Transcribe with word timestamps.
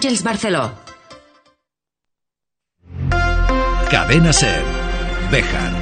Àngels 0.00 0.22
Barceló. 0.22 0.72
Cadena 3.90 4.32
Ser. 4.32 4.62
Bejar. 5.30 5.72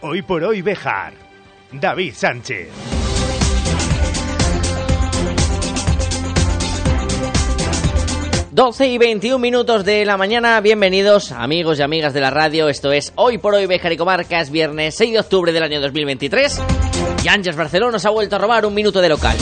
Hoy 0.00 0.22
por 0.22 0.44
hoy 0.44 0.62
Bejar. 0.62 1.14
David 1.72 2.14
Sánchez. 2.14 2.95
Doce 8.56 8.88
y 8.88 8.96
21 8.96 9.38
minutos 9.38 9.84
de 9.84 10.06
la 10.06 10.16
mañana, 10.16 10.58
bienvenidos 10.62 11.30
amigos 11.30 11.78
y 11.78 11.82
amigas 11.82 12.14
de 12.14 12.22
la 12.22 12.30
radio, 12.30 12.70
esto 12.70 12.90
es 12.90 13.12
Hoy 13.14 13.36
por 13.36 13.52
Hoy 13.52 13.66
Bejar 13.66 13.92
y 13.92 13.98
Comarca, 13.98 14.40
es 14.40 14.50
viernes 14.50 14.94
6 14.94 15.12
de 15.12 15.20
octubre 15.20 15.52
del 15.52 15.62
año 15.62 15.78
2023 15.78 16.62
y 17.22 17.28
Ángeles 17.28 17.54
Barcelona 17.54 17.92
nos 17.92 18.06
ha 18.06 18.08
vuelto 18.08 18.36
a 18.36 18.38
robar 18.38 18.64
un 18.64 18.72
minuto 18.72 19.02
de 19.02 19.10
local. 19.10 19.36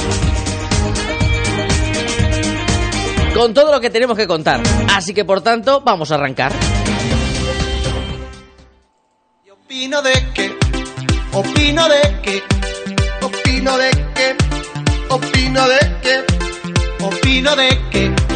Con 3.33 3.55
todo 3.55 3.71
lo 3.71 3.81
que 3.81 3.89
tenemos 3.89 4.17
que 4.17 4.27
contar, 4.27 4.61
así 4.93 5.15
que 5.15 5.25
por 5.25 5.43
tanto 5.43 5.81
vamos 5.83 6.11
a 6.11 6.17
arrancar. 6.17 6.53
Opino 9.49 10.03
de 10.03 10.13
que, 10.35 10.59
opino 11.33 11.89
de 11.89 12.21
que, 12.21 12.43
opino 13.25 13.79
de 13.79 13.91
que, 13.91 14.37
opino 15.09 15.69
de 15.69 16.01
que, 16.03 17.05
opino 17.05 17.55
de 17.55 17.81
que, 17.93 18.34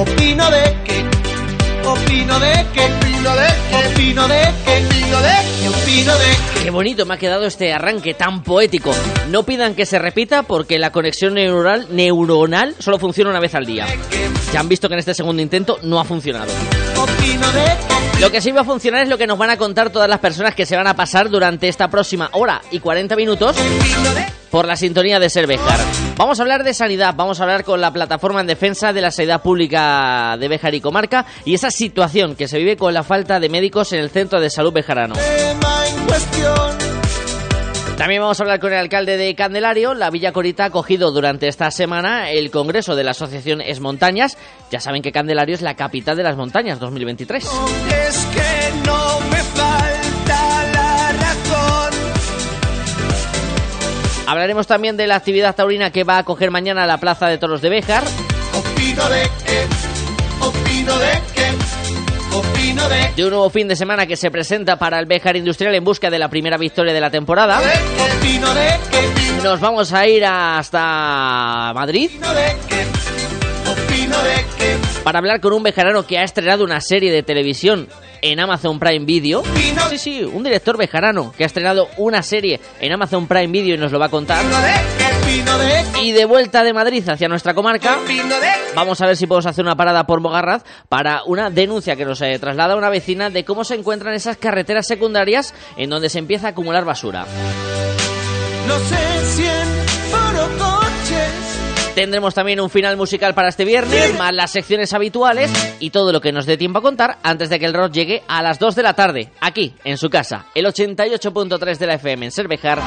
opino 0.00 0.50
de 0.50 0.76
que, 0.84 1.04
opino 1.86 2.40
de 2.40 2.66
que, 2.72 3.19
opino 3.20 3.36
de 3.36 3.46
que, 3.70 3.76
opino 3.76 4.28
de 4.28 4.42
que, 4.64 4.78
opino 4.80 5.20
de 5.20 5.34
que, 5.60 5.68
opino 5.68 6.12
de 6.14 6.54
que. 6.54 6.64
Qué 6.64 6.70
bonito 6.70 7.04
me 7.04 7.14
ha 7.14 7.16
quedado 7.18 7.44
este 7.44 7.72
arranque 7.72 8.14
tan 8.14 8.42
poético. 8.42 8.92
No 9.28 9.42
pidan 9.42 9.74
que 9.74 9.84
se 9.84 9.98
repita 9.98 10.42
porque 10.42 10.78
la 10.78 10.90
conexión 10.90 11.34
neuronal, 11.34 11.86
neuronal 11.90 12.74
solo 12.78 12.98
funciona 12.98 13.30
una 13.30 13.40
vez 13.40 13.54
al 13.54 13.66
día. 13.66 13.86
Ya 14.52 14.60
han 14.60 14.68
visto 14.68 14.88
que 14.88 14.94
en 14.94 15.00
este 15.00 15.14
segundo 15.14 15.42
intento 15.42 15.78
no 15.82 16.00
ha 16.00 16.04
funcionado. 16.04 16.50
Opino 16.96 17.52
de 17.52 17.64
que, 17.64 18.20
Lo 18.20 18.30
que 18.30 18.40
sí 18.40 18.52
va 18.52 18.62
a 18.62 18.64
funcionar 18.64 19.02
es 19.02 19.08
lo 19.08 19.18
que 19.18 19.26
nos 19.26 19.36
van 19.36 19.50
a 19.50 19.58
contar 19.58 19.90
todas 19.90 20.08
las 20.08 20.20
personas 20.20 20.54
que 20.54 20.64
se 20.64 20.76
van 20.76 20.86
a 20.86 20.94
pasar 20.94 21.28
durante 21.28 21.68
esta 21.68 21.88
próxima 21.88 22.30
hora 22.32 22.62
y 22.70 22.80
40 22.80 23.16
minutos 23.16 23.56
por 24.50 24.66
la 24.66 24.76
sintonía 24.76 25.18
de 25.18 25.30
Cervejar. 25.30 25.78
Vamos 26.16 26.38
a 26.38 26.42
hablar 26.42 26.64
de 26.64 26.74
sanidad, 26.74 27.14
vamos 27.16 27.40
a 27.40 27.44
hablar 27.44 27.64
con 27.64 27.80
la 27.80 27.92
plataforma 27.92 28.40
en 28.40 28.46
defensa 28.46 28.92
de 28.92 29.00
la 29.00 29.10
sanidad 29.10 29.42
pública 29.42 30.36
de 30.38 30.48
Bejar 30.48 30.74
y 30.74 30.80
Comarca 30.80 31.24
y 31.44 31.54
esa 31.54 31.70
situación 31.70 32.34
que 32.34 32.48
se 32.48 32.58
vive 32.58 32.76
con 32.76 32.92
la 32.92 33.04
falta 33.10 33.40
de 33.40 33.48
médicos 33.48 33.92
en 33.92 33.98
el 33.98 34.08
centro 34.08 34.40
de 34.40 34.48
salud 34.50 34.72
bejarano. 34.72 35.16
También 37.98 38.22
vamos 38.22 38.38
a 38.38 38.44
hablar 38.44 38.60
con 38.60 38.72
el 38.72 38.78
alcalde 38.78 39.16
de 39.16 39.34
Candelario. 39.34 39.94
La 39.94 40.10
Villa 40.10 40.30
Corita 40.30 40.62
ha 40.62 40.66
acogido 40.66 41.10
durante 41.10 41.48
esta 41.48 41.72
semana 41.72 42.30
el 42.30 42.52
congreso 42.52 42.94
de 42.94 43.02
la 43.02 43.10
Asociación 43.10 43.62
Es 43.62 43.80
Montañas. 43.80 44.38
Ya 44.70 44.78
saben 44.78 45.02
que 45.02 45.10
Candelario 45.10 45.56
es 45.56 45.60
la 45.60 45.74
capital 45.74 46.16
de 46.16 46.22
las 46.22 46.36
montañas 46.36 46.78
2023. 46.78 47.42
Es 47.42 48.26
que 48.26 48.86
no 48.86 49.20
me 49.28 49.38
falta 49.38 50.72
la 50.72 51.10
razón. 51.10 51.94
Hablaremos 54.28 54.68
también 54.68 54.96
de 54.96 55.08
la 55.08 55.16
actividad 55.16 55.56
taurina 55.56 55.90
que 55.90 56.04
va 56.04 56.14
a 56.14 56.18
acoger 56.18 56.52
mañana 56.52 56.86
la 56.86 56.98
Plaza 56.98 57.26
de 57.26 57.38
Toros 57.38 57.60
de 57.60 57.70
Béjar. 57.70 58.04
Opino 58.54 59.08
de 59.08 59.22
que, 59.44 59.66
opino 60.46 60.96
de 60.96 61.10
que, 61.34 61.48
opino 61.48 61.79
de 63.16 63.24
un 63.24 63.30
nuevo 63.30 63.50
fin 63.50 63.68
de 63.68 63.76
semana 63.76 64.06
que 64.06 64.16
se 64.16 64.30
presenta 64.30 64.76
para 64.76 64.98
el 64.98 65.06
Béjar 65.06 65.36
Industrial 65.36 65.74
en 65.74 65.84
busca 65.84 66.10
de 66.10 66.18
la 66.18 66.28
primera 66.28 66.56
victoria 66.56 66.92
de 66.92 67.00
la 67.00 67.10
temporada. 67.10 67.60
Nos 69.42 69.60
vamos 69.60 69.92
a 69.92 70.06
ir 70.06 70.24
hasta 70.24 71.72
Madrid. 71.74 72.10
Para 75.04 75.18
hablar 75.18 75.40
con 75.40 75.52
un 75.52 75.62
bejarano 75.62 76.06
que 76.06 76.18
ha 76.18 76.24
estrenado 76.24 76.64
una 76.64 76.80
serie 76.80 77.12
de 77.12 77.22
televisión 77.22 77.88
en 78.22 78.40
Amazon 78.40 78.78
Prime 78.78 79.04
Video. 79.04 79.42
Sí, 79.88 79.98
sí, 79.98 80.22
un 80.24 80.42
director 80.42 80.76
bejarano 80.76 81.32
que 81.36 81.44
ha 81.44 81.46
estrenado 81.46 81.88
una 81.96 82.22
serie 82.22 82.60
en 82.80 82.92
Amazon 82.92 83.26
Prime 83.26 83.48
Video 83.48 83.74
y 83.74 83.78
nos 83.78 83.92
lo 83.92 83.98
va 83.98 84.06
a 84.06 84.10
contar. 84.10 84.44
Y 86.02 86.12
de 86.12 86.24
vuelta 86.24 86.62
de 86.62 86.72
Madrid 86.72 87.08
hacia 87.08 87.28
nuestra 87.28 87.54
comarca, 87.54 87.98
vamos 88.74 89.00
a 89.00 89.06
ver 89.06 89.16
si 89.16 89.26
podemos 89.26 89.46
hacer 89.46 89.64
una 89.64 89.76
parada 89.76 90.06
por 90.06 90.20
Mogarraz 90.20 90.62
para 90.88 91.22
una 91.24 91.50
denuncia 91.50 91.96
que 91.96 92.04
nos 92.04 92.20
eh, 92.22 92.38
traslada 92.38 92.76
una 92.76 92.90
vecina 92.90 93.30
de 93.30 93.44
cómo 93.44 93.64
se 93.64 93.74
encuentran 93.74 94.14
esas 94.14 94.36
carreteras 94.36 94.86
secundarias 94.86 95.54
en 95.76 95.90
donde 95.90 96.08
se 96.08 96.18
empieza 96.18 96.48
a 96.48 96.50
acumular 96.50 96.84
basura. 96.84 97.26
No 98.66 98.78
sé 98.78 99.19
Tendremos 101.94 102.34
también 102.34 102.60
un 102.60 102.70
final 102.70 102.96
musical 102.96 103.34
para 103.34 103.48
este 103.48 103.64
viernes, 103.64 104.16
más 104.16 104.34
las 104.34 104.50
secciones 104.50 104.92
habituales 104.94 105.50
y 105.80 105.90
todo 105.90 106.12
lo 106.12 106.20
que 106.20 106.32
nos 106.32 106.46
dé 106.46 106.56
tiempo 106.56 106.78
a 106.78 106.82
contar 106.82 107.18
antes 107.22 107.50
de 107.50 107.58
que 107.58 107.66
el 107.66 107.74
rock 107.74 107.92
llegue 107.92 108.22
a 108.28 108.42
las 108.42 108.58
2 108.58 108.76
de 108.76 108.82
la 108.82 108.94
tarde, 108.94 109.28
aquí, 109.40 109.74
en 109.84 109.98
su 109.98 110.08
casa, 110.08 110.46
el 110.54 110.66
88.3 110.66 111.78
de 111.78 111.86
la 111.86 111.94
FM 111.94 112.26
en 112.26 112.32
Cervejar. 112.32 112.80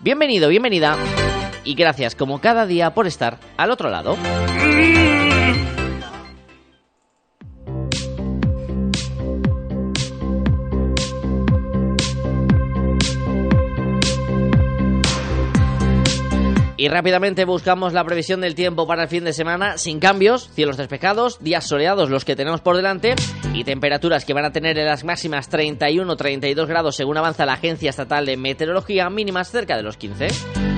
Bienvenido, 0.00 0.48
bienvenida 0.48 0.96
y 1.64 1.74
gracias 1.74 2.14
como 2.14 2.40
cada 2.40 2.66
día 2.66 2.90
por 2.90 3.06
estar 3.06 3.38
al 3.56 3.70
otro 3.70 3.88
lado. 3.88 4.16
Y 16.82 16.88
rápidamente 16.88 17.44
buscamos 17.44 17.92
la 17.92 18.02
previsión 18.02 18.40
del 18.40 18.56
tiempo 18.56 18.88
para 18.88 19.04
el 19.04 19.08
fin 19.08 19.22
de 19.22 19.32
semana 19.32 19.78
sin 19.78 20.00
cambios, 20.00 20.50
cielos 20.52 20.76
despejados, 20.76 21.38
días 21.38 21.64
soleados 21.64 22.10
los 22.10 22.24
que 22.24 22.34
tenemos 22.34 22.60
por 22.60 22.74
delante 22.74 23.14
y 23.54 23.62
temperaturas 23.62 24.24
que 24.24 24.34
van 24.34 24.46
a 24.46 24.50
tener 24.50 24.76
en 24.76 24.86
las 24.86 25.04
máximas 25.04 25.48
31-32 25.48 26.66
grados 26.66 26.96
según 26.96 27.18
avanza 27.18 27.46
la 27.46 27.52
Agencia 27.52 27.90
Estatal 27.90 28.26
de 28.26 28.36
Meteorología, 28.36 29.08
mínimas 29.10 29.52
cerca 29.52 29.76
de 29.76 29.84
los 29.84 29.96
15. 29.96 30.71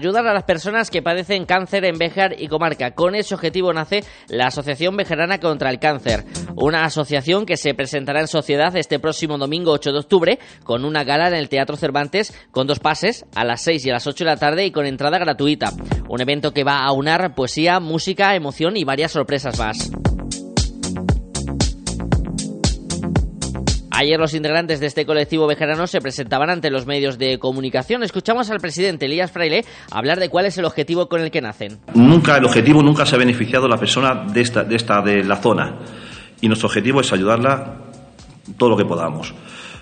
Ayudar 0.00 0.26
a 0.26 0.32
las 0.32 0.44
personas 0.44 0.90
que 0.90 1.02
padecen 1.02 1.44
cáncer 1.44 1.84
en 1.84 1.98
Béjar 1.98 2.34
y 2.40 2.48
comarca. 2.48 2.92
Con 2.92 3.14
ese 3.14 3.34
objetivo 3.34 3.72
nace 3.72 4.02
la 4.28 4.46
Asociación 4.46 4.96
Bejarana 4.96 5.38
contra 5.38 5.68
el 5.68 5.78
Cáncer, 5.78 6.24
una 6.56 6.84
asociación 6.84 7.44
que 7.44 7.58
se 7.58 7.74
presentará 7.74 8.20
en 8.20 8.26
sociedad 8.26 8.74
este 8.76 8.98
próximo 8.98 9.36
domingo 9.36 9.72
8 9.72 9.92
de 9.92 9.98
octubre 9.98 10.38
con 10.64 10.86
una 10.86 11.04
gala 11.04 11.28
en 11.28 11.34
el 11.34 11.50
Teatro 11.50 11.76
Cervantes 11.76 12.34
con 12.50 12.66
dos 12.66 12.80
pases 12.80 13.26
a 13.34 13.44
las 13.44 13.60
6 13.60 13.84
y 13.84 13.90
a 13.90 13.94
las 13.94 14.06
8 14.06 14.24
de 14.24 14.30
la 14.30 14.36
tarde 14.38 14.64
y 14.64 14.70
con 14.70 14.86
entrada 14.86 15.18
gratuita. 15.18 15.70
Un 16.08 16.22
evento 16.22 16.52
que 16.52 16.64
va 16.64 16.82
a 16.82 16.92
unar 16.92 17.34
poesía, 17.34 17.78
música, 17.78 18.34
emoción 18.34 18.78
y 18.78 18.84
varias 18.84 19.12
sorpresas 19.12 19.58
más. 19.58 19.90
Ayer 24.00 24.18
los 24.18 24.32
integrantes 24.32 24.80
de 24.80 24.86
este 24.86 25.04
colectivo 25.04 25.46
bejarano 25.46 25.86
se 25.86 26.00
presentaban 26.00 26.48
ante 26.48 26.70
los 26.70 26.86
medios 26.86 27.18
de 27.18 27.38
comunicación. 27.38 28.02
Escuchamos 28.02 28.50
al 28.50 28.58
presidente 28.58 29.04
Elías 29.04 29.30
Fraile 29.30 29.62
hablar 29.90 30.18
de 30.18 30.30
cuál 30.30 30.46
es 30.46 30.56
el 30.56 30.64
objetivo 30.64 31.06
con 31.06 31.20
el 31.20 31.30
que 31.30 31.42
nacen. 31.42 31.80
Nunca, 31.92 32.38
el 32.38 32.46
objetivo 32.46 32.82
nunca 32.82 33.04
se 33.04 33.16
ha 33.16 33.18
beneficiado 33.18 33.68
la 33.68 33.76
persona 33.76 34.24
de 34.24 34.40
esta, 34.40 34.64
de 34.64 34.74
esta, 34.74 35.02
de 35.02 35.22
la 35.22 35.36
zona. 35.36 35.80
Y 36.40 36.48
nuestro 36.48 36.68
objetivo 36.68 37.02
es 37.02 37.12
ayudarla 37.12 37.90
todo 38.56 38.70
lo 38.70 38.76
que 38.78 38.86
podamos. 38.86 39.34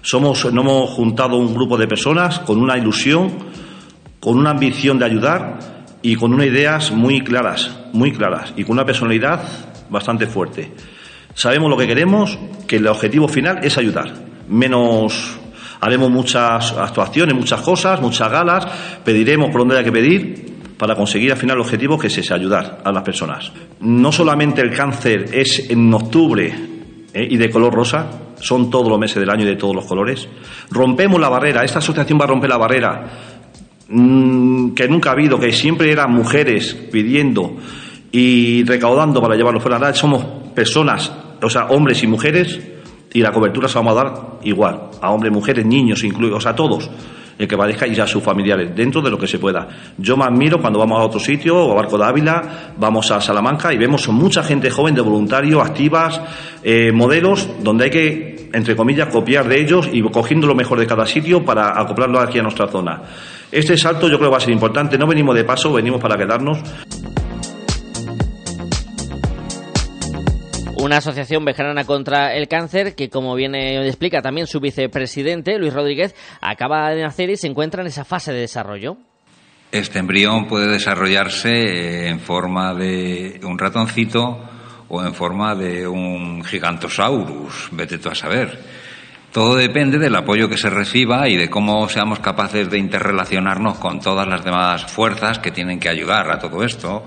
Somos, 0.02 0.52
no 0.52 0.62
hemos 0.62 0.90
juntado 0.90 1.36
un 1.36 1.54
grupo 1.54 1.76
de 1.76 1.86
personas 1.86 2.40
con 2.40 2.60
una 2.60 2.76
ilusión, 2.76 3.30
con 4.18 4.36
una 4.36 4.50
ambición 4.50 4.98
de 4.98 5.04
ayudar 5.04 5.60
y 6.02 6.16
con 6.16 6.34
unas 6.34 6.48
ideas 6.48 6.90
muy 6.90 7.20
claras, 7.20 7.70
muy 7.92 8.10
claras, 8.10 8.52
y 8.56 8.64
con 8.64 8.72
una 8.72 8.84
personalidad 8.84 9.44
bastante 9.88 10.26
fuerte. 10.26 10.72
Sabemos 11.38 11.70
lo 11.70 11.76
que 11.76 11.86
queremos, 11.86 12.36
que 12.66 12.78
el 12.78 12.86
objetivo 12.88 13.28
final 13.28 13.60
es 13.62 13.78
ayudar. 13.78 14.12
Menos 14.48 15.38
haremos 15.80 16.10
muchas 16.10 16.72
actuaciones, 16.72 17.32
muchas 17.32 17.60
cosas, 17.60 18.00
muchas 18.00 18.28
galas, 18.28 18.66
pediremos 19.04 19.48
por 19.52 19.60
donde 19.60 19.76
haya 19.76 19.84
que 19.84 19.92
pedir 19.92 20.56
para 20.76 20.96
conseguir 20.96 21.30
al 21.30 21.38
final 21.38 21.54
el 21.54 21.60
objetivo 21.60 21.96
que 21.96 22.08
es 22.08 22.18
ese, 22.18 22.34
ayudar 22.34 22.80
a 22.84 22.90
las 22.90 23.04
personas. 23.04 23.52
No 23.78 24.10
solamente 24.10 24.62
el 24.62 24.74
cáncer 24.74 25.26
es 25.32 25.70
en 25.70 25.94
octubre 25.94 26.52
¿eh? 27.14 27.28
y 27.30 27.36
de 27.36 27.50
color 27.50 27.72
rosa, 27.72 28.10
son 28.40 28.68
todos 28.68 28.88
los 28.88 28.98
meses 28.98 29.20
del 29.20 29.30
año 29.30 29.44
y 29.44 29.50
de 29.50 29.54
todos 29.54 29.76
los 29.76 29.84
colores. 29.84 30.28
Rompemos 30.72 31.20
la 31.20 31.28
barrera, 31.28 31.62
esta 31.62 31.78
asociación 31.78 32.18
va 32.18 32.24
a 32.24 32.28
romper 32.28 32.50
la 32.50 32.58
barrera 32.58 33.10
mm, 33.88 34.70
que 34.70 34.88
nunca 34.88 35.10
ha 35.10 35.12
habido, 35.12 35.38
que 35.38 35.52
siempre 35.52 35.92
eran 35.92 36.10
mujeres 36.10 36.74
pidiendo 36.90 37.58
y 38.10 38.64
recaudando 38.64 39.22
para 39.22 39.36
llevarlo 39.36 39.60
fuera. 39.60 39.76
Ahora 39.76 39.94
somos 39.94 40.24
personas, 40.52 41.12
o 41.42 41.50
sea, 41.50 41.66
hombres 41.66 42.02
y 42.02 42.06
mujeres, 42.06 42.60
y 43.12 43.20
la 43.20 43.32
cobertura 43.32 43.68
se 43.68 43.78
vamos 43.78 43.96
a 43.96 44.04
dar 44.04 44.12
igual, 44.42 44.90
a 45.00 45.10
hombres, 45.10 45.32
mujeres, 45.32 45.64
niños 45.64 46.04
incluidos, 46.04 46.46
a 46.46 46.54
todos 46.54 46.90
el 47.38 47.46
que 47.46 47.56
padezca 47.56 47.86
y 47.86 47.98
a 47.98 48.06
sus 48.06 48.22
familiares, 48.22 48.74
dentro 48.74 49.00
de 49.00 49.10
lo 49.10 49.18
que 49.18 49.26
se 49.26 49.38
pueda. 49.38 49.68
Yo 49.96 50.16
me 50.16 50.24
admiro 50.24 50.60
cuando 50.60 50.78
vamos 50.78 50.98
a 50.98 51.04
otro 51.04 51.20
sitio, 51.20 51.56
o 51.56 51.72
a 51.72 51.74
Barco 51.76 51.96
de 51.96 52.04
Ávila, 52.04 52.72
vamos 52.76 53.10
a 53.12 53.20
Salamanca 53.20 53.72
y 53.72 53.78
vemos 53.78 54.08
mucha 54.08 54.42
gente 54.42 54.70
joven 54.70 54.94
de 54.94 55.00
voluntarios, 55.00 55.64
activas, 55.64 56.20
eh, 56.62 56.90
modelos, 56.92 57.48
donde 57.62 57.84
hay 57.84 57.90
que, 57.90 58.50
entre 58.52 58.74
comillas, 58.74 59.08
copiar 59.08 59.46
de 59.46 59.60
ellos 59.60 59.88
y 59.92 60.02
cogiendo 60.02 60.48
lo 60.48 60.54
mejor 60.56 60.80
de 60.80 60.86
cada 60.86 61.06
sitio 61.06 61.44
para 61.44 61.80
acoplarlo 61.80 62.18
aquí 62.18 62.40
a 62.40 62.42
nuestra 62.42 62.66
zona. 62.66 63.02
Este 63.52 63.76
salto 63.76 64.08
yo 64.08 64.18
creo 64.18 64.30
que 64.30 64.32
va 64.32 64.38
a 64.38 64.40
ser 64.40 64.52
importante. 64.52 64.98
No 64.98 65.06
venimos 65.06 65.34
de 65.34 65.44
paso, 65.44 65.72
venimos 65.72 66.00
para 66.00 66.16
quedarnos. 66.16 66.58
Una 70.80 70.98
asociación 70.98 71.44
vejerana 71.44 71.84
contra 71.84 72.36
el 72.36 72.46
cáncer 72.46 72.94
que, 72.94 73.10
como 73.10 73.34
bien 73.34 73.56
explica 73.56 74.22
también 74.22 74.46
su 74.46 74.60
vicepresidente, 74.60 75.58
Luis 75.58 75.74
Rodríguez, 75.74 76.14
acaba 76.40 76.90
de 76.90 77.02
nacer 77.02 77.30
y 77.30 77.36
se 77.36 77.48
encuentra 77.48 77.82
en 77.82 77.88
esa 77.88 78.04
fase 78.04 78.32
de 78.32 78.40
desarrollo. 78.40 78.96
Este 79.72 79.98
embrión 79.98 80.46
puede 80.46 80.68
desarrollarse 80.68 82.06
en 82.06 82.20
forma 82.20 82.74
de 82.74 83.40
un 83.42 83.58
ratoncito 83.58 84.38
o 84.88 85.02
en 85.02 85.14
forma 85.14 85.56
de 85.56 85.86
un 85.86 86.44
gigantosaurus, 86.44 87.70
vete 87.72 87.98
tú 87.98 88.08
a 88.08 88.14
saber. 88.14 88.58
Todo 89.32 89.56
depende 89.56 89.98
del 89.98 90.14
apoyo 90.14 90.48
que 90.48 90.56
se 90.56 90.70
reciba 90.70 91.28
y 91.28 91.36
de 91.36 91.50
cómo 91.50 91.88
seamos 91.88 92.20
capaces 92.20 92.70
de 92.70 92.78
interrelacionarnos 92.78 93.78
con 93.78 94.00
todas 94.00 94.28
las 94.28 94.44
demás 94.44 94.90
fuerzas 94.90 95.40
que 95.40 95.50
tienen 95.50 95.80
que 95.80 95.88
ayudar 95.88 96.30
a 96.30 96.38
todo 96.38 96.62
esto 96.62 97.04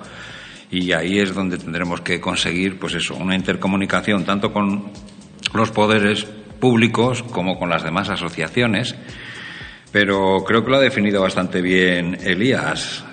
y 0.71 0.93
ahí 0.93 1.19
es 1.19 1.35
donde 1.35 1.57
tendremos 1.57 1.99
que 1.99 2.21
conseguir, 2.21 2.79
pues 2.79 2.93
eso, 2.93 3.15
una 3.15 3.35
intercomunicación 3.35 4.23
tanto 4.23 4.53
con 4.53 4.89
los 5.53 5.69
poderes 5.71 6.23
públicos 6.61 7.23
como 7.23 7.59
con 7.59 7.69
las 7.69 7.83
demás 7.83 8.09
asociaciones. 8.09 8.95
Pero 9.91 10.45
creo 10.45 10.63
que 10.63 10.71
lo 10.71 10.77
ha 10.77 10.81
definido 10.81 11.21
bastante 11.21 11.61
bien 11.61 12.17
Elías. 12.23 13.03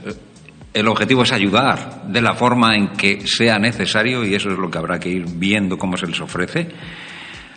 El 0.72 0.86
objetivo 0.86 1.24
es 1.24 1.32
ayudar 1.32 2.04
de 2.06 2.20
la 2.20 2.34
forma 2.34 2.76
en 2.76 2.90
que 2.90 3.26
sea 3.26 3.58
necesario 3.58 4.24
y 4.24 4.36
eso 4.36 4.50
es 4.50 4.58
lo 4.58 4.70
que 4.70 4.78
habrá 4.78 5.00
que 5.00 5.08
ir 5.08 5.24
viendo 5.26 5.76
cómo 5.76 5.96
se 5.96 6.06
les 6.06 6.20
ofrece. 6.20 6.68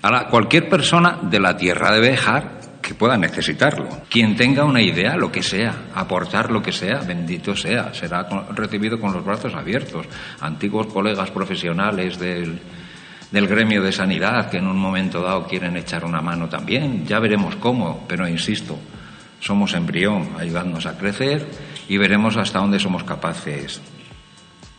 a 0.01 0.27
cualquier 0.29 0.67
persona 0.67 1.19
de 1.21 1.39
la 1.39 1.55
tierra 1.55 1.91
de 1.91 1.99
Bejar 1.99 2.60
que 2.91 2.95
pueda 2.95 3.15
necesitarlo. 3.15 3.87
Quien 4.09 4.35
tenga 4.35 4.65
una 4.65 4.81
idea, 4.81 5.15
lo 5.15 5.31
que 5.31 5.41
sea, 5.41 5.85
aportar 5.95 6.51
lo 6.51 6.61
que 6.61 6.73
sea, 6.73 6.97
bendito 6.97 7.55
sea, 7.55 7.93
será 7.93 8.27
recibido 8.53 8.99
con 8.99 9.13
los 9.13 9.23
brazos 9.23 9.55
abiertos. 9.55 10.05
Antiguos 10.41 10.87
colegas 10.87 11.31
profesionales 11.31 12.19
del, 12.19 12.59
del 13.31 13.47
gremio 13.47 13.81
de 13.81 13.93
sanidad 13.93 14.49
que 14.49 14.57
en 14.57 14.67
un 14.67 14.77
momento 14.77 15.21
dado 15.21 15.47
quieren 15.47 15.77
echar 15.77 16.03
una 16.03 16.21
mano 16.21 16.49
también, 16.49 17.05
ya 17.05 17.19
veremos 17.19 17.55
cómo, 17.55 18.03
pero 18.09 18.27
insisto, 18.27 18.77
somos 19.39 19.73
embrión, 19.73 20.31
ayudándonos 20.37 20.85
a 20.85 20.97
crecer 20.97 21.47
y 21.87 21.97
veremos 21.97 22.35
hasta 22.35 22.59
dónde 22.59 22.77
somos 22.77 23.05
capaces 23.05 23.81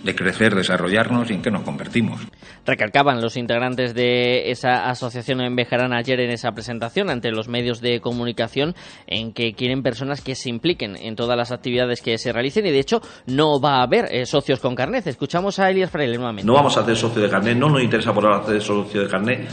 de 0.05 0.15
crecer, 0.15 0.55
desarrollarnos 0.55 1.31
y 1.31 1.35
en 1.35 1.43
qué 1.43 1.51
nos 1.51 1.63
convertimos. 1.63 2.21
Recalcaban 2.67 3.21
los 3.21 3.37
integrantes 3.37 3.95
de 3.95 4.51
esa 4.51 4.89
asociación 4.89 5.41
en 5.41 5.57
Bejarán 5.57 5.93
ayer 5.93 6.21
en 6.21 6.31
esa 6.31 6.53
presentación 6.53 7.11
ante 7.11 7.31
los 7.31 7.49
medios 7.49 7.81
de 7.81 8.01
comunicación 8.01 8.75
en 9.07 9.33
que 9.33 9.55
quieren 9.55 9.83
personas 9.83 10.21
que 10.23 10.35
se 10.35 10.49
impliquen 10.49 10.97
en 10.97 11.17
todas 11.17 11.37
las 11.37 11.53
actividades 11.53 12.03
que 12.03 12.19
se 12.19 12.33
realicen 12.33 12.67
y 12.67 12.71
de 12.71 12.81
hecho 12.81 13.01
no 13.27 13.61
va 13.61 13.79
a 13.79 13.83
haber 13.83 14.07
eh, 14.11 14.27
socios 14.27 14.61
con 14.61 14.75
carnet. 14.75 15.07
Escuchamos 15.07 15.59
a 15.59 15.71
Elias 15.71 15.91
Freire 15.91 16.17
nuevamente. 16.17 16.47
No 16.47 16.55
vamos 16.55 16.77
a 16.77 16.81
hacer 16.81 16.97
socio 16.97 17.23
de 17.23 17.29
carnet, 17.29 17.57
no 17.57 17.69
nos 17.69 17.83
interesa 17.83 18.13
por 18.13 18.25
ahora 18.25 18.39
hacer 18.39 18.61
socio 18.61 19.03
de 19.03 19.09
carnet, 19.09 19.49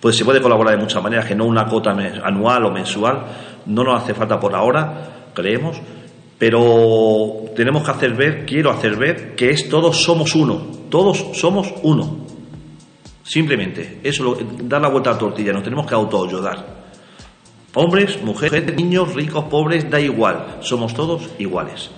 pues 0.00 0.16
se 0.16 0.24
puede 0.24 0.40
colaborar 0.40 0.76
de 0.76 0.82
muchas 0.82 1.02
maneras, 1.02 1.24
que 1.26 1.34
no 1.34 1.46
una 1.46 1.66
cuota 1.66 1.90
anual 1.90 2.66
o 2.66 2.70
mensual, 2.70 3.24
no 3.66 3.84
nos 3.84 4.02
hace 4.02 4.14
falta 4.14 4.38
por 4.38 4.54
ahora, 4.54 5.30
creemos 5.34 5.80
pero 6.46 7.52
tenemos 7.56 7.82
que 7.84 7.90
hacer 7.90 8.12
ver, 8.12 8.44
quiero 8.44 8.70
hacer 8.70 8.96
ver, 8.96 9.34
que 9.34 9.48
es 9.48 9.66
todos 9.66 10.02
somos 10.02 10.34
uno, 10.34 10.56
todos 10.90 11.30
somos 11.32 11.72
uno. 11.82 12.18
Simplemente, 13.22 14.00
eso, 14.02 14.36
dar 14.64 14.82
la 14.82 14.88
vuelta 14.88 15.08
a 15.08 15.12
la 15.14 15.18
tortilla, 15.20 15.54
nos 15.54 15.62
tenemos 15.62 15.86
que 15.86 15.94
autoayudar. 15.94 16.66
Hombres, 17.72 18.22
mujeres, 18.22 18.76
niños, 18.76 19.14
ricos, 19.14 19.44
pobres, 19.44 19.90
da 19.90 19.98
igual, 19.98 20.58
somos 20.60 20.92
todos 20.92 21.30
iguales. 21.38 21.90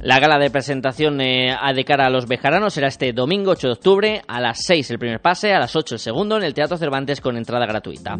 La 0.00 0.20
gala 0.20 0.38
de 0.38 0.48
presentación 0.48 1.20
eh, 1.20 1.56
de 1.74 1.84
cara 1.84 2.06
a 2.06 2.10
los 2.10 2.28
bejaranos 2.28 2.74
será 2.74 2.86
este 2.86 3.12
domingo 3.12 3.50
8 3.50 3.66
de 3.66 3.72
octubre 3.72 4.22
a 4.28 4.40
las 4.40 4.62
6 4.62 4.88
el 4.92 5.00
primer 5.00 5.20
pase, 5.20 5.52
a 5.52 5.58
las 5.58 5.74
8 5.74 5.96
el 5.96 5.98
segundo 5.98 6.36
en 6.36 6.44
el 6.44 6.54
Teatro 6.54 6.76
Cervantes 6.76 7.20
con 7.20 7.36
entrada 7.36 7.66
gratuita. 7.66 8.16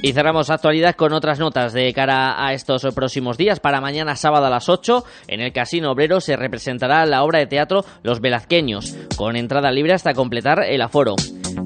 Y 0.00 0.12
cerramos 0.12 0.48
actualidad 0.48 0.94
con 0.94 1.12
otras 1.12 1.40
notas 1.40 1.72
de 1.72 1.92
cara 1.92 2.46
a 2.46 2.52
estos 2.52 2.86
próximos 2.94 3.36
días. 3.36 3.58
Para 3.58 3.80
mañana 3.80 4.14
sábado 4.14 4.46
a 4.46 4.50
las 4.50 4.68
8, 4.68 5.04
en 5.26 5.40
el 5.40 5.52
Casino 5.52 5.90
Obrero 5.90 6.20
se 6.20 6.36
representará 6.36 7.04
la 7.04 7.24
obra 7.24 7.40
de 7.40 7.48
teatro 7.48 7.84
Los 8.04 8.20
Velazqueños, 8.20 8.96
con 9.16 9.34
entrada 9.34 9.72
libre 9.72 9.94
hasta 9.94 10.14
completar 10.14 10.62
el 10.62 10.82
aforo. 10.82 11.16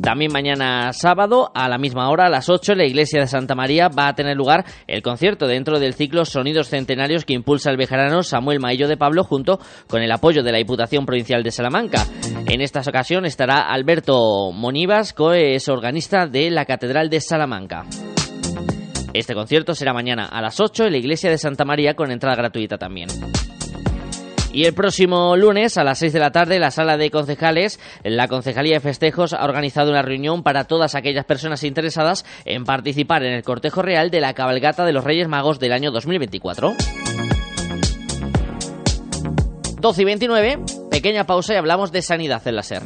También 0.03 0.33
mañana 0.33 0.95
sábado, 0.95 1.53
a 1.55 1.69
la 1.69 1.77
misma 1.77 2.09
hora, 2.09 2.27
a 2.27 2.31
las 2.31 2.49
8, 2.49 2.73
en 2.73 2.79
la 2.79 2.87
iglesia 2.87 3.21
de 3.21 3.27
Santa 3.27 3.55
María 3.55 3.89
va 3.89 4.09
a 4.09 4.15
tener 4.15 4.35
lugar 4.35 4.65
el 4.87 5.03
concierto 5.03 5.47
dentro 5.47 5.79
del 5.79 5.93
ciclo 5.93 6.25
Sonidos 6.25 6.71
Centenarios 6.71 7.27
que 7.27 7.35
impulsa 7.35 7.71
el 7.71 7.77
vejerano 7.77 8.23
Samuel 8.23 8.61
Maillo 8.61 8.89
de 8.89 8.97
Pablo 8.97 9.25
junto 9.25 9.61
con 9.89 10.03
el 10.03 10.11
apoyo 10.11 10.43
de 10.43 10.53
la 10.53 10.59
Diputación 10.59 11.05
Provincial 11.05 11.43
de 11.43 11.51
Salamanca. 11.51 12.07
En 12.49 12.63
esta 12.63 12.81
ocasión 12.81 13.27
estará 13.27 13.61
Alberto 13.71 14.51
Monivas, 14.53 15.13
que 15.13 15.55
es 15.55 15.69
organista 15.69 16.27
de 16.27 16.51
la 16.51 16.65
Catedral 16.65 17.11
de 17.11 17.21
Salamanca. 17.21 17.85
Este 19.15 19.35
concierto 19.35 19.75
será 19.75 19.93
mañana 19.93 20.27
a 20.27 20.41
las 20.41 20.59
8 20.59 20.87
en 20.87 20.93
la 20.93 20.99
iglesia 20.99 21.31
de 21.31 21.39
Santa 21.39 21.65
María 21.65 21.95
con 21.95 22.11
entrada 22.11 22.37
gratuita 22.37 22.79
también. 22.79 23.09
Y 24.53 24.65
el 24.65 24.75
próximo 24.75 25.35
lunes 25.37 25.79
a 25.79 25.85
las 25.85 25.99
6 25.99 26.13
de 26.13 26.19
la 26.19 26.31
tarde, 26.31 26.59
la 26.59 26.71
sala 26.71 26.99
de 26.99 27.11
concejales, 27.11 27.81
la 28.05 28.29
Concejalía 28.29 28.75
de 28.75 28.81
Festejos 28.81 29.33
ha 29.33 29.45
organizado 29.45 29.91
una 29.91 30.03
reunión 30.03 30.43
para 30.43 30.65
todas 30.65 30.95
aquellas 30.95 31.25
personas 31.25 31.65
interesadas 31.65 32.27
en 32.45 32.65
participar 32.65 33.23
en 33.23 33.33
el 33.33 33.43
cortejo 33.43 33.81
real 33.81 34.11
de 34.11 34.21
la 34.21 34.35
cabalgata 34.35 34.85
de 34.85 34.93
los 34.93 35.05
Reyes 35.05 35.29
Magos 35.29 35.59
del 35.59 35.73
año 35.73 35.91
2024. 35.91 36.75
12 39.81 40.03
y 40.03 40.05
29, 40.05 40.59
pequeña 40.91 41.25
pausa 41.25 41.55
y 41.55 41.57
hablamos 41.57 41.91
de 41.91 42.03
sanidad 42.03 42.47
en 42.47 42.57
la 42.57 42.63
SER. 42.63 42.83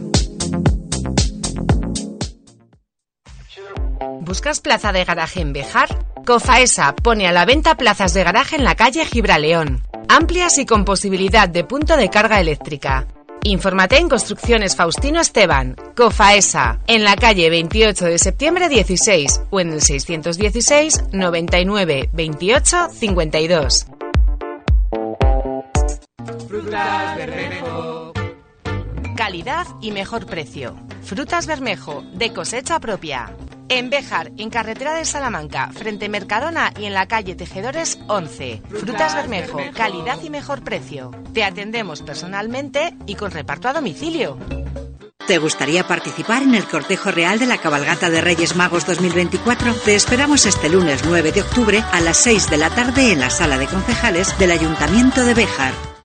¿Buscas 4.21 4.61
plaza 4.61 4.93
de 4.93 5.05
garaje 5.05 5.41
en 5.41 5.53
Bejar? 5.53 5.89
Cofaesa 6.25 6.95
pone 6.97 7.29
a 7.29 7.33
la 7.33 7.45
venta 7.45 7.77
plazas 7.77 8.15
de 8.15 8.25
garaje 8.25 8.57
en 8.57 8.65
la 8.65 8.75
calle 8.75 9.05
Gibraleón, 9.05 9.83
amplias 10.09 10.59
y 10.59 10.67
con 10.67 10.85
posibilidad 10.85 11.49
de 11.49 11.65
punto 11.65 11.97
de 11.97 12.11
carga 12.11 12.41
eléctrica. 12.41 13.07
Infórmate 13.45 13.99
en 13.99 14.09
Construcciones 14.09 14.75
Faustino 14.75 15.21
Esteban, 15.21 15.77
Cofaesa, 15.97 16.81
en 16.89 17.05
la 17.05 17.15
calle 17.15 17.49
28 17.49 18.07
de 18.07 18.19
septiembre 18.19 18.69
16 18.69 19.43
o 19.51 19.61
en 19.61 19.73
el 19.73 19.83
616 19.83 21.05
99 21.13 22.11
28 22.13 22.89
52. 22.91 23.87
Frutas 26.49 27.17
Bermejo. 27.17 27.96
Calidad 29.17 29.67
y 29.81 29.93
mejor 29.93 30.27
precio. 30.27 30.77
Frutas 31.03 31.47
Bermejo, 31.47 32.05
de 32.13 32.35
cosecha 32.35 32.79
propia. 32.81 33.35
En 33.71 33.89
Béjar, 33.89 34.31
en 34.37 34.51
carretera 34.51 34.93
de 34.95 35.07
Salamanca, 35.07 35.71
frente 35.73 36.11
Mercadona 36.11 36.75
y 36.79 36.85
en 36.85 36.93
la 36.93 37.09
calle 37.09 37.35
Tejedores 37.35 37.99
11. 38.09 38.63
Frutas 38.69 39.15
Bermejo, 39.15 39.59
calidad 39.75 40.23
y 40.23 40.29
mejor 40.29 40.63
precio. 40.63 41.13
Te 41.33 41.45
atendemos 41.45 42.03
personalmente 42.03 42.95
y 43.07 43.15
con 43.15 43.31
reparto 43.31 43.69
a 43.69 43.73
domicilio. 43.73 44.37
¿Te 45.27 45.39
gustaría 45.39 45.89
participar 45.89 46.43
en 46.43 46.55
el 46.55 46.67
cortejo 46.67 47.11
real 47.11 47.39
de 47.39 47.47
la 47.47 47.57
cabalgata 47.57 48.11
de 48.11 48.21
Reyes 48.21 48.55
Magos 48.55 48.87
2024? 48.87 49.73
Te 49.77 49.95
esperamos 49.95 50.45
este 50.45 50.69
lunes 50.69 51.05
9 51.07 51.33
de 51.33 51.41
octubre 51.41 51.83
a 51.91 52.01
las 52.01 52.19
6 52.19 52.51
de 52.51 52.59
la 52.59 52.69
tarde 52.69 53.13
en 53.13 53.21
la 53.21 53.31
sala 53.31 53.57
de 53.57 53.67
concejales 53.67 54.39
del 54.39 54.51
Ayuntamiento 54.51 55.25
de 55.25 55.33
Béjar. 55.33 55.96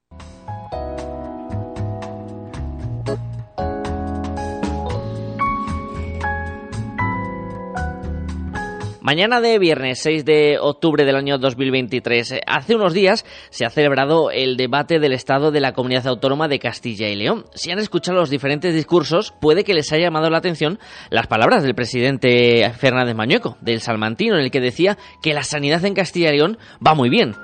Mañana 9.12 9.41
de 9.41 9.60
viernes 9.60 10.00
6 10.03 10.24
de 10.24 10.58
octubre 10.58 11.03
del 11.03 11.18
año 11.18 11.38
2023, 11.38 12.32
eh, 12.32 12.41
hace 12.48 12.75
unos 12.75 12.94
días 12.94 13.25
se 13.50 13.65
ha 13.65 13.70
celebrado 13.70 14.32
el 14.32 14.56
debate 14.56 15.00
del 15.00 15.12
Estado 15.12 15.51
de 15.51 15.60
la 15.60 15.74
Comunidad 15.74 16.08
Autónoma 16.08 16.48
de 16.48 16.60
Castilla 16.60 17.10
y 17.10 17.18
León. 17.18 17.44
Si 17.53 17.72
han 17.72 17.80
escuchado 17.80 18.20
los 18.20 18.30
diferentes 18.30 18.74
discursos, 18.74 19.34
puede 19.41 19.65
que 19.65 19.74
les 19.74 19.91
haya 19.91 20.06
llamado 20.06 20.30
la 20.30 20.38
atención 20.38 20.80
las 21.10 21.27
palabras 21.27 21.62
del 21.62 21.75
presidente 21.75 22.72
Fernández 22.77 23.13
Mañueco, 23.13 23.58
del 23.60 23.82
Salmantino, 23.82 24.36
en 24.36 24.46
el 24.46 24.50
que 24.50 24.62
decía 24.62 24.98
que 25.22 25.34
la 25.34 25.44
sanidad 25.44 25.84
en 25.84 25.94
Castilla 25.94 26.30
y 26.30 26.38
León 26.38 26.58
va 26.82 26.96
muy 26.96 27.10
bien. 27.10 27.36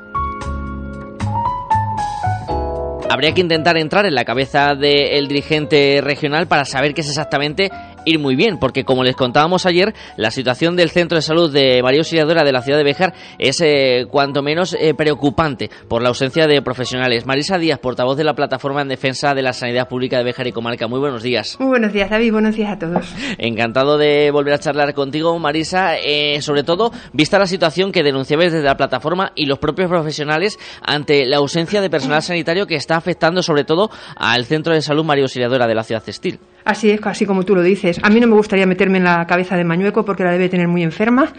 Habría 3.09 3.33
que 3.33 3.41
intentar 3.41 3.77
entrar 3.77 4.05
en 4.05 4.15
la 4.15 4.23
cabeza 4.23 4.73
del 4.73 5.27
dirigente 5.27 5.99
regional 6.01 6.47
para 6.47 6.63
saber 6.63 6.93
qué 6.93 7.01
es 7.01 7.09
exactamente 7.09 7.69
ir 8.07 8.19
muy 8.19 8.35
bien, 8.35 8.57
porque 8.57 8.83
como 8.83 9.03
les 9.03 9.15
contábamos 9.15 9.65
ayer, 9.65 9.93
la 10.15 10.31
situación 10.31 10.75
del 10.75 10.89
centro 10.89 11.17
de 11.17 11.21
salud 11.21 11.51
de 11.51 11.81
María 11.83 11.99
Auxiliadora 11.99 12.43
de 12.43 12.51
la 12.51 12.61
ciudad 12.61 12.77
de 12.77 12.83
Béjar 12.83 13.13
es 13.37 13.61
eh, 13.61 14.05
cuanto 14.09 14.41
menos 14.41 14.75
eh, 14.79 14.93
preocupante 14.93 15.69
por 15.87 16.01
la 16.01 16.09
ausencia 16.09 16.47
de 16.47 16.61
profesionales. 16.61 17.25
Marisa 17.25 17.57
Díaz, 17.57 17.79
portavoz 17.79 18.17
de 18.17 18.23
la 18.23 18.33
plataforma 18.33 18.81
en 18.81 18.87
defensa 18.87 19.33
de 19.33 19.41
la 19.41 19.53
sanidad 19.53 19.87
pública 19.87 20.17
de 20.17 20.23
Béjar 20.23 20.47
y 20.47 20.51
Comarca. 20.51 20.87
Muy 20.87 20.99
buenos 20.99 21.21
días. 21.23 21.57
Muy 21.59 21.69
buenos 21.69 21.93
días, 21.93 22.09
David. 22.09 22.31
Buenos 22.31 22.55
días 22.55 22.71
a 22.71 22.79
todos. 22.79 23.13
Encantado 23.37 23.97
de 23.97 24.31
volver 24.31 24.53
a 24.53 24.59
charlar 24.59 24.93
contigo, 24.93 25.37
Marisa. 25.37 25.97
Eh, 25.97 26.41
sobre 26.41 26.63
todo, 26.63 26.91
vista 27.13 27.37
la 27.37 27.47
situación 27.47 27.91
que 27.91 28.03
denunciabais 28.03 28.53
desde 28.53 28.65
la 28.65 28.77
plataforma 28.77 29.31
y 29.35 29.45
los 29.45 29.59
propios 29.59 29.89
profesionales 29.89 30.57
ante 30.81 31.25
la 31.25 31.37
ausencia 31.37 31.81
de 31.81 31.89
personal 31.89 32.21
sanitario 32.21 32.67
que 32.67 32.75
está 32.75 32.95
afectando 32.95 33.43
sobre 33.43 33.63
todo 33.63 33.89
al 34.15 34.45
centro 34.45 34.73
de 34.73 34.81
salud 34.81 35.03
María 35.03 35.23
Auxiliadora 35.23 35.67
de 35.67 35.75
la 35.75 35.83
ciudad 35.83 36.03
textil. 36.03 36.39
Así 36.67 36.89
es, 36.89 36.99
así 37.05 37.25
como 37.25 37.43
tú 37.43 37.55
lo 37.55 37.63
dices. 37.63 37.97
A 38.03 38.09
mí 38.09 38.19
no 38.19 38.27
me 38.27 38.35
gustaría 38.35 38.65
meterme 38.65 38.97
en 38.97 39.05
la 39.05 39.25
cabeza 39.25 39.55
de 39.55 39.63
Mañueco 39.63 40.03
porque 40.03 40.25
la 40.25 40.31
debe 40.33 40.49
tener 40.49 40.67
muy 40.67 40.83
enferma, 40.83 41.31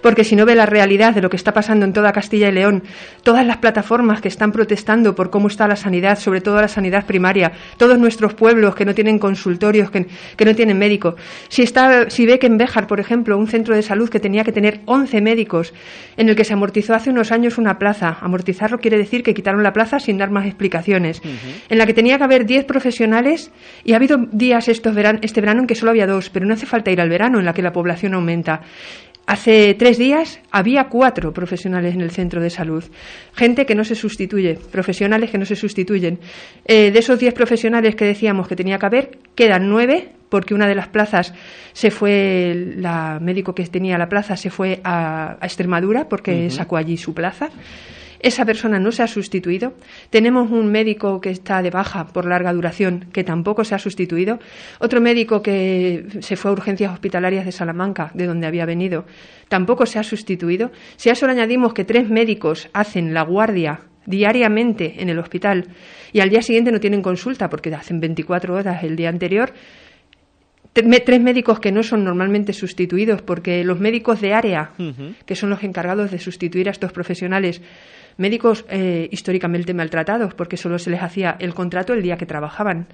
porque 0.00 0.24
si 0.24 0.34
no 0.34 0.44
ve 0.44 0.56
la 0.56 0.66
realidad 0.66 1.14
de 1.14 1.22
lo 1.22 1.30
que 1.30 1.36
está 1.36 1.52
pasando 1.52 1.86
en 1.86 1.92
toda 1.92 2.10
Castilla 2.10 2.48
y 2.48 2.52
León, 2.52 2.82
todas 3.22 3.46
las 3.46 3.58
plataformas 3.58 4.20
que 4.20 4.26
están 4.26 4.50
protestando 4.50 5.14
por 5.14 5.30
cómo 5.30 5.46
está 5.46 5.68
la 5.68 5.76
sanidad, 5.76 6.18
sobre 6.18 6.40
todo 6.40 6.60
la 6.60 6.66
sanidad 6.66 7.06
primaria, 7.06 7.52
todos 7.76 7.96
nuestros 7.96 8.34
pueblos 8.34 8.74
que 8.74 8.84
no 8.84 8.92
tienen 8.92 9.20
consultorios, 9.20 9.88
que, 9.92 10.44
no 10.44 10.54
tienen 10.56 10.76
médico. 10.76 11.14
Si, 11.48 11.62
está, 11.62 12.10
si 12.10 12.26
ve 12.26 12.40
que 12.40 12.48
en 12.48 12.58
Béjar, 12.58 12.88
por 12.88 12.98
ejemplo, 12.98 13.38
un 13.38 13.46
centro 13.46 13.76
de 13.76 13.82
salud 13.82 14.08
que 14.08 14.18
tenía 14.18 14.42
que 14.42 14.50
tener 14.50 14.80
11 14.86 15.20
médicos, 15.20 15.72
en 16.16 16.28
el 16.28 16.34
que 16.34 16.42
se 16.42 16.54
amortizó 16.54 16.94
hace 16.94 17.10
unos 17.10 17.30
años 17.30 17.56
una 17.56 17.78
plaza, 17.78 18.18
amortizarlo 18.20 18.78
quiere 18.78 18.98
decir 18.98 19.22
que 19.22 19.32
quitaron 19.32 19.62
la 19.62 19.72
plaza 19.72 20.00
sin 20.00 20.18
dar 20.18 20.32
más 20.32 20.44
explicaciones, 20.44 21.22
en 21.68 21.78
la 21.78 21.86
que 21.86 21.94
tenía 21.94 22.18
que 22.18 22.24
haber 22.24 22.46
10 22.46 22.64
profesionales 22.64 23.52
y 23.84 23.92
ha 23.92 23.96
habido 23.96 24.18
días 24.32 24.71
estos 24.72 24.96
este 25.22 25.40
verano 25.40 25.60
en 25.60 25.66
que 25.66 25.74
solo 25.74 25.90
había 25.90 26.06
dos, 26.06 26.30
pero 26.30 26.46
no 26.46 26.54
hace 26.54 26.66
falta 26.66 26.90
ir 26.90 27.00
al 27.00 27.08
verano 27.08 27.38
en 27.38 27.44
la 27.44 27.54
que 27.54 27.62
la 27.62 27.72
población 27.72 28.14
aumenta. 28.14 28.62
Hace 29.24 29.74
tres 29.74 29.98
días 29.98 30.40
había 30.50 30.88
cuatro 30.88 31.32
profesionales 31.32 31.94
en 31.94 32.00
el 32.00 32.10
centro 32.10 32.42
de 32.42 32.50
salud. 32.50 32.82
Gente 33.34 33.64
que 33.66 33.76
no 33.76 33.84
se 33.84 33.94
sustituye, 33.94 34.58
profesionales 34.72 35.30
que 35.30 35.38
no 35.38 35.44
se 35.44 35.54
sustituyen. 35.54 36.18
Eh, 36.66 36.90
de 36.90 36.98
esos 36.98 37.20
diez 37.20 37.32
profesionales 37.32 37.94
que 37.94 38.04
decíamos 38.04 38.48
que 38.48 38.56
tenía 38.56 38.78
que 38.78 38.86
haber, 38.86 39.18
quedan 39.36 39.68
nueve, 39.68 40.08
porque 40.28 40.54
una 40.54 40.66
de 40.66 40.74
las 40.74 40.88
plazas 40.88 41.32
se 41.72 41.92
fue, 41.92 42.72
la 42.76 43.20
médico 43.20 43.54
que 43.54 43.64
tenía 43.66 43.96
la 43.96 44.08
plaza 44.08 44.36
se 44.36 44.50
fue 44.50 44.80
a, 44.82 45.36
Extremadura 45.40 46.08
porque 46.08 46.50
sacó 46.50 46.76
allí 46.76 46.96
su 46.96 47.14
plaza. 47.14 47.48
Esa 48.22 48.44
persona 48.44 48.78
no 48.78 48.92
se 48.92 49.02
ha 49.02 49.08
sustituido. 49.08 49.74
Tenemos 50.08 50.50
un 50.50 50.70
médico 50.70 51.20
que 51.20 51.30
está 51.30 51.60
de 51.60 51.70
baja 51.70 52.06
por 52.06 52.24
larga 52.24 52.52
duración 52.52 53.06
que 53.12 53.24
tampoco 53.24 53.64
se 53.64 53.74
ha 53.74 53.80
sustituido. 53.80 54.38
Otro 54.78 55.00
médico 55.00 55.42
que 55.42 56.06
se 56.20 56.36
fue 56.36 56.52
a 56.52 56.54
urgencias 56.54 56.92
hospitalarias 56.92 57.44
de 57.44 57.50
Salamanca, 57.50 58.12
de 58.14 58.26
donde 58.26 58.46
había 58.46 58.64
venido, 58.64 59.04
tampoco 59.48 59.86
se 59.86 59.98
ha 59.98 60.04
sustituido. 60.04 60.70
Si 60.96 61.08
a 61.08 61.12
eso 61.12 61.26
le 61.26 61.32
añadimos 61.32 61.74
que 61.74 61.84
tres 61.84 62.08
médicos 62.08 62.68
hacen 62.72 63.12
la 63.12 63.22
guardia 63.22 63.80
diariamente 64.06 65.02
en 65.02 65.08
el 65.08 65.18
hospital 65.18 65.66
y 66.12 66.20
al 66.20 66.30
día 66.30 66.42
siguiente 66.42 66.72
no 66.72 66.80
tienen 66.80 67.02
consulta 67.02 67.50
porque 67.50 67.74
hacen 67.74 68.00
24 68.00 68.54
horas 68.54 68.84
el 68.84 68.96
día 68.96 69.08
anterior, 69.08 69.52
tres 70.72 71.20
médicos 71.20 71.60
que 71.60 71.72
no 71.72 71.82
son 71.82 72.04
normalmente 72.04 72.52
sustituidos 72.52 73.20
porque 73.22 73.64
los 73.64 73.78
médicos 73.78 74.20
de 74.20 74.32
área, 74.32 74.70
que 75.26 75.36
son 75.36 75.50
los 75.50 75.62
encargados 75.62 76.10
de 76.10 76.18
sustituir 76.18 76.68
a 76.68 76.72
estos 76.72 76.92
profesionales, 76.92 77.60
médicos 78.16 78.64
eh, 78.68 79.08
históricamente 79.10 79.74
maltratados 79.74 80.34
porque 80.34 80.56
solo 80.56 80.78
se 80.78 80.90
les 80.90 81.02
hacía 81.02 81.36
el 81.38 81.54
contrato 81.54 81.92
el 81.92 82.02
día 82.02 82.16
que 82.16 82.26
trabajaban. 82.26 82.86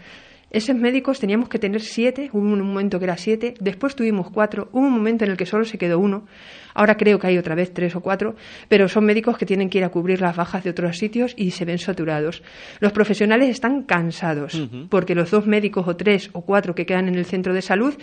Esos 0.50 0.76
médicos 0.76 1.20
teníamos 1.20 1.50
que 1.50 1.58
tener 1.58 1.82
siete, 1.82 2.30
hubo 2.32 2.40
un 2.40 2.62
momento 2.62 2.98
que 2.98 3.04
era 3.04 3.18
siete, 3.18 3.52
después 3.60 3.94
tuvimos 3.94 4.30
cuatro, 4.30 4.70
hubo 4.72 4.86
un 4.86 4.92
momento 4.92 5.26
en 5.26 5.32
el 5.32 5.36
que 5.36 5.44
solo 5.44 5.66
se 5.66 5.76
quedó 5.76 5.98
uno, 5.98 6.24
ahora 6.72 6.96
creo 6.96 7.18
que 7.18 7.26
hay 7.26 7.36
otra 7.36 7.54
vez 7.54 7.74
tres 7.74 7.94
o 7.94 8.00
cuatro, 8.00 8.34
pero 8.66 8.88
son 8.88 9.04
médicos 9.04 9.36
que 9.36 9.44
tienen 9.44 9.68
que 9.68 9.76
ir 9.76 9.84
a 9.84 9.90
cubrir 9.90 10.22
las 10.22 10.36
bajas 10.36 10.64
de 10.64 10.70
otros 10.70 10.96
sitios 10.96 11.34
y 11.36 11.50
se 11.50 11.66
ven 11.66 11.76
saturados. 11.76 12.42
Los 12.80 12.92
profesionales 12.92 13.50
están 13.50 13.82
cansados 13.82 14.58
porque 14.88 15.14
los 15.14 15.30
dos 15.30 15.46
médicos 15.46 15.86
o 15.86 15.96
tres 15.96 16.30
o 16.32 16.40
cuatro 16.40 16.74
que 16.74 16.86
quedan 16.86 17.08
en 17.08 17.16
el 17.16 17.26
centro 17.26 17.52
de 17.52 17.60
salud 17.60 17.94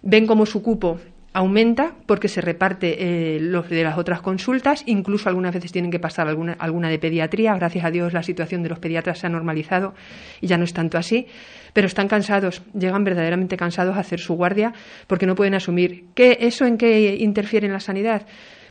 ven 0.00 0.26
como 0.26 0.46
su 0.46 0.62
cupo 0.62 0.98
aumenta 1.32 1.94
porque 2.06 2.28
se 2.28 2.40
reparte 2.40 3.36
eh, 3.36 3.40
los 3.40 3.68
de 3.68 3.82
las 3.82 3.96
otras 3.96 4.20
consultas, 4.20 4.82
incluso 4.86 5.28
algunas 5.28 5.54
veces 5.54 5.72
tienen 5.72 5.90
que 5.90 5.98
pasar 5.98 6.28
alguna, 6.28 6.54
alguna 6.58 6.88
de 6.88 6.98
pediatría. 6.98 7.54
Gracias 7.54 7.84
a 7.84 7.90
Dios 7.90 8.12
la 8.12 8.22
situación 8.22 8.62
de 8.62 8.68
los 8.68 8.78
pediatras 8.78 9.18
se 9.18 9.26
ha 9.26 9.30
normalizado 9.30 9.94
y 10.40 10.46
ya 10.46 10.58
no 10.58 10.64
es 10.64 10.74
tanto 10.74 10.98
así, 10.98 11.26
pero 11.72 11.86
están 11.86 12.08
cansados, 12.08 12.62
llegan 12.74 13.04
verdaderamente 13.04 13.56
cansados 13.56 13.96
a 13.96 14.00
hacer 14.00 14.20
su 14.20 14.34
guardia 14.34 14.72
porque 15.06 15.26
no 15.26 15.34
pueden 15.34 15.54
asumir. 15.54 16.04
¿Qué, 16.14 16.38
¿Eso 16.40 16.66
en 16.66 16.76
qué 16.76 17.16
interfiere 17.16 17.66
en 17.66 17.72
la 17.72 17.80
sanidad? 17.80 18.26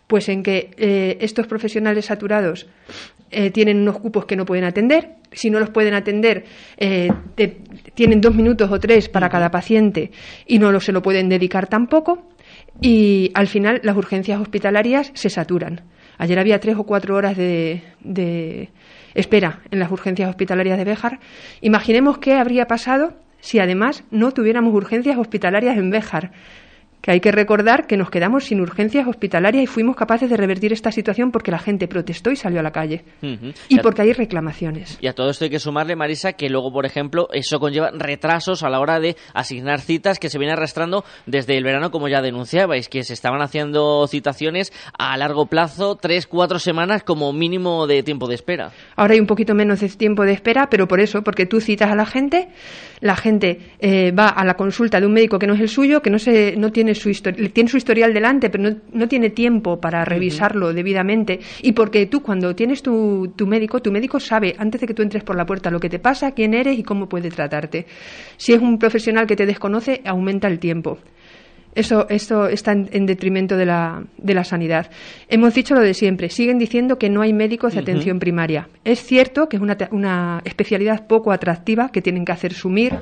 Pues 0.05 0.29
en 0.29 0.43
que 0.43 0.71
eh, 0.77 1.17
estos 1.21 1.47
profesionales 1.47 2.05
saturados 2.05 2.67
eh, 3.31 3.49
tienen 3.49 3.77
unos 3.77 3.97
cupos 3.99 4.25
que 4.25 4.35
no 4.35 4.45
pueden 4.45 4.65
atender. 4.65 5.15
Si 5.31 5.49
no 5.49 5.59
los 5.59 5.69
pueden 5.69 5.93
atender, 5.93 6.43
tienen 7.93 8.19
dos 8.19 8.35
minutos 8.35 8.69
o 8.69 8.77
tres 8.81 9.07
para 9.07 9.29
cada 9.29 9.49
paciente 9.49 10.11
y 10.45 10.59
no 10.59 10.77
se 10.81 10.91
lo 10.91 11.01
pueden 11.01 11.29
dedicar 11.29 11.67
tampoco 11.67 12.27
y 12.79 13.31
al 13.33 13.47
final 13.47 13.81
las 13.83 13.97
urgencias 13.97 14.39
hospitalarias 14.39 15.11
se 15.13 15.29
saturan. 15.29 15.81
Ayer 16.17 16.37
había 16.39 16.59
tres 16.59 16.75
o 16.77 16.83
cuatro 16.83 17.15
horas 17.15 17.35
de, 17.35 18.69
espera 19.15 19.59
en 19.71 19.79
las 19.79 19.91
urgencias 19.91 20.29
hospitalarias 20.29 20.77
de 20.77 20.85
Béjar. 20.85 21.19
Imaginemos 21.61 22.19
qué 22.19 22.35
habría 22.35 22.67
pasado 22.67 23.13
si 23.39 23.59
además 23.59 24.03
no 24.11 24.31
tuviéramos 24.31 24.73
urgencias 24.73 25.17
hospitalarias 25.17 25.77
en 25.77 25.89
Béjar 25.89 26.31
que 27.01 27.11
hay 27.11 27.19
que 27.19 27.31
recordar 27.31 27.87
que 27.87 27.97
nos 27.97 28.09
quedamos 28.09 28.45
sin 28.45 28.61
urgencias 28.61 29.07
hospitalarias 29.07 29.63
y 29.63 29.67
fuimos 29.67 29.95
capaces 29.95 30.29
de 30.29 30.37
revertir 30.37 30.71
esta 30.71 30.91
situación 30.91 31.31
porque 31.31 31.51
la 31.51 31.59
gente 31.59 31.87
protestó 31.87 32.31
y 32.31 32.35
salió 32.35 32.59
a 32.59 32.63
la 32.63 32.71
calle. 32.71 33.03
Y 33.67 33.79
porque 33.79 34.03
hay 34.03 34.13
reclamaciones. 34.13 34.97
Y 35.01 35.07
a 35.07 35.13
todo 35.13 35.29
esto 35.29 35.45
hay 35.45 35.49
que 35.49 35.59
sumarle, 35.59 35.95
Marisa, 35.95 36.33
que 36.33 36.49
luego, 36.49 36.71
por 36.71 36.85
ejemplo, 36.85 37.27
eso 37.33 37.59
conlleva 37.59 37.91
retrasos 37.91 38.63
a 38.63 38.69
la 38.69 38.79
hora 38.79 38.99
de 38.99 39.15
asignar 39.33 39.79
citas 39.79 40.19
que 40.19 40.29
se 40.29 40.37
viene 40.37 40.53
arrastrando 40.53 41.03
desde 41.25 41.57
el 41.57 41.63
verano, 41.63 41.91
como 41.91 42.07
ya 42.07 42.21
denunciabais, 42.21 42.89
que 42.89 43.03
se 43.03 43.13
estaban 43.13 43.41
haciendo 43.41 44.07
citaciones 44.07 44.71
a 44.97 45.17
largo 45.17 45.47
plazo, 45.47 45.95
tres, 45.95 46.27
cuatro 46.27 46.59
semanas 46.59 47.03
como 47.03 47.33
mínimo 47.33 47.87
de 47.87 48.03
tiempo 48.03 48.27
de 48.27 48.35
espera. 48.35 48.71
Ahora 48.95 49.13
hay 49.13 49.19
un 49.19 49.27
poquito 49.27 49.55
menos 49.55 49.79
de 49.79 49.89
tiempo 49.89 50.23
de 50.23 50.33
espera, 50.33 50.67
pero 50.69 50.87
por 50.87 50.99
eso, 50.99 51.23
porque 51.23 51.45
tú 51.45 51.61
citas 51.61 51.91
a 51.91 51.95
la 51.95 52.05
gente, 52.05 52.49
la 52.99 53.15
gente 53.15 53.59
eh, 53.79 54.11
va 54.11 54.27
a 54.27 54.45
la 54.45 54.55
consulta 54.55 54.99
de 54.99 55.05
un 55.05 55.13
médico 55.13 55.39
que 55.39 55.47
no 55.47 55.55
es 55.55 55.61
el 55.61 55.69
suyo, 55.69 56.01
que 56.01 56.09
no, 56.09 56.19
se, 56.19 56.55
no 56.57 56.71
tiene 56.71 56.90
su, 56.95 57.11
tiene 57.53 57.69
su 57.69 57.77
historial 57.77 58.13
delante, 58.13 58.49
pero 58.49 58.63
no, 58.63 58.75
no 58.93 59.07
tiene 59.07 59.29
tiempo 59.29 59.79
para 59.79 60.05
revisarlo 60.05 60.73
debidamente. 60.73 61.39
Y 61.61 61.71
porque 61.73 62.05
tú, 62.05 62.21
cuando 62.21 62.55
tienes 62.55 62.81
tu, 62.81 63.33
tu 63.35 63.47
médico, 63.47 63.81
tu 63.81 63.91
médico 63.91 64.19
sabe, 64.19 64.55
antes 64.57 64.81
de 64.81 64.87
que 64.87 64.93
tú 64.93 65.01
entres 65.01 65.23
por 65.23 65.35
la 65.35 65.45
puerta, 65.45 65.71
lo 65.71 65.79
que 65.79 65.89
te 65.89 65.99
pasa, 65.99 66.31
quién 66.31 66.53
eres 66.53 66.77
y 66.77 66.83
cómo 66.83 67.07
puede 67.07 67.29
tratarte. 67.29 67.85
Si 68.37 68.53
es 68.53 68.61
un 68.61 68.79
profesional 68.79 69.27
que 69.27 69.35
te 69.35 69.45
desconoce, 69.45 70.01
aumenta 70.05 70.47
el 70.47 70.59
tiempo. 70.59 70.99
Eso, 71.73 72.07
esto 72.09 72.47
está 72.47 72.73
en, 72.73 73.05
detrimento 73.05 73.55
de 73.55 73.65
la, 73.65 74.03
de 74.17 74.33
la, 74.33 74.43
sanidad. 74.43 74.91
Hemos 75.29 75.53
dicho 75.53 75.73
lo 75.73 75.79
de 75.79 75.93
siempre. 75.93 76.29
Siguen 76.29 76.57
diciendo 76.57 76.97
que 76.97 77.09
no 77.09 77.21
hay 77.21 77.31
médicos 77.31 77.73
de 77.73 77.79
atención 77.79 78.19
primaria. 78.19 78.67
Es 78.83 78.99
cierto 78.99 79.47
que 79.47 79.55
es 79.55 79.61
una, 79.61 79.77
una, 79.91 80.41
especialidad 80.43 81.07
poco 81.07 81.31
atractiva 81.31 81.89
que 81.89 82.01
tienen 82.01 82.25
que 82.25 82.33
hacer 82.33 82.53
sumir 82.53 82.95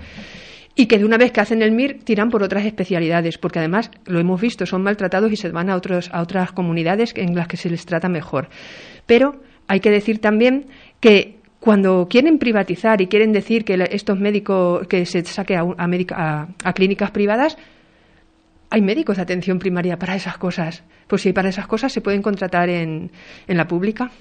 y 0.80 0.86
que 0.86 0.98
de 0.98 1.04
una 1.04 1.18
vez 1.18 1.34
que 1.34 1.42
hacen 1.42 1.62
el 1.62 1.74
MIR 1.74 2.06
tiran 2.06 2.30
por 2.30 2.42
otras 2.42 2.66
especialidades, 2.66 3.38
porque 3.38 3.60
además, 3.60 3.92
lo 4.06 4.18
hemos 4.18 4.40
visto, 4.40 4.66
son 4.66 4.82
maltratados 4.82 5.30
y 5.30 5.36
se 5.36 5.50
van 5.50 5.70
a, 5.70 5.76
otros, 5.76 6.10
a 6.14 6.22
otras 6.22 6.54
comunidades 6.54 7.12
en 7.18 7.36
las 7.36 7.50
que 7.50 7.58
se 7.58 7.70
les 7.70 7.86
trata 7.86 8.08
mejor. 8.08 8.48
Pero 9.06 9.42
hay 9.68 9.82
que 9.82 9.92
decir 9.92 10.20
también 10.20 10.68
que 11.02 11.36
cuando 11.60 12.08
quieren 12.10 12.38
privatizar 12.40 13.02
y 13.02 13.08
quieren 13.08 13.34
decir 13.34 13.66
que 13.66 13.78
estos 13.92 14.22
médicos 14.22 14.88
que 14.88 15.06
se 15.06 15.22
saque 15.26 15.58
a, 15.58 15.66
a, 15.78 16.48
a 16.64 16.74
clínicas 16.74 17.12
privadas, 17.12 17.58
hay 18.70 18.82
médicos 18.82 19.18
de 19.18 19.24
atención 19.24 19.60
primaria 19.60 19.98
para 19.98 20.16
esas 20.16 20.38
cosas. 20.38 20.86
Pues 21.08 21.24
sí, 21.24 21.34
para 21.34 21.50
esas 21.50 21.68
cosas 21.68 21.92
se 21.92 22.00
pueden 22.00 22.22
contratar 22.22 22.70
en, 22.70 23.12
en 23.50 23.58
la 23.58 23.68
pública. 23.68 24.12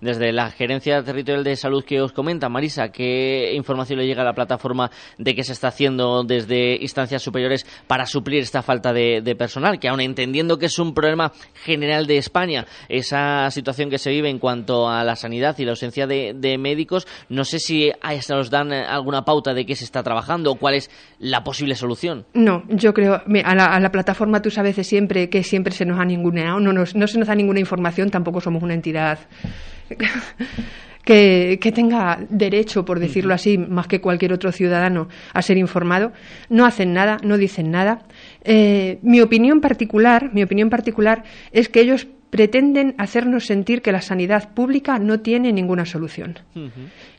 Desde 0.00 0.32
la 0.32 0.50
Gerencia 0.50 1.02
Territorial 1.02 1.44
de 1.44 1.56
Salud 1.56 1.84
que 1.84 2.00
os 2.00 2.12
comenta, 2.12 2.48
Marisa, 2.48 2.88
¿qué 2.88 3.52
información 3.54 3.98
le 3.98 4.06
llega 4.06 4.22
a 4.22 4.24
la 4.24 4.32
plataforma 4.32 4.90
de 5.18 5.34
qué 5.34 5.44
se 5.44 5.52
está 5.52 5.68
haciendo 5.68 6.24
desde 6.24 6.76
instancias 6.80 7.22
superiores 7.22 7.66
para 7.86 8.06
suplir 8.06 8.40
esta 8.40 8.62
falta 8.62 8.92
de, 8.92 9.34
personal? 9.38 9.78
Que 9.78 9.88
aun 9.88 10.00
entendiendo 10.00 10.58
que 10.58 10.66
es 10.66 10.78
un 10.78 10.94
problema 10.94 11.32
general 11.54 12.06
de 12.06 12.16
España, 12.16 12.66
esa 12.88 13.50
situación 13.50 13.90
que 13.90 13.98
se 13.98 14.10
vive 14.10 14.30
en 14.30 14.38
cuanto 14.38 14.88
a 14.88 15.04
la 15.04 15.16
sanidad 15.16 15.58
y 15.58 15.64
la 15.64 15.72
ausencia 15.72 16.06
de, 16.06 16.56
médicos, 16.58 17.06
no 17.28 17.44
sé 17.44 17.58
si 17.58 17.92
os 18.32 18.50
dan 18.50 18.72
alguna 18.72 19.24
pauta 19.24 19.52
de 19.52 19.66
qué 19.66 19.74
se 19.74 19.84
está 19.84 20.02
trabajando 20.02 20.52
o 20.52 20.56
cuál 20.56 20.74
es 20.74 20.90
la 21.18 21.44
posible 21.44 21.74
solución. 21.74 22.26
No, 22.32 22.62
yo 22.68 22.94
creo, 22.94 23.14
a 23.14 23.54
la, 23.54 23.66
a 23.66 23.80
la 23.80 23.90
plataforma 23.90 24.40
tú 24.40 24.50
sabes 24.50 24.76
de 24.76 24.84
siempre 24.84 25.28
que 25.28 25.42
siempre 25.42 25.74
se 25.74 25.84
nos 25.84 25.98
ha 25.98 26.04
ninguneado, 26.04 26.60
no, 26.60 26.72
no 26.72 27.06
se 27.06 27.18
nos 27.18 27.28
da 27.28 27.34
ninguna 27.34 27.60
información, 27.60 28.10
tampoco 28.10 28.40
somos 28.40 28.62
una 28.62 28.74
entidad 28.74 29.18
que, 31.04 31.72
tenga 31.74 32.18
derecho, 32.28 32.84
por 32.84 32.98
decirlo 32.98 33.34
así, 33.34 33.58
más 33.58 33.86
que 33.86 34.00
cualquier 34.00 34.32
otro 34.32 34.52
ciudadano, 34.52 35.08
a 35.32 35.42
ser 35.42 35.58
informado. 35.58 36.12
No 36.48 36.64
hacen 36.64 36.92
nada, 36.92 37.18
no 37.22 37.36
dicen 37.36 37.70
nada. 37.70 38.02
Eh, 38.42 38.98
mi 39.02 39.20
opinión 39.20 39.60
particular, 39.60 40.30
mi 40.32 40.42
opinión 40.42 40.70
particular 40.70 41.24
es 41.52 41.68
que 41.68 41.80
ellos 41.80 42.06
pretenden 42.30 42.96
hacernos 42.98 43.46
sentir 43.46 43.80
que 43.80 43.92
la 43.92 44.00
sanidad 44.00 44.54
pública 44.54 44.98
no 44.98 45.20
tiene 45.20 45.52
ninguna 45.52 45.86
solución. 45.86 46.40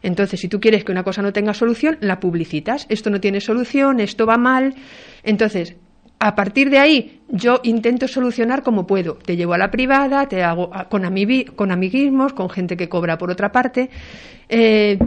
Entonces, 0.02 0.42
si 0.42 0.50
tú 0.50 0.60
quieres 0.60 0.84
que 0.84 0.92
una 0.92 1.04
cosa 1.04 1.22
no 1.22 1.32
tenga 1.32 1.54
solución, 1.54 1.98
la 2.02 2.20
publicitas. 2.20 2.86
Esto 2.90 3.10
no 3.10 3.22
tiene 3.22 3.40
solución, 3.40 4.02
esto 4.02 4.26
va 4.26 4.38
mal. 4.38 4.76
Entonces, 5.24 5.78
a 6.26 6.34
partir 6.34 6.72
de 6.72 6.80
ahí, 6.80 7.22
yo 7.30 7.60
intento 7.64 8.08
solucionar 8.08 8.64
como 8.64 8.88
puedo. 8.88 9.14
Te 9.14 9.36
llevo 9.36 9.54
a 9.54 9.60
la 9.60 9.70
privada, 9.70 10.28
te 10.28 10.44
hago 10.44 10.72
con, 10.90 11.04
con 11.56 11.72
amiguismos, 11.72 12.34
con 12.34 12.50
gente 12.50 12.76
que 12.76 12.90
cobra 12.90 13.20
por 13.20 13.30
otra 13.30 13.52
parte. 13.52 13.92
Eh, 14.50 14.98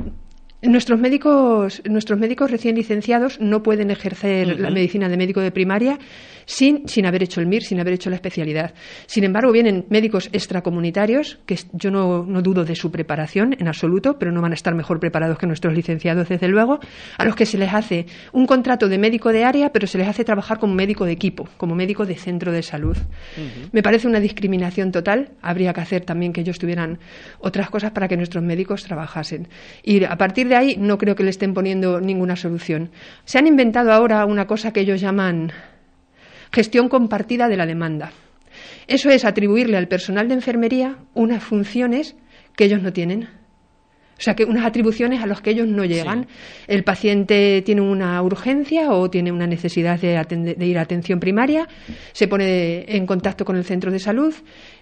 Nuestros 0.60 0.98
médicos, 0.98 1.82
nuestros 1.88 2.18
médicos 2.18 2.50
recién 2.50 2.74
licenciados 2.74 3.40
no 3.40 3.62
pueden 3.62 3.92
ejercer 3.92 4.58
la 4.58 4.70
medicina 4.70 5.08
de 5.08 5.16
médico 5.16 5.40
de 5.40 5.52
primaria 5.52 6.00
sin, 6.48 6.88
sin 6.88 7.04
haber 7.04 7.22
hecho 7.22 7.40
el 7.40 7.46
MIR, 7.46 7.62
sin 7.62 7.78
haber 7.78 7.92
hecho 7.92 8.08
la 8.08 8.16
especialidad. 8.16 8.72
Sin 9.06 9.22
embargo, 9.22 9.52
vienen 9.52 9.84
médicos 9.90 10.30
extracomunitarios, 10.32 11.38
que 11.44 11.56
yo 11.74 11.90
no, 11.90 12.24
no, 12.24 12.40
dudo 12.40 12.64
de 12.64 12.74
su 12.74 12.90
preparación 12.90 13.54
en 13.58 13.68
absoluto, 13.68 14.18
pero 14.18 14.32
no 14.32 14.40
van 14.40 14.52
a 14.52 14.54
estar 14.54 14.74
mejor 14.74 14.98
preparados 14.98 15.38
que 15.38 15.46
nuestros 15.46 15.74
licenciados, 15.74 16.26
desde 16.28 16.48
luego, 16.48 16.80
a 17.18 17.24
los 17.26 17.36
que 17.36 17.44
se 17.44 17.58
les 17.58 17.72
hace 17.74 18.06
un 18.32 18.46
contrato 18.46 18.88
de 18.88 18.96
médico 18.96 19.30
de 19.30 19.44
área, 19.44 19.72
pero 19.72 19.86
se 19.86 19.98
les 19.98 20.08
hace 20.08 20.24
trabajar 20.24 20.58
como 20.58 20.74
médico 20.74 21.04
de 21.04 21.12
equipo, 21.12 21.46
como 21.58 21.74
médico 21.74 22.06
de 22.06 22.14
centro 22.14 22.50
de 22.50 22.62
salud. 22.62 22.96
Me 23.70 23.82
parece 23.82 24.08
una 24.08 24.18
discriminación 24.18 24.90
total. 24.90 25.32
Habría 25.42 25.74
que 25.74 25.82
hacer 25.82 26.06
también 26.06 26.32
que 26.32 26.40
ellos 26.40 26.58
tuvieran 26.58 26.98
otras 27.40 27.68
cosas 27.68 27.90
para 27.90 28.08
que 28.08 28.16
nuestros 28.16 28.42
médicos 28.42 28.84
trabajasen. 28.84 29.48
Y 29.82 30.02
a 30.02 30.16
partir 30.16 30.48
de 30.48 30.56
ahí 30.56 30.76
no 30.78 30.96
creo 30.96 31.14
que 31.14 31.24
le 31.24 31.30
estén 31.30 31.52
poniendo 31.52 32.00
ninguna 32.00 32.36
solución. 32.36 32.90
Se 33.26 33.38
han 33.38 33.46
inventado 33.46 33.92
ahora 33.92 34.24
una 34.24 34.46
cosa 34.46 34.72
que 34.72 34.80
ellos 34.80 34.98
llaman 34.98 35.52
gestión 36.52 36.88
compartida 36.88 37.48
de 37.48 37.56
la 37.56 37.66
demanda. 37.66 38.12
Eso 38.86 39.10
es 39.10 39.24
atribuirle 39.24 39.76
al 39.76 39.88
personal 39.88 40.28
de 40.28 40.34
enfermería 40.34 40.96
unas 41.14 41.42
funciones 41.42 42.16
que 42.56 42.64
ellos 42.64 42.82
no 42.82 42.92
tienen. 42.92 43.28
O 44.18 44.20
sea, 44.20 44.34
que 44.34 44.44
unas 44.44 44.66
atribuciones 44.66 45.22
a 45.22 45.26
las 45.26 45.40
que 45.40 45.50
ellos 45.50 45.68
no 45.68 45.84
llegan. 45.84 46.26
El 46.66 46.82
paciente 46.82 47.62
tiene 47.62 47.82
una 47.82 48.20
urgencia 48.20 48.90
o 48.90 49.08
tiene 49.08 49.30
una 49.30 49.46
necesidad 49.46 50.00
de, 50.00 50.66
ir 50.66 50.78
a 50.78 50.82
atención 50.82 51.20
primaria, 51.20 51.68
se 52.12 52.26
pone 52.26 52.84
en 52.88 53.06
contacto 53.06 53.44
con 53.44 53.56
el 53.56 53.64
centro 53.64 53.92
de 53.92 54.00
salud, 54.00 54.34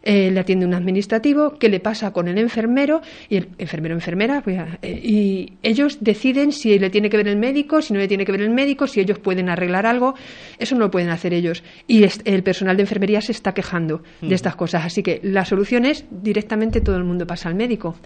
eh, 0.02 0.30
le 0.30 0.40
atiende 0.40 0.64
un 0.64 0.72
administrativo, 0.72 1.58
qué 1.58 1.68
le 1.68 1.80
pasa 1.80 2.12
con 2.12 2.28
el 2.28 2.38
enfermero 2.38 3.02
y 3.28 3.36
el 3.36 3.48
enfermero 3.58 3.94
enfermera, 3.94 4.40
pues, 4.40 4.58
eh, 4.80 5.00
y 5.02 5.52
ellos 5.62 5.98
deciden 6.00 6.52
si 6.52 6.78
le 6.78 6.88
tiene 6.88 7.10
que 7.10 7.18
ver 7.18 7.28
el 7.28 7.36
médico, 7.36 7.82
si 7.82 7.92
no 7.92 7.98
le 7.98 8.08
tiene 8.08 8.24
que 8.24 8.32
ver 8.32 8.40
el 8.40 8.50
médico, 8.50 8.86
si 8.86 9.00
ellos 9.00 9.18
pueden 9.18 9.50
arreglar 9.50 9.84
algo. 9.84 10.14
Eso 10.58 10.76
no 10.76 10.86
lo 10.86 10.90
pueden 10.90 11.10
hacer 11.10 11.34
ellos. 11.34 11.62
Y 11.86 12.04
el 12.24 12.42
personal 12.42 12.76
de 12.76 12.84
enfermería 12.84 13.20
se 13.20 13.32
está 13.32 13.52
quejando 13.52 14.02
de 14.22 14.34
estas 14.34 14.56
cosas. 14.56 14.84
Así 14.84 15.02
que 15.02 15.20
la 15.22 15.44
solución 15.44 15.84
es 15.84 16.06
directamente 16.10 16.80
todo 16.80 16.96
el 16.96 17.04
mundo 17.04 17.26
pasa 17.26 17.48
al 17.48 17.54
médico. 17.54 17.96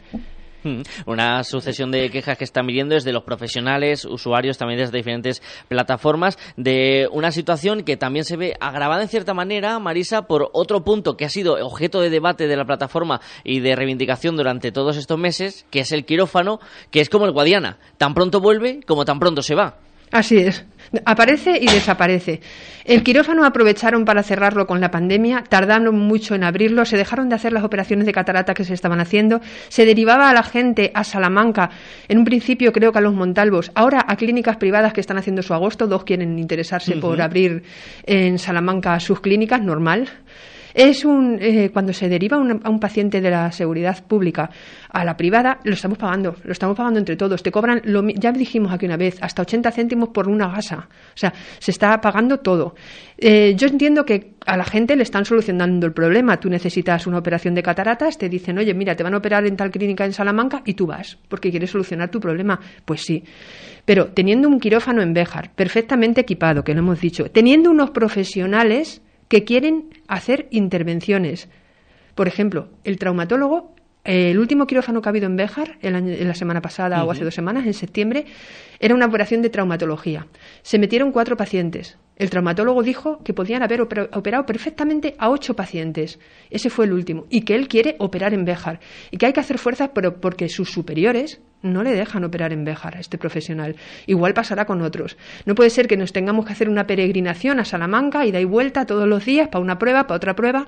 Una 1.06 1.44
sucesión 1.44 1.90
de 1.90 2.10
quejas 2.10 2.38
que 2.38 2.44
están 2.44 2.66
viniendo 2.66 2.94
desde 2.94 3.12
los 3.12 3.24
profesionales, 3.24 4.04
usuarios, 4.04 4.58
también 4.58 4.80
desde 4.80 4.96
diferentes 4.96 5.42
plataformas, 5.68 6.38
de 6.56 7.08
una 7.12 7.32
situación 7.32 7.82
que 7.82 7.96
también 7.96 8.24
se 8.24 8.36
ve 8.36 8.54
agravada 8.60 9.02
en 9.02 9.08
cierta 9.08 9.34
manera, 9.34 9.78
Marisa, 9.78 10.22
por 10.22 10.50
otro 10.52 10.84
punto 10.84 11.16
que 11.16 11.24
ha 11.24 11.30
sido 11.30 11.54
objeto 11.64 12.00
de 12.00 12.10
debate 12.10 12.46
de 12.46 12.56
la 12.56 12.64
plataforma 12.64 13.20
y 13.44 13.60
de 13.60 13.76
reivindicación 13.76 14.36
durante 14.36 14.72
todos 14.72 14.96
estos 14.96 15.18
meses, 15.18 15.66
que 15.70 15.80
es 15.80 15.92
el 15.92 16.04
quirófano, 16.04 16.60
que 16.90 17.00
es 17.00 17.08
como 17.08 17.26
el 17.26 17.32
Guadiana, 17.32 17.78
tan 17.98 18.14
pronto 18.14 18.40
vuelve 18.40 18.80
como 18.86 19.04
tan 19.04 19.18
pronto 19.18 19.42
se 19.42 19.54
va. 19.54 19.76
Así 20.10 20.38
es. 20.38 20.64
Aparece 21.04 21.56
y 21.60 21.66
desaparece. 21.66 22.40
El 22.84 23.04
quirófano 23.04 23.44
aprovecharon 23.44 24.04
para 24.04 24.24
cerrarlo 24.24 24.66
con 24.66 24.80
la 24.80 24.90
pandemia, 24.90 25.44
tardaron 25.48 25.96
mucho 25.96 26.34
en 26.34 26.42
abrirlo, 26.42 26.84
se 26.84 26.96
dejaron 26.96 27.28
de 27.28 27.36
hacer 27.36 27.52
las 27.52 27.62
operaciones 27.62 28.06
de 28.06 28.12
catarata 28.12 28.54
que 28.54 28.64
se 28.64 28.74
estaban 28.74 28.98
haciendo, 28.98 29.40
se 29.68 29.84
derivaba 29.84 30.28
a 30.28 30.34
la 30.34 30.42
gente 30.42 30.90
a 30.94 31.04
Salamanca, 31.04 31.70
en 32.08 32.18
un 32.18 32.24
principio 32.24 32.72
creo 32.72 32.90
que 32.90 32.98
a 32.98 33.02
los 33.02 33.14
Montalvos, 33.14 33.70
ahora 33.76 34.04
a 34.08 34.16
clínicas 34.16 34.56
privadas 34.56 34.92
que 34.92 35.00
están 35.00 35.18
haciendo 35.18 35.42
su 35.42 35.54
agosto, 35.54 35.86
dos 35.86 36.02
quieren 36.02 36.38
interesarse 36.40 36.96
por 36.96 37.22
abrir 37.22 37.62
en 38.04 38.38
Salamanca 38.38 38.98
sus 38.98 39.20
clínicas, 39.20 39.62
normal. 39.62 40.08
Es 40.74 41.04
un, 41.04 41.38
eh, 41.40 41.70
cuando 41.72 41.92
se 41.92 42.08
deriva 42.08 42.36
a 42.36 42.70
un 42.70 42.80
paciente 42.80 43.20
de 43.20 43.30
la 43.30 43.50
seguridad 43.52 44.04
pública 44.04 44.50
a 44.90 45.04
la 45.04 45.16
privada, 45.16 45.58
lo 45.64 45.74
estamos 45.74 45.98
pagando, 45.98 46.36
lo 46.42 46.52
estamos 46.52 46.76
pagando 46.76 46.98
entre 46.98 47.16
todos. 47.16 47.42
Te 47.42 47.50
cobran, 47.50 47.80
lo, 47.84 48.06
ya 48.08 48.32
dijimos 48.32 48.72
aquí 48.72 48.86
una 48.86 48.96
vez, 48.96 49.18
hasta 49.20 49.42
80 49.42 49.70
céntimos 49.70 50.10
por 50.10 50.28
una 50.28 50.48
gasa. 50.48 50.88
O 51.14 51.16
sea, 51.16 51.32
se 51.58 51.70
está 51.70 52.00
pagando 52.00 52.40
todo. 52.40 52.74
Eh, 53.18 53.54
yo 53.56 53.68
entiendo 53.68 54.04
que 54.04 54.34
a 54.46 54.56
la 54.56 54.64
gente 54.64 54.96
le 54.96 55.02
están 55.02 55.24
solucionando 55.24 55.86
el 55.86 55.92
problema. 55.92 56.38
Tú 56.38 56.48
necesitas 56.48 57.06
una 57.06 57.18
operación 57.18 57.54
de 57.54 57.62
cataratas, 57.62 58.18
te 58.18 58.28
dicen, 58.28 58.58
oye, 58.58 58.74
mira, 58.74 58.96
te 58.96 59.02
van 59.02 59.14
a 59.14 59.18
operar 59.18 59.46
en 59.46 59.56
tal 59.56 59.70
clínica 59.70 60.04
en 60.04 60.12
Salamanca 60.12 60.62
y 60.64 60.74
tú 60.74 60.86
vas, 60.86 61.18
porque 61.28 61.50
quieres 61.50 61.70
solucionar 61.70 62.10
tu 62.10 62.20
problema. 62.20 62.58
Pues 62.84 63.02
sí. 63.02 63.22
Pero 63.84 64.08
teniendo 64.08 64.48
un 64.48 64.60
quirófano 64.60 65.02
en 65.02 65.12
Béjar, 65.12 65.52
perfectamente 65.54 66.20
equipado, 66.20 66.64
que 66.64 66.74
lo 66.74 66.80
hemos 66.80 67.00
dicho, 67.00 67.30
teniendo 67.30 67.70
unos 67.70 67.90
profesionales 67.90 69.02
que 69.30 69.44
quieren 69.44 69.90
hacer 70.08 70.48
intervenciones. 70.50 71.48
Por 72.16 72.26
ejemplo, 72.26 72.68
el 72.82 72.98
traumatólogo, 72.98 73.76
el 74.02 74.38
último 74.40 74.66
quirófano 74.66 75.00
que 75.00 75.08
ha 75.08 75.10
habido 75.10 75.26
en 75.26 75.36
Béjar, 75.36 75.78
en 75.82 76.26
la 76.26 76.34
semana 76.34 76.60
pasada 76.60 77.04
o 77.04 77.10
hace 77.12 77.22
dos 77.22 77.34
semanas, 77.34 77.64
en 77.64 77.72
septiembre, 77.72 78.26
era 78.80 78.92
una 78.92 79.06
operación 79.06 79.40
de 79.40 79.48
traumatología. 79.48 80.26
Se 80.62 80.80
metieron 80.80 81.12
cuatro 81.12 81.36
pacientes. 81.36 81.96
El 82.16 82.28
traumatólogo 82.28 82.82
dijo 82.82 83.22
que 83.22 83.32
podían 83.32 83.62
haber 83.62 83.80
operado 83.82 84.44
perfectamente 84.46 85.14
a 85.16 85.30
ocho 85.30 85.54
pacientes. 85.54 86.18
Ese 86.50 86.68
fue 86.68 86.86
el 86.86 86.92
último. 86.92 87.26
Y 87.30 87.42
que 87.42 87.54
él 87.54 87.68
quiere 87.68 87.94
operar 88.00 88.34
en 88.34 88.44
Béjar. 88.44 88.80
Y 89.12 89.16
que 89.16 89.26
hay 89.26 89.32
que 89.32 89.40
hacer 89.40 89.58
fuerzas 89.58 89.90
pero 89.94 90.20
porque 90.20 90.48
sus 90.48 90.72
superiores 90.72 91.40
no 91.62 91.82
le 91.82 91.92
dejan 91.92 92.24
operar 92.24 92.52
en 92.52 92.64
Béjar 92.64 92.96
a 92.96 93.00
este 93.00 93.18
profesional. 93.18 93.76
Igual 94.06 94.34
pasará 94.34 94.64
con 94.64 94.82
otros. 94.82 95.16
No 95.46 95.54
puede 95.54 95.70
ser 95.70 95.88
que 95.88 95.96
nos 95.96 96.12
tengamos 96.12 96.46
que 96.46 96.52
hacer 96.52 96.68
una 96.68 96.86
peregrinación 96.86 97.60
a 97.60 97.64
Salamanca 97.64 98.26
y 98.26 98.32
da 98.32 98.40
y 98.40 98.44
vuelta 98.44 98.86
todos 98.86 99.06
los 99.06 99.24
días 99.24 99.48
para 99.48 99.62
una 99.62 99.78
prueba, 99.78 100.06
para 100.06 100.16
otra 100.16 100.34
prueba 100.34 100.66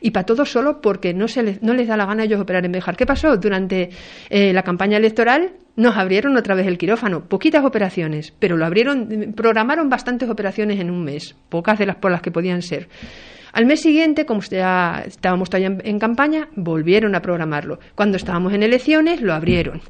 y 0.00 0.10
para 0.10 0.26
todo 0.26 0.44
solo 0.44 0.80
porque 0.80 1.14
no, 1.14 1.28
se 1.28 1.42
les, 1.42 1.62
no 1.62 1.74
les 1.74 1.88
da 1.88 1.96
la 1.96 2.06
gana 2.06 2.22
a 2.22 2.26
ellos 2.26 2.40
operar 2.40 2.64
en 2.64 2.72
Béjar. 2.72 2.96
¿Qué 2.96 3.06
pasó? 3.06 3.36
Durante 3.36 3.90
eh, 4.30 4.52
la 4.52 4.62
campaña 4.62 4.96
electoral 4.96 5.52
nos 5.76 5.96
abrieron 5.96 6.36
otra 6.36 6.54
vez 6.54 6.66
el 6.66 6.78
quirófano. 6.78 7.24
Poquitas 7.24 7.64
operaciones, 7.64 8.32
pero 8.38 8.56
lo 8.56 8.64
abrieron, 8.64 9.32
programaron 9.36 9.88
bastantes 9.88 10.28
operaciones 10.28 10.80
en 10.80 10.90
un 10.90 11.04
mes, 11.04 11.34
pocas 11.48 11.78
de 11.78 11.86
las 11.86 11.96
por 11.96 12.10
las 12.10 12.22
que 12.22 12.30
podían 12.30 12.62
ser. 12.62 12.88
Al 13.54 13.66
mes 13.66 13.82
siguiente, 13.82 14.26
como 14.26 14.40
ya 14.40 15.04
estábamos 15.06 15.48
todavía 15.48 15.78
en, 15.84 15.98
campaña, 16.00 16.48
volvieron 16.56 17.14
a 17.14 17.22
programarlo. 17.22 17.78
Cuando 17.94 18.16
estábamos 18.16 18.52
en 18.52 18.64
elecciones, 18.64 19.20
lo 19.20 19.32
abrieron, 19.32 19.80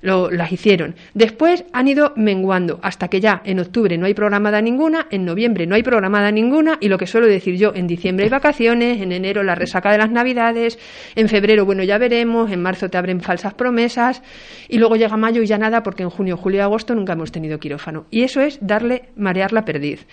lo, 0.00 0.30
las 0.30 0.50
hicieron. 0.50 0.94
Después 1.12 1.66
han 1.74 1.86
ido 1.86 2.14
menguando 2.16 2.80
hasta 2.82 3.08
que 3.08 3.20
ya 3.20 3.42
en 3.44 3.60
octubre 3.60 3.98
no 3.98 4.06
hay 4.06 4.14
programada 4.14 4.62
ninguna, 4.62 5.06
en 5.10 5.26
noviembre 5.26 5.66
no 5.66 5.74
hay 5.74 5.82
programada 5.82 6.30
ninguna 6.30 6.78
y 6.80 6.88
lo 6.88 6.96
que 6.96 7.06
suelo 7.06 7.26
decir 7.26 7.58
yo, 7.58 7.74
en 7.74 7.86
diciembre 7.86 8.24
hay 8.24 8.30
vacaciones, 8.30 9.02
en 9.02 9.12
enero 9.12 9.42
la 9.42 9.54
resaca 9.54 9.92
de 9.92 9.98
las 9.98 10.10
navidades, 10.10 10.78
en 11.14 11.28
febrero, 11.28 11.66
bueno, 11.66 11.82
ya 11.82 11.98
veremos, 11.98 12.50
en 12.50 12.62
marzo 12.62 12.88
te 12.88 12.96
abren 12.96 13.20
falsas 13.20 13.52
promesas 13.52 14.22
y 14.66 14.78
luego 14.78 14.96
llega 14.96 15.18
mayo 15.18 15.42
y 15.42 15.46
ya 15.46 15.58
nada 15.58 15.82
porque 15.82 16.04
en 16.04 16.08
junio, 16.08 16.38
julio 16.38 16.60
y 16.60 16.62
agosto 16.62 16.94
nunca 16.94 17.12
hemos 17.12 17.32
tenido 17.32 17.58
quirófano. 17.58 18.06
Y 18.10 18.22
eso 18.22 18.40
es 18.40 18.58
darle, 18.62 19.10
marear 19.14 19.52
la 19.52 19.66
perdiz. 19.66 20.06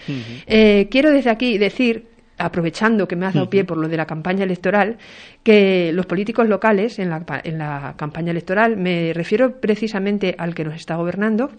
Eh, 0.46 0.90
quiero 0.92 1.12
desde 1.12 1.30
aquí 1.30 1.58
decir 1.58 2.17
aprovechando 2.38 3.08
que 3.08 3.16
me 3.16 3.26
has 3.26 3.34
dado 3.34 3.50
pie 3.50 3.64
por 3.64 3.78
lo 3.78 3.88
de 3.88 3.98
la 3.98 4.06
campaña 4.06 4.44
electoral, 4.44 4.98
que 5.44 5.92
los 5.94 6.06
políticos 6.06 6.48
locales 6.48 7.00
en 7.00 7.10
la, 7.10 7.24
en 7.44 7.58
la 7.58 7.96
campaña 7.98 8.32
electoral, 8.32 8.78
me 8.78 9.14
refiero 9.14 9.60
precisamente 9.60 10.36
al 10.38 10.54
que 10.54 10.64
nos 10.64 10.76
está 10.76 10.96
gobernando, 10.96 11.50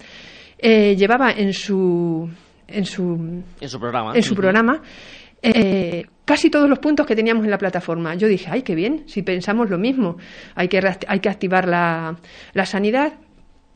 eh, 0.58 0.96
llevaba 0.96 1.30
en 1.30 1.52
su, 1.52 2.28
en 2.66 2.84
su, 2.84 3.42
en 3.60 3.68
su 3.68 3.80
programa, 3.80 4.14
en 4.14 4.22
su 4.22 4.34
programa 4.34 4.82
eh, 5.42 6.04
casi 6.24 6.50
todos 6.50 6.68
los 6.68 6.78
puntos 6.78 7.06
que 7.06 7.14
teníamos 7.14 7.44
en 7.44 7.50
la 7.50 7.58
plataforma. 7.58 8.14
Yo 8.14 8.28
dije, 8.28 8.48
ay, 8.50 8.62
qué 8.62 8.74
bien, 8.74 9.04
si 9.06 9.22
pensamos 9.22 9.70
lo 9.70 9.78
mismo, 9.78 10.16
hay 10.54 10.68
que, 10.68 10.80
hay 11.06 11.20
que 11.20 11.28
activar 11.28 11.68
la, 11.68 12.16
la 12.54 12.66
sanidad, 12.66 13.12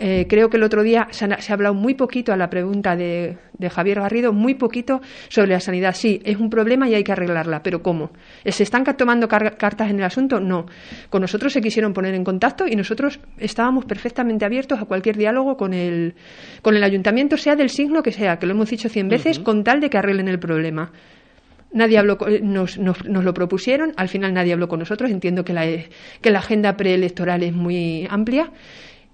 eh, 0.05 0.27
creo 0.29 0.51
que 0.51 0.57
el 0.57 0.65
otro 0.65 0.83
día 0.83 1.07
se 1.11 1.27
ha, 1.27 1.55
hablado 1.55 1.75
muy 1.75 1.95
poquito 1.95 2.33
a 2.33 2.37
la 2.37 2.51
pregunta 2.51 2.97
de, 2.97 3.37
Javier 3.71 4.01
Garrido, 4.01 4.33
muy 4.33 4.55
poquito 4.55 5.01
sobre 5.29 5.53
la 5.53 5.61
sanidad. 5.61 5.95
Sí, 5.95 6.21
es 6.25 6.39
un 6.39 6.51
problema 6.51 6.89
y 6.89 6.97
hay 6.97 7.05
que 7.05 7.13
arreglarla, 7.13 7.63
pero 7.63 7.85
¿cómo? 7.85 8.11
¿Se 8.45 8.65
están 8.65 8.83
tomando 8.97 9.29
cartas 9.29 9.91
en 9.91 10.01
el 10.01 10.05
asunto? 10.05 10.41
No. 10.41 10.67
Con 11.09 11.21
nosotros 11.21 11.53
se 11.53 11.61
quisieron 11.61 11.93
poner 11.93 12.17
en 12.17 12.25
contacto 12.25 12.67
y 12.67 12.75
nosotros 12.75 13.21
estábamos 13.39 13.85
perfectamente 13.85 14.45
abiertos 14.45 14.81
a 14.81 14.87
cualquier 14.87 15.17
diálogo 15.17 15.57
con 15.57 15.73
el, 15.73 16.17
con 16.63 16.75
el 16.75 16.83
ayuntamiento, 16.83 17.37
sea 17.37 17.55
del 17.55 17.69
signo 17.69 18.03
que 18.03 18.11
sea, 18.11 18.41
que 18.41 18.47
lo 18.47 18.55
hemos 18.55 18.71
dicho 18.71 18.89
cien 18.89 19.09
veces, 19.09 19.39
con 19.39 19.63
tal 19.63 19.79
de 19.79 19.89
que 19.89 19.99
arreglen 19.99 20.27
el 20.27 20.41
problema. 20.41 20.91
Nadie 21.73 21.99
habló, 21.99 22.19
nos, 22.43 22.77
nos, 22.77 23.05
nos, 23.09 23.25
lo 23.25 23.33
propusieron, 23.33 23.93
al 23.97 24.09
final 24.09 24.35
nadie 24.35 24.53
habló 24.53 24.67
con 24.67 24.81
nosotros. 24.81 25.13
Entiendo 25.13 25.45
que 25.45 25.53
la, 25.53 25.65
que 26.21 26.31
la 26.33 26.41
agenda 26.41 26.77
preelectoral 26.77 27.45
es 27.45 27.53
muy 27.55 28.07
amplia. 28.11 28.51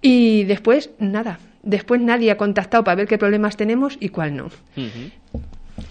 Y 0.01 0.45
después, 0.45 0.91
nada. 0.99 1.39
Después 1.63 2.01
nadie 2.01 2.31
ha 2.31 2.37
contactado 2.37 2.85
para 2.85 2.95
ver 2.95 3.09
qué 3.09 3.19
problemas 3.19 3.57
tenemos 3.57 3.97
y 4.01 4.09
cuál 4.11 4.37
no. 4.37 4.51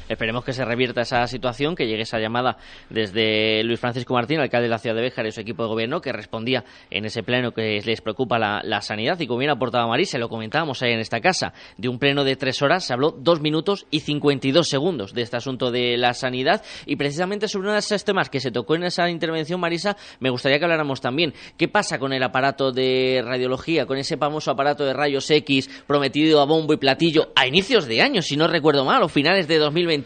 Esperemos 0.10 0.46
que 0.46 0.54
se 0.54 0.64
revierta 0.64 1.02
esa 1.02 1.28
situación, 1.28 1.76
que 1.76 1.86
llegue 1.86 2.04
esa 2.04 2.20
llamada 2.20 2.58
desde 2.90 3.62
Luis 3.64 3.80
Francisco 3.80 4.14
Martín, 4.14 4.40
alcalde 4.40 4.68
de 4.68 4.70
la 4.70 4.78
ciudad 4.78 4.96
de 4.96 5.02
Béjar 5.02 5.26
y 5.26 5.32
su 5.32 5.42
equipo 5.42 5.64
de 5.64 5.70
gobierno, 5.70 6.00
que 6.00 6.14
respondía 6.14 6.64
en 6.90 7.06
ese 7.06 7.24
pleno 7.24 7.52
que 7.52 7.82
les 7.84 8.02
preocupa 8.02 8.40
la, 8.40 8.82
sanidad. 8.82 9.20
Y 9.20 9.28
como 9.28 9.40
bien 9.40 9.52
aportaba 9.52 9.86
Marisa, 9.88 10.18
lo 10.18 10.30
comentábamos 10.30 10.82
ahí 10.82 10.94
en 10.94 11.00
esta 11.00 11.20
casa, 11.20 11.54
de 11.78 11.90
un 11.90 12.00
pleno 12.00 12.24
de 12.24 12.36
tres 12.38 12.62
horas 12.62 12.86
se 12.86 12.94
habló 12.94 13.12
dos 13.12 13.42
minutos 13.42 13.86
y 13.92 14.00
cincuenta 14.00 14.48
y 14.48 14.52
dos 14.52 14.70
segundos 14.70 15.14
de 15.14 15.24
este 15.24 15.36
asunto 15.36 15.72
de 15.72 15.98
la 15.98 16.14
sanidad. 16.14 16.64
Y 16.86 16.96
precisamente 16.96 17.50
sobre 17.50 17.68
uno 17.68 17.74
de 17.74 17.80
esos 17.80 18.06
temas 18.06 18.30
que 18.30 18.40
se 18.40 18.52
tocó 18.52 18.76
en 18.76 18.84
esa 18.84 19.10
intervención, 19.10 19.60
Marisa, 19.60 19.98
me 20.20 20.30
gustaría 20.30 20.58
que 20.58 20.66
habláramos 20.66 21.02
también. 21.02 21.34
¿Qué 21.58 21.68
pasa 21.68 22.00
con 22.00 22.14
el 22.14 22.24
aparato 22.24 22.72
de 22.72 23.22
radiología, 23.26 23.86
con 23.86 23.98
ese 23.98 24.16
famoso 24.16 24.52
aparato 24.52 24.86
de 24.86 24.94
rayos 24.94 25.30
X 25.30 25.70
prometido 25.86 26.40
a 26.40 26.46
bombo 26.46 26.74
y 26.74 26.78
platillo 26.78 27.32
a 27.36 27.46
inicios 27.46 27.88
de 27.88 28.02
año, 28.02 28.22
si 28.22 28.38
no 28.38 28.48
recuerdo 28.48 28.86
mal, 28.86 29.04
o 29.04 29.10
finales 29.10 29.48
de 29.48 29.58
2020? 29.58 29.97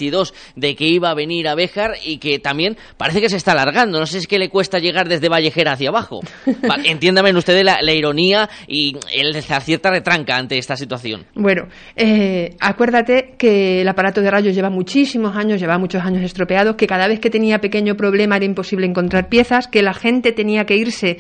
De 0.56 0.76
que 0.76 0.86
iba 0.86 1.10
a 1.10 1.14
venir 1.14 1.48
a 1.48 1.56
Béjar 1.56 1.96
y 2.06 2.18
que 2.18 2.40
también 2.40 2.78
parece 2.98 3.22
que 3.22 3.30
se 3.30 3.38
está 3.38 3.52
alargando. 3.54 4.00
No 4.00 4.06
sé 4.06 4.14
si 4.14 4.18
es 4.20 4.28
que 4.28 4.40
le 4.40 4.50
cuesta 4.50 4.80
llegar 4.80 5.08
desde 5.08 5.30
Vallejera 5.30 5.74
hacia 5.74 5.90
abajo. 5.90 6.22
entiéndame 6.86 7.32
ustedes 7.34 7.64
la, 7.64 7.94
ironía 7.94 8.50
y 8.68 8.96
el, 9.14 9.32
la 9.32 9.62
cierta 9.62 9.90
retranca 9.90 10.38
ante 10.38 10.58
esta 10.58 10.76
situación. 10.76 11.26
Bueno, 11.36 11.68
eh, 11.96 12.56
acuérdate 12.60 13.36
que 13.38 13.82
el 13.82 13.88
aparato 13.88 14.22
de 14.22 14.32
rayos 14.32 14.56
lleva 14.56 14.70
muchísimos 14.70 15.36
años, 15.36 15.60
lleva 15.60 15.78
muchos 15.78 16.04
años 16.04 16.24
estropeados, 16.24 16.76
que 16.76 16.88
cada 16.88 17.08
vez 17.08 17.20
que 17.20 17.30
tenía 17.30 17.60
pequeño 17.60 17.96
problema 17.96 18.38
era 18.38 18.46
imposible 18.46 18.86
encontrar 18.86 19.30
piezas, 19.30 19.68
que 19.68 19.82
la 19.82 19.94
gente 19.94 20.32
tenía 20.32 20.66
que 20.66 20.76
irse 20.76 21.18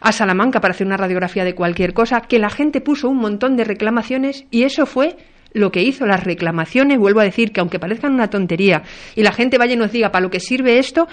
a 0.00 0.12
Salamanca 0.12 0.60
para 0.60 0.72
hacer 0.72 0.86
una 0.86 0.96
radiografía 0.96 1.44
de 1.44 1.54
cualquier 1.54 1.94
cosa, 1.94 2.22
que 2.22 2.38
la 2.38 2.50
gente 2.50 2.80
puso 2.80 3.08
un 3.08 3.18
montón 3.18 3.56
de 3.56 3.64
reclamaciones 3.64 4.46
y 4.50 4.64
eso 4.64 4.84
fue 4.84 5.16
lo 5.54 5.70
que 5.70 5.82
hizo, 5.82 6.06
las 6.06 6.24
reclamaciones, 6.24 6.98
vuelvo 6.98 7.20
a 7.20 7.24
decir 7.24 7.52
que 7.52 7.60
aunque 7.60 7.78
parezcan 7.78 8.14
una 8.14 8.28
tontería 8.28 8.82
y 9.14 9.22
la 9.22 9.32
gente 9.32 9.58
vaya 9.58 9.74
y 9.74 9.76
nos 9.76 9.92
diga 9.92 10.10
para 10.10 10.22
lo 10.22 10.30
que 10.30 10.40
sirve 10.40 10.78
esto, 10.78 11.08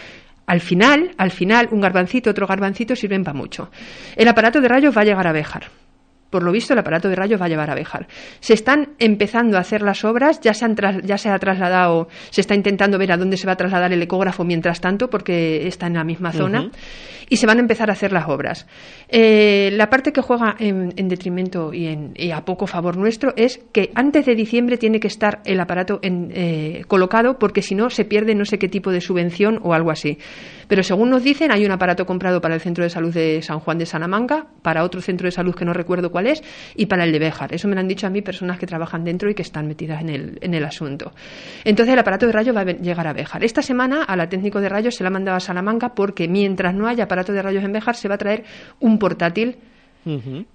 al 0.46 0.62
final, 0.62 1.12
al 1.18 1.32
final, 1.32 1.70
un 1.72 1.82
garbancito, 1.82 2.32
otro 2.32 2.48
garbancito 2.48 2.96
sirven 2.96 3.24
para 3.24 3.38
mucho. 3.38 3.70
El 4.16 4.28
aparato 4.28 4.60
de 4.60 4.68
rayos 4.68 4.98
va 4.98 5.02
a 5.02 5.06
llegar 5.06 5.28
a 5.28 5.32
Béjar. 5.32 5.68
Por 6.30 6.44
lo 6.44 6.52
visto, 6.52 6.74
el 6.74 6.80
aparato 6.80 7.10
de 7.10 7.16
rayos 7.16 7.42
va 7.42 7.46
a 7.46 7.50
llevar 7.50 7.72
a 7.72 7.76
Béjar. 7.76 8.08
Se 8.40 8.54
están 8.54 8.90
empezando 9.00 9.58
a 9.58 9.62
hacer 9.62 9.82
las 9.82 10.04
obras, 10.06 10.40
ya 10.42 10.54
se, 10.54 10.66
han 10.66 10.76
ya 11.04 11.18
se 11.18 11.30
ha 11.30 11.38
trasladado, 11.40 12.08
se 12.30 12.42
está 12.42 12.54
intentando 12.54 12.98
ver 12.98 13.12
a 13.12 13.18
dónde 13.18 13.38
se 13.38 13.48
va 13.48 13.54
a 13.54 13.58
trasladar 13.58 13.94
el 13.94 14.02
ecógrafo 14.02 14.44
mientras 14.44 14.80
tanto, 14.80 15.10
porque 15.10 15.68
está 15.68 15.88
en 15.88 15.96
la 15.96 16.04
misma 16.04 16.32
zona 16.32 16.70
y 17.30 17.38
se 17.38 17.46
van 17.46 17.58
a 17.58 17.62
empezar 17.62 17.90
a 17.90 17.94
hacer 17.94 18.12
las 18.12 18.28
obras. 18.28 18.68
Eh, 19.12 19.72
la 19.74 19.90
parte 19.90 20.14
que 20.14 20.22
juega 20.22 20.56
en, 20.60 21.08
detrimento 21.10 21.74
y, 21.74 21.88
en, 21.88 22.14
a 22.32 22.46
poco 22.46 22.68
favor 22.68 22.96
nuestro 22.96 23.34
es 23.36 23.60
que 23.72 23.92
antes 23.96 24.26
de 24.26 24.36
diciembre 24.36 24.78
tiene 24.78 25.00
que 25.00 25.08
estar 25.08 25.42
el 25.46 25.60
aparato 25.60 26.00
eh, 26.04 26.84
colocado 26.88 27.40
porque 27.40 27.64
si 27.64 27.74
no 27.74 27.90
se 27.90 28.06
pierde 28.06 28.36
no 28.36 28.46
sé 28.46 28.60
qué 28.60 28.70
tipo 28.70 28.92
de 28.92 29.02
subvención 29.02 29.60
o 29.64 29.74
algo 29.74 29.90
así. 29.90 30.20
Pero 30.68 30.84
según 30.84 31.10
nos 31.10 31.24
dicen, 31.24 31.52
hay 31.52 31.66
un 31.66 31.72
aparato 31.72 32.06
comprado 32.06 32.42
para 32.42 32.54
el 32.54 32.62
Centro 32.62 32.84
de 32.84 32.92
Salud 32.92 33.12
de 33.12 33.42
San 33.42 33.60
Juan 33.60 33.80
de 33.80 33.88
Salamanca, 33.88 34.46
para 34.62 34.84
otro 34.84 35.02
centro 35.02 35.26
de 35.26 35.32
salud 35.32 35.56
que 35.56 35.66
no 35.66 35.74
recuerdo 35.74 36.12
cuál 36.12 36.28
es, 36.28 36.44
y 36.76 36.86
para 36.86 37.06
el 37.06 37.12
de 37.12 37.18
Béjar. 37.18 37.56
Eso 37.56 37.68
me 37.68 37.74
lo 37.74 37.82
han 37.82 37.88
dicho 37.88 38.06
a 38.06 38.12
mí 38.12 38.22
personas 38.22 38.60
que 38.60 38.68
trabajan 38.68 39.04
dentro 39.04 39.32
y 39.32 39.34
que 39.34 39.42
están 39.42 39.68
metidas 39.68 40.02
en 40.02 40.10
el, 40.10 40.38
en 40.42 40.54
el 40.54 40.64
asunto. 40.64 41.12
Entonces 41.64 41.92
el 41.92 42.00
aparato 42.00 42.28
de 42.28 42.34
rayos 42.34 42.56
va 42.56 42.62
a 42.62 42.66
llegar 42.66 43.08
a 43.08 43.14
Béjar. 43.14 43.44
Esta 43.44 43.64
semana 43.64 44.04
a 44.04 44.16
la 44.16 44.30
técnico 44.30 44.62
de 44.62 44.70
rayos 44.70 44.94
se 44.94 45.04
la 45.04 45.08
ha 45.08 45.12
mandado 45.12 45.38
a 45.38 45.40
Salamanca 45.40 45.96
porque 45.96 46.28
mientras 46.28 46.76
no 46.76 46.88
haya 46.88 47.06
aparato 47.06 47.34
de 47.34 47.42
rayos 47.42 47.64
en 47.64 47.74
Béjar 47.74 47.96
se 47.96 48.08
va 48.08 48.14
a 48.16 48.20
traer 48.20 48.44
un 48.80 48.99
portátil 49.00 49.58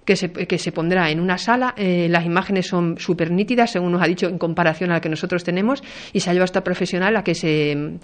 que, 0.05 0.15
se, 0.15 0.31
que 0.31 0.57
se 0.57 0.71
pondrá 0.71 1.09
en 1.09 1.19
una 1.19 1.37
sala. 1.37 1.73
Eh, 1.77 2.07
las 2.09 2.25
imágenes 2.25 2.67
son 2.67 2.97
súper 2.97 3.31
nítidas, 3.31 3.71
según 3.71 3.91
nos 3.91 4.01
ha 4.01 4.07
dicho, 4.07 4.27
en 4.27 4.37
comparación 4.37 4.91
a 4.91 4.95
la 4.95 5.01
que 5.01 5.09
nosotros 5.09 5.43
tenemos, 5.43 5.83
y 6.13 6.19
se 6.19 6.29
ha 6.29 6.33
llevado 6.33 6.45
esta 6.45 6.63
profesional 6.63 7.15
a 7.15 7.23
que 7.23 7.35
se 7.35 7.97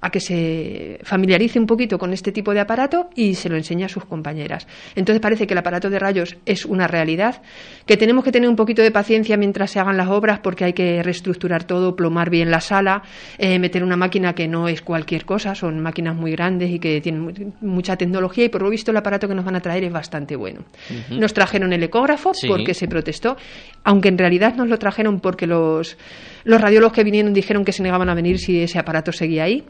a 0.00 0.10
que 0.10 0.20
se 0.20 0.98
familiarice 1.02 1.58
un 1.58 1.66
poquito 1.66 1.98
con 1.98 2.12
este 2.12 2.32
tipo 2.32 2.54
de 2.54 2.60
aparato 2.60 3.10
y 3.14 3.34
se 3.34 3.48
lo 3.48 3.56
enseñe 3.56 3.84
a 3.84 3.88
sus 3.88 4.04
compañeras. 4.04 4.66
Entonces 4.94 5.20
parece 5.20 5.46
que 5.46 5.54
el 5.54 5.58
aparato 5.58 5.90
de 5.90 5.98
rayos 5.98 6.36
es 6.46 6.64
una 6.64 6.86
realidad, 6.86 7.42
que 7.86 7.96
tenemos 7.96 8.24
que 8.24 8.32
tener 8.32 8.48
un 8.48 8.56
poquito 8.56 8.82
de 8.82 8.90
paciencia 8.90 9.36
mientras 9.36 9.70
se 9.70 9.80
hagan 9.80 9.96
las 9.96 10.08
obras 10.08 10.40
porque 10.40 10.64
hay 10.64 10.72
que 10.72 11.02
reestructurar 11.02 11.64
todo, 11.64 11.96
plomar 11.96 12.30
bien 12.30 12.50
la 12.50 12.60
sala, 12.60 13.02
eh, 13.38 13.58
meter 13.58 13.84
una 13.84 13.96
máquina 13.96 14.34
que 14.34 14.48
no 14.48 14.68
es 14.68 14.82
cualquier 14.82 15.24
cosa, 15.24 15.54
son 15.54 15.80
máquinas 15.80 16.16
muy 16.16 16.32
grandes 16.32 16.70
y 16.70 16.78
que 16.78 17.00
tienen 17.00 17.54
mucha 17.60 17.96
tecnología 17.96 18.44
y 18.44 18.48
por 18.48 18.62
lo 18.62 18.70
visto 18.70 18.90
el 18.90 18.96
aparato 18.96 19.28
que 19.28 19.34
nos 19.34 19.44
van 19.44 19.56
a 19.56 19.60
traer 19.60 19.84
es 19.84 19.92
bastante 19.92 20.36
bueno. 20.36 20.64
Nos 21.10 21.34
trajeron 21.34 21.72
el 21.72 21.82
ecógrafo 21.82 22.32
porque 22.48 22.74
se 22.74 22.88
protestó, 22.88 23.36
aunque 23.84 24.08
en 24.08 24.18
realidad 24.18 24.54
nos 24.54 24.68
lo 24.68 24.78
trajeron 24.78 25.20
porque 25.20 25.46
los 25.46 25.96
los 26.44 26.60
radiólogos 26.60 26.94
que 26.94 27.04
vinieron 27.04 27.32
dijeron 27.34 27.64
que 27.64 27.72
se 27.72 27.82
negaban 27.82 28.08
a 28.08 28.14
venir 28.14 28.38
si 28.38 28.62
ese 28.62 28.78
aparato 28.78 29.12
seguía 29.12 29.44
ahí. 29.44 29.64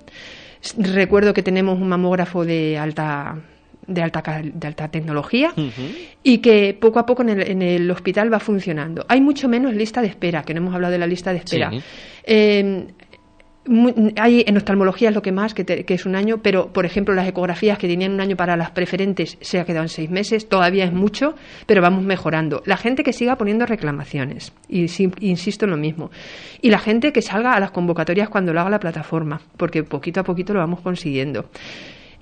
Recuerdo 0.77 1.33
que 1.35 1.42
tenemos 1.42 1.79
un 1.79 1.88
mamógrafo 1.88 2.44
de 2.44 2.79
alta 2.79 3.38
de 3.87 4.03
alta, 4.03 4.23
de 4.42 4.66
alta 4.66 4.88
tecnología 4.88 5.53
y 6.23 6.38
que 6.38 6.77
poco 6.79 6.99
a 6.99 7.07
poco 7.07 7.23
en 7.23 7.31
el, 7.31 7.40
en 7.42 7.62
el, 7.62 7.90
hospital 7.90 8.33
va 8.33 8.38
funcionando. 8.38 9.05
Hay 9.09 9.20
mucho 9.20 9.49
menos 9.49 9.75
lista 9.75 10.01
de 10.01 10.09
espera, 10.09 10.42
que 10.44 10.55
no 10.55 10.59
hemos 10.59 10.75
hablado 10.75 10.92
de 10.92 10.99
la 10.99 11.07
lista 11.07 11.33
de 11.33 11.38
espera. 11.38 11.73
Eh, 12.23 12.87
hay 14.16 14.42
en 14.46 14.57
oftalmología 14.57 15.11
es 15.11 15.14
lo 15.14 15.23
que 15.23 15.33
más, 15.33 15.53
que, 15.53 15.85
es 15.87 16.07
un 16.07 16.16
año, 16.16 16.38
pero 16.42 16.73
por 16.73 16.87
ejemplo 16.87 17.14
las 17.14 17.29
ecografías 17.29 17.79
que 17.79 17.87
tenían 17.87 18.12
un 18.12 18.20
año 18.20 18.37
para 18.37 18.57
las 18.57 18.70
preferentes 18.70 19.37
se 19.40 19.61
ha 19.61 19.64
quedado 19.64 19.85
en 19.85 19.88
seis 19.88 20.11
meses, 20.11 20.49
todavía 20.49 20.85
es 20.85 20.92
mucho, 20.92 21.35
pero 21.66 21.83
vamos 21.83 22.03
mejorando. 22.03 22.62
La 22.64 22.77
gente 22.77 23.03
que 23.03 23.12
siga 23.12 23.37
poniendo 23.37 23.66
reclamaciones, 23.66 24.53
y 24.68 24.87
insisto 25.20 25.66
en 25.66 25.70
lo 25.70 25.77
mismo, 25.77 26.11
y 26.62 26.70
la 26.70 26.79
gente 26.79 27.12
que 27.12 27.23
salga 27.23 27.53
a 27.53 27.61
las 27.61 27.70
convocatorias 27.70 28.29
cuando 28.29 28.53
lo 28.53 28.61
haga 28.61 28.70
la 28.70 28.81
plataforma, 28.81 29.40
porque 29.57 29.83
poquito 29.83 30.20
a 30.20 30.25
poquito 30.25 30.55
lo 30.55 30.61
vamos 30.61 30.81
consiguiendo. 30.81 31.51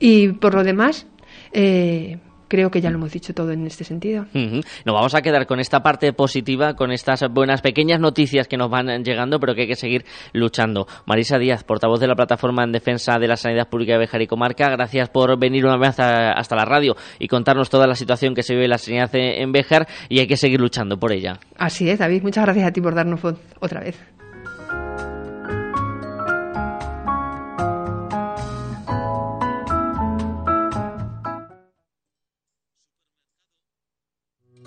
Y 0.01 0.29
por 0.29 0.55
lo 0.55 0.65
demás, 0.65 1.07
eh, 1.53 2.19
creo 2.49 2.71
que 2.71 2.81
ya 2.81 2.91
lo 2.91 2.97
hemos 2.97 3.13
dicho 3.13 3.35
todo 3.35 3.53
en 3.53 3.67
este 3.67 3.85
sentido. 3.85 4.27
Nos 4.35 4.95
vamos 4.95 5.15
a 5.15 5.23
quedar 5.23 5.47
con 5.47 5.61
esta 5.61 5.83
parte 5.83 6.13
positiva, 6.13 6.75
con 6.75 6.91
estas 6.91 7.25
buenas 7.31 7.63
pequeñas 7.63 8.01
noticias 8.01 8.49
que 8.49 8.57
nos 8.57 8.71
van 8.71 9.05
llegando, 9.05 9.39
pero 9.39 9.55
que 9.55 9.63
hay 9.63 9.69
que 9.69 9.77
seguir 9.77 10.05
luchando. 10.33 10.87
Marisa 11.07 11.39
Díaz, 11.39 11.65
portavoz 11.65 12.01
de 12.01 12.09
la 12.09 12.15
Plataforma 12.15 12.65
en 12.65 12.73
Defensa 12.73 13.19
de 13.19 13.29
la 13.29 13.37
Sanidad 13.37 13.69
Pública 13.69 13.93
de 13.93 13.99
Bejar 13.99 14.23
y 14.23 14.27
Comarca, 14.27 14.69
gracias 14.71 15.09
por 15.11 15.39
venir 15.39 15.65
una 15.67 15.77
vez 15.77 15.99
hasta 15.99 16.57
la 16.57 16.65
radio 16.65 16.97
y 17.19 17.29
contarnos 17.29 17.71
toda 17.71 17.87
la 17.87 17.95
situación 17.95 18.35
que 18.35 18.43
se 18.43 18.55
vive 18.55 18.65
en 18.65 18.71
la 18.71 18.79
sanidad 18.79 19.11
en 19.13 19.53
Bejar 19.53 19.87
y 20.09 20.21
hay 20.21 20.27
que 20.27 20.37
seguir 20.37 20.61
luchando 20.61 20.99
por 20.99 21.13
ella. 21.13 21.39
Así 21.57 21.89
es, 21.89 21.99
David. 21.99 22.23
Muchas 22.23 22.45
gracias 22.45 22.67
a 22.67 22.73
ti 22.73 22.81
por 22.81 22.95
darnos 22.95 23.21
voz 23.21 23.39
otra 23.61 23.81
vez. 23.81 24.18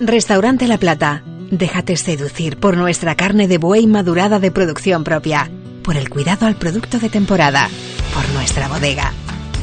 Restaurante 0.04 0.68
La 0.68 0.80
Plata. 0.80 1.22
Déjate 1.52 1.96
seducir 1.96 2.58
por 2.58 2.76
nuestra 2.76 3.14
carne 3.14 3.48
de 3.48 3.60
buey 3.60 3.86
madurada 3.86 4.40
de 4.40 4.50
producción 4.50 5.04
propia, 5.04 5.52
por 5.84 5.96
el 5.96 6.10
cuidado 6.10 6.48
al 6.48 6.56
producto 6.56 6.98
de 6.98 7.08
temporada, 7.08 7.70
por 8.12 8.28
nuestra 8.30 8.68
bodega. 8.68 9.14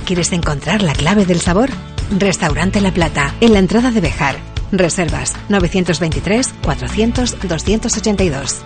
¿Quieres 0.07 0.31
encontrar 0.31 0.83
la 0.83 0.93
clave 0.93 1.27
del 1.27 1.41
sabor? 1.41 1.71
Restaurante 2.17 2.81
La 2.81 2.95
Plata, 2.95 3.35
en 3.41 3.53
la 3.53 3.59
entrada 3.59 3.91
de 3.91 4.01
Bejar. 4.01 4.37
Reservas 4.71 5.35
923 5.49 6.55
400 6.63 7.37
282. 7.49 8.63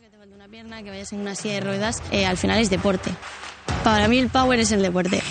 Que 0.00 0.08
te 0.08 0.34
una 0.34 0.48
pierna, 0.48 0.82
que 0.82 0.88
vayas 0.88 1.12
en 1.12 1.20
una 1.20 1.34
silla 1.34 1.56
de 1.56 1.60
ruedas, 1.60 2.02
eh, 2.12 2.24
al 2.24 2.38
final 2.38 2.60
es 2.60 2.70
deporte. 2.70 3.10
Para 3.84 4.08
mí 4.08 4.20
el 4.20 4.30
power 4.30 4.58
es 4.58 4.72
el 4.72 4.80
deporte. 4.80 5.22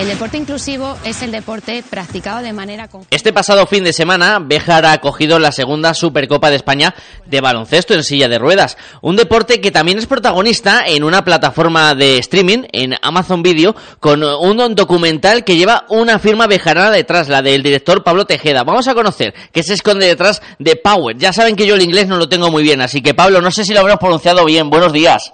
El 0.00 0.08
deporte 0.08 0.38
inclusivo 0.38 0.96
es 1.04 1.20
el 1.20 1.30
deporte 1.30 1.84
practicado 1.90 2.40
de 2.40 2.54
manera 2.54 2.88
Este 3.10 3.34
pasado 3.34 3.66
fin 3.66 3.84
de 3.84 3.92
semana, 3.92 4.38
Béjar 4.40 4.86
ha 4.86 4.92
acogido 4.92 5.38
la 5.38 5.52
segunda 5.52 5.92
Supercopa 5.92 6.48
de 6.48 6.56
España 6.56 6.94
de 7.26 7.42
baloncesto 7.42 7.92
en 7.92 8.02
silla 8.02 8.26
de 8.26 8.38
ruedas, 8.38 8.78
un 9.02 9.16
deporte 9.16 9.60
que 9.60 9.70
también 9.70 9.98
es 9.98 10.06
protagonista 10.06 10.84
en 10.86 11.04
una 11.04 11.22
plataforma 11.22 11.94
de 11.94 12.16
streaming 12.16 12.62
en 12.72 12.94
Amazon 13.02 13.42
Video 13.42 13.76
con 14.00 14.24
un 14.24 14.74
documental 14.74 15.44
que 15.44 15.56
lleva 15.56 15.84
una 15.90 16.18
firma 16.18 16.46
bejarana 16.46 16.90
detrás, 16.90 17.28
la 17.28 17.42
del 17.42 17.62
director 17.62 18.02
Pablo 18.02 18.24
Tejeda. 18.24 18.64
Vamos 18.64 18.88
a 18.88 18.94
conocer 18.94 19.34
qué 19.52 19.62
se 19.62 19.74
esconde 19.74 20.06
detrás 20.06 20.40
de 20.58 20.76
Power. 20.76 21.18
Ya 21.18 21.34
saben 21.34 21.56
que 21.56 21.66
yo 21.66 21.74
el 21.74 21.82
inglés 21.82 22.08
no 22.08 22.16
lo 22.16 22.26
tengo 22.26 22.50
muy 22.50 22.62
bien, 22.62 22.80
así 22.80 23.02
que 23.02 23.12
Pablo, 23.12 23.42
no 23.42 23.50
sé 23.50 23.66
si 23.66 23.74
lo 23.74 23.80
habrás 23.80 23.98
pronunciado 23.98 24.46
bien. 24.46 24.70
Buenos 24.70 24.94
días. 24.94 25.30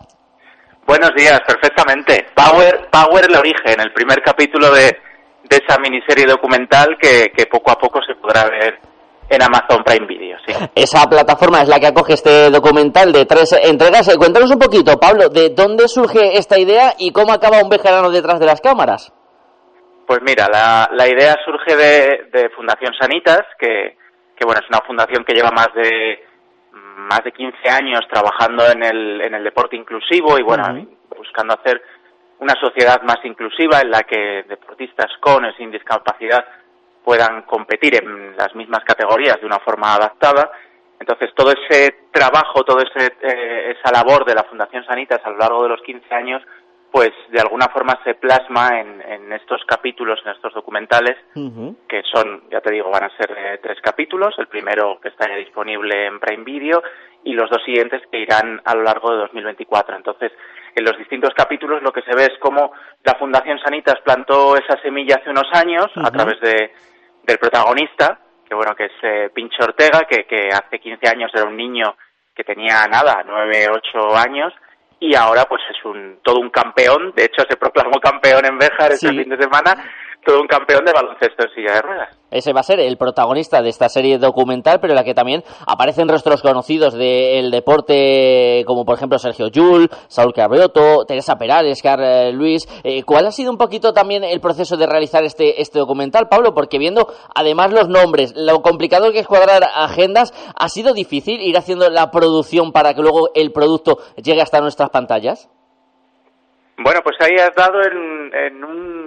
Buenos 0.87 1.11
días, 1.17 1.41
perfectamente. 1.45 2.29
Power, 2.33 2.89
Power 2.93 3.25
el 3.29 3.37
origen, 3.37 3.81
el 3.81 3.93
primer 3.93 4.23
capítulo 4.23 4.71
de, 4.71 4.97
esa 5.51 5.79
miniserie 5.81 6.27
documental 6.27 6.97
que, 7.01 7.47
poco 7.51 7.73
a 7.73 7.75
poco 7.75 8.01
se 8.07 8.15
podrá 8.15 8.49
ver 8.49 8.79
en 9.29 9.43
Amazon 9.43 9.83
Prime 9.85 10.07
Video, 10.07 10.39
sí. 10.47 10.55
Esa 10.77 11.09
plataforma 11.09 11.63
es 11.63 11.69
la 11.69 11.81
que 11.81 11.89
acoge 11.89 12.13
este 12.13 12.51
documental 12.51 13.13
de 13.13 13.27
tres 13.27 13.53
entregas. 13.61 14.07
Eh, 14.07 14.17
cuéntanos 14.17 14.49
un 14.53 14.61
poquito, 14.61 15.01
Pablo, 15.01 15.29
de 15.29 15.51
dónde 15.51 15.89
surge 15.89 16.39
esta 16.39 16.57
idea 16.57 16.95
y 16.97 17.11
cómo 17.11 17.33
acaba 17.33 17.61
un 17.61 17.69
vejerano 17.69 18.09
detrás 18.11 18.39
de 18.39 18.47
las 18.47 18.61
cámaras. 18.61 19.13
Pues 20.07 20.21
mira, 20.23 20.47
la, 20.49 20.89
la 20.93 21.09
idea 21.09 21.35
surge 21.45 21.75
de, 21.75 22.31
de 22.33 22.49
Fundación 22.51 22.93
Sanitas, 22.95 23.43
que, 23.59 23.97
que 24.37 24.45
bueno, 24.45 24.61
es 24.63 24.69
una 24.69 24.87
fundación 24.87 25.25
que 25.25 25.35
lleva 25.35 25.51
más 25.51 25.69
de 25.75 26.26
más 27.07 27.23
de 27.25 27.33
15 27.33 27.69
años 27.69 28.01
trabajando 28.11 28.65
en 28.71 28.83
el, 28.83 29.21
en 29.21 29.35
el 29.35 29.45
deporte 29.45 29.77
inclusivo 29.77 30.39
y 30.39 30.43
bueno, 30.43 30.65
buscando 31.17 31.55
hacer 31.55 31.83
una 32.39 32.55
sociedad 32.61 33.03
más 33.03 33.19
inclusiva 33.25 33.81
en 33.81 33.91
la 33.91 34.03
que 34.03 34.45
deportistas 34.49 35.11
con 35.21 35.45
o 35.45 35.53
sin 35.55 35.71
discapacidad 35.71 36.45
puedan 37.05 37.43
competir 37.43 38.03
en 38.03 38.37
las 38.37 38.55
mismas 38.55 38.85
categorías 38.85 39.41
de 39.41 39.47
una 39.47 39.61
forma 39.61 39.95
adaptada. 39.95 40.51
Entonces, 40.99 41.31
todo 41.35 41.53
ese 41.53 42.09
trabajo, 42.11 42.65
toda 42.65 42.83
eh, 42.83 43.77
esa 43.79 43.93
labor 43.93 44.25
de 44.25 44.35
la 44.35 44.45
Fundación 44.45 44.85
Sanitas 44.85 45.21
a 45.25 45.31
lo 45.31 45.39
largo 45.39 45.63
de 45.63 45.69
los 45.69 45.83
15 45.83 46.15
años, 46.15 46.43
pues 46.97 47.13
de 47.29 47.41
alguna 47.41 47.67
forma 47.67 48.01
se 48.05 48.15
plasma 48.15 48.81
en, 48.81 49.03
en 49.03 49.31
estos 49.35 49.63
capítulos, 49.67 50.19
en 50.25 50.33
estos 50.33 50.55
documentales, 50.55 51.15
que 51.87 52.03
son, 52.11 52.49
ya 52.51 52.63
te 52.63 52.73
digo, 52.73 52.89
van 52.91 53.05
a 53.05 53.17
ser 53.19 53.37
eh, 53.37 53.61
tres 53.63 53.79
capítulos. 53.83 54.35
El 54.39 54.47
primero 54.47 54.99
que 54.99 55.09
está 55.09 55.29
ya 55.29 55.37
disponible 55.37 56.07
en 56.07 56.19
Prime 56.19 56.43
Video 56.43 56.83
y 57.23 57.35
los 57.35 57.51
dos 57.51 57.63
siguientes 57.67 58.01
que 58.11 58.21
irán 58.21 58.63
a 58.65 58.75
lo 58.75 58.83
largo 58.83 59.11
de 59.11 59.19
2024. 59.19 59.95
Entonces, 59.95 60.33
en 60.75 60.85
los 60.85 60.97
distintos 60.97 61.35
capítulos 61.37 61.83
lo 61.83 61.93
que 61.93 62.01
se 62.01 62.17
ve 62.17 62.33
es 62.33 62.39
cómo 62.41 62.73
la 63.05 63.13
Fundación 63.19 63.59
Sanitas 63.59 64.01
plantó 64.03 64.57
esa 64.57 64.81
semilla 64.81 65.17
hace 65.17 65.29
unos 65.29 65.53
años 65.53 65.89
a 65.97 66.11
través 66.11 66.41
de, 66.41 66.73
del 67.25 67.37
protagonista, 67.37 68.21
que 68.49 68.55
bueno, 68.55 68.75
que 68.75 68.87
es 68.87 68.93
eh, 69.03 69.31
Pincho 69.35 69.65
Ortega, 69.65 70.07
que, 70.09 70.25
que 70.25 70.49
hace 70.49 70.79
15 70.79 71.07
años 71.11 71.31
era 71.35 71.45
un 71.45 71.59
niño 71.59 71.95
que 72.35 72.43
tenía 72.43 72.87
nada, 72.91 73.23
9, 73.23 73.67
8 73.71 74.17
años, 74.17 74.55
y 75.01 75.15
ahora 75.15 75.45
pues 75.45 75.63
es 75.71 75.85
un 75.85 76.19
todo 76.23 76.41
un 76.41 76.51
campeón, 76.51 77.13
de 77.15 77.25
hecho 77.25 77.45
se 77.49 77.57
proclamó 77.57 78.01
campeón 78.03 78.45
en 78.47 78.59
Béjar 78.59 78.93
este 78.93 79.09
fin 79.09 79.29
de 79.29 79.37
semana 79.37 79.77
todo 80.27 80.41
un 80.41 80.49
campeón 80.49 80.85
de 80.85 80.93
baloncesto 80.93 81.45
en 81.45 81.55
silla 81.55 81.75
de 81.75 81.83
ruedas. 81.83 82.09
Ese 82.33 82.53
va 82.53 82.61
a 82.61 82.65
ser 82.65 82.81
el 82.81 82.97
protagonista 82.97 83.63
de 83.63 83.69
esta 83.69 83.89
serie 83.89 84.19
documental, 84.19 84.81
pero 84.81 84.93
en 84.93 84.97
la 84.97 85.05
que 85.05 85.15
también 85.15 85.45
aparecen 85.67 86.09
rostros 86.09 86.43
conocidos 86.43 86.95
del 86.95 87.53
deporte, 87.53 88.65
como 88.67 88.85
por 88.85 88.97
ejemplo 88.97 89.19
Sergio 89.19 89.47
Yul, 89.47 89.89
Saúl 90.09 90.35
Carrioto, 90.35 91.05
Teresa 91.07 91.37
Perales, 91.37 91.81
Carl 91.81 92.33
Luis. 92.33 92.67
Eh, 92.83 93.05
¿Cuál 93.05 93.27
ha 93.27 93.31
sido 93.31 93.53
un 93.53 93.57
poquito 93.57 93.93
también 93.93 94.25
el 94.25 94.41
proceso 94.41 94.77
de 94.77 94.87
realizar 94.87 95.23
este, 95.23 95.63
este 95.63 95.79
documental, 95.79 96.29
Pablo? 96.29 96.53
Porque 96.53 96.79
viendo 96.79 97.07
además 97.33 97.73
los 97.73 97.89
nombres, 97.89 98.35
lo 98.37 98.61
complicado 98.61 99.13
que 99.13 99.21
es 99.21 99.27
cuadrar 99.29 99.63
agendas, 99.77 100.33
¿ha 100.59 100.69
sido 100.69 100.93
difícil 100.93 101.41
ir 101.41 101.57
haciendo 101.57 101.89
la 101.89 102.11
producción 102.11 102.73
para 102.73 102.95
que 102.95 103.03
luego 103.03 103.31
el 103.37 103.53
producto 103.53 103.99
llegue 104.17 104.43
hasta 104.43 104.61
nuestras 104.61 104.91
pantallas? 104.91 105.49
Bueno, 106.79 107.01
pues 107.03 107.17
ahí 107.21 107.37
has 107.37 107.55
dado 107.55 107.81
en 107.83 108.65
un 108.65 109.06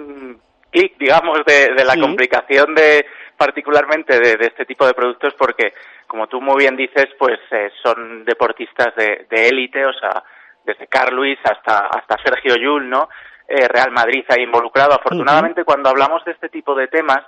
clic, 0.70 0.96
digamos, 0.98 1.44
de, 1.44 1.74
de 1.74 1.84
la 1.84 1.96
complicación 1.96 2.74
de 2.74 3.06
particularmente 3.36 4.18
de, 4.18 4.36
de, 4.36 4.46
este 4.46 4.66
tipo 4.66 4.86
de 4.86 4.94
productos 4.94 5.34
porque, 5.38 5.72
como 6.06 6.26
tú 6.26 6.40
muy 6.40 6.58
bien 6.58 6.76
dices, 6.76 7.06
pues 7.18 7.38
eh, 7.50 7.70
son 7.82 8.24
deportistas 8.24 8.94
de 8.94 9.48
élite, 9.48 9.84
o 9.86 9.92
sea, 9.94 10.22
desde 10.64 10.86
Carl 10.86 11.14
Luis 11.14 11.38
hasta, 11.44 11.86
hasta 11.88 12.16
Sergio 12.22 12.56
Yul, 12.56 12.88
¿no? 12.88 13.08
Eh, 13.48 13.66
Real 13.66 13.90
Madrid 13.90 14.24
ha 14.28 14.38
involucrado. 14.38 14.94
Afortunadamente, 14.94 15.64
cuando 15.64 15.90
hablamos 15.90 16.24
de 16.24 16.32
este 16.32 16.48
tipo 16.48 16.74
de 16.74 16.88
temas, 16.88 17.24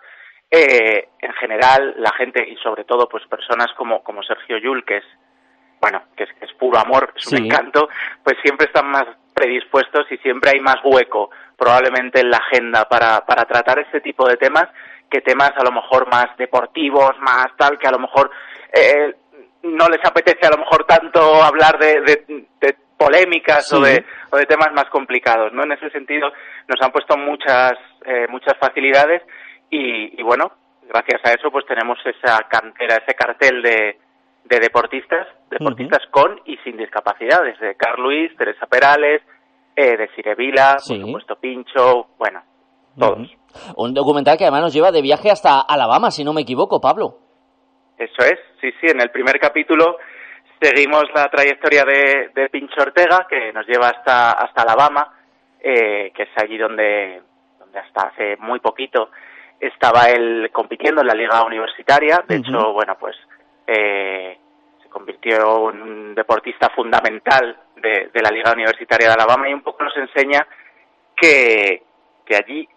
eh, 0.50 1.08
en 1.18 1.32
general, 1.34 1.94
la 1.98 2.12
gente, 2.12 2.46
y 2.48 2.56
sobre 2.56 2.84
todo, 2.84 3.08
pues 3.08 3.26
personas 3.26 3.68
como, 3.76 4.02
como 4.02 4.22
Sergio 4.22 4.58
Yul, 4.58 4.84
que 4.84 4.98
es, 4.98 5.04
bueno, 5.80 6.02
que 6.16 6.24
es, 6.24 6.30
que 6.38 6.44
es 6.44 6.52
puro 6.52 6.78
amor, 6.78 7.12
es 7.16 7.26
un 7.26 7.46
encanto, 7.46 7.88
pues 8.22 8.36
siempre 8.42 8.66
están 8.66 8.88
más 8.88 9.06
predispuestos 9.34 10.06
y 10.10 10.18
siempre 10.18 10.52
hay 10.54 10.60
más 10.60 10.76
hueco 10.84 11.30
probablemente 11.62 12.20
en 12.20 12.28
la 12.28 12.38
agenda 12.38 12.88
para, 12.88 13.24
para 13.24 13.44
tratar 13.44 13.78
este 13.78 14.00
tipo 14.00 14.28
de 14.28 14.36
temas 14.36 14.66
que 15.08 15.20
temas 15.20 15.52
a 15.56 15.62
lo 15.62 15.70
mejor 15.70 16.10
más 16.10 16.26
deportivos, 16.36 17.12
más 17.20 17.46
tal, 17.56 17.78
que 17.78 17.86
a 17.86 17.92
lo 17.92 18.00
mejor 18.00 18.32
eh, 18.72 19.14
no 19.62 19.88
les 19.88 20.04
apetece 20.04 20.44
a 20.44 20.50
lo 20.50 20.58
mejor 20.58 20.84
tanto 20.86 21.20
hablar 21.40 21.78
de, 21.78 22.00
de, 22.60 22.76
polémicas 22.96 23.72
o, 23.72 23.80
de, 23.80 24.04
o 24.30 24.36
de 24.36 24.46
temas 24.46 24.72
más 24.72 24.86
complicados, 24.86 25.52
¿no? 25.52 25.62
En 25.62 25.72
ese 25.72 25.90
sentido 25.90 26.32
nos 26.66 26.80
han 26.80 26.90
puesto 26.90 27.16
muchas, 27.16 27.74
eh, 28.06 28.26
muchas 28.28 28.56
facilidades 28.58 29.22
y, 29.70 30.20
y, 30.20 30.22
bueno, 30.22 30.52
gracias 30.88 31.20
a 31.24 31.32
eso 31.32 31.50
pues 31.50 31.64
tenemos 31.66 31.98
esa 32.04 32.38
cantera, 32.48 32.96
ese 32.96 33.14
cartel 33.14 33.62
de, 33.62 33.98
de 34.44 34.58
deportistas, 34.60 35.28
deportistas 35.50 36.06
con 36.10 36.40
y 36.44 36.56
sin 36.58 36.76
discapacidad, 36.76 37.42
desde 37.44 37.76
Carl 37.76 38.02
Luis, 38.02 38.36
Teresa 38.36 38.66
Perales, 38.66 39.22
eh, 39.76 39.96
de 39.96 40.08
Cirevila, 40.14 40.76
por 40.86 41.00
supuesto 41.00 41.36
Pincho, 41.36 42.08
bueno, 42.18 42.42
todos. 42.98 43.28
Un 43.76 43.94
documental 43.94 44.36
que 44.36 44.44
además 44.44 44.62
nos 44.62 44.74
lleva 44.74 44.92
de 44.92 45.02
viaje 45.02 45.30
hasta 45.30 45.60
Alabama, 45.60 46.10
si 46.10 46.24
no 46.24 46.32
me 46.32 46.42
equivoco, 46.42 46.80
Pablo. 46.80 47.18
Eso 47.98 48.22
es, 48.24 48.38
sí, 48.60 48.70
sí, 48.80 48.86
en 48.88 49.00
el 49.00 49.10
primer 49.10 49.38
capítulo 49.38 49.96
seguimos 50.60 51.04
la 51.14 51.28
trayectoria 51.28 51.84
de, 51.84 52.30
de 52.34 52.48
Pincho 52.48 52.80
Ortega, 52.80 53.26
que 53.28 53.52
nos 53.52 53.66
lleva 53.66 53.88
hasta, 53.88 54.30
hasta 54.32 54.62
Alabama, 54.62 55.12
eh, 55.60 56.12
que 56.14 56.22
es 56.22 56.28
allí 56.36 56.56
donde, 56.56 57.20
donde 57.58 57.78
hasta 57.78 58.08
hace 58.08 58.36
muy 58.38 58.60
poquito 58.60 59.10
estaba 59.58 60.06
él 60.10 60.50
compitiendo 60.52 61.00
en 61.00 61.08
la 61.08 61.14
liga 61.14 61.44
universitaria. 61.44 62.24
De 62.26 62.36
hecho, 62.36 62.72
bueno, 62.72 62.96
pues 62.98 63.16
eh, 63.66 64.36
se 64.82 64.88
convirtió 64.88 65.70
en 65.70 65.82
un 65.82 66.14
deportista 66.14 66.70
fundamental 66.70 67.56
de, 67.82 68.22
la 68.22 68.30
Liga 68.30 68.52
Universitaria 68.52 69.08
de 69.08 69.14
Alabama 69.14 69.48
y 69.48 69.54
un 69.54 69.62
poco 69.62 69.84
nos 69.84 69.96
enseña 69.96 70.46
que, 71.16 71.82
que 72.24 72.36
allí 72.36 72.68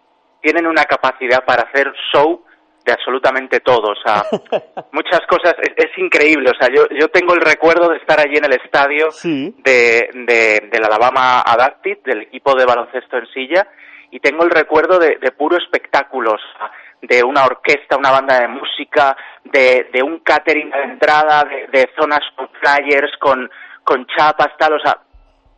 tienen 0.42 0.66
una 0.66 0.84
capacidad 0.84 1.44
para 1.44 1.62
hacer 1.62 1.92
show 2.12 2.44
de 2.84 2.92
absolutamente 2.92 3.58
todo, 3.60 3.90
o 3.90 3.96
sea, 3.96 4.22
muchas 4.92 5.20
cosas, 5.28 5.56
es, 5.58 5.98
increíble, 5.98 6.50
o 6.50 6.54
sea, 6.54 6.72
yo, 6.72 6.86
yo 6.90 7.08
tengo 7.08 7.34
el 7.34 7.40
recuerdo 7.40 7.88
de 7.88 7.96
estar 7.96 8.20
allí 8.20 8.36
en 8.36 8.44
el 8.44 8.52
estadio 8.52 9.08
de, 9.24 10.08
de, 10.12 10.68
del 10.70 10.84
Alabama 10.84 11.40
Adapted, 11.40 11.98
del 12.04 12.22
equipo 12.22 12.54
de 12.54 12.64
baloncesto 12.64 13.18
en 13.18 13.26
silla, 13.34 13.66
y 14.12 14.20
tengo 14.20 14.44
el 14.44 14.50
recuerdo 14.50 15.00
de, 15.00 15.16
de 15.16 15.32
puro 15.32 15.56
espectáculo, 15.56 16.34
o 16.34 16.38
sea, 16.38 16.70
de 17.02 17.24
una 17.24 17.44
orquesta, 17.44 17.96
una 17.96 18.12
banda 18.12 18.38
de 18.38 18.48
música, 18.48 19.16
de, 19.42 19.88
de 19.92 20.02
un 20.04 20.20
catering 20.20 20.70
de 20.70 20.82
entrada, 20.82 21.42
de, 21.42 21.66
de 21.76 21.90
zonas 21.98 22.20
con 22.36 22.48
flyers, 22.60 23.10
con, 23.18 23.50
con 23.86 24.04
chapas, 24.06 24.48
tal, 24.58 24.74
o 24.74 24.80
sea, 24.80 24.98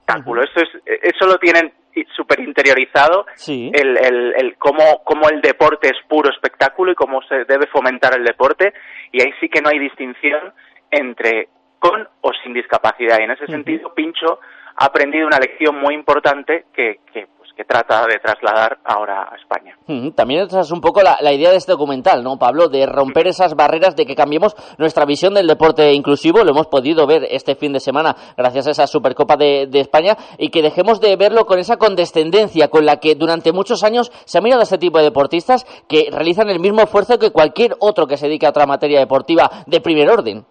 cálculo. 0.05 0.43
Eso, 0.43 0.61
es, 0.61 0.69
eso 0.85 1.27
lo 1.27 1.39
tienen 1.39 1.73
súper 2.15 2.41
interiorizado, 2.41 3.27
el, 3.49 3.97
el, 3.97 4.35
el 4.37 4.57
cómo, 4.57 5.03
cómo 5.03 5.29
el 5.31 5.41
deporte 5.41 5.89
es 5.89 5.97
puro 6.09 6.31
espectáculo 6.31 6.93
y 6.93 6.95
cómo 6.95 7.23
se 7.23 7.45
debe 7.47 7.67
fomentar 7.67 8.17
el 8.17 8.25
deporte, 8.25 8.73
y 9.11 9.23
ahí 9.23 9.33
sí 9.41 9.49
que 9.49 9.61
no 9.61 9.71
hay 9.71 9.79
distinción 9.79 10.53
entre 10.91 11.49
con 11.79 12.07
o 12.21 12.31
sin 12.43 12.53
discapacidad. 12.53 13.19
Y 13.19 13.25
en 13.25 13.31
ese 13.31 13.47
sentido, 13.47 13.95
Pincho 13.95 14.41
ha 14.77 14.85
aprendido 14.85 15.27
una 15.27 15.39
lección 15.39 15.81
muy 15.81 15.95
importante 15.95 16.67
que, 16.73 17.01
que 17.13 17.27
que 17.59 17.65
trata 17.65 18.07
de 18.07 18.21
trasladar 18.21 18.79
ahora 18.85 19.29
a 19.33 19.35
España. 19.35 19.77
También 20.15 20.43
esa 20.43 20.61
es 20.61 20.71
un 20.71 20.81
poco 20.81 21.03
la, 21.03 21.33
idea 21.33 21.51
de 21.51 21.57
este 21.57 21.73
documental, 21.73 22.23
¿no, 22.23 22.39
Pablo? 22.39 22.69
De 22.69 22.87
romper 22.87 23.27
esas 23.27 23.57
barreras, 23.57 23.97
de 23.97 24.07
que 24.07 24.15
cambiemos 24.15 24.55
nuestra 24.79 25.05
visión 25.05 25.35
del 25.35 25.49
deporte 25.49 25.93
inclusivo. 25.93 26.45
Lo 26.45 26.53
hemos 26.53 26.69
podido 26.69 27.05
ver 27.09 27.27
este 27.29 27.57
fin 27.57 27.73
de 27.73 27.81
semana 27.81 28.15
gracias 28.37 28.69
a 28.69 28.71
esa 28.71 28.87
Supercopa 28.87 29.37
de, 29.37 29.69
España 29.73 30.17
y 30.39 30.51
que 30.51 30.63
dejemos 30.63 31.01
de 31.01 31.17
verlo 31.17 31.47
con 31.47 31.59
esa 31.59 31.79
condescendencia 31.79 32.69
con 32.69 32.87
la 32.87 33.01
que 33.01 33.17
durante 33.17 33.51
muchos 33.51 33.83
años 33.83 34.13
se 34.25 34.39
ha 34.39 34.41
mirado 34.41 34.61
a 34.61 34.63
este 34.63 34.79
tipo 34.79 34.99
de 34.99 35.05
deportistas 35.05 35.65
que 35.89 36.11
realizan 36.13 36.51
el 36.51 36.61
mismo 36.61 36.83
esfuerzo 36.83 37.19
que 37.19 37.33
cualquier 37.33 37.73
otro 37.81 38.07
que 38.07 38.17
se 38.17 38.27
dedique 38.27 38.47
a 38.47 38.51
otra 38.51 38.67
materia 38.67 39.01
deportiva 39.01 39.51
de 39.67 39.81
primer 39.81 40.09
orden. 40.09 40.47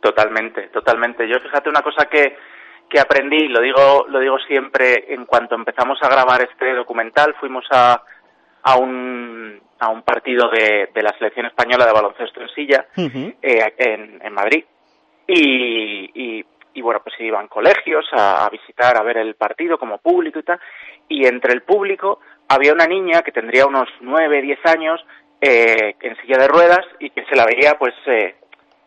Totalmente, 0.00 0.68
totalmente. 0.68 1.28
Yo 1.28 1.38
fíjate 1.40 1.68
una 1.68 1.82
cosa 1.82 2.06
que, 2.06 2.36
que 2.92 3.00
aprendí, 3.00 3.48
lo 3.48 3.62
digo, 3.62 4.04
lo 4.06 4.20
digo 4.20 4.38
siempre, 4.46 5.06
en 5.14 5.24
cuanto 5.24 5.54
empezamos 5.54 5.98
a 6.02 6.10
grabar 6.10 6.42
este 6.42 6.74
documental, 6.74 7.34
fuimos 7.40 7.64
a, 7.70 8.02
a 8.64 8.76
un, 8.76 9.58
a 9.78 9.88
un 9.88 10.02
partido 10.02 10.50
de, 10.50 10.90
de 10.92 11.02
la 11.02 11.16
selección 11.16 11.46
española 11.46 11.86
de 11.86 11.92
baloncesto 11.92 12.42
en 12.42 12.48
silla 12.50 12.86
eh, 12.98 13.74
en, 13.78 14.20
en 14.22 14.32
Madrid. 14.34 14.62
Y, 15.26 16.10
y, 16.14 16.44
y, 16.74 16.82
bueno, 16.82 17.00
pues 17.02 17.14
iban 17.20 17.48
colegios 17.48 18.04
a, 18.12 18.44
a, 18.44 18.50
visitar, 18.50 18.94
a 18.98 19.02
ver 19.02 19.16
el 19.16 19.36
partido 19.36 19.78
como 19.78 19.96
público 19.96 20.40
y 20.40 20.42
tal. 20.42 20.60
Y 21.08 21.24
entre 21.26 21.54
el 21.54 21.62
público 21.62 22.20
había 22.46 22.74
una 22.74 22.86
niña 22.86 23.22
que 23.22 23.32
tendría 23.32 23.64
unos 23.64 23.88
nueve, 24.00 24.42
diez 24.42 24.60
años 24.66 25.00
eh, 25.40 25.94
en 25.98 26.16
silla 26.18 26.36
de 26.36 26.48
ruedas 26.48 26.84
y 27.00 27.08
que 27.08 27.24
se 27.24 27.36
la 27.36 27.46
veía 27.46 27.78
pues 27.78 27.94
eh, 28.06 28.34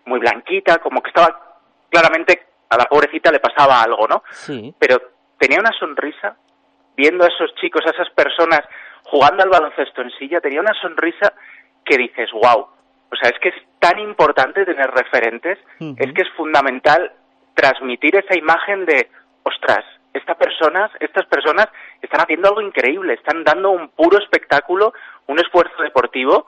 muy 0.06 0.20
blanquita, 0.20 0.78
como 0.78 1.02
que 1.02 1.10
estaba 1.10 1.58
claramente 1.90 2.46
a 2.70 2.78
la 2.78 2.86
pobrecita 2.86 3.32
le 3.32 3.40
pasaba 3.40 3.82
algo, 3.82 4.08
¿no? 4.08 4.24
Sí. 4.32 4.74
Pero 4.80 5.02
tenía 5.38 5.60
una 5.60 5.72
sonrisa 5.74 6.36
viendo 6.96 7.26
a 7.26 7.28
esos 7.28 7.54
chicos, 7.56 7.84
a 7.86 7.92
esas 7.92 8.10
personas 8.12 8.62
jugando 9.04 9.44
al 9.44 9.50
baloncesto 9.50 10.02
en 10.02 10.12
silla, 10.12 10.42
tenía 10.42 10.62
una 10.62 10.74
sonrisa 10.82 11.34
que 11.84 11.98
dices, 11.98 12.30
wow. 12.32 12.68
O 13.12 13.16
sea, 13.16 13.30
es 13.30 13.40
que 13.40 13.50
es 13.50 13.56
tan 13.80 14.00
importante 14.00 14.66
tener 14.66 14.90
referentes, 14.92 15.60
es 15.80 16.14
que 16.14 16.22
es 16.24 16.30
fundamental 16.36 17.12
transmitir 17.54 18.16
esa 18.16 18.36
imagen 18.36 18.86
de, 18.86 19.10
ostras, 19.44 19.86
estas 20.14 20.38
personas, 20.38 20.92
estas 21.00 21.26
personas 21.28 21.68
están 22.02 22.22
haciendo 22.22 22.50
algo 22.50 22.62
increíble, 22.62 23.14
están 23.14 23.44
dando 23.44 23.72
un 23.72 23.90
puro 23.90 24.18
espectáculo, 24.18 24.94
un 25.28 25.40
esfuerzo 25.40 25.84
deportivo 25.84 26.48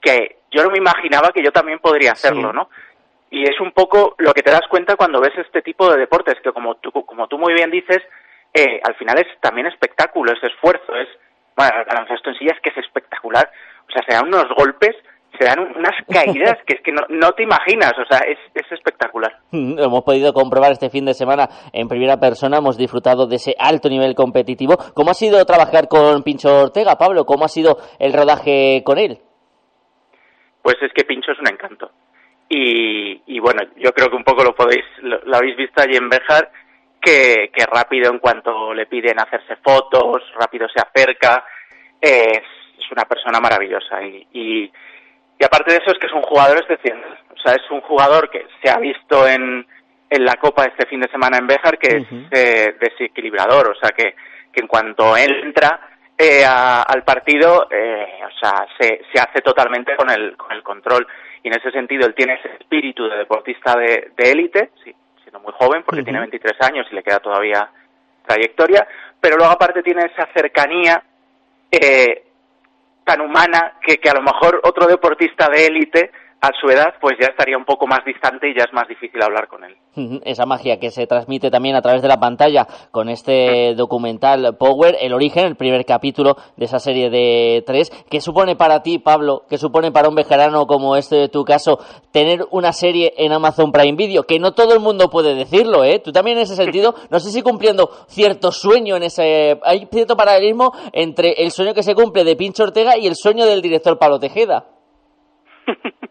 que 0.00 0.38
yo 0.50 0.62
no 0.62 0.70
me 0.70 0.78
imaginaba 0.78 1.32
que 1.32 1.42
yo 1.42 1.50
también 1.50 1.78
podría 1.78 2.12
hacerlo, 2.12 2.52
¿no? 2.52 2.68
Y 3.36 3.42
es 3.42 3.60
un 3.60 3.72
poco 3.72 4.14
lo 4.16 4.32
que 4.32 4.40
te 4.40 4.50
das 4.50 4.66
cuenta 4.70 4.96
cuando 4.96 5.20
ves 5.20 5.36
este 5.36 5.60
tipo 5.60 5.90
de 5.90 5.98
deportes, 5.98 6.36
que 6.42 6.52
como 6.52 6.76
tú, 6.76 6.90
como 6.90 7.28
tú 7.28 7.36
muy 7.36 7.52
bien 7.52 7.70
dices, 7.70 7.98
eh, 8.54 8.80
al 8.82 8.94
final 8.94 9.18
es 9.18 9.26
también 9.42 9.66
espectáculo, 9.66 10.32
es 10.32 10.42
esfuerzo, 10.42 10.96
es, 10.96 11.06
bueno, 11.54 11.80
el 11.80 11.84
baloncesto 11.84 12.30
en 12.30 12.38
sí 12.38 12.46
es 12.46 12.58
que 12.62 12.70
es 12.70 12.78
espectacular, 12.78 13.46
o 13.86 13.92
sea, 13.92 14.02
se 14.08 14.14
dan 14.14 14.28
unos 14.28 14.46
golpes, 14.56 14.96
se 15.38 15.44
dan 15.44 15.58
unas 15.60 15.92
caídas 16.08 16.56
que 16.64 16.76
es 16.76 16.80
que 16.80 16.92
no, 16.92 17.02
no 17.10 17.32
te 17.32 17.42
imaginas, 17.42 17.92
o 17.98 18.06
sea, 18.08 18.20
es, 18.26 18.38
es 18.54 18.72
espectacular. 18.72 19.36
Lo 19.52 19.84
hemos 19.84 20.02
podido 20.02 20.32
comprobar 20.32 20.72
este 20.72 20.88
fin 20.88 21.04
de 21.04 21.12
semana 21.12 21.46
en 21.74 21.88
primera 21.88 22.16
persona, 22.16 22.56
hemos 22.56 22.78
disfrutado 22.78 23.26
de 23.26 23.36
ese 23.36 23.54
alto 23.58 23.90
nivel 23.90 24.14
competitivo. 24.14 24.78
¿Cómo 24.94 25.10
ha 25.10 25.14
sido 25.14 25.44
trabajar 25.44 25.88
con 25.88 26.22
Pincho 26.22 26.62
Ortega, 26.62 26.96
Pablo? 26.96 27.26
¿Cómo 27.26 27.44
ha 27.44 27.48
sido 27.48 27.76
el 27.98 28.14
rodaje 28.14 28.82
con 28.82 28.96
él? 28.96 29.18
Pues 30.62 30.76
es 30.80 30.90
que 30.94 31.04
Pincho 31.04 31.32
es 31.32 31.38
un 31.38 31.52
encanto. 31.52 31.90
Y, 32.48 33.22
y 33.26 33.40
bueno, 33.40 33.62
yo 33.76 33.92
creo 33.92 34.08
que 34.08 34.16
un 34.16 34.24
poco 34.24 34.44
lo 34.44 34.54
podéis, 34.54 34.84
lo, 35.02 35.20
lo 35.24 35.36
habéis 35.36 35.56
visto 35.56 35.82
allí 35.82 35.96
en 35.96 36.08
Bejar, 36.08 36.50
que, 37.00 37.50
que, 37.52 37.64
rápido 37.66 38.10
en 38.10 38.18
cuanto 38.18 38.72
le 38.72 38.86
piden 38.86 39.18
hacerse 39.18 39.56
fotos, 39.56 40.22
rápido 40.38 40.68
se 40.68 40.80
acerca, 40.80 41.44
es, 42.00 42.42
es 42.78 42.90
una 42.92 43.04
persona 43.04 43.40
maravillosa. 43.40 44.02
Y, 44.02 44.26
y, 44.32 44.72
y, 45.38 45.44
aparte 45.44 45.72
de 45.72 45.78
eso 45.78 45.90
es 45.92 45.98
que 45.98 46.06
es 46.06 46.12
un 46.12 46.22
jugador 46.22 46.58
excepcional. 46.58 47.18
O 47.34 47.38
sea, 47.38 47.54
es 47.54 47.70
un 47.70 47.80
jugador 47.80 48.30
que 48.30 48.46
se 48.62 48.70
ha 48.70 48.78
visto 48.78 49.26
en, 49.26 49.66
en 50.10 50.24
la 50.24 50.34
Copa 50.36 50.64
este 50.64 50.86
fin 50.86 51.00
de 51.00 51.10
semana 51.10 51.38
en 51.38 51.46
Béjar, 51.46 51.78
que 51.78 51.96
uh 51.96 52.00
-huh. 52.00 52.28
es 52.30 52.40
eh, 52.40 52.76
desequilibrador. 52.80 53.70
O 53.70 53.74
sea, 53.74 53.90
que, 53.90 54.14
que 54.52 54.60
en 54.60 54.66
cuanto 54.68 55.16
él 55.16 55.32
entra 55.44 55.80
eh, 56.18 56.44
a, 56.44 56.82
al 56.82 57.02
partido, 57.04 57.68
eh, 57.70 58.20
o 58.24 58.38
sea, 58.38 58.66
se, 58.78 59.02
se 59.12 59.20
hace 59.20 59.42
totalmente 59.42 59.94
con 59.96 60.10
el, 60.10 60.36
con 60.36 60.50
el 60.52 60.62
control. 60.62 61.06
Y 61.46 61.48
en 61.48 61.54
ese 61.54 61.70
sentido, 61.70 62.08
él 62.08 62.14
tiene 62.16 62.34
ese 62.34 62.48
espíritu 62.58 63.08
de 63.08 63.18
deportista 63.18 63.78
de 63.78 64.10
élite, 64.16 64.70
sí, 64.82 64.92
siendo 65.22 65.38
muy 65.38 65.52
joven, 65.52 65.84
porque 65.84 66.00
uh 66.00 66.02
-huh. 66.02 66.06
tiene 66.06 66.18
23 66.18 66.54
años 66.62 66.88
y 66.90 66.94
le 66.96 67.04
queda 67.04 67.20
todavía 67.20 67.70
trayectoria, 68.26 68.84
pero 69.20 69.36
luego 69.36 69.52
aparte 69.52 69.80
tiene 69.84 70.06
esa 70.06 70.26
cercanía 70.34 71.00
eh, 71.70 72.24
tan 73.04 73.20
humana 73.20 73.74
que, 73.80 73.98
que 73.98 74.10
a 74.10 74.14
lo 74.14 74.22
mejor 74.22 74.60
otro 74.64 74.88
deportista 74.88 75.48
de 75.48 75.66
élite 75.66 76.10
a 76.40 76.50
su 76.60 76.68
edad, 76.68 76.94
pues 77.00 77.16
ya 77.20 77.28
estaría 77.28 77.56
un 77.56 77.64
poco 77.64 77.86
más 77.86 78.04
distante 78.04 78.48
y 78.48 78.54
ya 78.54 78.64
es 78.64 78.72
más 78.72 78.86
difícil 78.86 79.22
hablar 79.22 79.48
con 79.48 79.64
él. 79.64 79.76
Esa 80.24 80.44
magia 80.44 80.78
que 80.78 80.90
se 80.90 81.06
transmite 81.06 81.50
también 81.50 81.74
a 81.74 81.80
través 81.80 82.02
de 82.02 82.08
la 82.08 82.20
pantalla 82.20 82.66
con 82.90 83.08
este 83.08 83.74
documental 83.74 84.56
Power, 84.58 84.96
el 85.00 85.14
origen, 85.14 85.46
el 85.46 85.56
primer 85.56 85.84
capítulo 85.86 86.36
de 86.56 86.66
esa 86.66 86.78
serie 86.78 87.08
de 87.08 87.64
tres. 87.66 87.90
¿Qué 88.10 88.20
supone 88.20 88.54
para 88.54 88.82
ti, 88.82 88.98
Pablo, 88.98 89.44
qué 89.48 89.56
supone 89.56 89.90
para 89.90 90.08
un 90.08 90.14
vejerano 90.14 90.66
como 90.66 90.96
este 90.96 91.16
de 91.16 91.28
tu 91.28 91.44
caso, 91.44 91.78
tener 92.12 92.44
una 92.50 92.72
serie 92.72 93.14
en 93.16 93.32
Amazon 93.32 93.72
Prime 93.72 93.96
Video? 93.96 94.24
Que 94.24 94.38
no 94.38 94.52
todo 94.52 94.74
el 94.74 94.80
mundo 94.80 95.08
puede 95.08 95.34
decirlo, 95.34 95.84
¿eh? 95.84 96.00
Tú 96.00 96.12
también 96.12 96.36
en 96.36 96.42
ese 96.42 96.56
sentido, 96.56 96.94
no 97.10 97.18
sé 97.18 97.30
si 97.30 97.42
cumpliendo 97.42 97.88
cierto 98.08 98.52
sueño 98.52 98.96
en 98.96 99.04
ese... 99.04 99.58
Hay 99.64 99.88
cierto 99.90 100.16
paralelismo 100.16 100.72
entre 100.92 101.32
el 101.42 101.50
sueño 101.50 101.72
que 101.72 101.82
se 101.82 101.94
cumple 101.94 102.24
de 102.24 102.36
Pincho 102.36 102.64
Ortega 102.64 102.98
y 102.98 103.06
el 103.06 103.16
sueño 103.16 103.46
del 103.46 103.62
director 103.62 103.98
Pablo 103.98 104.18
Tejeda. 104.18 104.66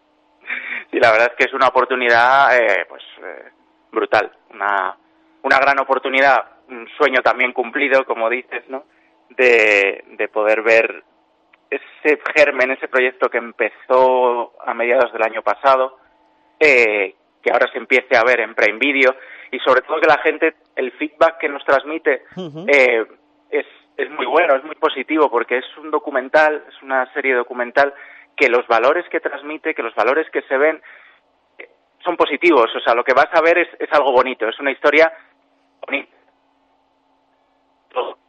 y 0.96 0.98
la 0.98 1.12
verdad 1.12 1.28
es 1.32 1.36
que 1.36 1.44
es 1.44 1.52
una 1.52 1.68
oportunidad 1.68 2.56
eh, 2.58 2.86
pues 2.88 3.02
eh, 3.22 3.50
brutal, 3.92 4.32
una, 4.54 4.96
una 5.42 5.58
gran 5.58 5.78
oportunidad, 5.78 6.42
un 6.70 6.88
sueño 6.96 7.20
también 7.20 7.52
cumplido, 7.52 8.06
como 8.06 8.30
dices, 8.30 8.64
¿no? 8.70 8.84
De, 9.28 10.04
de 10.16 10.28
poder 10.28 10.62
ver 10.62 11.04
ese 11.68 12.18
germen, 12.34 12.70
ese 12.70 12.88
proyecto 12.88 13.28
que 13.28 13.36
empezó 13.36 14.54
a 14.64 14.72
mediados 14.72 15.12
del 15.12 15.22
año 15.22 15.42
pasado, 15.42 15.98
eh, 16.58 17.14
que 17.42 17.50
ahora 17.52 17.70
se 17.70 17.76
empiece 17.76 18.16
a 18.16 18.24
ver 18.24 18.40
en 18.40 18.54
Prime 18.54 18.78
Video 18.78 19.14
y 19.50 19.58
sobre 19.58 19.82
todo 19.82 20.00
que 20.00 20.06
la 20.06 20.22
gente, 20.22 20.54
el 20.76 20.92
feedback 20.92 21.36
que 21.36 21.50
nos 21.50 21.62
transmite 21.66 22.22
uh 22.36 22.40
-huh. 22.40 22.74
eh, 22.74 23.06
es, 23.50 23.66
es 23.98 24.10
muy 24.12 24.24
bueno, 24.24 24.56
es 24.56 24.64
muy 24.64 24.76
positivo 24.76 25.30
porque 25.30 25.58
es 25.58 25.76
un 25.76 25.90
documental, 25.90 26.64
es 26.70 26.82
una 26.82 27.12
serie 27.12 27.34
documental 27.34 27.92
que 28.36 28.48
los 28.48 28.66
valores 28.66 29.08
que 29.08 29.20
transmite, 29.20 29.74
que 29.74 29.82
los 29.82 29.94
valores 29.94 30.28
que 30.30 30.42
se 30.42 30.56
ven 30.56 30.80
son 32.04 32.16
positivos, 32.16 32.70
o 32.74 32.80
sea, 32.80 32.94
lo 32.94 33.02
que 33.02 33.14
vas 33.14 33.28
a 33.32 33.40
ver 33.40 33.58
es, 33.58 33.68
es 33.80 33.92
algo 33.92 34.12
bonito, 34.12 34.48
es 34.48 34.58
una 34.60 34.70
historia 34.70 35.12
bonita. 35.86 36.14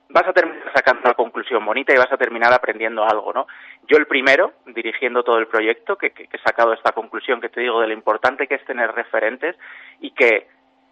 Vas 0.09 0.25
a 0.25 0.33
terminar 0.33 0.71
sacando 0.73 1.01
una 1.03 1.13
conclusión 1.13 1.63
bonita 1.65 1.93
y 1.93 1.97
vas 1.97 2.11
a 2.11 2.17
terminar 2.17 2.53
aprendiendo 2.53 3.03
algo, 3.03 3.33
¿no? 3.33 3.45
Yo 3.87 3.97
el 3.97 4.07
primero, 4.07 4.53
dirigiendo 4.65 5.21
todo 5.21 5.37
el 5.37 5.47
proyecto, 5.47 5.97
que, 5.97 6.11
que, 6.11 6.27
que 6.27 6.37
he 6.37 6.41
sacado 6.41 6.73
esta 6.73 6.93
conclusión 6.93 7.41
que 7.41 7.49
te 7.49 7.59
digo 7.59 7.81
de 7.81 7.87
lo 7.87 7.93
importante 7.93 8.47
que 8.47 8.55
es 8.55 8.65
tener 8.65 8.91
referentes 8.93 9.55
y 9.99 10.11
que 10.11 10.47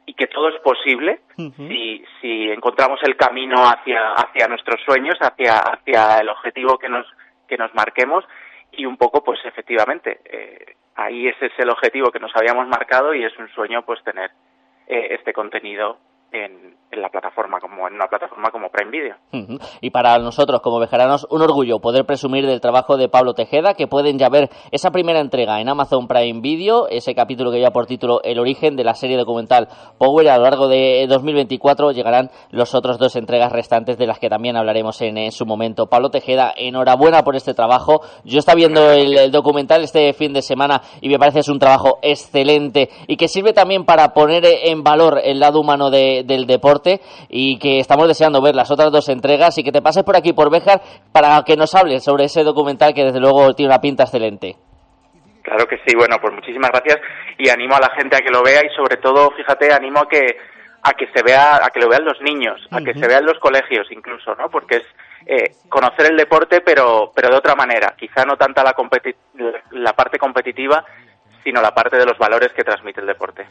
y 0.06 0.14
que 0.14 0.28
todo 0.28 0.50
es 0.50 0.60
posible 0.62 1.22
uh 1.38 1.42
-huh. 1.42 1.68
si, 1.68 2.06
si 2.22 2.52
encontramos 2.52 3.00
el 3.04 3.16
camino 3.16 3.68
hacia, 3.68 4.14
hacia 4.14 4.48
nuestros 4.48 4.80
sueños, 4.82 5.18
hacia, 5.20 5.58
hacia 5.58 6.20
el 6.20 6.30
objetivo 6.30 6.78
que 6.78 6.90
nos, 6.90 7.08
que 7.48 7.58
nos 7.58 7.74
marquemos 7.74 8.24
y 8.78 8.86
un 8.86 8.98
poco, 8.98 9.24
pues 9.24 9.40
efectivamente, 9.46 10.20
eh, 10.26 10.76
ahí 10.96 11.28
ese 11.28 11.48
es 11.48 11.54
el 11.58 11.70
objetivo 11.70 12.12
que 12.12 12.20
nos 12.20 12.36
habíamos 12.36 12.68
marcado 12.68 13.14
y 13.14 13.24
es 13.24 13.38
un 13.38 13.50
sueño, 13.50 13.84
pues 13.86 14.04
tener 14.04 14.32
eh, 14.88 15.08
este 15.12 15.34
contenido 15.34 15.98
en, 16.32 16.76
la 16.92 17.10
plataforma 17.10 17.60
como 17.60 17.90
en 17.90 17.96
una 17.96 18.08
plataforma 18.08 18.52
como 18.52 18.70
Prime 18.70 18.90
Video. 18.90 19.16
Y 19.82 19.90
para 19.90 20.18
nosotros 20.18 20.62
como 20.62 20.80
vejeranos 20.80 21.28
un 21.30 21.42
orgullo 21.42 21.80
poder 21.80 22.06
presumir 22.06 22.46
del 22.46 22.62
trabajo 22.62 22.96
de 22.96 23.10
Pablo 23.10 23.34
Tejeda, 23.34 23.74
que 23.74 23.88
pueden 23.88 24.18
ya 24.18 24.30
ver 24.30 24.50
esa 24.72 24.92
primera 24.92 25.20
entrega 25.20 25.60
en 25.60 25.68
Amazon 25.68 26.08
Prime 26.08 26.40
Video, 26.40 26.88
ese 26.88 27.14
capítulo 27.14 27.52
que 27.52 27.58
lleva 27.58 27.72
por 27.72 27.86
título 27.86 28.22
El 28.24 28.40
origen 28.40 28.78
de 28.78 28.86
la 28.86 28.94
serie 28.94 29.18
documental 29.18 29.68
Power. 29.98 30.30
A 30.30 30.38
lo 30.38 30.44
largo 30.44 30.70
de 30.70 31.06
2024 31.10 31.92
llegarán 31.92 32.30
los 32.52 32.74
otros 32.74 32.98
dos 32.98 33.18
entregas 33.18 33.52
restantes 33.52 33.98
de 33.98 34.08
las 34.08 34.20
que 34.20 34.30
también 34.30 34.56
hablaremos 34.56 35.02
en, 35.02 35.34
su 35.34 35.46
momento. 35.46 35.88
Pablo 35.88 36.12
Tejeda, 36.12 36.54
enhorabuena 36.56 37.24
por 37.24 37.36
este 37.36 37.54
trabajo. 37.54 38.02
Yo 38.24 38.40
estaba 38.40 38.56
viendo 38.56 38.92
el, 38.92 39.18
el 39.18 39.32
documental 39.32 39.84
este 39.84 40.14
fin 40.14 40.32
de 40.32 40.42
semana 40.42 40.82
y 41.02 41.10
me 41.10 41.20
parece 41.20 41.40
es 41.40 41.50
un 41.50 41.60
trabajo 41.60 42.00
excelente 42.02 42.90
y 43.08 43.18
que 43.18 43.28
sirve 43.28 43.52
también 43.52 43.84
para 43.84 44.14
poner 44.14 44.46
en 44.46 44.84
valor 44.84 45.20
el 45.22 45.40
lado 45.40 45.60
humano 45.60 45.90
de, 45.90 46.15
del 46.24 46.46
deporte 46.46 47.02
y 47.30 47.58
que 47.60 47.80
estamos 47.80 48.08
deseando 48.08 48.42
ver 48.42 48.56
las 48.56 48.72
otras 48.72 48.92
dos 48.92 49.10
entregas 49.10 49.58
y 49.58 49.64
que 49.64 49.72
te 49.72 49.82
pases 49.82 50.04
por 50.04 50.16
aquí 50.16 50.34
por 50.34 50.52
Béjar 50.52 50.82
para 51.12 51.44
que 51.44 51.56
nos 51.56 51.76
hables 51.76 52.04
sobre 52.04 52.26
ese 52.26 52.44
documental 52.44 52.94
que 52.94 53.04
desde 53.04 53.20
luego 53.20 53.54
tiene 53.54 53.72
una 53.72 53.82
pinta 53.82 54.04
excelente. 54.04 54.56
Claro 55.44 55.68
que 55.68 55.78
sí, 55.86 55.96
bueno, 55.96 56.18
pues 56.20 56.34
muchísimas 56.34 56.72
gracias 56.72 56.98
y 57.38 57.50
animo 57.50 57.76
a 57.76 57.80
la 57.80 57.92
gente 57.96 58.16
a 58.16 58.20
que 58.20 58.32
lo 58.32 58.42
vea 58.42 58.62
y 58.66 58.76
sobre 58.76 58.98
todo, 58.98 59.32
fíjate, 59.32 59.72
animo 59.72 60.00
a 60.00 60.08
que 60.08 60.38
a 60.82 60.94
que 60.94 61.08
se 61.14 61.24
vea, 61.24 61.56
a 61.66 61.70
que 61.72 61.80
lo 61.80 61.90
vean 61.90 62.06
los 62.06 62.22
niños, 62.22 62.62
a 62.70 62.78
uh 62.78 62.80
-huh. 62.80 62.86
que 62.86 62.94
se 63.00 63.08
vean 63.08 63.26
los 63.26 63.40
colegios 63.40 63.88
incluso, 63.92 64.36
¿no? 64.36 64.50
Porque 64.50 64.78
es 64.78 64.86
eh, 65.26 65.52
conocer 65.70 66.12
el 66.12 66.18
deporte 66.18 66.62
pero 66.62 67.12
pero 67.16 67.30
de 67.30 67.38
otra 67.38 67.56
manera, 67.56 67.96
quizá 67.98 68.24
no 68.26 68.38
tanta 68.38 68.64
la, 68.64 68.76
la 69.72 69.94
parte 69.94 70.18
competitiva, 70.18 70.84
sino 71.44 71.62
la 71.62 71.74
parte 71.74 71.98
de 71.98 72.06
los 72.06 72.18
valores 72.18 72.52
que 72.54 72.64
transmite 72.64 73.02
el 73.02 73.08
deporte. 73.08 73.46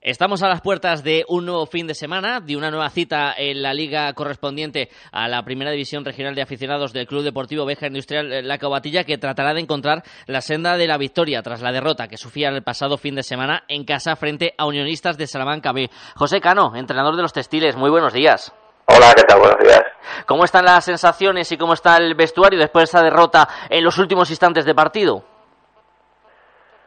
Estamos 0.00 0.44
a 0.44 0.48
las 0.48 0.60
puertas 0.60 1.02
de 1.02 1.24
un 1.26 1.44
nuevo 1.44 1.66
fin 1.66 1.88
de 1.88 1.94
semana, 1.94 2.38
de 2.38 2.56
una 2.56 2.70
nueva 2.70 2.88
cita 2.88 3.34
en 3.36 3.62
la 3.62 3.74
liga 3.74 4.12
correspondiente 4.12 4.90
a 5.10 5.26
la 5.26 5.42
primera 5.42 5.72
división 5.72 6.04
regional 6.04 6.36
de 6.36 6.42
aficionados 6.42 6.92
del 6.92 7.08
Club 7.08 7.24
Deportivo 7.24 7.66
Beja 7.66 7.88
Industrial 7.88 8.32
eh, 8.32 8.42
La 8.42 8.58
Cobatilla, 8.58 9.02
que 9.02 9.18
tratará 9.18 9.54
de 9.54 9.60
encontrar 9.60 10.04
la 10.26 10.40
senda 10.40 10.76
de 10.76 10.86
la 10.86 10.98
victoria 10.98 11.42
tras 11.42 11.62
la 11.62 11.72
derrota 11.72 12.06
que 12.06 12.16
sufría 12.16 12.50
el 12.50 12.62
pasado 12.62 12.96
fin 12.96 13.16
de 13.16 13.24
semana 13.24 13.64
en 13.66 13.84
casa 13.84 14.14
frente 14.14 14.54
a 14.56 14.66
Unionistas 14.66 15.18
de 15.18 15.26
Salamanca 15.26 15.72
B. 15.72 15.90
José 16.14 16.40
Cano, 16.40 16.76
entrenador 16.76 17.16
de 17.16 17.22
los 17.22 17.32
textiles, 17.32 17.74
muy 17.74 17.90
buenos 17.90 18.12
días. 18.12 18.54
Hola, 18.86 19.12
¿qué 19.16 19.24
tal? 19.24 19.40
Buenos 19.40 19.58
días. 19.58 19.82
¿Cómo 20.26 20.44
están 20.44 20.64
las 20.64 20.84
sensaciones 20.84 21.50
y 21.50 21.56
cómo 21.56 21.72
está 21.72 21.96
el 21.96 22.14
vestuario 22.14 22.60
después 22.60 22.82
de 22.82 22.98
esa 22.98 23.02
derrota 23.02 23.48
en 23.68 23.82
los 23.82 23.98
últimos 23.98 24.30
instantes 24.30 24.64
de 24.64 24.76
partido? 24.76 25.24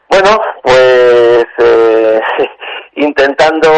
Bueno, 0.09 0.39
pues 0.63 1.45
eh, 1.57 2.19
intentando, 2.95 3.69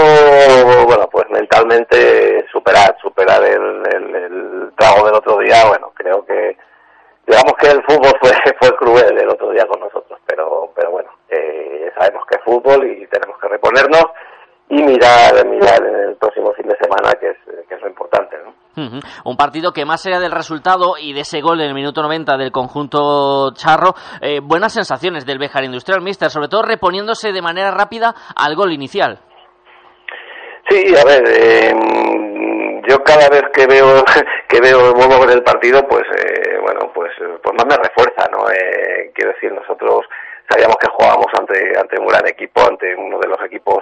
bueno, 0.85 1.07
pues 1.09 1.29
mentalmente 1.29 2.45
superar, 2.51 2.95
superar 3.01 3.43
el, 3.43 3.83
el, 3.93 4.15
el, 4.15 4.71
trago 4.77 5.05
del 5.05 5.15
otro 5.15 5.37
día. 5.39 5.65
Bueno, 5.67 5.91
creo 5.93 6.25
que, 6.25 6.57
digamos 7.27 7.53
que 7.59 7.67
el 7.67 7.83
fútbol 7.83 8.13
fue, 8.19 8.31
fue 8.59 8.75
cruel 8.75 9.17
el 9.17 9.29
otro 9.29 9.51
día 9.51 9.65
con 9.67 9.79
nosotros, 9.79 10.19
pero, 10.25 10.71
pero 10.75 10.91
bueno, 10.91 11.09
eh, 11.29 11.91
sabemos 11.97 12.25
que 12.25 12.37
es 12.37 12.43
fútbol 12.43 12.85
y 12.87 13.07
tenemos 13.07 13.37
que 13.39 13.47
reponernos 13.47 14.05
y 14.69 14.81
mirar, 14.81 15.45
mirar 15.45 15.85
en 15.85 15.95
el 15.95 16.15
próximo 16.15 16.53
fin 16.53 16.67
de 16.67 16.77
semana, 16.77 17.13
que 17.19 17.29
es, 17.29 17.37
que 17.67 17.75
es 17.75 17.81
lo 17.81 17.87
importante, 17.87 18.37
¿no? 18.43 18.62
Un 18.75 19.37
partido 19.37 19.71
que 19.71 19.85
más 19.85 20.05
allá 20.05 20.19
del 20.19 20.31
resultado 20.31 20.95
y 20.99 21.13
de 21.13 21.21
ese 21.21 21.41
gol 21.41 21.61
en 21.61 21.67
el 21.67 21.73
minuto 21.73 22.01
90 22.01 22.37
del 22.37 22.51
conjunto 22.51 23.53
charro, 23.53 23.93
eh, 24.21 24.39
buenas 24.41 24.73
sensaciones 24.73 25.25
del 25.25 25.37
Bejar 25.37 25.63
Industrial 25.63 26.01
Mister, 26.01 26.29
sobre 26.29 26.47
todo 26.47 26.63
reponiéndose 26.63 27.31
de 27.31 27.41
manera 27.41 27.71
rápida 27.71 28.15
al 28.35 28.55
gol 28.55 28.71
inicial. 28.71 29.19
Sí, 30.69 30.95
a 30.95 31.05
ver, 31.05 31.23
eh, 31.27 31.73
yo 32.87 33.03
cada 33.03 33.29
vez 33.29 33.43
que 33.53 33.67
veo 33.67 34.03
que 34.47 34.61
veo 34.61 34.93
vuelvo 34.93 35.23
a 35.23 35.33
el 35.33 35.43
partido, 35.43 35.85
pues 35.87 36.03
eh, 36.17 36.57
bueno, 36.61 36.91
pues 36.93 37.11
pues 37.41 37.55
más 37.55 37.65
me 37.65 37.83
refuerza, 37.83 38.29
¿no? 38.31 38.49
Eh, 38.49 39.11
quiero 39.13 39.33
decir, 39.33 39.51
nosotros 39.51 40.05
sabíamos 40.49 40.77
que 40.77 40.89
jugábamos 40.89 41.27
ante 41.37 41.77
ante 41.77 41.99
un 41.99 42.07
gran 42.07 42.27
equipo, 42.27 42.61
ante 42.61 42.95
uno 42.95 43.19
de 43.19 43.27
los 43.27 43.41
equipos 43.45 43.79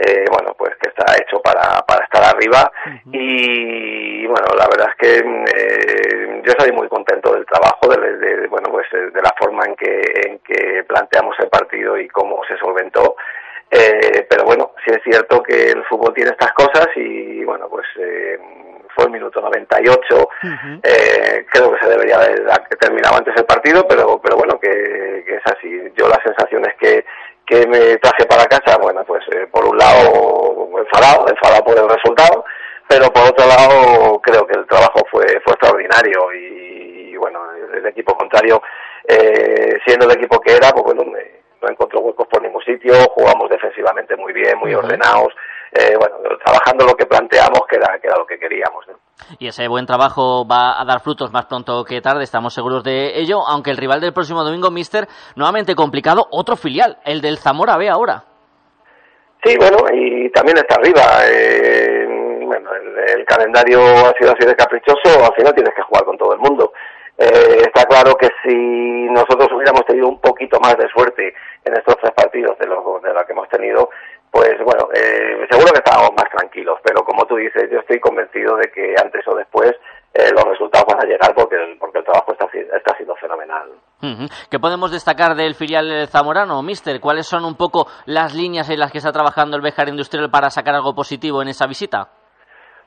eh, 0.00 0.24
bueno, 0.30 0.54
pues 0.56 0.74
que 0.80 0.88
está 0.88 1.04
hecho 1.20 1.40
para, 1.40 1.82
para 1.86 2.04
estar 2.04 2.34
arriba 2.34 2.72
y 3.12 4.26
bueno, 4.26 4.48
la 4.56 4.66
verdad 4.68 4.88
es 4.90 4.96
que 4.96 5.18
eh, 5.18 6.42
yo 6.42 6.52
estoy 6.52 6.72
muy 6.72 6.88
contento 6.88 7.34
del 7.34 7.44
trabajo, 7.44 7.88
de, 7.88 8.46
bueno, 8.48 8.70
pues 8.70 8.86
de 8.90 9.22
la 9.22 9.34
forma 9.38 9.64
en 9.66 9.76
que, 9.76 10.02
en 10.26 10.38
que 10.38 10.84
planteamos 10.84 11.36
el 11.40 11.48
partido 11.48 11.98
y 11.98 12.08
cómo 12.08 12.40
se 12.48 12.56
solventó. 12.56 13.16
Eh, 13.70 14.26
pero 14.28 14.44
bueno, 14.44 14.72
sí 14.84 14.90
es 14.90 15.02
cierto 15.04 15.42
que 15.42 15.70
el 15.70 15.84
fútbol 15.84 16.12
tiene 16.12 16.30
estas 16.30 16.52
cosas 16.52 16.88
y 16.96 17.44
bueno, 17.44 17.68
pues 17.68 17.86
eh, 18.00 18.38
fue 18.94 19.04
el 19.04 19.10
minuto 19.10 19.40
98. 19.40 20.28
eh, 20.82 21.46
creo 21.50 21.72
que 21.72 21.80
se 21.80 21.90
debería 21.90 22.16
haber 22.16 22.42
terminado 22.80 23.16
antes 23.16 23.34
el 23.36 23.44
partido, 23.44 23.86
pero, 23.86 24.20
pero 24.20 24.36
bueno, 24.36 24.58
que, 24.58 25.22
que 25.26 25.36
es 25.36 25.42
así. 25.44 25.92
Yo 25.96 26.08
las 26.08 26.18
sensaciones 26.24 26.74
que, 26.80 27.04
que 27.50 27.66
me 27.66 27.96
traje 27.96 28.24
para 28.26 28.46
casa, 28.46 28.78
bueno, 28.80 29.02
pues 29.04 29.24
eh, 29.32 29.48
por 29.50 29.66
un 29.66 29.76
lado 29.76 30.70
enfadado, 30.78 31.26
enfadado 31.28 31.64
por 31.64 31.76
el 31.76 31.88
resultado, 31.88 32.44
pero 32.88 33.10
por 33.12 33.24
otro 33.28 33.44
lado 33.44 34.20
creo 34.22 34.46
que 34.46 34.56
el 34.56 34.66
trabajo 34.66 35.00
fue, 35.10 35.24
extraordinario 35.24 36.32
y, 36.32 37.16
bueno, 37.16 37.40
el, 37.74 37.84
equipo 37.86 38.16
contrario, 38.16 38.62
eh, 39.06 39.78
siendo 39.84 40.06
el 40.06 40.12
equipo 40.12 40.40
que 40.40 40.52
era, 40.52 40.70
pues 40.70 40.84
bueno, 40.84 41.02
no 41.62 41.68
encontró 41.68 42.00
huecos 42.00 42.26
por 42.28 42.42
ningún 42.42 42.62
sitio, 42.62 42.94
jugamos 43.14 43.48
defensivamente 43.50 44.16
muy 44.16 44.32
bien, 44.32 44.58
muy 44.58 44.74
ordenados, 44.74 45.32
eh, 45.72 45.94
bueno, 45.98 46.16
trabajando 46.44 46.84
lo 46.84 46.94
que 46.94 47.06
planteamos 47.06 47.60
que 47.68 47.76
era, 47.76 47.98
que 48.00 48.08
era 48.08 48.16
lo 48.18 48.26
que 48.26 48.38
queríamos. 48.38 48.86
¿no? 48.88 48.94
Y 49.38 49.48
ese 49.48 49.68
buen 49.68 49.86
trabajo 49.86 50.46
va 50.46 50.80
a 50.80 50.84
dar 50.84 51.00
frutos 51.00 51.32
más 51.32 51.46
pronto 51.46 51.84
que 51.84 52.00
tarde, 52.00 52.24
estamos 52.24 52.54
seguros 52.54 52.82
de 52.82 53.18
ello, 53.18 53.46
aunque 53.46 53.70
el 53.70 53.76
rival 53.76 54.00
del 54.00 54.12
próximo 54.12 54.42
domingo, 54.42 54.70
Mister, 54.70 55.06
nuevamente 55.36 55.74
complicado, 55.74 56.26
otro 56.30 56.56
filial, 56.56 56.98
el 57.04 57.20
del 57.20 57.38
Zamora 57.38 57.76
B 57.76 57.88
ahora. 57.88 58.24
Sí, 59.42 59.56
bueno, 59.58 59.78
y 59.92 60.30
también 60.30 60.58
está 60.58 60.74
arriba. 60.74 61.02
Eh, 61.26 62.06
bueno, 62.44 62.70
el, 62.74 63.20
el, 63.20 63.24
calendario 63.24 63.80
ha 63.80 64.12
sido 64.18 64.32
así 64.32 64.46
de 64.46 64.54
caprichoso, 64.54 65.24
al 65.24 65.34
final 65.34 65.54
tienes 65.54 65.74
que 65.74 65.82
jugar 65.82 66.04
con 66.04 66.18
todo 66.18 66.34
el 66.34 66.40
mundo. 66.40 66.72
Eh, 67.20 67.68
está 67.68 67.84
claro 67.84 68.14
que 68.14 68.28
si 68.42 68.56
nosotros 69.12 69.48
hubiéramos 69.52 69.84
tenido 69.84 70.08
un 70.08 70.18
poquito 70.20 70.58
más 70.58 70.74
de 70.78 70.88
suerte 70.88 71.34
en 71.66 71.74
estos 71.74 71.96
tres 72.00 72.12
partidos 72.16 72.56
de 72.58 72.66
lo, 72.66 72.98
de 73.04 73.12
lo 73.12 73.26
que 73.26 73.32
hemos 73.32 73.48
tenido, 73.50 73.90
pues 74.30 74.56
bueno, 74.64 74.88
eh, 74.94 75.46
seguro 75.50 75.70
que 75.70 75.84
estábamos 75.84 76.12
más 76.16 76.30
tranquilos, 76.30 76.78
pero 76.82 77.04
como 77.04 77.26
tú 77.26 77.36
dices, 77.36 77.68
yo 77.70 77.80
estoy 77.80 78.00
convencido 78.00 78.56
de 78.56 78.70
que 78.72 78.94
antes 78.96 79.20
o 79.28 79.36
después 79.36 79.72
eh, 80.14 80.30
los 80.32 80.44
resultados 80.44 80.86
van 80.88 81.04
a 81.04 81.06
llegar 81.06 81.34
porque 81.34 81.56
el, 81.56 81.76
porque 81.76 81.98
el 81.98 82.04
trabajo 82.04 82.32
está, 82.32 82.46
está 82.74 82.96
siendo 82.96 83.14
fenomenal. 83.16 83.68
¿Qué 84.50 84.58
podemos 84.58 84.90
destacar 84.90 85.34
del 85.34 85.54
filial 85.54 86.08
zamorano, 86.08 86.62
Mister? 86.62 87.00
¿Cuáles 87.00 87.26
son 87.26 87.44
un 87.44 87.54
poco 87.54 87.86
las 88.06 88.34
líneas 88.34 88.70
en 88.70 88.80
las 88.80 88.90
que 88.90 88.98
está 88.98 89.12
trabajando 89.12 89.58
el 89.58 89.62
Bejar 89.62 89.90
Industrial 89.90 90.30
para 90.30 90.48
sacar 90.48 90.74
algo 90.74 90.94
positivo 90.94 91.42
en 91.42 91.48
esa 91.48 91.66
visita? 91.66 92.08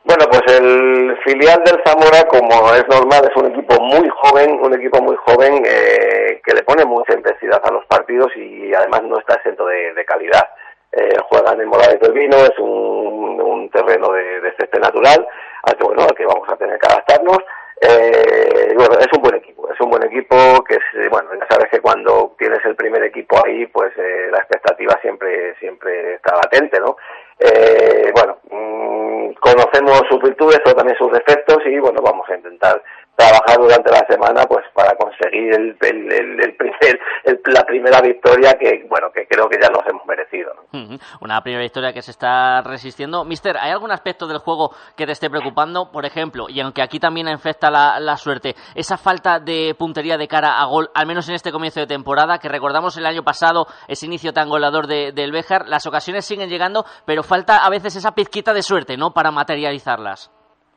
Bueno, 0.06 0.26
pues 0.30 0.42
el 0.60 1.18
filial 1.24 1.64
del 1.64 1.82
Zamora, 1.86 2.28
como 2.28 2.74
es 2.74 2.86
normal, 2.90 3.22
es 3.24 3.36
un 3.42 3.52
equipo 3.52 3.82
muy 3.82 4.10
joven, 4.10 4.60
un 4.62 4.74
equipo 4.74 5.02
muy 5.02 5.16
joven 5.26 5.64
eh, 5.66 6.42
que 6.44 6.54
le 6.54 6.64
pone 6.64 6.84
mucha 6.84 7.14
intensidad 7.14 7.62
a 7.64 7.72
los 7.72 7.86
partidos 7.86 8.30
y 8.36 8.74
además 8.74 9.04
no 9.04 9.18
está 9.18 9.36
exento 9.36 9.66
de, 9.66 10.04
calidad. 10.06 10.50
Eh, 10.92 11.16
juegan 11.30 11.62
en 11.62 11.70
Morales 11.70 12.00
del 12.02 12.12
Vino, 12.12 12.36
es 12.36 12.58
un, 12.60 13.40
un 13.42 13.70
terreno 13.70 14.12
de, 14.12 14.42
de 14.42 14.54
césped 14.58 14.82
natural, 14.82 15.26
al 15.64 15.78
que, 15.78 15.84
bueno, 15.86 16.04
al 16.04 16.16
que 16.16 16.26
vamos 16.26 16.50
a 16.50 16.58
tener 16.58 16.78
que 16.78 16.88
adaptarnos. 16.88 17.40
Eh, 17.86 18.74
bueno, 18.76 18.96
es 19.00 19.08
un 19.14 19.22
buen 19.22 19.36
equipo, 19.36 19.70
es 19.72 19.80
un 19.82 19.90
buen 19.90 20.04
equipo 20.04 20.36
que 20.64 20.76
es, 20.76 21.10
bueno, 21.10 21.30
ya 21.34 21.48
sabes 21.50 21.70
que 21.70 21.82
cuando 21.82 22.34
tienes 22.38 22.64
el 22.66 22.76
primer 22.76 23.04
equipo 23.04 23.44
ahí, 23.46 23.66
pues 23.68 23.92
eh, 23.98 24.30
la 24.32 24.38
expectativa 24.38 24.98
siempre, 25.02 25.56
siempre 25.60 26.16
está 26.16 26.36
latente, 26.36 26.80
¿no? 26.80 26.96
Eh, 27.40 28.12
bueno, 28.14 28.38
mmm, 28.52 29.34
conocemos 29.40 30.02
sus 30.10 30.22
virtudes, 30.22 30.60
pero 30.64 30.76
también 30.76 30.98
sus 30.98 31.12
defectos 31.12 31.58
y 31.66 31.80
bueno, 31.80 32.02
vamos 32.02 32.28
a 32.30 32.36
intentar 32.36 32.82
trabajar 33.16 33.58
durante 33.60 33.92
la 33.92 34.06
semana 34.10 34.44
pues 34.46 34.66
para 34.74 34.96
conseguir 34.96 35.54
el, 35.54 35.78
el, 35.82 36.12
el, 36.12 36.42
el 36.42 37.40
la 37.46 37.62
primera 37.62 38.02
victoria 38.02 38.54
que 38.60 38.86
bueno 38.90 39.12
que 39.14 39.28
creo 39.28 39.48
que 39.48 39.58
ya 39.62 39.70
nos 39.70 39.84
hemos 39.88 40.06
merecido 40.06 40.52
una 41.22 41.42
primera 41.42 41.64
victoria 41.64 41.94
que 41.94 42.02
se 42.02 42.12
está 42.12 42.62
resistiendo 42.62 43.24
Mister 43.24 43.58
¿hay 43.58 43.72
algún 43.72 43.92
aspecto 43.92 44.28
del 44.28 44.40
juego 44.40 44.72
que 44.98 45.06
te 45.06 45.12
esté 45.12 45.30
preocupando? 45.30 45.92
por 45.92 46.06
ejemplo 46.06 46.48
y 46.50 46.60
aunque 46.60 46.82
aquí 46.82 47.00
también 47.00 47.28
afecta 47.28 47.70
la, 47.70 48.00
la 48.00 48.18
suerte 48.18 48.56
esa 48.74 48.98
falta 48.98 49.40
de 49.40 49.76
puntería 49.78 50.18
de 50.18 50.28
cara 50.28 50.60
a 50.60 50.66
gol 50.66 50.90
al 50.96 51.06
menos 51.06 51.30
en 51.30 51.36
este 51.36 51.52
comienzo 51.52 51.80
de 51.80 51.88
temporada 51.88 52.40
que 52.40 52.50
recordamos 52.50 52.98
el 52.98 53.06
año 53.06 53.24
pasado 53.24 53.68
ese 53.88 54.08
inicio 54.08 54.34
tan 54.34 54.50
goleador 54.50 54.88
de, 54.88 55.12
del 55.12 55.32
Béjar 55.32 55.68
las 55.68 55.86
ocasiones 55.86 56.26
siguen 56.26 56.50
llegando 56.50 56.84
pero 57.06 57.22
falta 57.22 57.58
a 57.58 57.70
veces 57.70 57.96
esa 57.96 58.14
pizquita 58.14 58.54
de 58.54 58.64
suerte 58.64 58.98
¿no? 58.98 59.14
para 59.14 59.32
materializarlas 59.32 60.32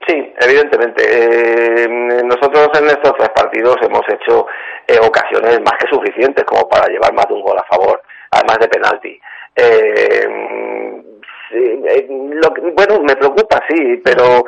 Sí, 0.06 0.34
evidentemente. 0.40 1.02
Eh, 1.04 1.88
nosotros 1.88 2.68
en 2.78 2.86
estos 2.86 3.12
tres 3.18 3.30
partidos 3.30 3.76
hemos 3.82 4.02
hecho 4.08 4.46
eh, 4.86 4.98
ocasiones 5.02 5.60
más 5.62 5.74
que 5.80 5.88
suficientes 5.90 6.44
como 6.44 6.68
para 6.68 6.86
llevar 6.86 7.12
más 7.12 7.26
de 7.26 7.34
un 7.34 7.42
gol 7.42 7.58
a 7.58 7.64
favor, 7.64 8.00
además 8.30 8.58
de 8.60 8.68
penalti. 8.68 9.20
Eh, 9.56 10.28
sí, 11.50 11.82
lo 12.08 12.54
bueno, 12.74 13.00
me 13.00 13.16
preocupa, 13.16 13.60
sí, 13.68 14.00
pero 14.04 14.44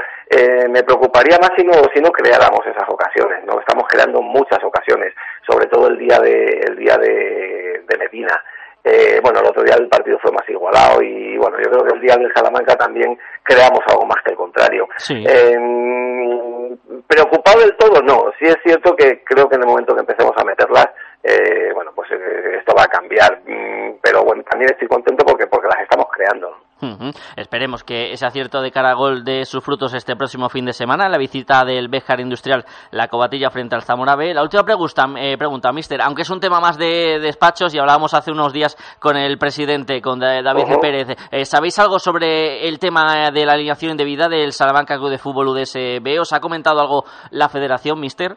me 0.69 0.83
preocuparía 0.83 1.39
más 1.39 1.51
si 1.57 1.65
no, 1.65 1.73
si 1.93 2.01
no 2.01 2.11
creáramos 2.13 2.61
esas 2.67 2.89
ocasiones. 2.89 3.43
No 3.45 3.59
estamos 3.59 3.85
creando 3.89 4.21
muchas 4.23 4.63
ocasiones, 4.63 5.13
sobre 5.49 5.67
todo 5.67 5.89
el 5.89 5.99
día 5.99 6.21
de, 6.21 6.61
el 6.69 6.77
día 6.77 6.97
de, 6.99 7.83
de 7.89 7.99
Medina. 7.99 8.45
Eh, 8.85 9.21
bueno, 9.23 9.41
el 9.41 9.47
otro 9.47 9.63
día 9.63 9.75
el 9.75 9.89
partido 9.89 10.19
fue 10.21 10.33
más 10.33 10.49
igualado 10.49 11.03
y 11.03 11.37
bueno, 11.37 11.59
yo 11.59 11.71
creo 11.71 11.85
que 11.85 11.95
el 11.95 12.01
día 12.01 12.17
del 12.17 12.33
Salamanca 12.33 12.75
también 12.77 13.19
creamos 13.43 13.81
algo 13.89 14.07
más 14.07 14.23
que 14.25 14.31
el 14.31 14.37
contrario. 14.37 14.89
Sí. 14.97 15.25
Eh, 15.29 16.77
preocupado 17.07 17.61
del 17.61 17.77
todo, 17.77 18.01
no. 18.03 18.31
Sí 18.39 18.47
es 18.47 18.57
cierto 18.63 18.95
que 18.97 19.23
creo 19.25 19.49
que 19.49 19.57
en 19.57 19.63
el 19.63 19.69
momento 19.69 19.95
que 19.95 20.01
empecemos 20.01 20.33
a 20.37 20.45
meterlas, 20.45 20.89
eh, 21.23 21.73
bueno, 21.75 21.93
pues 21.95 22.11
eh, 22.13 22.59
esto 22.59 22.75
va 22.77 22.85
a 22.85 22.89
cambiar. 22.89 23.41
Mm, 23.47 23.99
pero 24.03 24.25
bueno, 24.25 24.43
también 24.49 24.71
estoy 24.73 24.89
contento 24.89 25.25
porque 25.25 25.47
porque 25.47 25.69
las 25.69 25.83
estamos 25.83 26.07
creando. 26.13 26.49
Uh 26.81 26.87
-huh. 26.87 27.17
Esperemos 27.37 27.83
que 27.83 28.13
ese 28.13 28.25
acierto 28.25 28.61
de 28.63 28.71
cara 28.71 28.91
a 28.91 28.95
gol 28.95 29.25
dé 29.25 29.45
sus 29.45 29.65
frutos 29.65 29.95
este 29.95 30.15
próximo 30.15 30.49
fin 30.49 30.65
de 30.65 30.73
semana, 30.73 31.09
la 31.09 31.19
visita 31.19 31.65
del 31.65 31.89
Béjar 31.89 32.21
Industrial, 32.21 32.65
la 32.93 33.09
cobatilla 33.09 33.51
frente 33.51 33.75
al 33.75 33.83
Zamora 33.83 34.15
B. 34.15 34.33
La 34.33 34.43
última 34.43 34.63
pregunta, 34.63 35.07
eh, 35.19 35.37
pregunta, 35.37 35.73
mister, 35.73 36.01
aunque 36.01 36.23
es 36.23 36.31
un 36.31 36.39
tema 36.39 36.61
más 36.61 36.79
de 36.79 37.19
despachos 37.21 37.75
y 37.75 37.79
hablábamos 37.81 38.15
hace 38.15 38.31
unos 38.31 38.53
días 38.53 38.77
con 39.01 39.17
el 39.17 39.39
presidente, 39.39 40.01
con 40.01 40.21
David 40.21 40.47
uh 40.47 40.77
-huh. 40.77 40.81
Pérez, 40.81 41.09
eh, 41.33 41.45
¿sabéis 41.45 41.79
algo 41.81 41.99
sobre 41.99 42.69
el 42.69 42.79
tema 42.79 43.31
de 43.33 43.45
la 43.45 43.55
alineación 43.55 43.91
indebida 43.91 44.29
del 44.29 44.53
Salamanca 44.53 44.97
Club 44.99 45.11
de 45.11 45.19
Fútbol 45.19 45.49
UDSB? 45.49 46.21
¿Os 46.21 46.33
ha 46.33 46.39
comentado 46.41 46.81
algo 46.81 47.05
la 47.31 47.49
federación, 47.49 47.99
mister? 47.99 48.37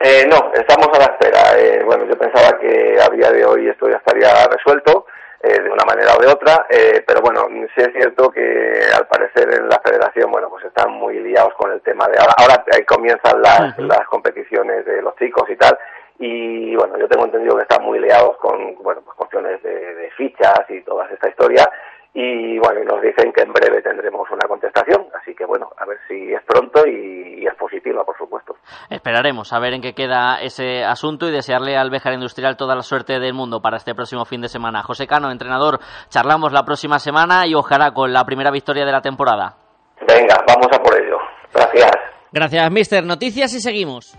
Eh, 0.00 0.24
no, 0.28 0.52
estamos 0.54 0.88
a 0.94 0.98
la 0.98 1.04
espera. 1.06 1.58
Eh, 1.58 1.82
bueno, 1.84 2.04
yo 2.04 2.16
pensaba 2.16 2.58
que 2.58 2.96
a 3.00 3.08
día 3.08 3.30
de 3.30 3.44
hoy 3.44 3.68
esto 3.68 3.88
ya 3.88 3.96
estaría 3.96 4.46
resuelto 4.46 5.06
eh, 5.42 5.60
de 5.60 5.70
una 5.70 5.84
manera 5.84 6.14
o 6.16 6.20
de 6.20 6.28
otra, 6.28 6.66
eh, 6.68 7.04
pero 7.06 7.20
bueno, 7.20 7.46
sí 7.74 7.80
es 7.80 7.92
cierto 7.92 8.30
que 8.30 8.80
al 8.92 9.06
parecer 9.06 9.52
en 9.54 9.68
la 9.68 9.80
federación, 9.84 10.30
bueno, 10.30 10.48
pues 10.50 10.64
están 10.64 10.90
muy 10.92 11.18
liados 11.20 11.54
con 11.54 11.72
el 11.72 11.80
tema 11.82 12.08
de 12.08 12.18
ahora, 12.18 12.34
ahora 12.38 12.64
comienzan 12.86 13.40
las, 13.40 13.78
las 13.78 14.04
competiciones 14.08 14.84
de 14.84 15.00
los 15.00 15.14
chicos 15.14 15.48
y 15.48 15.56
tal, 15.56 15.78
y 16.18 16.74
bueno, 16.74 16.98
yo 16.98 17.06
tengo 17.06 17.24
entendido 17.24 17.56
que 17.56 17.62
están 17.62 17.84
muy 17.84 18.00
liados 18.00 18.36
con, 18.38 18.74
bueno, 18.82 19.00
pues 19.04 19.16
cuestiones 19.16 19.62
de, 19.62 19.94
de 19.94 20.10
fichas 20.10 20.62
y 20.70 20.80
toda 20.80 21.06
esta 21.06 21.28
historia, 21.28 21.70
y 22.20 22.58
bueno, 22.58 22.80
nos 22.82 23.00
dicen 23.00 23.32
que 23.32 23.42
en 23.42 23.52
breve 23.52 23.80
tendremos 23.80 24.28
una 24.32 24.48
contestación, 24.48 25.06
así 25.14 25.36
que 25.36 25.44
bueno, 25.44 25.70
a 25.76 25.86
ver 25.86 25.98
si 26.08 26.32
es 26.34 26.42
pronto 26.44 26.84
y, 26.84 27.42
y, 27.42 27.46
es 27.46 27.54
positiva, 27.54 28.04
por 28.04 28.18
supuesto. 28.18 28.56
Esperaremos 28.90 29.52
a 29.52 29.60
ver 29.60 29.74
en 29.74 29.80
qué 29.80 29.94
queda 29.94 30.40
ese 30.42 30.82
asunto 30.82 31.28
y 31.28 31.30
desearle 31.30 31.76
al 31.76 31.90
Béjar 31.90 32.14
Industrial 32.14 32.56
toda 32.56 32.74
la 32.74 32.82
suerte 32.82 33.20
del 33.20 33.34
mundo 33.34 33.62
para 33.62 33.76
este 33.76 33.94
próximo 33.94 34.24
fin 34.24 34.40
de 34.40 34.48
semana. 34.48 34.82
José 34.82 35.06
Cano, 35.06 35.30
entrenador, 35.30 35.78
charlamos 36.08 36.52
la 36.52 36.64
próxima 36.64 36.98
semana 36.98 37.46
y 37.46 37.54
ojalá 37.54 37.92
con 37.92 38.12
la 38.12 38.24
primera 38.24 38.50
victoria 38.50 38.84
de 38.84 38.90
la 38.90 39.00
temporada. 39.00 39.54
Venga, 40.00 40.44
vamos 40.44 40.66
a 40.72 40.82
por 40.82 41.00
ello. 41.00 41.18
Gracias. 41.54 41.92
Gracias, 42.32 42.70
Mister. 42.72 43.04
Noticias 43.04 43.54
y 43.54 43.60
seguimos. 43.60 44.18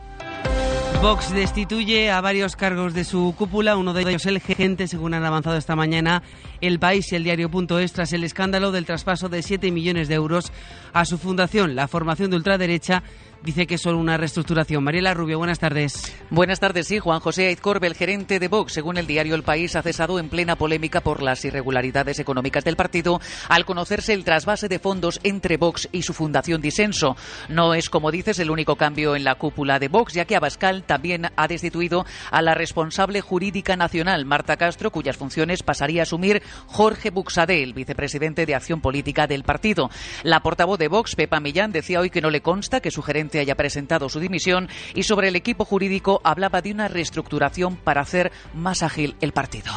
Vox 1.01 1.33
destituye 1.33 2.11
a 2.11 2.19
varios 2.19 2.57
cargos 2.57 2.93
de 2.93 3.05
su 3.05 3.33
cúpula, 3.37 3.77
uno 3.77 3.93
de 3.93 4.01
ellos 4.01 4.25
el 4.25 4.41
gente, 4.41 4.85
según 4.85 5.13
han 5.13 5.23
avanzado 5.23 5.55
esta 5.55 5.77
mañana 5.77 6.23
El 6.59 6.77
País 6.77 7.09
y 7.13 7.15
el 7.15 7.23
Diario.es, 7.23 7.93
tras 7.93 8.11
el 8.11 8.25
escándalo 8.25 8.73
del 8.73 8.85
traspaso 8.85 9.29
de 9.29 9.41
7 9.41 9.71
millones 9.71 10.09
de 10.09 10.15
euros 10.15 10.51
a 10.91 11.05
su 11.05 11.17
fundación, 11.17 11.73
la 11.73 11.87
formación 11.87 12.31
de 12.31 12.35
ultraderecha 12.37 13.03
dice 13.43 13.67
que 13.67 13.75
es 13.75 13.81
solo 13.81 13.97
una 13.97 14.17
reestructuración. 14.17 14.83
Mariela 14.83 15.13
Rubio, 15.13 15.37
buenas 15.37 15.59
tardes. 15.59 16.15
Buenas 16.29 16.59
tardes, 16.59 16.87
sí. 16.87 16.99
Juan 16.99 17.19
José 17.19 17.47
Aizcorbe, 17.47 17.87
el 17.87 17.95
gerente 17.95 18.39
de 18.39 18.47
Vox, 18.47 18.73
según 18.73 18.97
el 18.97 19.07
diario 19.07 19.35
El 19.35 19.43
País, 19.43 19.75
ha 19.75 19.81
cesado 19.81 20.19
en 20.19 20.29
plena 20.29 20.55
polémica 20.55 21.01
por 21.01 21.21
las 21.21 21.43
irregularidades 21.45 22.19
económicas 22.19 22.63
del 22.63 22.75
partido 22.75 23.19
al 23.47 23.65
conocerse 23.65 24.13
el 24.13 24.23
trasvase 24.23 24.67
de 24.67 24.79
fondos 24.79 25.19
entre 25.23 25.57
Vox 25.57 25.87
y 25.91 26.03
su 26.03 26.13
fundación 26.13 26.61
Disenso. 26.61 27.15
No 27.47 27.73
es, 27.73 27.89
como 27.89 28.11
dices, 28.11 28.39
el 28.39 28.51
único 28.51 28.75
cambio 28.75 29.15
en 29.15 29.23
la 29.23 29.35
cúpula 29.35 29.79
de 29.79 29.87
Vox, 29.87 30.13
ya 30.13 30.25
que 30.25 30.35
Abascal 30.35 30.83
también 30.83 31.27
ha 31.35 31.47
destituido 31.47 32.05
a 32.31 32.41
la 32.41 32.55
responsable 32.55 33.21
jurídica 33.21 33.75
nacional, 33.75 34.25
Marta 34.25 34.57
Castro, 34.57 34.91
cuyas 34.91 35.17
funciones 35.17 35.63
pasaría 35.63 36.01
a 36.01 36.03
asumir 36.03 36.41
Jorge 36.67 37.09
Buxadé, 37.09 37.63
el 37.63 37.73
vicepresidente 37.73 38.45
de 38.45 38.55
Acción 38.55 38.81
Política 38.81 39.27
del 39.27 39.43
partido. 39.43 39.89
La 40.23 40.41
portavoz 40.41 40.79
de 40.79 40.87
Vox, 40.87 41.15
Pepa 41.15 41.39
Millán, 41.39 41.71
decía 41.71 41.99
hoy 41.99 42.09
que 42.09 42.21
no 42.21 42.29
le 42.29 42.41
consta 42.41 42.79
que 42.79 42.91
su 42.91 43.01
gerente 43.01 43.28
haya 43.37 43.53
presentado 43.53 44.09
su 44.09 44.19
dimisión 44.19 44.67
y 44.95 45.03
sobre 45.03 45.27
el 45.27 45.35
equipo 45.35 45.65
jurídico 45.65 46.21
hablaba 46.23 46.61
de 46.61 46.71
una 46.71 46.87
reestructuración 46.87 47.75
para 47.75 48.01
hacer 48.01 48.31
más 48.55 48.81
ágil 48.81 49.15
el 49.21 49.33
partido. 49.33 49.71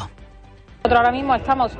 Nosotros 0.85 0.99
ahora 0.99 1.13
mismo 1.13 1.35
estamos 1.35 1.73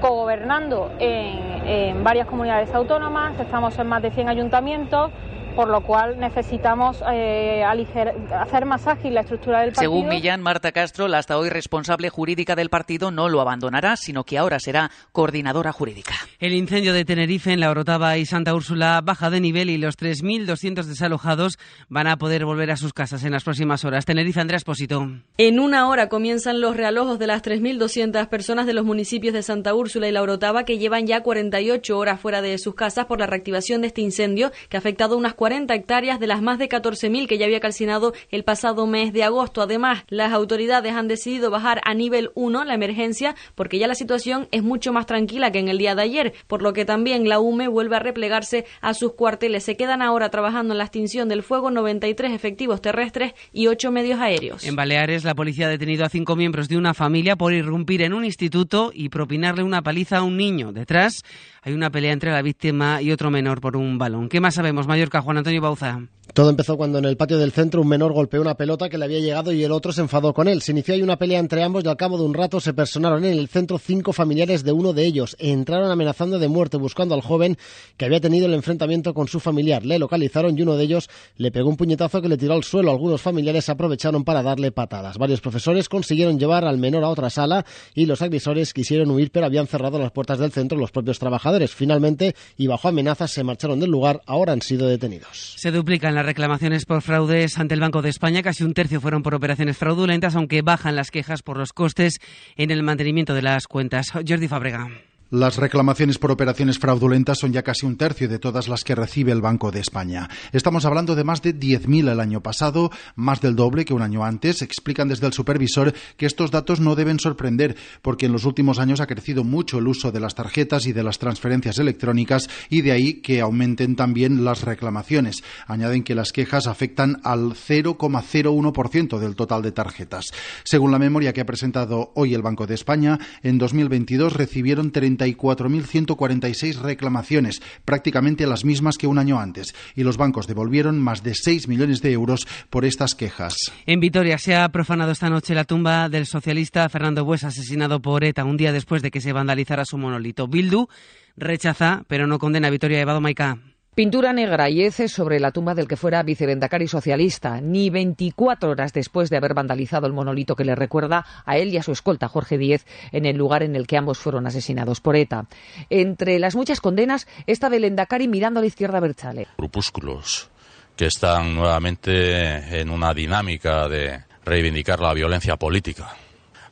cogobernando 0.00 0.92
en, 0.98 1.68
en 1.68 2.02
varias 2.02 2.26
comunidades 2.26 2.74
autónomas, 2.74 3.38
estamos 3.38 3.78
en 3.78 3.86
más 3.86 4.00
de 4.00 4.10
100 4.10 4.28
ayuntamientos 4.30 5.12
por 5.54 5.68
lo 5.68 5.82
cual 5.82 6.18
necesitamos 6.18 7.02
eh, 7.12 7.62
hacer 7.64 8.66
más 8.66 8.86
ágil 8.86 9.14
la 9.14 9.20
estructura 9.20 9.60
del 9.60 9.72
partido. 9.72 9.92
Según 9.92 10.08
Millán, 10.08 10.42
Marta 10.42 10.72
Castro, 10.72 11.08
la 11.08 11.18
hasta 11.18 11.38
hoy 11.38 11.48
responsable 11.48 12.10
jurídica 12.10 12.56
del 12.56 12.70
partido, 12.70 13.10
no 13.10 13.28
lo 13.28 13.40
abandonará, 13.40 13.96
sino 13.96 14.24
que 14.24 14.38
ahora 14.38 14.58
será 14.58 14.90
coordinadora 15.12 15.72
jurídica. 15.72 16.14
El 16.38 16.52
incendio 16.52 16.92
de 16.92 17.04
Tenerife 17.04 17.52
en 17.52 17.60
la 17.60 17.70
Orotava 17.70 18.18
y 18.18 18.26
Santa 18.26 18.54
Úrsula 18.54 19.00
baja 19.02 19.30
de 19.30 19.40
nivel 19.40 19.70
y 19.70 19.78
los 19.78 19.96
3.200 19.96 20.84
desalojados 20.84 21.58
van 21.88 22.08
a 22.08 22.16
poder 22.16 22.44
volver 22.44 22.70
a 22.70 22.76
sus 22.76 22.92
casas 22.92 23.24
en 23.24 23.32
las 23.32 23.44
próximas 23.44 23.84
horas. 23.84 24.04
Tenerife, 24.04 24.40
Andrea 24.40 24.56
Espósito. 24.56 25.08
En 25.38 25.60
una 25.60 25.88
hora 25.88 26.08
comienzan 26.08 26.60
los 26.60 26.76
realojos 26.76 27.18
de 27.18 27.26
las 27.26 27.42
3.200 27.42 28.28
personas 28.28 28.66
de 28.66 28.74
los 28.74 28.84
municipios 28.84 29.32
de 29.32 29.42
Santa 29.42 29.74
Úrsula 29.74 30.08
y 30.08 30.12
la 30.12 30.22
Orotava 30.22 30.64
que 30.64 30.78
llevan 30.78 31.06
ya 31.06 31.22
48 31.22 31.96
horas 31.96 32.20
fuera 32.20 32.42
de 32.42 32.58
sus 32.58 32.74
casas 32.74 33.06
por 33.06 33.20
la 33.20 33.26
reactivación 33.26 33.82
de 33.82 33.88
este 33.88 34.00
incendio 34.00 34.50
que 34.68 34.76
ha 34.76 34.80
afectado 34.80 35.16
unas 35.16 35.34
40 35.34 35.43
hectáreas 35.52 36.20
de 36.20 36.26
las 36.26 36.42
más 36.42 36.58
de 36.58 36.68
14.000 36.68 37.26
que 37.26 37.38
ya 37.38 37.46
había 37.46 37.60
calcinado 37.60 38.12
el 38.30 38.44
pasado 38.44 38.86
mes 38.86 39.12
de 39.12 39.24
agosto. 39.24 39.62
Además, 39.62 40.04
las 40.08 40.32
autoridades 40.32 40.94
han 40.94 41.08
decidido 41.08 41.50
bajar 41.50 41.80
a 41.84 41.94
nivel 41.94 42.30
1 42.34 42.64
la 42.64 42.74
emergencia 42.74 43.34
porque 43.54 43.78
ya 43.78 43.86
la 43.86 43.94
situación 43.94 44.48
es 44.50 44.62
mucho 44.62 44.92
más 44.92 45.06
tranquila 45.06 45.52
que 45.52 45.58
en 45.58 45.68
el 45.68 45.78
día 45.78 45.94
de 45.94 46.02
ayer, 46.02 46.34
por 46.46 46.62
lo 46.62 46.72
que 46.72 46.84
también 46.84 47.28
la 47.28 47.40
UME 47.40 47.68
vuelve 47.68 47.96
a 47.96 48.00
replegarse 48.00 48.64
a 48.80 48.94
sus 48.94 49.14
cuarteles. 49.14 49.64
Se 49.64 49.76
quedan 49.76 50.02
ahora 50.02 50.30
trabajando 50.30 50.74
en 50.74 50.78
la 50.78 50.84
extinción 50.84 51.28
del 51.28 51.42
fuego 51.42 51.70
93 51.70 52.32
efectivos 52.32 52.80
terrestres 52.80 53.34
y 53.52 53.66
8 53.66 53.90
medios 53.90 54.20
aéreos. 54.20 54.64
En 54.64 54.76
Baleares, 54.76 55.24
la 55.24 55.34
policía 55.34 55.66
ha 55.66 55.70
detenido 55.70 56.04
a 56.04 56.08
cinco 56.08 56.36
miembros 56.36 56.68
de 56.68 56.76
una 56.76 56.94
familia 56.94 57.36
por 57.36 57.52
irrumpir 57.52 58.02
en 58.02 58.14
un 58.14 58.24
instituto 58.24 58.90
y 58.94 59.08
propinarle 59.08 59.62
una 59.62 59.82
paliza 59.82 60.18
a 60.18 60.22
un 60.22 60.36
niño. 60.36 60.72
Detrás 60.72 61.22
hay 61.64 61.72
una 61.72 61.90
pelea 61.90 62.12
entre 62.12 62.30
la 62.30 62.42
víctima 62.42 63.00
y 63.00 63.10
otro 63.10 63.30
menor 63.30 63.62
por 63.62 63.76
un 63.76 63.96
balón. 63.96 64.28
¿Qué 64.28 64.38
más 64.38 64.54
sabemos, 64.54 64.86
Mallorca? 64.86 65.22
Juan 65.22 65.38
Antonio 65.38 65.62
Bauza. 65.62 66.00
Todo 66.32 66.50
empezó 66.50 66.76
cuando 66.76 66.98
en 66.98 67.04
el 67.04 67.16
patio 67.16 67.38
del 67.38 67.52
centro 67.52 67.80
un 67.80 67.86
menor 67.86 68.12
golpeó 68.12 68.40
una 68.40 68.56
pelota 68.56 68.88
que 68.88 68.98
le 68.98 69.04
había 69.04 69.20
llegado 69.20 69.52
y 69.52 69.62
el 69.62 69.70
otro 69.70 69.92
se 69.92 70.00
enfadó 70.00 70.34
con 70.34 70.48
él. 70.48 70.62
Se 70.62 70.72
inició 70.72 70.94
ahí 70.94 71.02
una 71.02 71.16
pelea 71.16 71.38
entre 71.38 71.62
ambos 71.62 71.84
y 71.84 71.88
al 71.88 71.96
cabo 71.96 72.18
de 72.18 72.24
un 72.24 72.34
rato 72.34 72.60
se 72.60 72.74
personaron 72.74 73.24
en 73.24 73.38
el 73.38 73.46
centro 73.46 73.78
cinco 73.78 74.12
familiares 74.12 74.64
de 74.64 74.72
uno 74.72 74.92
de 74.92 75.04
ellos. 75.04 75.36
Entraron 75.38 75.90
amenazando 75.92 76.38
de 76.38 76.48
muerte 76.48 76.76
buscando 76.76 77.14
al 77.14 77.20
joven 77.20 77.56
que 77.96 78.06
había 78.06 78.20
tenido 78.20 78.46
el 78.46 78.54
enfrentamiento 78.54 79.14
con 79.14 79.28
su 79.28 79.38
familiar. 79.38 79.84
Le 79.84 79.98
localizaron 79.98 80.58
y 80.58 80.62
uno 80.62 80.76
de 80.76 80.84
ellos 80.84 81.08
le 81.36 81.52
pegó 81.52 81.68
un 81.68 81.76
puñetazo 81.76 82.20
que 82.20 82.28
le 82.28 82.36
tiró 82.36 82.54
al 82.54 82.64
suelo. 82.64 82.90
Algunos 82.90 83.22
familiares 83.22 83.68
aprovecharon 83.68 84.24
para 84.24 84.42
darle 84.42 84.72
patadas. 84.72 85.18
Varios 85.18 85.40
profesores 85.40 85.88
consiguieron 85.88 86.38
llevar 86.38 86.64
al 86.64 86.78
menor 86.78 87.04
a 87.04 87.10
otra 87.10 87.30
sala 87.30 87.64
y 87.94 88.06
los 88.06 88.22
agresores 88.22 88.72
quisieron 88.72 89.10
huir 89.10 89.30
pero 89.30 89.46
habían 89.46 89.68
cerrado 89.68 90.00
las 90.00 90.10
puertas 90.10 90.40
del 90.40 90.50
centro 90.50 90.76
los 90.76 90.90
propios 90.90 91.20
trabajadores. 91.20 91.53
Finalmente, 91.74 92.34
y 92.56 92.66
bajo 92.66 92.88
amenazas, 92.88 93.30
se 93.30 93.44
marcharon 93.44 93.80
del 93.80 93.90
lugar. 93.90 94.22
Ahora 94.26 94.52
han 94.52 94.62
sido 94.62 94.88
detenidos. 94.88 95.54
Se 95.56 95.70
duplican 95.70 96.14
las 96.14 96.26
reclamaciones 96.26 96.84
por 96.84 97.02
fraudes 97.02 97.58
ante 97.58 97.74
el 97.74 97.80
Banco 97.80 98.02
de 98.02 98.10
España. 98.10 98.42
Casi 98.42 98.64
un 98.64 98.74
tercio 98.74 99.00
fueron 99.00 99.22
por 99.22 99.34
operaciones 99.34 99.76
fraudulentas, 99.76 100.34
aunque 100.34 100.62
bajan 100.62 100.96
las 100.96 101.10
quejas 101.10 101.42
por 101.42 101.56
los 101.56 101.72
costes 101.72 102.20
en 102.56 102.70
el 102.70 102.82
mantenimiento 102.82 103.34
de 103.34 103.42
las 103.42 103.66
cuentas. 103.66 104.10
Jordi 104.10 104.48
Fabrega. 104.48 104.88
Las 105.34 105.56
reclamaciones 105.56 106.18
por 106.18 106.30
operaciones 106.30 106.78
fraudulentas 106.78 107.40
son 107.40 107.52
ya 107.52 107.64
casi 107.64 107.86
un 107.86 107.96
tercio 107.96 108.28
de 108.28 108.38
todas 108.38 108.68
las 108.68 108.84
que 108.84 108.94
recibe 108.94 109.32
el 109.32 109.40
Banco 109.40 109.72
de 109.72 109.80
España. 109.80 110.30
Estamos 110.52 110.84
hablando 110.84 111.16
de 111.16 111.24
más 111.24 111.42
de 111.42 111.58
10.000 111.58 112.08
el 112.08 112.20
año 112.20 112.40
pasado, 112.40 112.92
más 113.16 113.40
del 113.40 113.56
doble 113.56 113.84
que 113.84 113.94
un 113.94 114.02
año 114.02 114.24
antes. 114.24 114.62
Explican 114.62 115.08
desde 115.08 115.26
el 115.26 115.32
supervisor 115.32 115.92
que 116.16 116.26
estos 116.26 116.52
datos 116.52 116.78
no 116.78 116.94
deben 116.94 117.18
sorprender, 117.18 117.74
porque 118.00 118.26
en 118.26 118.32
los 118.32 118.44
últimos 118.44 118.78
años 118.78 119.00
ha 119.00 119.08
crecido 119.08 119.42
mucho 119.42 119.78
el 119.78 119.88
uso 119.88 120.12
de 120.12 120.20
las 120.20 120.36
tarjetas 120.36 120.86
y 120.86 120.92
de 120.92 121.02
las 121.02 121.18
transferencias 121.18 121.80
electrónicas 121.80 122.48
y 122.70 122.82
de 122.82 122.92
ahí 122.92 123.14
que 123.14 123.40
aumenten 123.40 123.96
también 123.96 124.44
las 124.44 124.62
reclamaciones. 124.62 125.42
Añaden 125.66 126.04
que 126.04 126.14
las 126.14 126.30
quejas 126.30 126.68
afectan 126.68 127.20
al 127.24 127.54
0,01% 127.54 129.18
del 129.18 129.34
total 129.34 129.62
de 129.62 129.72
tarjetas. 129.72 130.26
Según 130.62 130.92
la 130.92 131.00
memoria 131.00 131.32
que 131.32 131.40
ha 131.40 131.44
presentado 131.44 132.12
hoy 132.14 132.34
el 132.34 132.42
Banco 132.42 132.68
de 132.68 132.74
España, 132.74 133.18
en 133.42 133.58
2022 133.58 134.32
recibieron 134.32 134.92
30 134.92 135.23
34.146 135.24 136.80
reclamaciones, 136.80 137.62
prácticamente 137.84 138.46
las 138.46 138.64
mismas 138.64 138.98
que 138.98 139.06
un 139.06 139.18
año 139.18 139.40
antes, 139.40 139.74
y 139.94 140.02
los 140.02 140.16
bancos 140.16 140.46
devolvieron 140.46 140.98
más 140.98 141.22
de 141.22 141.34
6 141.34 141.68
millones 141.68 142.02
de 142.02 142.12
euros 142.12 142.46
por 142.70 142.84
estas 142.84 143.14
quejas. 143.14 143.72
En 143.86 144.00
Vitoria 144.00 144.38
se 144.38 144.54
ha 144.54 144.68
profanado 144.68 145.12
esta 145.12 145.30
noche 145.30 145.54
la 145.54 145.64
tumba 145.64 146.08
del 146.08 146.26
socialista 146.26 146.88
Fernando 146.88 147.24
Bues, 147.24 147.44
asesinado 147.44 148.00
por 148.00 148.24
ETA 148.24 148.44
un 148.44 148.56
día 148.56 148.72
después 148.72 149.02
de 149.02 149.10
que 149.10 149.20
se 149.20 149.32
vandalizara 149.32 149.84
su 149.84 149.98
monolito. 149.98 150.46
Bildu 150.46 150.88
rechaza, 151.36 152.04
pero 152.08 152.26
no 152.26 152.38
condena 152.38 152.68
a 152.68 152.70
Vitoria 152.70 153.00
Evado 153.00 153.20
Maica. 153.20 153.58
Pintura 153.94 154.32
negra 154.32 154.68
y 154.68 154.82
heces 154.82 155.12
sobre 155.12 155.38
la 155.38 155.52
tumba 155.52 155.76
del 155.76 155.86
que 155.86 155.96
fuera 155.96 156.24
vicevendacari 156.24 156.88
socialista, 156.88 157.60
ni 157.60 157.90
24 157.90 158.70
horas 158.70 158.92
después 158.92 159.30
de 159.30 159.36
haber 159.36 159.54
vandalizado 159.54 160.08
el 160.08 160.12
monolito 160.12 160.56
que 160.56 160.64
le 160.64 160.74
recuerda 160.74 161.24
a 161.44 161.58
él 161.58 161.68
y 161.68 161.76
a 161.76 161.82
su 161.84 161.92
escolta, 161.92 162.26
Jorge 162.26 162.58
Díez, 162.58 162.86
en 163.12 163.24
el 163.24 163.36
lugar 163.36 163.62
en 163.62 163.76
el 163.76 163.86
que 163.86 163.96
ambos 163.96 164.18
fueron 164.18 164.48
asesinados 164.48 165.00
por 165.00 165.14
ETA. 165.14 165.46
Entre 165.90 166.40
las 166.40 166.56
muchas 166.56 166.80
condenas, 166.80 167.28
esta 167.46 167.70
del 167.70 167.84
Endacari 167.84 168.26
mirando 168.26 168.58
a 168.58 168.62
la 168.62 168.66
izquierda 168.66 168.98
Berchale. 168.98 169.46
Grupúsculos 169.56 170.50
que 170.96 171.06
están 171.06 171.54
nuevamente 171.54 172.80
en 172.80 172.90
una 172.90 173.14
dinámica 173.14 173.88
de 173.88 174.24
reivindicar 174.44 174.98
la 174.98 175.14
violencia 175.14 175.56
política 175.56 176.16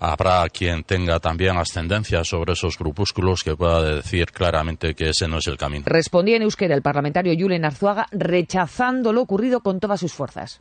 habrá 0.02 0.48
quien 0.48 0.82
tenga 0.82 1.20
también 1.20 1.56
ascendencia 1.56 2.24
sobre 2.24 2.54
esos 2.54 2.76
grupúsculos 2.76 3.44
que 3.44 3.54
pueda 3.54 3.82
decir 3.82 4.26
claramente 4.32 4.94
que 4.94 5.10
ese 5.10 5.28
no 5.28 5.38
es 5.38 5.46
el 5.46 5.56
camino. 5.56 5.84
Respondía 5.86 6.36
en 6.36 6.42
euskera 6.42 6.74
el 6.74 6.82
parlamentario 6.82 7.34
Julen 7.38 7.64
Arzuaga 7.64 8.06
rechazando 8.10 9.12
lo 9.12 9.22
ocurrido 9.22 9.60
con 9.60 9.78
todas 9.78 10.00
sus 10.00 10.12
fuerzas. 10.12 10.60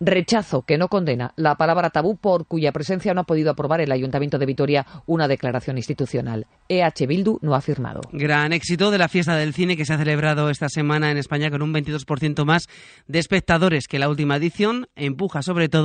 Rechazo 0.00 0.62
que 0.62 0.78
no 0.78 0.88
condena 0.88 1.32
la 1.36 1.54
palabra 1.54 1.88
tabú 1.88 2.16
por 2.16 2.46
cuya 2.46 2.72
presencia 2.72 3.14
no 3.14 3.22
ha 3.22 3.24
podido 3.24 3.50
aprobar 3.50 3.80
el 3.80 3.90
Ayuntamiento 3.90 4.38
de 4.38 4.44
Vitoria 4.44 4.86
una 5.06 5.26
declaración 5.26 5.78
institucional. 5.78 6.46
EH 6.68 7.06
Bildu 7.06 7.38
no 7.40 7.54
ha 7.54 7.62
firmado. 7.62 8.02
Gran 8.12 8.52
éxito 8.52 8.90
de 8.90 8.98
la 8.98 9.08
fiesta 9.08 9.36
del 9.36 9.54
cine 9.54 9.76
que 9.76 9.86
se 9.86 9.94
ha 9.94 9.98
celebrado 9.98 10.50
esta 10.50 10.68
semana 10.68 11.10
en 11.10 11.16
España 11.16 11.50
con 11.50 11.62
un 11.62 11.72
22% 11.72 12.44
más 12.44 12.66
de 13.06 13.18
espectadores 13.18 13.88
que 13.88 13.98
la 13.98 14.10
última 14.10 14.36
edición 14.36 14.86
empuja 14.94 15.40
sobre 15.40 15.70
todo 15.70 15.77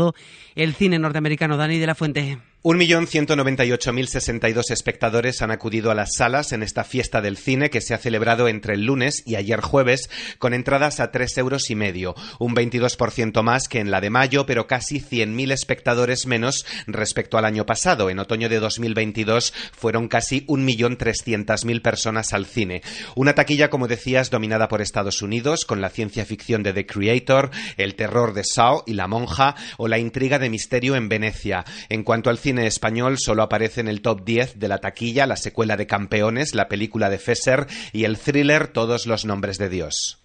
el 0.56 0.74
cine 0.74 1.00
norteamericano. 1.00 1.58
Dani 1.58 1.80
de 1.80 1.88
la 1.88 1.96
Fuente. 1.96 2.53
1.198.062 2.64 4.72
espectadores 4.72 5.42
han 5.42 5.52
acudido 5.52 5.92
a 5.92 5.96
las 5.96 6.16
salas 6.16 6.54
en 6.54 6.64
esta 6.64 6.86
fiesta 6.86 7.20
del 7.20 7.36
cine 7.36 7.70
que 7.70 7.82
se 7.82 7.94
ha 7.94 7.98
celebrado 7.98 8.48
entre 8.48 8.76
el 8.76 8.86
lunes 8.86 9.22
y 9.26 9.36
ayer 9.36 9.60
jueves 9.60 10.10
con 10.40 10.54
entradas 10.54 11.02
a 11.02 11.12
tres 11.12 11.38
euros 11.38 11.70
y 11.70 11.76
medio, 11.76 12.16
un 12.40 12.56
22% 12.56 13.44
más 13.44 13.68
que 13.68 13.80
en 13.80 13.92
la 13.92 14.00
de 14.00 14.10
mayo, 14.10 14.46
pero 14.46 14.66
casi 14.66 15.02
100.000 15.02 15.52
espectadores 15.52 16.26
menos 16.26 16.66
respecto 16.88 17.38
al 17.38 17.44
año 17.44 17.66
pasado. 17.66 18.10
En 18.10 18.20
otoño 18.20 18.48
de 18.48 18.60
2022 18.60 19.54
fueron 19.74 20.08
casi 20.08 20.46
1.300.000 20.46 21.82
personas 21.82 22.32
al 22.32 22.46
cine. 22.46 22.82
Una 23.18 23.36
taquilla, 23.36 23.70
como 23.70 23.90
decías, 23.90 24.30
dominada 24.30 24.70
por 24.70 24.82
Estados 24.82 25.22
Unidos, 25.22 25.66
con 25.66 25.82
la 25.82 25.90
ciencia 25.90 26.24
ficción 26.24 26.64
de 26.64 26.72
The 26.72 26.86
Creator, 26.86 27.52
el 27.76 27.96
terror 27.96 28.34
de 28.34 28.46
Saw 28.46 28.84
y 28.86 28.94
La 28.94 29.10
Monja 29.10 29.56
o 29.76 29.90
la 29.90 30.00
intriga 30.00 30.40
de 30.40 30.50
misterio 30.50 30.96
en 30.96 31.10
Venecia. 31.10 31.66
En 31.90 32.04
cuanto 32.04 32.30
al 32.30 32.38
cine 32.38 32.53
cine 32.54 32.68
español 32.68 33.18
solo 33.18 33.42
aparece 33.42 33.82
en 33.82 33.88
el 33.88 34.04
top 34.04 34.24
10 34.24 34.60
de 34.60 34.68
la 34.68 34.78
taquilla 34.78 35.26
la 35.26 35.38
secuela 35.38 35.76
de 35.76 35.88
Campeones, 35.88 36.54
la 36.54 36.68
película 36.68 37.10
de 37.10 37.18
Fesser 37.18 37.66
y 37.94 38.04
el 38.04 38.20
thriller 38.20 38.68
Todos 38.68 39.08
los 39.08 39.26
nombres 39.26 39.58
de 39.58 39.70
Dios. 39.70 40.23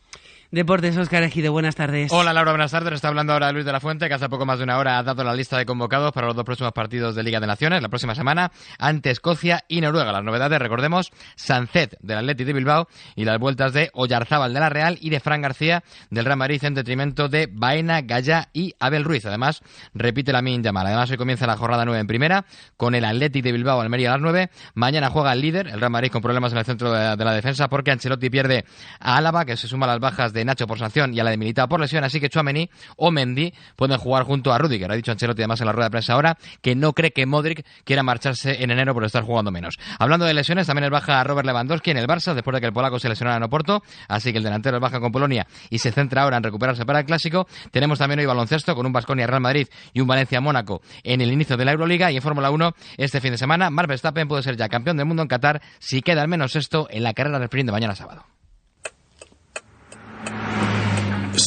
Deportes, 0.51 0.96
Oscar 0.96 1.22
Ejido, 1.24 1.53
buenas 1.53 1.74
tardes. 1.74 2.11
Hola 2.11 2.32
Laura, 2.32 2.53
buenas 2.53 2.70
tardes. 2.70 2.94
Está 2.94 3.09
hablando 3.09 3.34
ahora 3.34 3.53
Luis 3.53 3.66
de 3.66 3.72
la 3.72 3.80
Fuente, 3.80 4.09
que 4.09 4.14
hace 4.14 4.30
poco 4.30 4.46
más 4.46 4.57
de 4.57 4.64
una 4.64 4.78
hora 4.78 4.96
ha 4.96 5.03
dado 5.03 5.22
la 5.22 5.34
lista 5.34 5.59
de 5.59 5.66
convocados 5.66 6.11
para 6.11 6.26
los 6.26 6.34
dos 6.34 6.46
próximos 6.46 6.72
partidos 6.72 7.14
de 7.14 7.22
Liga 7.22 7.38
de 7.38 7.46
Naciones, 7.46 7.82
la 7.82 7.90
próxima 7.90 8.14
semana, 8.14 8.51
ante 8.78 9.11
Escocia 9.11 9.66
y 9.68 9.82
Noruega. 9.82 10.11
Las 10.11 10.24
novedades, 10.24 10.59
recordemos, 10.59 11.12
Sancet 11.36 11.99
del 12.01 12.16
Atleti 12.16 12.44
de 12.44 12.55
Bilbao 12.55 12.88
y 13.14 13.26
las 13.26 13.38
vueltas 13.38 13.74
de 13.74 13.90
Oyarzábal 13.92 14.55
de 14.55 14.61
la 14.61 14.70
Real 14.70 14.96
y 15.03 15.11
de 15.11 15.20
Fran 15.20 15.42
García 15.42 15.84
del 16.09 16.24
Real 16.24 16.38
Madrid 16.38 16.64
en 16.64 16.72
detrimento 16.72 17.28
de 17.28 17.46
Baena, 17.53 18.01
Gaya 18.01 18.49
y 18.55 18.74
Abel 18.80 19.05
Ruiz. 19.05 19.26
Además, 19.26 19.61
repite 19.92 20.32
la 20.32 20.40
min 20.40 20.62
llamada. 20.62 20.88
Además, 20.88 21.11
hoy 21.11 21.18
comienza 21.18 21.46
la 21.46 21.59
jornada 21.59 21.84
9 21.84 22.01
en 22.01 22.07
primera 22.07 22.46
con 22.78 22.94
el 22.94 23.05
Atleti 23.05 23.42
de 23.42 23.53
Bilbao 23.53 23.82
Almería 23.82 24.09
a 24.09 24.12
las 24.12 24.22
9. 24.22 24.49
Mañana 24.72 25.11
juega 25.11 25.34
el 25.34 25.42
líder, 25.42 25.68
el 25.68 25.78
Real 25.78 25.92
Madrid 25.92 26.11
con 26.11 26.22
problemas 26.22 26.53
en 26.53 26.59
el 26.59 26.64
centro 26.64 26.90
de 26.90 27.22
la, 27.22 27.34
defensa 27.34 27.68
porque 27.68 27.90
Ancelotti 27.90 28.30
pierde 28.30 28.64
a 28.99 29.18
Álava, 29.18 29.44
que 29.44 29.59
se 29.59 29.68
suma 29.68 29.84
a 29.84 29.90
las 29.90 30.01
bajas 30.01 30.32
de 30.32 30.38
Nacho 30.45 30.66
por 30.66 30.78
sanción 30.78 31.14
y 31.14 31.20
a 31.20 31.24
la 31.24 31.30
de 31.30 31.36
Militao 31.36 31.68
por 31.68 31.80
lesión, 31.80 32.05
así 32.05 32.20
que 32.20 32.28
Chuamení 32.28 32.70
o 32.97 33.11
Mendy 33.11 33.53
pueden 33.76 33.99
jugar 33.99 34.24
junto 34.24 34.53
a 34.53 34.59
Rudiger. 34.59 34.91
Ha 34.91 34.95
dicho 34.95 35.12
Ancelotti 35.12 35.43
además 35.43 35.61
en 35.61 35.66
la 35.66 35.72
rueda 35.72 35.86
de 35.86 35.91
prensa 35.91 36.12
ahora 36.14 36.39
que 36.62 36.74
no 36.74 36.93
cree 36.93 37.12
que 37.12 37.26
Modric 37.26 37.64
quiera 37.84 38.03
marcharse 38.03 38.62
en 38.62 38.70
enero 38.70 38.95
por 38.95 39.05
estar 39.05 39.22
jugando 39.22 39.51
menos. 39.51 39.78
Hablando 39.99 40.24
de 40.26 40.34
lesiones, 40.34 40.66
también 40.66 40.84
es 40.84 40.91
baja 40.91 41.22
Robert 41.24 41.47
Lewandowski 41.47 41.91
en 41.91 41.99
el 41.99 42.07
Barça 42.07 42.34
después 42.34 42.55
de 42.55 42.61
que 42.61 42.66
el 42.66 42.72
polaco 42.72 42.99
se 42.99 43.09
lesionara 43.09 43.36
en 43.36 43.43
Oporto, 43.43 43.82
así 44.09 44.32
que 44.32 44.39
el 44.39 44.45
delantero 44.45 44.76
es 44.76 44.82
baja 44.82 45.01
con 45.01 45.12
Polonia 45.12 45.47
y 45.70 45.78
se 45.78 45.93
centra 45.93 46.22
ahora 46.22 46.36
en 46.36 46.43
recuperarse 46.43 46.84
para 46.84 47.01
el 47.01 47.07
clásico. 47.07 47.47
Tenemos 47.70 47.99
también 47.99 48.20
hoy 48.20 48.26
baloncesto 48.26 48.74
con 48.74 48.86
un 48.86 48.93
Basconia 48.93 49.26
Real 49.26 49.41
Madrid 49.41 49.68
y 49.93 50.01
un 50.01 50.07
Valencia 50.07 50.41
Mónaco 50.41 50.82
en 51.03 51.20
el 51.20 51.32
inicio 51.32 51.57
de 51.57 51.64
la 51.64 51.72
Euroliga 51.72 52.11
y 52.11 52.16
en 52.16 52.22
Fórmula 52.22 52.51
1 52.51 52.74
este 52.97 53.20
fin 53.20 53.32
de 53.32 53.39
semana 53.39 53.70
Mark 53.70 53.89
Verstappen 53.89 54.28
puede 54.28 54.43
ser 54.43 54.57
ya 54.57 54.68
campeón 54.68 54.97
del 54.97 55.07
mundo 55.07 55.22
en 55.22 55.28
Qatar 55.28 55.61
si 55.78 56.03
queda 56.03 56.22
al 56.22 56.28
menos 56.28 56.57
esto 56.57 56.89
en 56.91 57.03
la 57.03 57.14
carrera 57.14 57.39
del 57.39 57.45
sprint 57.45 57.66
de 57.66 57.72
mañana 57.72 57.95
sábado. 57.95 58.24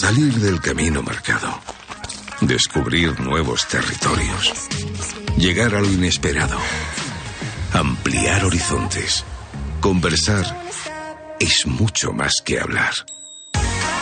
Salir 0.01 0.33
del 0.39 0.59
camino 0.59 1.03
marcado. 1.03 1.61
Descubrir 2.41 3.19
nuevos 3.19 3.67
territorios. 3.67 4.51
Llegar 5.37 5.75
a 5.75 5.79
lo 5.79 5.85
inesperado. 5.85 6.57
Ampliar 7.71 8.43
horizontes. 8.43 9.23
Conversar 9.79 10.43
es 11.39 11.67
mucho 11.67 12.13
más 12.13 12.41
que 12.43 12.59
hablar. 12.59 12.93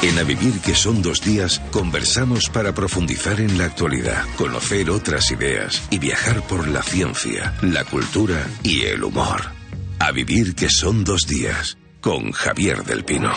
En 0.01 0.17
A 0.17 0.23
Vivir 0.23 0.61
que 0.61 0.73
son 0.73 1.01
dos 1.01 1.19
días, 1.19 1.61
conversamos 1.69 2.49
para 2.49 2.73
profundizar 2.73 3.41
en 3.41 3.57
la 3.57 3.65
actualidad, 3.65 4.23
conocer 4.37 4.89
otras 4.89 5.29
ideas 5.31 5.81
y 5.89 5.99
viajar 5.99 6.41
por 6.43 6.69
la 6.69 6.81
ciencia, 6.81 7.53
la 7.61 7.83
cultura 7.83 8.47
y 8.63 8.83
el 8.83 9.03
humor. 9.03 9.51
A 9.99 10.13
Vivir 10.13 10.55
que 10.55 10.69
son 10.69 11.03
dos 11.03 11.27
días, 11.27 11.77
con 11.99 12.31
Javier 12.31 12.85
del 12.85 13.03
Pino. 13.03 13.33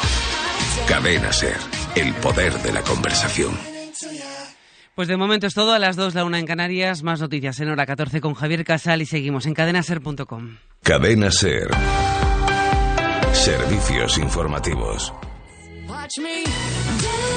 Cadena 0.86 1.32
Ser, 1.32 1.58
el 1.96 2.14
poder 2.14 2.52
de 2.58 2.72
la 2.72 2.82
conversación. 2.82 3.56
Pues 4.94 5.08
de 5.08 5.16
momento 5.16 5.46
es 5.46 5.54
todo, 5.54 5.72
a 5.72 5.78
las 5.78 5.96
2, 5.96 6.14
la 6.14 6.24
una 6.24 6.38
en 6.38 6.46
Canarias, 6.46 7.02
más 7.02 7.20
noticias 7.20 7.58
en 7.60 7.70
hora 7.70 7.86
14 7.86 8.20
con 8.20 8.34
Javier 8.34 8.64
Casal 8.64 9.00
y 9.00 9.06
seguimos 9.06 9.46
en 9.46 9.54
cadenaser.com. 9.54 10.58
Cadena 10.82 11.30
Ser. 11.30 11.68
Servicios 13.32 14.18
informativos. 14.18 15.12
no 15.86 17.31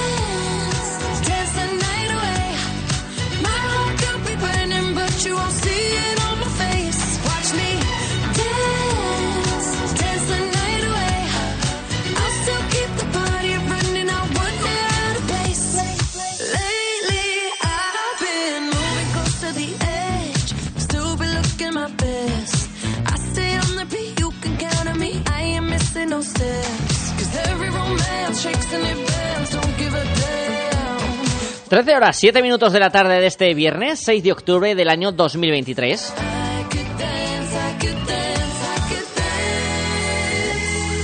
13 31.70 31.95
horas, 31.95 32.16
7 32.18 32.43
minutos 32.43 32.74
de 32.74 32.80
la 32.80 32.91
tarde 32.91 33.20
de 33.20 33.26
este 33.26 33.53
viernes, 33.55 33.99
6 34.03 34.24
de 34.24 34.32
octubre 34.32 34.76
del 34.76 34.88
año 34.88 35.11
2023. 35.11 36.13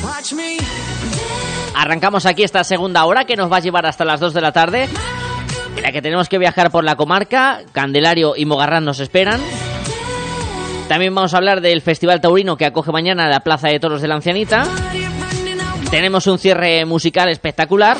Watch 0.03 0.34
me 0.34 0.57
Arrancamos 1.76 2.28
aquí 2.28 2.43
esta 2.43 2.64
segunda 2.64 3.05
hora 3.05 3.26
que 3.26 3.36
nos 3.36 3.51
va 3.51 3.57
a 3.57 3.62
llevar 3.62 3.88
hasta 3.88 4.05
las 4.05 4.20
2 4.20 4.36
de 4.36 4.41
la 4.41 4.51
tarde, 4.51 4.88
en 5.78 5.82
la 5.82 5.91
que 5.91 6.01
tenemos 6.01 6.30
que 6.30 6.38
viajar 6.38 6.70
por 6.70 6.84
la 6.84 6.95
comarca. 6.95 7.62
Candelario 7.72 8.36
y 8.38 8.45
Mogarrán 8.45 8.86
nos 8.86 8.99
esperan. 8.99 9.41
También 10.88 11.16
vamos 11.16 11.34
a 11.34 11.38
hablar 11.38 11.62
del 11.62 11.82
Festival 11.82 12.22
Taurino 12.22 12.55
que 12.55 12.66
acoge 12.66 12.91
mañana 12.91 13.28
la 13.30 13.39
Plaza 13.39 13.70
de 13.70 13.80
Toros 13.80 14.01
de 14.01 14.07
la 14.07 14.16
Ancianita. 14.16 14.68
Tenemos 15.89 16.28
un 16.28 16.38
cierre 16.38 16.86
musical 16.86 17.30
espectacular. 17.30 17.97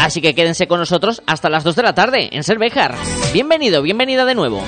Así 0.00 0.22
que 0.22 0.34
quédense 0.34 0.66
con 0.66 0.80
nosotros 0.80 1.22
hasta 1.26 1.50
las 1.50 1.62
2 1.62 1.76
de 1.76 1.82
la 1.82 1.94
tarde 1.94 2.30
en 2.32 2.42
Servejar. 2.42 2.94
Bienvenido, 3.34 3.82
bienvenida 3.82 4.24
de 4.24 4.34
nuevo. 4.34 4.64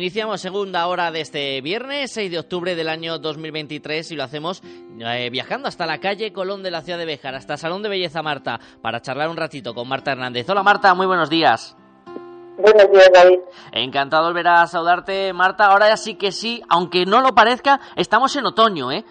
Iniciamos 0.00 0.40
segunda 0.40 0.86
hora 0.86 1.10
de 1.10 1.20
este 1.20 1.60
viernes, 1.60 2.12
6 2.12 2.30
de 2.30 2.38
octubre 2.38 2.74
del 2.74 2.88
año 2.88 3.18
2023 3.18 4.12
y 4.12 4.16
lo 4.16 4.24
hacemos 4.24 4.62
eh, 4.98 5.28
viajando 5.30 5.68
hasta 5.68 5.84
la 5.84 5.98
calle 5.98 6.32
Colón 6.32 6.62
de 6.62 6.70
la 6.70 6.80
ciudad 6.80 6.98
de 6.98 7.04
Béjar, 7.04 7.34
hasta 7.34 7.58
Salón 7.58 7.82
de 7.82 7.90
Belleza 7.90 8.22
Marta, 8.22 8.58
para 8.80 9.02
charlar 9.02 9.28
un 9.28 9.36
ratito 9.36 9.74
con 9.74 9.86
Marta 9.86 10.12
Hernández. 10.12 10.48
Hola 10.48 10.62
Marta, 10.62 10.94
muy 10.94 11.04
buenos 11.04 11.28
días. 11.28 11.76
Buenos 12.56 12.90
días, 12.90 13.10
David. 13.12 13.40
Encantado 13.72 14.24
volver 14.24 14.48
a 14.48 14.66
saludarte, 14.66 15.34
Marta. 15.34 15.66
Ahora 15.66 15.88
ya 15.88 15.98
sí 15.98 16.14
que 16.14 16.32
sí, 16.32 16.62
aunque 16.70 17.04
no 17.04 17.20
lo 17.20 17.34
parezca, 17.34 17.78
estamos 17.96 18.34
en 18.36 18.46
otoño, 18.46 18.90
¿eh? 18.90 19.04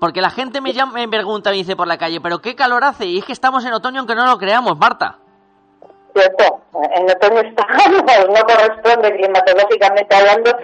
Porque 0.00 0.22
la 0.22 0.30
gente 0.30 0.62
me, 0.62 0.72
llama, 0.72 0.94
me 0.94 1.06
pregunta, 1.06 1.50
me 1.50 1.56
dice 1.56 1.76
por 1.76 1.86
la 1.86 1.98
calle, 1.98 2.18
¿pero 2.22 2.38
qué 2.38 2.54
calor 2.54 2.82
hace? 2.84 3.04
Y 3.04 3.18
es 3.18 3.26
que 3.26 3.34
estamos 3.34 3.62
en 3.66 3.74
otoño 3.74 3.98
aunque 3.98 4.14
no 4.14 4.24
lo 4.24 4.38
creamos, 4.38 4.78
Marta. 4.78 5.18
Cierto, 6.14 6.60
en 6.94 7.10
otoño 7.10 7.40
estamos, 7.40 8.28
no 8.28 8.46
corresponde 8.46 9.16
climatológicamente 9.16 10.16
hablando, 10.16 10.56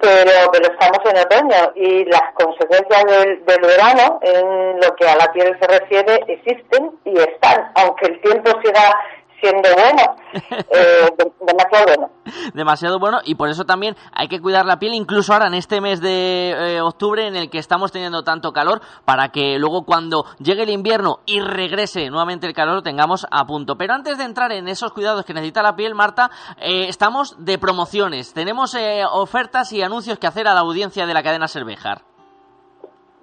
pero, 0.00 0.50
pero 0.52 0.72
estamos 0.72 0.98
en 1.04 1.18
otoño 1.18 1.72
y 1.74 2.04
las 2.06 2.32
consecuencias 2.34 3.04
del, 3.04 3.44
del 3.44 3.60
verano 3.60 4.18
en 4.22 4.80
lo 4.80 4.94
que 4.96 5.06
a 5.06 5.16
la 5.16 5.30
piel 5.32 5.56
se 5.60 5.66
refiere 5.66 6.24
existen 6.28 6.90
y 7.04 7.18
están, 7.18 7.70
aunque 7.74 8.06
el 8.06 8.20
tiempo 8.22 8.50
siga 8.62 8.98
siendo 9.44 9.68
bueno, 9.74 10.16
eh, 10.70 11.08
demasiado 11.46 11.86
bueno. 11.86 12.10
Demasiado 12.54 12.98
bueno 12.98 13.18
y 13.24 13.34
por 13.34 13.50
eso 13.50 13.64
también 13.64 13.96
hay 14.12 14.28
que 14.28 14.40
cuidar 14.40 14.64
la 14.64 14.78
piel, 14.78 14.94
incluso 14.94 15.32
ahora 15.32 15.48
en 15.48 15.54
este 15.54 15.80
mes 15.80 16.00
de 16.00 16.50
eh, 16.50 16.80
octubre 16.80 17.26
en 17.26 17.36
el 17.36 17.50
que 17.50 17.58
estamos 17.58 17.92
teniendo 17.92 18.24
tanto 18.24 18.52
calor, 18.52 18.80
para 19.04 19.28
que 19.28 19.58
luego 19.58 19.84
cuando 19.84 20.24
llegue 20.38 20.62
el 20.62 20.70
invierno 20.70 21.20
y 21.26 21.40
regrese 21.40 22.08
nuevamente 22.08 22.46
el 22.46 22.54
calor 22.54 22.76
lo 22.76 22.82
tengamos 22.82 23.26
a 23.30 23.44
punto. 23.46 23.76
Pero 23.76 23.94
antes 23.94 24.16
de 24.18 24.24
entrar 24.24 24.52
en 24.52 24.68
esos 24.68 24.92
cuidados 24.92 25.24
que 25.24 25.34
necesita 25.34 25.62
la 25.62 25.76
piel, 25.76 25.94
Marta, 25.94 26.30
eh, 26.58 26.86
estamos 26.88 27.36
de 27.38 27.58
promociones. 27.58 28.32
Tenemos 28.32 28.74
ofertas 29.12 29.72
y 29.72 29.82
anuncios 29.82 30.18
que 30.18 30.26
hacer 30.26 30.48
a 30.48 30.54
la 30.54 30.60
audiencia 30.60 31.06
de 31.06 31.14
la 31.14 31.22
cadena 31.22 31.48
Cervejar. 31.48 32.13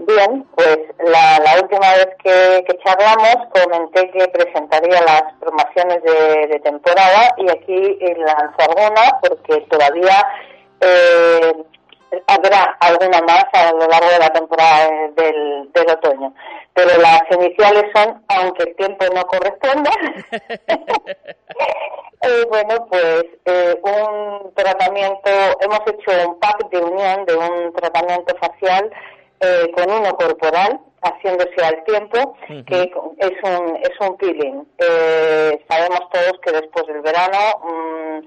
Bien, 0.08 0.44
pues 0.56 0.80
la, 0.98 1.38
la 1.44 1.62
última 1.62 1.94
vez 1.94 2.08
que, 2.24 2.66
charlamos 2.84 3.36
comenté 3.54 4.10
que 4.10 4.28
presentaría 4.30 5.00
las 5.02 5.24
promociones 5.40 6.02
de, 6.02 6.60
temporada 6.64 7.36
y 7.38 7.48
aquí 7.50 8.00
lanzo 8.18 8.56
alguna 8.68 9.20
porque 9.22 9.62
todavía 9.70 10.26
eh, 10.80 11.54
habrá 12.26 12.78
alguna 12.80 13.22
más 13.22 13.46
a 13.54 13.72
lo 13.74 13.88
largo 13.88 14.10
de 14.10 14.20
la 14.20 14.30
temporada 14.30 14.90
del, 15.16 15.72
del 15.72 15.90
otoño. 15.92 16.34
Pero 16.74 17.00
las 17.00 17.22
iniciales 17.32 17.86
son, 17.94 18.24
aunque 18.30 18.64
el 18.64 18.76
tiempo 18.78 19.06
no 19.14 19.22
corresponda, 19.24 19.92
eh, 22.22 22.46
bueno, 22.50 22.88
pues 22.90 23.26
eh, 23.46 23.80
un 23.84 24.52
tratamiento, 24.56 25.30
hemos 25.60 25.82
hecho 25.86 26.28
un 26.28 26.40
pack 26.40 26.70
de 26.72 26.80
unión 26.80 27.26
de 27.26 27.36
un 27.36 27.74
tratamiento 27.74 28.36
facial 28.38 28.90
eh, 29.42 29.72
con 29.76 29.90
uno 29.92 30.16
corporal, 30.16 30.80
haciéndose 31.04 31.64
al 31.64 31.84
tiempo, 31.84 32.36
que 32.66 32.92
es 33.18 33.32
un, 33.44 33.76
es 33.78 34.00
un 34.00 34.18
peeling. 34.18 34.64
Eh, 34.78 35.66
sabemos 35.70 36.02
todos 36.12 36.34
que 36.44 36.52
después 36.52 36.86
del 36.88 37.02
verano 37.02 37.38
mm, 37.64 38.20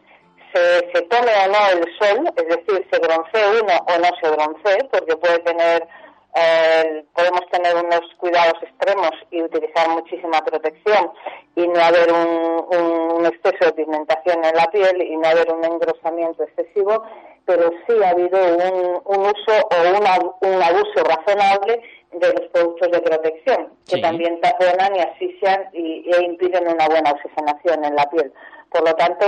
se, 0.52 0.90
se 0.92 1.02
tome 1.02 1.30
o 1.44 1.48
no 1.48 1.68
el 1.72 1.84
sol, 1.98 2.32
es 2.36 2.48
decir, 2.48 2.86
se 2.90 2.98
broncee 2.98 3.60
uno 3.62 3.72
o 3.86 3.98
no 3.98 4.08
se 4.20 4.28
broncee, 4.30 4.88
porque 4.90 5.16
puede 5.16 5.38
tener, 5.40 5.86
eh, 6.34 7.04
podemos 7.14 7.42
tener 7.50 7.76
unos 7.76 8.00
cuidados 8.18 8.54
extremos 8.62 9.10
y 9.30 9.40
utilizar 9.42 9.88
muchísima 9.90 10.40
protección 10.44 11.12
y 11.56 11.68
no 11.68 11.80
haber 11.80 12.12
un, 12.12 12.66
un- 12.76 13.12
un 13.18 13.26
exceso 13.26 13.66
de 13.66 13.72
pigmentación 13.72 14.44
en 14.44 14.54
la 14.56 14.66
piel 14.72 15.00
y 15.00 15.16
no 15.16 15.28
haber 15.28 15.52
un 15.52 15.64
engrosamiento 15.64 16.42
excesivo, 16.42 17.04
pero 17.46 17.70
sí 17.86 17.94
ha 18.04 18.10
habido 18.10 18.38
un, 18.38 19.02
un 19.04 19.20
uso 19.26 19.52
o 19.70 19.98
una- 19.98 20.54
un 20.54 20.62
abuso 20.62 21.02
razonable 21.04 21.80
de 22.12 22.32
los 22.32 22.48
productos 22.52 22.90
de 22.90 23.00
protección, 23.00 23.68
que 23.88 23.96
también 24.02 24.40
taponan 24.40 24.94
y 24.96 25.00
asfixian 25.00 25.68
y, 25.72 26.08
e 26.10 26.22
impiden 26.24 26.68
una 26.68 26.86
buena 26.88 27.10
oxigenación 27.10 27.84
en 27.84 27.96
la 27.96 28.08
piel. 28.10 28.32
Por 28.70 28.82
lo 28.88 28.94
tanto, 28.94 29.24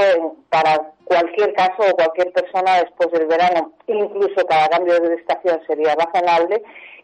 para 0.51 0.93
cualquier 1.05 1.53
caso 1.55 1.83
o 1.91 1.95
cualquier 1.97 2.33
persona 2.33 2.81
después 2.83 3.11
del 3.12 3.27
verano, 3.27 3.73
incluso 3.87 4.45
cada 4.47 4.69
cambio 4.69 4.99
de 5.01 5.14
estación 5.17 5.61
sería 5.67 5.95
razonable 5.95 6.62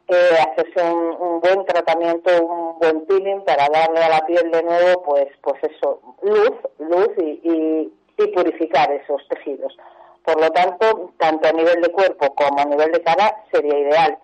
eh, 0.09 0.31
hacerse 0.51 0.83
un, 0.83 1.17
un 1.21 1.41
buen 1.41 1.65
tratamiento, 1.67 2.31
un 2.45 2.79
buen 2.81 3.05
peeling 3.07 3.43
para 3.45 3.69
darle 3.69 4.01
a 4.03 4.09
la 4.09 4.27
piel 4.27 4.51
de 4.51 4.63
nuevo, 4.63 5.03
pues, 5.05 5.29
pues 5.43 5.63
eso, 5.63 6.01
luz, 6.23 6.51
luz 6.79 7.09
y, 7.19 7.41
y- 7.45 7.93
y 8.19 8.27
purificar 8.29 8.91
esos 8.93 9.27
tejidos. 9.29 9.77
Por 10.25 10.41
lo 10.41 10.51
tanto, 10.51 11.11
tanto 11.19 11.49
a 11.49 11.53
nivel 11.53 11.81
de 11.83 11.91
cuerpo 11.91 12.35
como 12.35 12.61
a 12.61 12.65
nivel 12.65 12.93
de 12.93 13.03
cara 13.03 13.35
sería 13.53 13.79
ideal. 13.79 14.19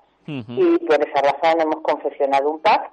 Y 0.49 0.79
por 0.87 0.97
esa 1.07 1.23
razón 1.23 1.61
hemos 1.61 1.81
confeccionado 1.83 2.51
un 2.51 2.61
pack, 2.61 2.91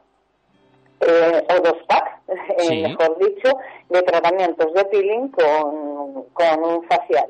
eh, 1.01 1.43
o 1.49 1.59
dos 1.61 1.77
packs, 1.87 2.11
eh, 2.57 2.81
mejor 2.83 3.17
dicho, 3.19 3.51
de 3.89 4.01
tratamientos 4.03 4.73
de 4.73 4.85
peeling 4.85 5.27
con, 5.29 6.23
con 6.33 6.63
un 6.63 6.83
facial. 6.87 7.27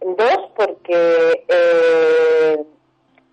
Dos, 0.00 0.38
porque 0.56 1.44
eh, 1.48 2.64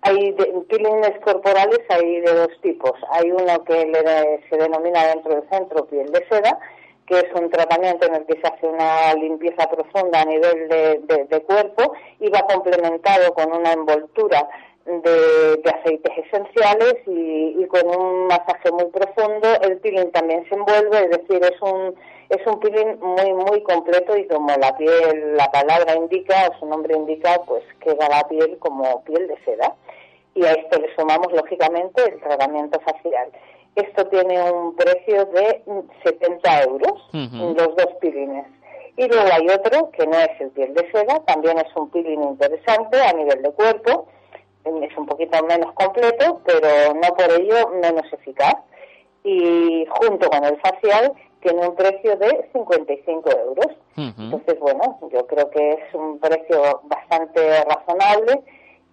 hay 0.02 0.32
de, 0.32 0.44
peelings 0.68 1.18
corporales 1.24 1.80
hay 1.90 2.20
de 2.20 2.32
dos 2.34 2.60
tipos. 2.62 2.92
Hay 3.10 3.30
uno 3.30 3.62
que 3.64 3.84
le- 3.86 4.48
se 4.48 4.56
denomina 4.56 5.06
dentro 5.08 5.34
del 5.34 5.48
centro 5.50 5.84
piel 5.86 6.10
de 6.12 6.24
seda, 6.28 6.58
que 7.06 7.18
es 7.18 7.26
un 7.34 7.50
tratamiento 7.50 8.06
en 8.06 8.14
el 8.14 8.26
que 8.26 8.40
se 8.40 8.46
hace 8.46 8.66
una 8.66 9.14
limpieza 9.14 9.68
profunda 9.68 10.22
a 10.22 10.24
nivel 10.24 10.68
de, 10.68 11.00
de- 11.28 11.42
cuerpo 11.42 11.92
y 12.20 12.30
va 12.30 12.40
complementado 12.46 13.34
con 13.34 13.52
una 13.52 13.72
envoltura 13.72 14.48
de, 14.86 15.56
de 15.62 15.70
aceites 15.70 16.12
esenciales 16.26 16.96
y, 17.06 17.56
y 17.58 17.66
con 17.66 17.86
un 17.88 18.26
masaje 18.26 18.70
muy 18.72 18.86
profundo. 18.86 19.48
El 19.62 19.78
peeling 19.78 20.10
también 20.12 20.46
se 20.48 20.54
envuelve, 20.54 21.04
es 21.04 21.10
decir, 21.10 21.42
es 21.44 21.60
un 21.62 21.94
es 22.30 22.46
un 22.46 22.58
peeling 22.58 22.98
muy 23.00 23.32
muy 23.34 23.62
completo 23.64 24.16
y 24.16 24.26
como 24.26 24.48
la 24.56 24.74
piel, 24.78 25.36
la 25.36 25.50
palabra 25.52 25.94
indica 25.94 26.48
o 26.50 26.58
su 26.58 26.66
nombre 26.66 26.96
indica, 26.96 27.38
pues 27.46 27.62
queda 27.80 28.08
la 28.08 28.26
piel 28.28 28.56
como 28.58 29.04
piel 29.04 29.28
de 29.28 29.36
seda. 29.44 29.74
Y 30.34 30.44
a 30.46 30.52
esto 30.52 30.80
le 30.80 30.92
sumamos 30.96 31.30
lógicamente 31.32 32.02
el 32.02 32.18
tratamiento 32.20 32.80
facial. 32.80 33.30
Esto 33.76 34.06
tiene 34.06 34.50
un 34.50 34.76
precio 34.76 35.24
de 35.26 35.62
mm, 35.66 35.80
70 36.04 36.62
euros, 36.62 37.08
los 37.12 37.76
dos 37.76 37.88
peelings. 38.00 38.46
Y 38.96 39.08
luego 39.08 39.28
hay 39.32 39.48
otro 39.48 39.90
que 39.90 40.06
no 40.06 40.16
es 40.16 40.40
el 40.40 40.50
piel 40.50 40.72
de 40.74 40.88
seda, 40.92 41.20
también 41.26 41.58
es 41.58 41.74
un 41.74 41.90
peeling 41.90 42.22
interesante 42.22 43.00
a 43.00 43.12
nivel 43.12 43.42
de 43.42 43.50
cuerpo, 43.50 44.06
es 44.64 44.96
un 44.96 45.06
poquito 45.06 45.44
menos 45.44 45.72
completo, 45.74 46.40
pero 46.44 46.94
no 46.94 47.08
por 47.14 47.30
ello 47.32 47.70
menos 47.80 48.04
eficaz. 48.12 48.54
Y 49.24 49.86
junto 49.88 50.28
con 50.28 50.44
el 50.44 50.56
facial 50.60 51.12
tiene 51.40 51.66
un 51.66 51.74
precio 51.74 52.16
de 52.16 52.48
55 52.52 53.30
euros. 53.30 53.66
Entonces, 53.96 54.58
bueno, 54.60 54.98
yo 55.12 55.26
creo 55.26 55.50
que 55.50 55.70
es 55.70 55.94
un 55.94 56.18
precio 56.18 56.82
bastante 56.84 57.64
razonable 57.64 58.42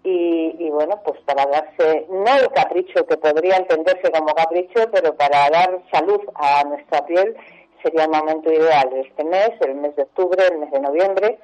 y, 0.04 0.56
y, 0.58 0.70
bueno, 0.72 1.00
pues 1.06 1.20
para 1.22 1.46
darse, 1.46 2.08
no 2.10 2.38
el 2.38 2.50
capricho 2.52 3.06
que 3.06 3.18
podría 3.18 3.58
entenderse 3.58 4.12
como 4.12 4.34
capricho, 4.34 4.90
pero 4.92 5.16
para 5.16 5.50
dar 5.50 5.80
salud 5.92 6.22
a 6.36 6.64
nuestra 6.64 7.06
piel 7.06 7.36
sería 7.84 8.06
el 8.06 8.12
momento 8.12 8.52
ideal 8.52 8.90
este 8.94 9.24
mes, 9.24 9.52
el 9.62 9.76
mes 9.76 9.96
de 9.96 10.04
octubre, 10.04 10.44
el 10.52 10.60
mes 10.60 10.72
de 10.72 10.80
noviembre, 10.80 11.40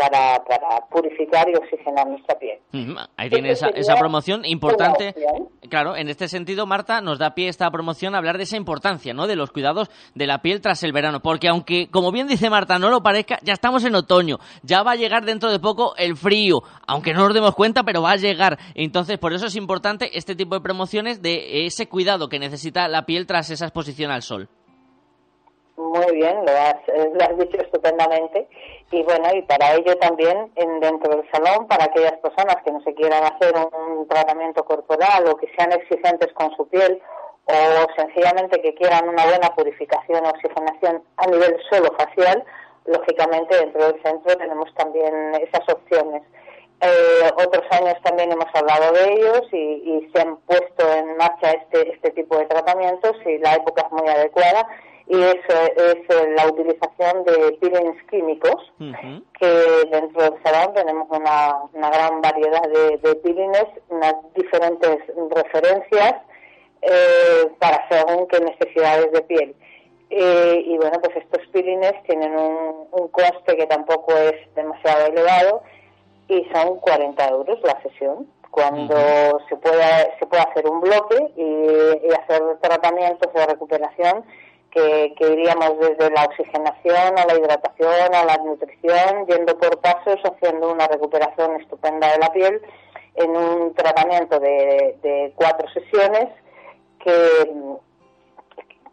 para, 0.00 0.42
para 0.44 0.86
purificar 0.90 1.46
y 1.50 1.56
oxigenar 1.56 2.06
nuestra 2.08 2.38
piel. 2.38 2.58
Ujú, 2.72 2.98
Ahí 3.18 3.28
tiene 3.28 3.50
Esa 3.50 3.68
esa, 3.68 3.96
promoción 3.96 4.46
importante. 4.46 5.14
Claro, 5.68 5.94
en 5.94 6.08
este 6.08 6.26
sentido, 6.26 6.64
Marta, 6.64 7.02
nos 7.02 7.18
da 7.18 7.34
pie 7.34 7.48
esta 7.48 7.70
promoción 7.70 8.14
a 8.14 8.18
hablar 8.18 8.38
de 8.38 8.44
esa 8.44 8.56
importancia, 8.56 9.12
¿no? 9.12 9.26
De 9.26 9.36
los 9.36 9.50
cuidados 9.50 9.90
de 10.14 10.26
la 10.26 10.40
piel 10.40 10.62
tras 10.62 10.82
el 10.84 10.92
verano. 10.92 11.20
Porque 11.20 11.48
aunque, 11.48 11.90
como 11.90 12.12
bien 12.12 12.28
dice 12.28 12.48
Marta, 12.48 12.78
no 12.78 12.88
lo 12.88 13.02
parezca, 13.02 13.38
ya 13.42 13.52
estamos 13.52 13.84
en 13.84 13.94
otoño. 13.94 14.38
Ya 14.62 14.82
va 14.82 14.92
a 14.92 14.96
llegar 14.96 15.26
dentro 15.26 15.50
de 15.52 15.58
poco 15.60 15.94
el 15.98 16.16
frío. 16.16 16.62
Aunque 16.86 17.12
no 17.12 17.24
nos 17.26 17.34
demos 17.34 17.54
cuenta, 17.54 17.82
pero 17.82 18.00
va 18.00 18.12
a 18.12 18.16
llegar. 18.16 18.58
Entonces, 18.74 19.18
por 19.18 19.34
eso 19.34 19.46
es 19.46 19.56
importante 19.56 20.16
este 20.16 20.34
tipo 20.34 20.54
de 20.54 20.62
promociones 20.62 21.20
de 21.20 21.66
ese 21.66 21.88
cuidado 21.88 22.30
que 22.30 22.38
necesita 22.38 22.88
la 22.88 23.04
piel 23.04 23.26
tras 23.26 23.50
esa 23.50 23.66
exposición 23.66 24.10
al 24.10 24.22
sol. 24.22 24.48
Muy 25.80 26.14
bien, 26.14 26.44
lo 26.44 26.52
has, 26.52 26.76
eh, 26.88 27.10
lo 27.14 27.24
has 27.24 27.38
dicho 27.38 27.56
estupendamente. 27.56 28.46
Y 28.90 29.02
bueno, 29.02 29.28
y 29.34 29.40
para 29.42 29.74
ello 29.76 29.96
también 29.96 30.52
en, 30.56 30.78
dentro 30.80 31.16
del 31.16 31.30
salón, 31.30 31.66
para 31.68 31.84
aquellas 31.84 32.18
personas 32.18 32.56
que 32.62 32.70
no 32.70 32.82
se 32.82 32.94
quieran 32.94 33.24
hacer 33.24 33.54
un 33.56 34.06
tratamiento 34.06 34.62
corporal 34.64 35.26
o 35.26 35.36
que 35.36 35.50
sean 35.56 35.72
exigentes 35.72 36.30
con 36.34 36.54
su 36.54 36.68
piel 36.68 37.00
o 37.46 37.86
sencillamente 37.96 38.60
que 38.60 38.74
quieran 38.74 39.08
una 39.08 39.24
buena 39.24 39.48
purificación 39.56 40.24
o 40.26 40.28
oxigenación 40.28 41.02
a 41.16 41.26
nivel 41.26 41.56
solo 41.70 41.90
facial, 41.96 42.44
lógicamente 42.84 43.56
dentro 43.56 43.86
del 43.86 44.02
centro 44.02 44.36
tenemos 44.36 44.72
también 44.74 45.34
esas 45.36 45.66
opciones. 45.74 46.22
Eh, 46.82 47.30
otros 47.36 47.64
años 47.70 47.94
también 48.02 48.32
hemos 48.32 48.54
hablado 48.54 48.92
de 48.92 49.12
ellos 49.14 49.42
y, 49.50 49.56
y 49.56 50.10
se 50.12 50.20
han 50.20 50.36
puesto 50.40 50.92
en 50.92 51.16
marcha 51.16 51.52
este, 51.52 51.94
este 51.94 52.10
tipo 52.10 52.36
de 52.38 52.46
tratamientos 52.46 53.16
y 53.24 53.38
la 53.38 53.54
época 53.54 53.82
es 53.86 53.92
muy 53.92 54.08
adecuada 54.08 54.66
y 55.10 55.20
eso 55.20 55.60
es 55.76 55.96
eh, 56.08 56.34
la 56.36 56.46
utilización 56.46 57.24
de 57.24 57.58
peelings 57.60 58.00
químicos 58.08 58.72
que 59.40 59.46
dentro 59.90 60.22
del 60.22 60.42
salón 60.44 60.72
tenemos 60.72 61.08
una, 61.10 61.64
una 61.74 61.90
gran 61.90 62.20
variedad 62.20 62.62
de, 62.62 62.96
de 62.98 63.16
peelings, 63.16 63.66
unas 63.88 64.14
diferentes 64.36 64.98
referencias 65.30 66.14
eh, 66.82 67.50
para 67.58 67.88
según 67.88 68.28
qué 68.28 68.38
necesidades 68.38 69.10
de 69.10 69.22
piel. 69.22 69.56
Eh, 70.10 70.62
y 70.64 70.76
bueno, 70.76 71.00
pues 71.00 71.16
estos 71.16 71.44
peelings 71.48 72.00
tienen 72.04 72.36
un, 72.36 72.86
un 72.92 73.08
coste 73.08 73.56
que 73.56 73.66
tampoco 73.66 74.16
es 74.16 74.54
demasiado 74.54 75.06
elevado 75.06 75.62
y 76.28 76.46
son 76.54 76.78
40 76.78 77.28
euros 77.30 77.58
la 77.64 77.82
sesión. 77.82 78.28
Cuando 78.52 78.94
se 79.48 79.56
puede 79.56 80.16
se 80.20 80.26
puede 80.26 80.42
hacer 80.42 80.68
un 80.68 80.80
bloque 80.80 81.16
y, 81.36 82.06
y 82.06 82.12
hacer 82.12 82.42
tratamientos 82.60 83.32
de 83.32 83.46
recuperación 83.46 84.24
que, 84.70 85.14
iríamos 85.18 85.78
desde 85.80 86.10
la 86.10 86.24
oxigenación 86.24 87.18
a 87.18 87.26
la 87.26 87.38
hidratación, 87.38 88.14
a 88.14 88.24
la 88.24 88.36
nutrición, 88.38 89.26
yendo 89.26 89.58
por 89.58 89.78
pasos, 89.80 90.18
haciendo 90.24 90.72
una 90.72 90.86
recuperación 90.86 91.60
estupenda 91.60 92.12
de 92.12 92.18
la 92.18 92.32
piel 92.32 92.60
en 93.14 93.30
un 93.30 93.74
tratamiento 93.74 94.38
de, 94.38 94.96
de 95.02 95.32
cuatro 95.34 95.68
sesiones 95.70 96.28
que, 97.04 97.52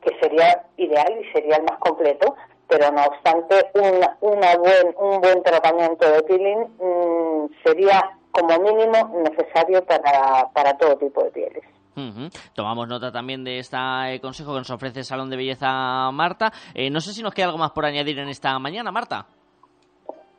que 0.02 0.20
sería 0.20 0.64
ideal 0.78 1.20
y 1.22 1.32
sería 1.32 1.58
el 1.58 1.64
más 1.64 1.78
completo, 1.80 2.36
pero 2.68 2.92
no 2.92 3.04
obstante, 3.06 3.70
una, 3.74 4.18
una 4.22 4.58
buen, 4.58 4.96
un 4.98 5.22
buen 5.22 5.44
tratamiento 5.44 6.10
de 6.10 6.24
peeling 6.24 6.68
mm, 6.80 7.50
sería 7.64 8.18
como 8.32 8.60
mínimo 8.60 9.22
necesario 9.24 9.84
para, 9.86 10.50
para 10.54 10.78
todo 10.78 10.98
tipo 10.98 11.24
de 11.24 11.32
pieles. 11.32 11.64
Ujú. 11.98 12.30
Tomamos 12.54 12.88
nota 12.88 13.12
también 13.12 13.44
de 13.44 13.58
este 13.58 13.78
consejo 14.22 14.54
que 14.54 14.60
nos 14.60 14.70
ofrece 14.70 15.00
el 15.00 15.06
Salón 15.06 15.30
de 15.32 15.38
Belleza 15.38 16.12
Marta. 16.12 16.54
Eh, 16.76 16.92
no 16.92 17.02
sé 17.02 17.12
si 17.12 17.24
nos 17.24 17.34
queda 17.34 17.48
algo 17.48 17.58
más 17.58 17.72
por 17.72 17.86
añadir 17.86 18.20
en 18.20 18.30
esta 18.30 18.58
mañana, 18.60 18.92
Marta. 18.92 19.26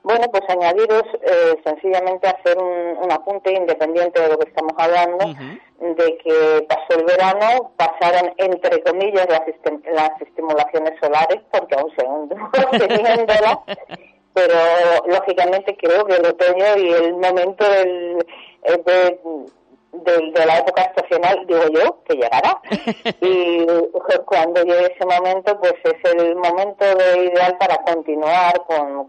Bueno, 0.05 0.27
pues 0.31 0.43
añadiros 0.49 1.03
eh, 1.21 1.61
sencillamente 1.65 2.29
hacer 2.29 2.57
un, 2.57 2.97
un 3.05 3.13
apunte 3.13 3.53
independiente 3.53 4.23
de 4.23 4.29
lo 4.29 4.39
que 4.39 4.49
estamos 4.49 4.73
hablando, 4.79 5.27
de 5.81 6.19
que 6.19 6.67
pasó 6.67 6.99
el 6.99 7.05
verano, 7.05 7.73
pasaron 7.77 8.33
entre 8.39 8.83
comillas 8.85 9.27
las, 9.29 9.43
las 9.93 10.11
estimulaciones 10.23 10.95
solares, 11.03 11.41
porque 11.53 11.75
aún 11.75 11.91
seguimos 11.95 12.51
teniéndolas, 12.71 13.59
pero 14.33 14.55
lógicamente 15.09 15.77
creo 15.77 16.07
que 16.07 16.15
el 16.15 16.27
otoño 16.27 16.77
y 16.79 16.93
el 16.93 17.13
momento 17.15 17.69
del, 17.69 18.25
eh, 18.63 19.21
de, 19.93 20.31
de 20.33 20.47
la 20.47 20.59
época 20.59 20.83
estacional, 20.83 21.47
digo 21.47 21.63
yo, 21.73 22.03
que 22.05 22.15
llegará. 22.15 22.61
y 23.21 23.67
cuando 24.27 24.63
llegue 24.63 24.95
ese 24.95 25.07
momento, 25.07 25.59
pues 25.61 25.75
es 25.85 26.13
el 26.13 26.37
momento 26.37 26.85
de- 26.85 27.25
ideal 27.25 27.57
para 27.59 27.79
continuar 27.79 28.55
con 28.67 29.07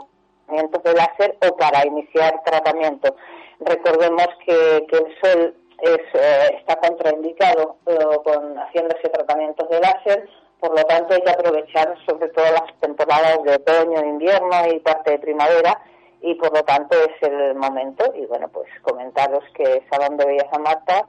tratamientos 0.48 0.84
de 0.84 0.94
láser 0.94 1.38
o 1.48 1.56
para 1.58 1.86
iniciar 1.86 2.42
tratamiento. 2.44 3.16
Recordemos 3.60 4.28
que, 4.46 4.86
que 4.90 4.98
el 4.98 5.16
sol 5.22 5.56
es, 5.82 6.00
eh, 6.14 6.56
está 6.60 6.76
contraindicado 6.78 7.78
eh, 7.86 7.98
con 8.24 8.58
haciéndose 8.58 9.10
tratamientos 9.10 9.70
de 9.70 9.80
láser, 9.80 10.30
por 10.60 10.72
lo 10.78 10.84
tanto 10.86 11.14
hay 11.14 11.22
que 11.22 11.30
aprovechar 11.30 11.96
sobre 12.08 12.30
todo 12.30 12.46
las 12.46 12.80
temporadas 12.82 13.42
de 13.44 13.56
otoño, 13.56 14.02
invierno 14.06 14.68
y 14.74 14.80
parte 14.80 15.12
de 15.12 15.20
primavera 15.20 15.80
y 16.22 16.36
por 16.36 16.54
lo 16.56 16.64
tanto 16.64 16.96
es 16.98 17.30
el 17.30 17.56
momento. 17.56 18.04
Y 18.16 18.26
bueno, 18.26 18.48
pues 18.50 18.68
comentaros 18.82 19.44
que 19.54 19.84
Salón 19.92 20.18
de 20.18 20.26
Belleza 20.26 20.60
Marta 20.60 21.06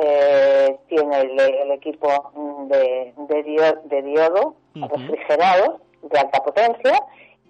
eh, 0.00 0.78
tiene 0.88 1.20
el, 1.20 1.38
el 1.40 1.70
equipo 1.72 2.08
de, 2.68 3.12
de, 3.16 3.42
dio- 3.42 3.80
de 3.84 4.02
diodo 4.02 4.54
refrigerado 4.74 5.80
de 6.02 6.18
alta 6.18 6.42
potencia 6.42 6.98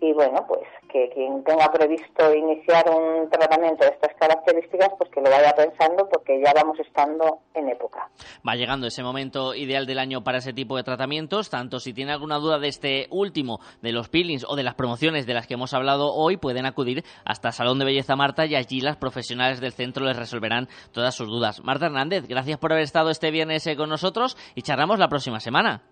y 0.02 0.12
bueno, 0.12 0.44
pues 0.48 0.62
que 0.90 1.08
quien 1.14 1.44
tenga 1.44 1.70
previsto 1.72 2.34
iniciar 2.34 2.90
un 2.90 3.30
tratamiento 3.30 3.84
de 3.84 3.92
estas 3.92 4.12
características, 4.16 4.90
pues 4.98 5.08
que 5.10 5.20
lo 5.20 5.30
vaya 5.30 5.54
pensando 5.54 6.08
porque 6.08 6.42
ya 6.44 6.52
vamos 6.52 6.78
estando 6.80 7.38
en 7.54 7.68
época. 7.68 8.10
Va 8.46 8.56
llegando 8.56 8.88
ese 8.88 9.04
momento 9.04 9.54
ideal 9.54 9.86
del 9.86 10.00
año 10.00 10.24
para 10.24 10.38
ese 10.38 10.52
tipo 10.52 10.76
de 10.76 10.82
tratamientos. 10.82 11.50
Tanto 11.50 11.78
si 11.78 11.94
tiene 11.94 12.12
alguna 12.12 12.38
duda 12.38 12.58
de 12.58 12.66
este 12.66 13.06
último, 13.10 13.60
de 13.80 13.92
los 13.92 14.08
peelings 14.08 14.44
o 14.48 14.56
de 14.56 14.64
las 14.64 14.74
promociones 14.74 15.24
de 15.24 15.34
las 15.34 15.46
que 15.46 15.54
hemos 15.54 15.72
hablado 15.72 16.12
hoy, 16.12 16.36
pueden 16.36 16.66
acudir 16.66 17.04
hasta 17.24 17.52
Salón 17.52 17.78
de 17.78 17.84
Belleza 17.84 18.16
Marta 18.16 18.44
y 18.44 18.56
allí 18.56 18.80
las 18.80 18.96
profesionales 18.96 19.60
del 19.60 19.72
centro 19.72 20.04
les 20.04 20.16
resolverán 20.16 20.66
todas 20.90 21.14
sus 21.14 21.28
dudas. 21.28 21.62
Marta 21.62 21.86
Hernández, 21.86 22.26
gracias 22.26 22.58
por 22.58 22.72
haber 22.72 22.82
estado 22.82 23.10
este 23.10 23.30
viernes 23.30 23.64
eh, 23.68 23.76
con 23.76 23.88
nosotros 23.88 24.36
y 24.56 24.62
charlamos 24.62 24.98
la 24.98 25.06
próxima 25.06 25.38
semana. 25.38 25.82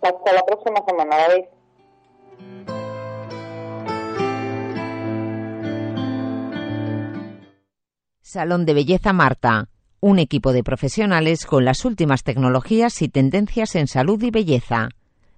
Hasta 0.00 0.32
la 0.32 0.42
próxima 0.42 0.82
semana, 0.86 1.16
David. 1.18 2.75
Salón 8.28 8.66
de 8.66 8.74
Belleza 8.74 9.12
Marta, 9.12 9.68
un 10.00 10.18
equipo 10.18 10.52
de 10.52 10.64
profesionales 10.64 11.46
con 11.46 11.64
las 11.64 11.84
últimas 11.84 12.24
tecnologías 12.24 13.00
y 13.00 13.08
tendencias 13.08 13.76
en 13.76 13.86
salud 13.86 14.20
y 14.20 14.32
belleza. 14.32 14.88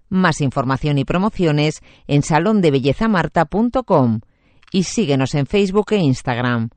Más 0.09 0.41
información 0.41 0.97
y 0.97 1.05
promociones 1.05 1.83
en 2.07 2.23
salondebellezamarta.com 2.23 4.21
y 4.73 4.85
síguenos 4.85 5.35
en 5.35 5.45
Facebook 5.45 5.93
e 5.93 5.99
Instagram. 5.99 6.71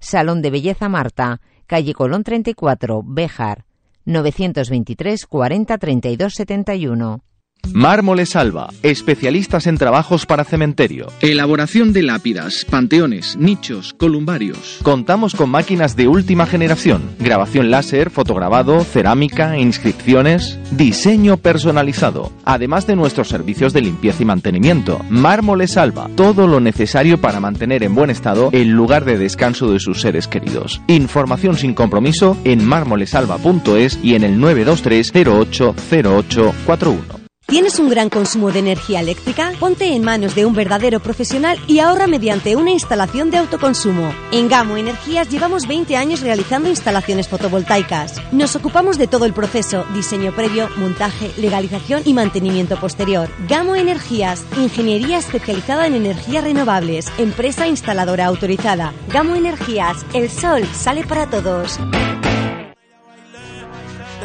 Salón 0.00 0.42
de 0.42 0.50
Belleza 0.50 0.90
Marta, 0.90 1.40
calle 1.66 1.94
Colón 1.94 2.24
34, 2.24 3.02
Béjar, 3.02 3.64
923 4.04 5.24
40 5.24 5.78
32 5.78 6.34
71. 6.34 7.24
Mármoles 7.72 8.36
Alba, 8.36 8.68
especialistas 8.82 9.66
en 9.66 9.78
trabajos 9.78 10.26
para 10.26 10.44
cementerio. 10.44 11.06
Elaboración 11.20 11.92
de 11.92 12.02
lápidas, 12.02 12.64
panteones, 12.64 13.36
nichos, 13.36 13.94
columbarios. 13.94 14.78
Contamos 14.82 15.34
con 15.34 15.50
máquinas 15.50 15.96
de 15.96 16.08
última 16.08 16.46
generación, 16.46 17.02
grabación 17.18 17.70
láser, 17.70 18.10
fotograbado, 18.10 18.84
cerámica, 18.84 19.58
inscripciones, 19.58 20.58
diseño 20.70 21.36
personalizado, 21.36 22.32
además 22.44 22.86
de 22.86 22.96
nuestros 22.96 23.28
servicios 23.28 23.72
de 23.72 23.80
limpieza 23.80 24.22
y 24.22 24.26
mantenimiento. 24.26 25.00
Mármoles 25.08 25.76
Alba, 25.76 26.08
todo 26.14 26.46
lo 26.46 26.60
necesario 26.60 27.20
para 27.20 27.40
mantener 27.40 27.82
en 27.82 27.94
buen 27.94 28.10
estado 28.10 28.50
el 28.52 28.70
lugar 28.70 29.04
de 29.04 29.18
descanso 29.18 29.72
de 29.72 29.80
sus 29.80 30.00
seres 30.00 30.28
queridos. 30.28 30.80
Información 30.86 31.56
sin 31.56 31.74
compromiso 31.74 32.36
en 32.44 32.64
mármolesalba.es 32.64 33.98
y 34.02 34.14
en 34.14 34.24
el 34.24 34.38
923 34.38 35.12
080841. 35.14 37.23
¿Tienes 37.46 37.78
un 37.78 37.90
gran 37.90 38.08
consumo 38.08 38.50
de 38.50 38.60
energía 38.60 39.00
eléctrica? 39.00 39.52
Ponte 39.60 39.94
en 39.94 40.02
manos 40.02 40.34
de 40.34 40.46
un 40.46 40.54
verdadero 40.54 41.00
profesional 41.00 41.58
y 41.68 41.78
ahorra 41.78 42.06
mediante 42.06 42.56
una 42.56 42.70
instalación 42.70 43.30
de 43.30 43.36
autoconsumo. 43.36 44.14
En 44.32 44.48
Gamo 44.48 44.78
Energías 44.78 45.28
llevamos 45.28 45.68
20 45.68 45.94
años 45.94 46.22
realizando 46.22 46.70
instalaciones 46.70 47.28
fotovoltaicas. 47.28 48.14
Nos 48.32 48.56
ocupamos 48.56 48.96
de 48.96 49.08
todo 49.08 49.26
el 49.26 49.34
proceso, 49.34 49.84
diseño 49.92 50.34
previo, 50.34 50.70
montaje, 50.78 51.32
legalización 51.36 52.02
y 52.06 52.14
mantenimiento 52.14 52.80
posterior. 52.80 53.28
Gamo 53.46 53.76
Energías, 53.76 54.42
ingeniería 54.56 55.18
especializada 55.18 55.86
en 55.86 55.96
energías 55.96 56.44
renovables, 56.44 57.12
empresa 57.18 57.68
instaladora 57.68 58.24
autorizada. 58.24 58.94
Gamo 59.08 59.34
Energías, 59.34 59.98
el 60.14 60.30
sol 60.30 60.66
sale 60.72 61.04
para 61.04 61.28
todos. 61.28 61.78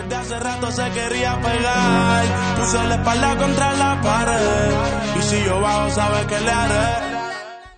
Desde 0.10 0.22
hace 0.22 0.40
rato 0.40 0.72
se 0.72 0.90
quería 0.90 1.40
pegar. 1.40 2.26
Puso 2.58 2.84
la 2.84 2.96
espalda 2.96 3.38
contra 3.38 3.74
la 3.74 4.02
pared. 4.02 5.20
Y 5.20 5.22
si 5.22 5.44
yo 5.44 5.62
bajo, 5.62 5.92
sabes 5.92 6.26
que 6.26 6.40
le 6.40 6.52
haré. 6.52 7.19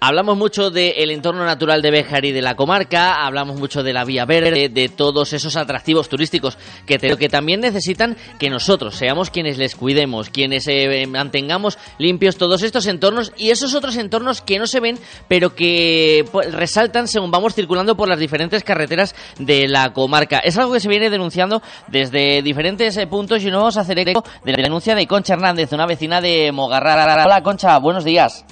Hablamos 0.03 0.35
mucho 0.35 0.71
del 0.71 1.11
entorno 1.11 1.45
natural 1.45 1.83
de 1.83 1.91
Béjar 1.91 2.25
y 2.25 2.31
de 2.31 2.41
la 2.41 2.55
comarca, 2.55 3.23
hablamos 3.23 3.59
mucho 3.59 3.83
de 3.83 3.93
la 3.93 4.03
vía 4.03 4.25
verde, 4.25 4.67
de 4.67 4.89
todos 4.89 5.31
esos 5.31 5.55
atractivos 5.55 6.09
turísticos 6.09 6.57
que, 6.87 6.97
te- 6.97 7.15
que 7.17 7.29
también 7.29 7.59
necesitan 7.59 8.17
que 8.39 8.49
nosotros 8.49 8.95
seamos 8.95 9.29
quienes 9.29 9.59
les 9.59 9.75
cuidemos, 9.75 10.31
quienes 10.31 10.67
eh, 10.67 11.05
mantengamos 11.07 11.77
limpios 11.99 12.37
todos 12.37 12.63
estos 12.63 12.87
entornos 12.87 13.31
y 13.37 13.51
esos 13.51 13.75
otros 13.75 13.95
entornos 13.95 14.41
que 14.41 14.57
no 14.57 14.65
se 14.65 14.79
ven, 14.79 14.97
pero 15.27 15.53
que 15.53 16.25
pues, 16.31 16.51
resaltan 16.51 17.07
según 17.07 17.29
vamos 17.29 17.53
circulando 17.53 17.95
por 17.95 18.09
las 18.09 18.17
diferentes 18.17 18.63
carreteras 18.63 19.13
de 19.37 19.67
la 19.67 19.93
comarca. 19.93 20.39
Es 20.39 20.57
algo 20.57 20.73
que 20.73 20.79
se 20.79 20.89
viene 20.89 21.11
denunciando 21.11 21.61
desde 21.89 22.41
diferentes 22.41 22.97
eh, 22.97 23.05
puntos 23.05 23.43
y 23.43 23.51
no 23.51 23.59
vamos 23.59 23.77
a 23.77 23.81
hacer 23.81 23.99
eco 23.99 24.23
de 24.43 24.51
la 24.51 24.63
denuncia 24.63 24.95
de 24.95 25.05
Concha 25.05 25.35
Hernández, 25.35 25.71
una 25.73 25.85
vecina 25.85 26.21
de 26.21 26.51
Mogarra. 26.51 27.23
Hola 27.23 27.43
Concha, 27.43 27.77
buenos 27.77 28.03
días. 28.03 28.43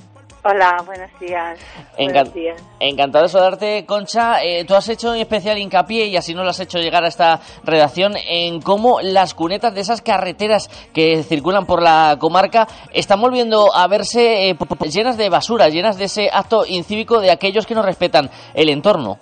Hola, 0.42 0.82
buenos 0.86 1.12
días. 1.20 1.60
Buenos 1.98 2.34
días. 2.34 2.64
Encantado 2.80 3.24
de 3.26 3.30
saludarte, 3.30 3.86
Concha. 3.86 4.42
Eh, 4.42 4.64
tú 4.66 4.74
has 4.74 4.88
hecho 4.88 5.12
un 5.12 5.18
especial 5.18 5.58
hincapié 5.58 6.06
y 6.06 6.16
así 6.16 6.34
nos 6.34 6.46
lo 6.46 6.52
has 6.52 6.60
hecho 6.62 6.80
llegar 6.80 7.04
a 7.04 7.10
esta 7.10 7.42
redacción 7.66 8.14
en 8.16 8.62
cómo 8.62 9.02
las 9.02 9.34
cunetas 9.34 9.76
de 9.76 9.82
esas 9.82 10.02
carreteras 10.02 10.70
que 10.94 11.24
circulan 11.24 11.66
por 11.66 11.84
la 11.84 12.16
comarca 12.20 12.68
están 12.94 13.20
volviendo 13.20 13.76
a 13.76 13.88
verse 13.88 14.50
eh, 14.50 14.58
llenas 14.90 15.18
de 15.18 15.30
basura, 15.30 15.68
llenas 15.68 15.98
de 15.98 16.06
ese 16.06 16.30
acto 16.32 16.66
incívico 16.66 17.20
de 17.20 17.32
aquellos 17.32 17.66
que 17.66 17.76
no 17.76 17.82
respetan 17.82 18.30
el 18.54 18.70
entorno. 18.70 19.20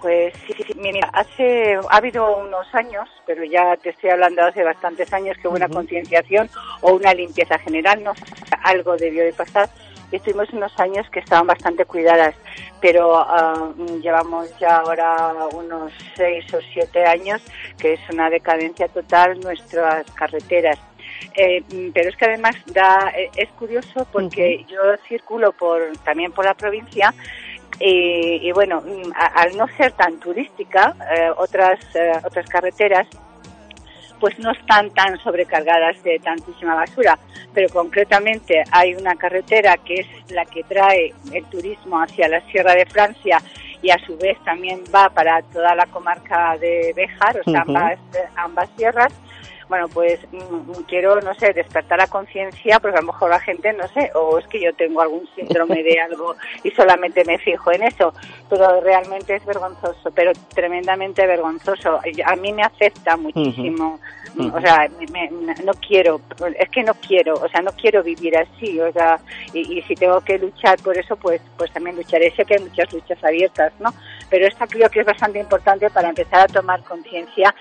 Pues 0.00 0.32
sí, 0.46 0.52
sí, 0.56 0.62
sí. 0.64 0.74
mira, 0.76 1.10
hace, 1.12 1.74
ha 1.74 1.96
habido 1.96 2.36
unos 2.36 2.72
años, 2.72 3.08
pero 3.26 3.42
ya 3.44 3.76
te 3.82 3.90
estoy 3.90 4.10
hablando 4.10 4.42
hace 4.42 4.62
bastantes 4.62 5.12
años, 5.12 5.36
que 5.42 5.48
hubo 5.48 5.56
una 5.56 5.68
concienciación 5.68 6.48
o 6.82 6.92
una 6.92 7.12
limpieza 7.12 7.58
general, 7.58 8.04
no 8.04 8.14
sé, 8.14 8.24
algo 8.62 8.96
debió 8.96 9.24
de 9.24 9.32
pasar. 9.32 9.68
Y 10.10 10.16
estuvimos 10.16 10.50
unos 10.52 10.72
años 10.80 11.08
que 11.10 11.20
estaban 11.20 11.46
bastante 11.46 11.84
cuidadas, 11.84 12.34
pero 12.80 13.24
mm, 13.76 14.00
llevamos 14.00 14.56
ya 14.58 14.76
ahora 14.78 15.32
unos 15.52 15.92
seis 16.16 16.44
o 16.54 16.58
siete 16.72 17.04
años 17.04 17.42
que 17.78 17.94
es 17.94 18.00
una 18.10 18.30
decadencia 18.30 18.88
total 18.88 19.38
nuestras 19.40 20.10
carreteras. 20.12 20.78
Eh, 21.36 21.62
pero 21.92 22.08
es 22.08 22.16
que 22.16 22.24
además 22.26 22.54
da, 22.66 23.12
eh, 23.16 23.30
es 23.36 23.48
curioso 23.50 24.06
porque 24.12 24.64
yo 24.68 24.78
circulo 25.08 25.52
por 25.52 25.80
también 26.04 26.32
por 26.32 26.44
la 26.44 26.54
provincia 26.54 27.12
y, 27.80 28.40
y 28.48 28.52
bueno, 28.52 28.80
mm, 28.80 29.12
a- 29.14 29.42
al 29.42 29.56
no 29.56 29.66
ser 29.76 29.92
tan 29.92 30.18
turística, 30.20 30.94
eh, 31.14 31.30
otras, 31.36 31.78
eh, 31.94 32.12
otras 32.24 32.48
carreteras 32.48 33.06
pues 34.20 34.38
no 34.38 34.50
están 34.52 34.90
tan 34.90 35.18
sobrecargadas 35.18 36.02
de 36.02 36.18
tantísima 36.18 36.74
basura, 36.74 37.18
pero 37.54 37.68
concretamente 37.68 38.62
hay 38.70 38.94
una 38.94 39.14
carretera 39.16 39.76
que 39.78 39.94
es 39.94 40.06
la 40.30 40.44
que 40.44 40.62
trae 40.64 41.14
el 41.32 41.44
turismo 41.46 42.00
hacia 42.00 42.28
la 42.28 42.40
Sierra 42.50 42.74
de 42.74 42.86
Francia 42.86 43.40
y 43.82 43.90
a 43.90 43.98
su 44.04 44.16
vez 44.16 44.36
también 44.44 44.82
va 44.94 45.08
para 45.10 45.42
toda 45.42 45.74
la 45.74 45.86
comarca 45.86 46.56
de 46.58 46.92
Béjar, 46.96 47.40
o 47.40 47.50
sea, 47.50 47.62
ambas, 47.62 47.98
ambas 48.36 48.68
sierras. 48.76 49.12
Bueno, 49.68 49.88
pues 49.88 50.18
mm, 50.32 50.82
quiero, 50.88 51.20
no 51.20 51.34
sé, 51.34 51.52
despertar 51.52 51.98
la 51.98 52.06
conciencia, 52.06 52.78
porque 52.80 52.96
a 52.96 53.00
lo 53.02 53.08
mejor 53.08 53.28
la 53.30 53.40
gente, 53.40 53.70
no 53.74 53.86
sé, 53.88 54.10
o 54.14 54.38
es 54.38 54.46
que 54.46 54.60
yo 54.60 54.72
tengo 54.74 55.02
algún 55.02 55.28
síndrome 55.34 55.82
de 55.82 56.00
algo 56.00 56.36
y 56.64 56.70
solamente 56.70 57.22
me 57.24 57.38
fijo 57.38 57.70
en 57.72 57.82
eso, 57.82 58.14
pero 58.48 58.80
realmente 58.80 59.34
es 59.36 59.44
vergonzoso, 59.44 60.10
pero 60.14 60.32
tremendamente 60.54 61.26
vergonzoso. 61.26 62.00
A 62.24 62.36
mí 62.36 62.52
me 62.52 62.62
afecta 62.62 63.16
muchísimo, 63.16 64.00
Ujú. 64.36 64.56
o 64.56 64.60
sea, 64.60 64.88
me- 65.12 65.30
me- 65.30 65.54
no 65.64 65.74
quiero, 65.74 66.20
es 66.58 66.68
que 66.70 66.82
no 66.82 66.94
quiero, 66.94 67.34
o 67.34 67.48
sea, 67.48 67.60
no 67.60 67.72
quiero 67.72 68.02
vivir 68.02 68.38
así, 68.38 68.80
o 68.80 68.90
sea, 68.92 69.20
y, 69.52 69.78
y 69.78 69.82
si 69.82 69.96
tengo 69.96 70.20
que 70.22 70.38
luchar 70.38 70.78
por 70.78 70.96
eso, 70.96 71.16
pues, 71.16 71.40
pues 71.56 71.70
también 71.72 71.96
lucharé. 71.96 72.30
Sé 72.36 72.44
que 72.44 72.54
hay 72.54 72.62
muchas 72.62 72.90
luchas 72.92 73.22
abiertas, 73.22 73.72
¿no? 73.80 73.90
Pero 74.30 74.46
esta 74.46 74.66
creo 74.66 74.88
que 74.88 75.00
es 75.00 75.06
bastante 75.06 75.38
importante 75.40 75.90
para 75.90 76.08
empezar 76.10 76.40
a 76.40 76.46
tomar 76.46 76.82
conciencia 76.84 77.54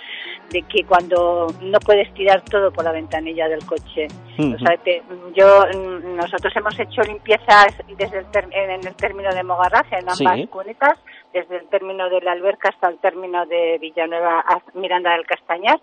de 0.52 0.62
que 0.64 0.84
cuando 0.86 1.48
no 1.62 1.80
puedes 1.80 1.97
tirar 2.14 2.42
todo 2.42 2.72
por 2.72 2.84
la 2.84 2.92
ventanilla 2.92 3.48
del 3.48 3.66
coche. 3.66 4.08
O 4.38 4.58
sea, 4.60 4.78
te- 4.78 5.02
yo, 5.34 5.66
mm, 5.74 6.16
nosotros 6.16 6.56
hemos 6.56 6.78
hecho 6.80 7.02
limpiezas 7.02 7.76
desde 7.98 8.20
el 8.20 8.26
ter- 8.32 8.48
en 8.52 8.86
el 8.86 8.96
término 8.96 9.34
de 9.34 9.44
Mogarraz, 9.44 9.86
en 9.92 10.00
ambas 10.10 10.18
Sí. 10.36 10.48
cunetas, 10.48 10.98
desde 11.34 11.58
el 11.58 11.68
término 11.70 12.10
de 12.10 12.22
la 12.22 12.32
alberca 12.34 12.70
hasta 12.70 12.90
el 12.90 12.98
término 13.00 13.46
de 13.46 13.78
Villanueva, 13.80 14.44
Miranda 14.74 15.12
del 15.14 15.26
Castañar. 15.26 15.80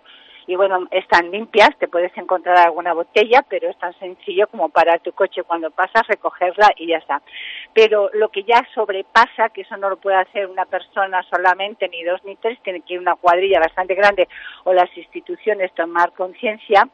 Y 0.47 0.55
bueno, 0.55 0.85
están 0.91 1.31
limpias, 1.31 1.69
te 1.79 1.87
puedes 1.87 2.15
encontrar 2.17 2.57
alguna 2.57 2.93
botella, 2.93 3.43
pero 3.49 3.69
es 3.69 3.77
tan 3.79 3.93
sencillo 3.99 4.47
como 4.47 4.69
parar 4.69 4.99
tu 4.99 5.11
coche 5.11 5.43
cuando 5.43 5.71
pasas, 5.71 6.05
recogerla 6.07 6.71
y 6.77 6.87
ya 6.87 6.97
está. 6.97 7.21
Pero 7.73 8.09
lo 8.13 8.29
que 8.29 8.43
ya 8.43 8.61
sobrepasa, 8.73 9.49
que 9.49 9.61
eso 9.61 9.75
no 9.77 9.89
lo 9.89 9.97
puede 9.97 10.17
hacer 10.17 10.47
una 10.47 10.65
persona 10.65 11.23
solamente, 11.23 11.89
ni 11.89 12.03
dos 12.03 12.23
ni 12.25 12.35
tres, 12.35 12.59
tiene 12.61 12.81
que 12.81 12.93
ir 12.93 12.99
una 12.99 13.15
cuadrilla 13.15 13.59
bastante 13.59 13.95
grande 13.95 14.27
o 14.65 14.73
las 14.73 14.95
instituciones 14.95 15.73
tomar 15.73 16.11
conciencia, 16.13 16.87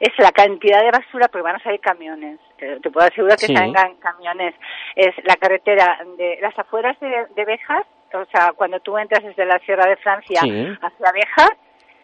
es 0.00 0.12
la 0.18 0.32
cantidad 0.32 0.82
de 0.82 0.90
basura, 0.90 1.28
porque 1.28 1.42
van 1.42 1.56
a 1.56 1.62
salir 1.62 1.80
camiones. 1.80 2.38
Te 2.58 2.90
puedo 2.90 3.06
asegurar 3.06 3.38
que 3.38 3.46
Sí. 3.46 3.54
salgan 3.56 3.94
camiones. 3.96 4.54
Es 4.96 5.14
la 5.24 5.36
carretera 5.36 5.98
de 6.16 6.38
las 6.40 6.58
afueras 6.58 6.98
de, 7.00 7.26
de 7.34 7.44
Bejas, 7.44 7.84
o 8.14 8.24
sea, 8.26 8.52
cuando 8.52 8.78
tú 8.80 8.98
entras 8.98 9.22
desde 9.24 9.46
la 9.46 9.58
Sierra 9.60 9.88
de 9.88 9.96
Francia 9.96 10.40
Sí. 10.42 10.68
hacia 10.82 11.12
Bejas, 11.12 11.50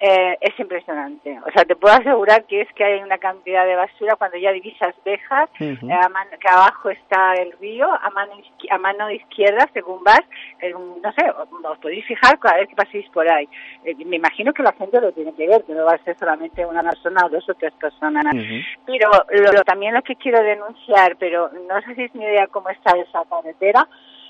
eh, 0.01 0.37
es 0.41 0.59
impresionante. 0.61 1.39
O 1.47 1.51
sea, 1.53 1.65
te 1.65 1.75
puedo 1.77 1.95
asegurar 1.95 2.45
que 2.45 2.61
es 2.63 2.73
que 2.75 2.85
hay 2.85 3.03
una 3.03 3.19
cantidad 3.19 3.67
de 3.67 3.75
basura 3.77 4.17
cuando 4.17 4.37
ya 4.39 4.53
divisas 4.53 4.95
Bejas, 5.05 5.49
Ujú. 5.61 5.91
eh, 5.91 5.93
a 5.95 6.09
man- 6.09 6.29
que 6.41 6.49
abajo 6.49 6.91
está 6.91 7.35
el 7.35 7.53
río, 7.59 7.89
a 7.93 8.11
mano, 8.11 8.33
a 8.71 8.79
mano 8.79 9.11
izquierda, 9.11 9.69
según 9.73 10.03
vas, 10.05 10.23
eh, 10.61 10.71
no 10.73 11.13
sé, 11.13 11.29
os 11.31 11.49
os 11.65 11.79
podéis 11.79 12.05
fijar 12.07 12.39
cada 12.39 12.57
vez 12.59 12.69
que 12.69 12.77
paséis 12.77 13.09
por 13.11 13.29
ahí. 13.29 13.49
Eh, 13.85 13.95
me 14.07 14.17
imagino 14.17 14.53
que 14.53 14.63
la 14.63 14.73
gente 14.73 15.01
lo 15.01 15.13
tiene 15.13 15.35
que 15.35 15.47
ver, 15.47 15.65
que 15.65 15.73
no 15.75 15.85
va 15.85 15.93
a 15.95 16.05
ser 16.05 16.17
solamente 16.19 16.65
una 16.65 16.83
persona 16.83 17.27
o 17.27 17.29
dos 17.29 17.49
o 17.49 17.55
tres 17.55 17.73
personas. 17.75 18.35
Pero 18.87 19.11
lo- 19.31 19.53
lo- 19.53 19.65
también 19.65 19.95
lo 19.95 20.03
que 20.03 20.17
quiero 20.17 20.43
denunciar, 20.43 21.17
pero 21.19 21.51
no 21.69 21.81
sé 21.83 21.95
si 21.95 22.03
es 22.05 22.15
mi 22.15 22.25
idea 22.25 22.47
cómo 22.47 22.69
está 22.71 22.97
esa 22.97 23.23
carretera, 23.29 23.87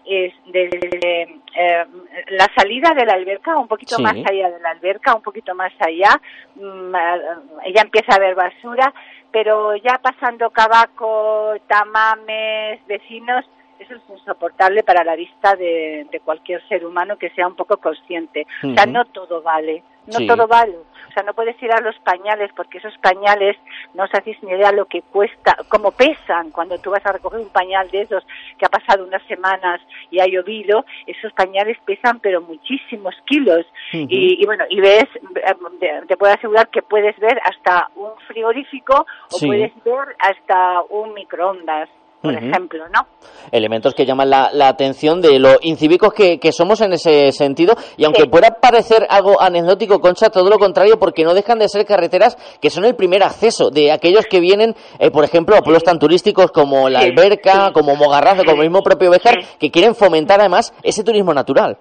es 0.09 0.33
desde 0.47 1.23
eh, 1.55 1.87
la 2.31 2.47
salida 2.57 2.95
de 2.95 3.05
la 3.05 3.15
alberca, 3.15 3.57
un 3.59 3.69
poquito 3.69 3.97
Sí. 3.97 4.03
más 4.03 4.15
allá 4.15 4.51
de 4.51 4.61
la 4.61 4.71
alberca, 4.71 5.15
un 5.15 5.23
poquito 5.23 5.55
más 5.55 5.73
allá, 5.81 6.21
mm, 6.55 6.95
eh, 6.95 7.73
ya 7.75 7.83
empieza 7.83 8.13
a 8.13 8.17
haber 8.17 8.35
basura, 8.35 8.93
pero 9.31 9.77
ya 9.77 9.99
pasando 10.03 10.51
Cabaco, 10.51 11.55
Tamames, 11.67 12.81
vecinos, 12.87 13.45
eso 13.79 13.95
es 13.95 14.01
insoportable 14.09 14.83
para 14.83 15.05
la 15.05 15.15
vista 15.15 15.55
de, 15.55 16.07
de 16.11 16.21
cualquier 16.21 16.67
ser 16.69 16.85
humano 16.85 17.17
que 17.17 17.31
sea 17.31 17.47
un 17.47 17.55
poco 17.55 17.77
consciente. 17.77 18.47
O 18.65 18.75
sea, 18.75 18.87
no 18.87 19.05
todo 19.05 19.43
vale, 19.43 19.83
no 20.09 20.19
Sí. 20.19 20.27
todo 20.27 20.47
vale. 20.47 20.77
O 20.77 21.11
sea, 21.13 21.23
no 21.23 21.33
puedes 21.33 21.61
ir 21.63 21.73
a 21.73 21.81
los 21.81 21.99
pañales 22.01 22.51
porque 22.55 22.79
esos 22.79 22.97
pañales 22.99 23.57
no 23.95 24.05
os 24.05 24.11
hacéis 24.15 24.41
ni 24.43 24.51
idea 24.53 24.71
lo 24.73 24.85
que 24.85 25.01
cuesta, 25.03 25.57
cómo 25.69 25.91
pesan 25.91 26.51
cuando 26.51 26.79
tú 26.79 26.91
vas 26.91 27.05
a 27.07 27.13
recoger 27.13 27.41
un 27.41 27.49
pañal 27.49 27.91
de 27.91 28.03
esos 28.03 28.25
que 28.59 28.67
ha 28.67 28.69
pasado 28.69 29.05
unas 29.05 29.23
semanas 29.27 29.81
y 30.11 30.21
ha 30.21 30.27
llovido. 30.27 30.85
Esos 31.07 31.33
pañales 31.33 31.79
pesan 31.87 32.21
pero 32.21 32.43
muchísimos 32.43 33.15
kilos. 33.25 33.65
Y, 33.93 34.43
y 34.43 34.45
bueno, 34.47 34.65
y 34.69 34.81
ves, 34.81 35.07
eh, 35.15 35.55
te- 35.81 36.03
te 36.09 36.17
puedo 36.17 36.33
asegurar 36.35 36.69
que 36.69 36.83
puedes 36.83 37.19
ver 37.19 37.41
hasta 37.43 37.89
un 37.97 38.11
frigorífico 38.27 39.07
o 39.33 39.37
Sí. 39.39 39.47
puedes 39.47 39.73
ver 39.85 40.15
hasta 40.19 40.83
un 40.91 41.15
microondas, 41.15 41.89
por 42.21 42.35
ejemplo, 42.35 42.85
¿no? 42.89 43.07
elementos 43.53 43.95
que 43.95 44.05
llaman 44.05 44.31
la, 44.31 44.51
la 44.53 44.69
atención 44.69 45.21
de 45.21 45.39
lo 45.39 45.57
incívicos 45.63 46.13
que, 46.13 46.39
que 46.39 46.53
somos 46.53 46.81
en 46.81 46.93
ese 46.93 47.33
sentido. 47.33 47.75
Y 47.97 48.05
aunque 48.05 48.27
pueda 48.27 48.59
parecer 48.61 49.07
algo 49.09 49.41
anecdótico, 49.41 50.01
Concha, 50.01 50.31
todo 50.31 50.51
lo 50.51 50.59
contrario, 50.59 50.99
porque 50.99 51.25
no 51.25 51.35
dejan 51.35 51.59
de 51.59 51.69
ser 51.69 51.87
carreteras 51.87 52.37
que 52.61 52.71
son 52.71 52.85
el 52.85 52.97
primer 52.97 53.23
acceso 53.23 53.71
de 53.71 53.93
aquellos 53.93 54.27
que 54.27 54.41
vienen, 54.41 54.75
eh, 54.99 55.11
por 55.11 55.25
ejemplo, 55.25 55.57
a 55.57 55.63
pueblos 55.63 55.85
tan 55.85 55.99
turísticos 55.99 56.51
como 56.51 56.89
la 56.89 57.01
Sí, 57.01 57.11
Alberca, 57.11 57.71
como 57.73 57.97
Mogarrazo, 57.97 58.45
como 58.45 58.63
el 58.63 58.69
mismo 58.69 58.83
propio 58.83 59.11
Bejar, 59.11 59.37
que 59.59 59.71
quieren 59.71 59.95
fomentar 59.95 60.41
además 60.41 60.75
ese 60.83 61.05
turismo 61.05 61.33
natural. 61.33 61.79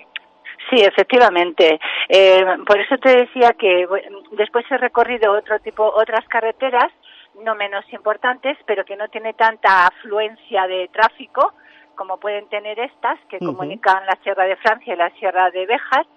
Sí, 0.70 0.82
efectivamente. 0.82 1.80
Eh, 2.10 2.44
por 2.66 2.80
eso 2.80 2.98
te 3.02 3.10
decía 3.10 3.56
que 3.58 3.86
después 4.32 4.66
he 4.70 4.78
recorrido 4.78 5.32
otro 5.32 5.60
tipo, 5.60 5.84
otras 5.84 6.28
carreteras 6.28 6.92
no 7.44 7.56
menos 7.56 7.86
importantes, 7.94 8.58
pero 8.66 8.86
que 8.86 8.96
no 8.96 9.08
tiene 9.10 9.34
tanta 9.34 9.88
afluencia 9.88 10.68
de 10.68 10.90
tráfico 10.90 11.54
como 11.98 12.18
pueden 12.18 12.48
tener 12.48 12.80
estas, 12.80 13.20
que 13.28 13.40
comunican 13.40 14.06
la 14.06 14.18
Sierra 14.24 14.46
de 14.46 14.56
Francia 14.58 14.94
y 14.94 14.98
la 14.98 15.10
Sierra 15.12 15.50
de 15.50 15.66
Bejas. 15.66 16.08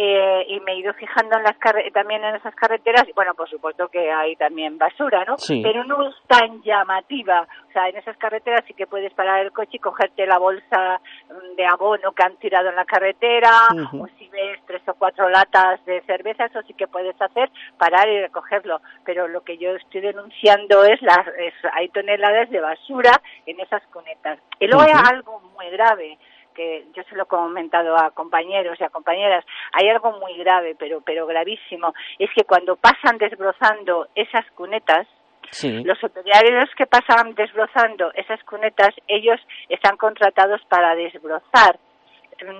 Eh, 0.00 0.44
y 0.48 0.60
me 0.60 0.72
he 0.72 0.76
ido 0.76 0.94
fijando 0.94 1.36
en 1.36 1.42
las 1.42 1.58
carre- 1.58 1.90
también 1.90 2.22
en 2.22 2.36
esas 2.36 2.54
carreteras 2.54 3.02
y 3.08 3.12
bueno 3.14 3.34
por 3.34 3.50
supuesto 3.50 3.88
que 3.88 4.12
hay 4.12 4.36
también 4.36 4.78
basura 4.78 5.24
no 5.24 5.36
Sí. 5.38 5.60
pero 5.60 5.82
no 5.82 6.08
es 6.08 6.14
tan 6.28 6.62
llamativa. 6.62 7.48
O 7.68 7.72
sea 7.72 7.88
en 7.88 7.96
esas 7.96 8.16
carreteras 8.16 8.62
sí 8.68 8.74
que 8.74 8.86
puedes 8.86 9.12
parar 9.14 9.40
el 9.40 9.50
coche 9.50 9.72
y 9.72 9.78
cogerte 9.80 10.24
la 10.26 10.38
bolsa 10.38 11.00
mm, 11.28 11.56
de 11.56 11.66
abono 11.66 12.12
que 12.12 12.22
han 12.22 12.36
tirado 12.36 12.68
en 12.68 12.76
la 12.76 12.84
carretera 12.84 13.50
o 13.98 14.06
si 14.18 14.28
ves 14.28 14.60
tres 14.68 14.82
o 14.86 14.94
cuatro 14.94 15.28
latas 15.28 15.84
de 15.84 16.00
cerveza 16.02 16.44
eso 16.44 16.62
sí 16.62 16.74
que 16.74 16.86
puedes 16.86 17.20
hacer 17.20 17.50
parar 17.76 18.08
y 18.08 18.20
recogerlo. 18.20 18.80
Pero 19.04 19.26
lo 19.26 19.42
que 19.42 19.58
yo 19.58 19.70
estoy 19.74 20.00
denunciando 20.00 20.84
es 20.84 21.02
las 21.02 21.26
es- 21.38 21.54
hay 21.72 21.88
toneladas 21.88 22.48
de 22.50 22.60
basura 22.60 23.20
en 23.46 23.58
esas 23.58 23.82
cunetas. 23.88 24.38
Y 24.60 24.66
luego 24.68 24.82
hay 24.82 24.92
Ujú. 24.92 25.08
algo 25.10 25.40
muy 25.56 25.68
grave 25.70 26.18
que 26.58 26.86
yo 26.92 27.04
se 27.04 27.14
lo 27.14 27.22
he 27.22 27.26
comentado 27.26 27.96
a 27.96 28.10
compañeros 28.10 28.76
y 28.80 28.84
a 28.84 28.90
compañeras, 28.90 29.44
hay 29.72 29.88
algo 29.88 30.10
muy 30.18 30.36
grave, 30.38 30.74
pero, 30.76 31.00
pero 31.00 31.24
gravísimo, 31.24 31.94
es 32.18 32.28
que 32.34 32.42
cuando 32.42 32.74
pasan 32.74 33.16
desbrozando 33.16 34.08
esas 34.16 34.44
cunetas, 34.56 35.06
Sí. 35.50 35.82
los 35.84 36.02
operarios 36.04 36.68
que 36.76 36.86
pasan 36.86 37.34
desbrozando 37.34 38.12
esas 38.14 38.42
cunetas, 38.42 38.92
ellos 39.06 39.40
están 39.68 39.96
contratados 39.96 40.60
para 40.68 40.94
desbrozar, 40.94 41.78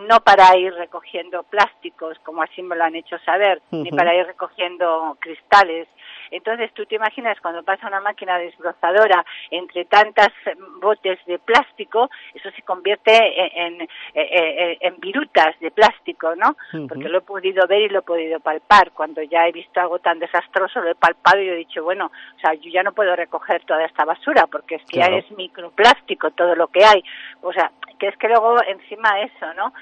no 0.09 0.21
para 0.21 0.57
ir 0.57 0.73
recogiendo 0.75 1.43
plásticos, 1.43 2.19
como 2.21 2.43
así 2.43 2.63
me 2.63 2.77
lo 2.77 2.85
han 2.85 2.95
hecho 2.95 3.19
saber, 3.27 3.61
ni 3.73 3.91
para 3.91 4.15
ir 4.15 4.27
recogiendo 4.27 5.17
cristales. 5.21 5.89
Entonces, 6.31 6.73
tú 6.75 6.85
te 6.87 6.97
imaginas 6.97 7.41
cuando 7.41 7.63
pasa 7.63 7.87
una 7.87 8.01
máquina 8.01 8.39
desbrozadora 8.39 9.25
entre 9.51 9.85
tantas 9.87 10.29
eh, 10.47 10.55
botes 10.81 11.19
de 11.27 11.39
plástico, 11.39 12.11
eso 12.35 12.51
se 12.51 12.63
convierte 12.63 13.11
en, 13.13 13.81
en, 13.81 13.89
en- 14.15 14.77
en 14.81 15.01
virutas 15.01 15.59
de 15.61 15.71
plástico, 15.71 16.35
¿no? 16.37 16.57
Porque 16.89 17.09
lo 17.09 17.19
he 17.19 17.23
podido 17.23 17.67
ver 17.67 17.83
y 17.83 17.89
lo 17.89 18.01
he 18.01 18.03
podido 18.03 18.41
palpar. 18.41 18.91
Cuando 18.93 19.23
ya 19.23 19.47
he 19.47 19.53
visto 19.53 19.81
algo 19.81 19.99
tan 19.99 20.19
desastroso, 20.19 20.81
lo 20.81 20.91
he 20.91 20.95
palpado 20.95 21.41
y 21.41 21.49
he 21.49 21.55
dicho, 21.55 21.83
bueno, 21.85 22.07
o 22.37 22.41
sea, 22.41 22.55
yo 22.55 22.71
ya 22.71 22.83
no 22.83 22.93
puedo 22.93 23.15
recoger 23.17 23.65
toda 23.65 23.85
esta 23.85 24.05
basura 24.05 24.47
porque 24.47 24.77
es 24.77 24.83
que 24.87 24.99
Claro. 24.99 25.13
ya 25.13 25.19
es 25.21 25.31
microplástico 25.33 26.31
todo 26.33 26.55
lo 26.55 26.69
que 26.69 26.85
hay. 26.85 27.03
O 27.43 27.53
sea, 27.53 27.71
que 27.99 28.09
es 28.09 28.17
que 28.17 28.29
luego 28.29 28.57
encima 28.67 29.21
eso, 29.21 29.53
¿no? 29.55 29.73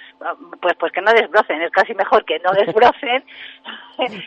Pues 0.60 0.74
pues 0.78 0.92
que 0.92 1.02
no 1.02 1.12
desbrocen, 1.12 1.60
es 1.62 1.70
casi 1.70 1.94
mejor 1.94 2.24
que 2.24 2.38
no 2.40 2.50
desbrocen 2.52 3.24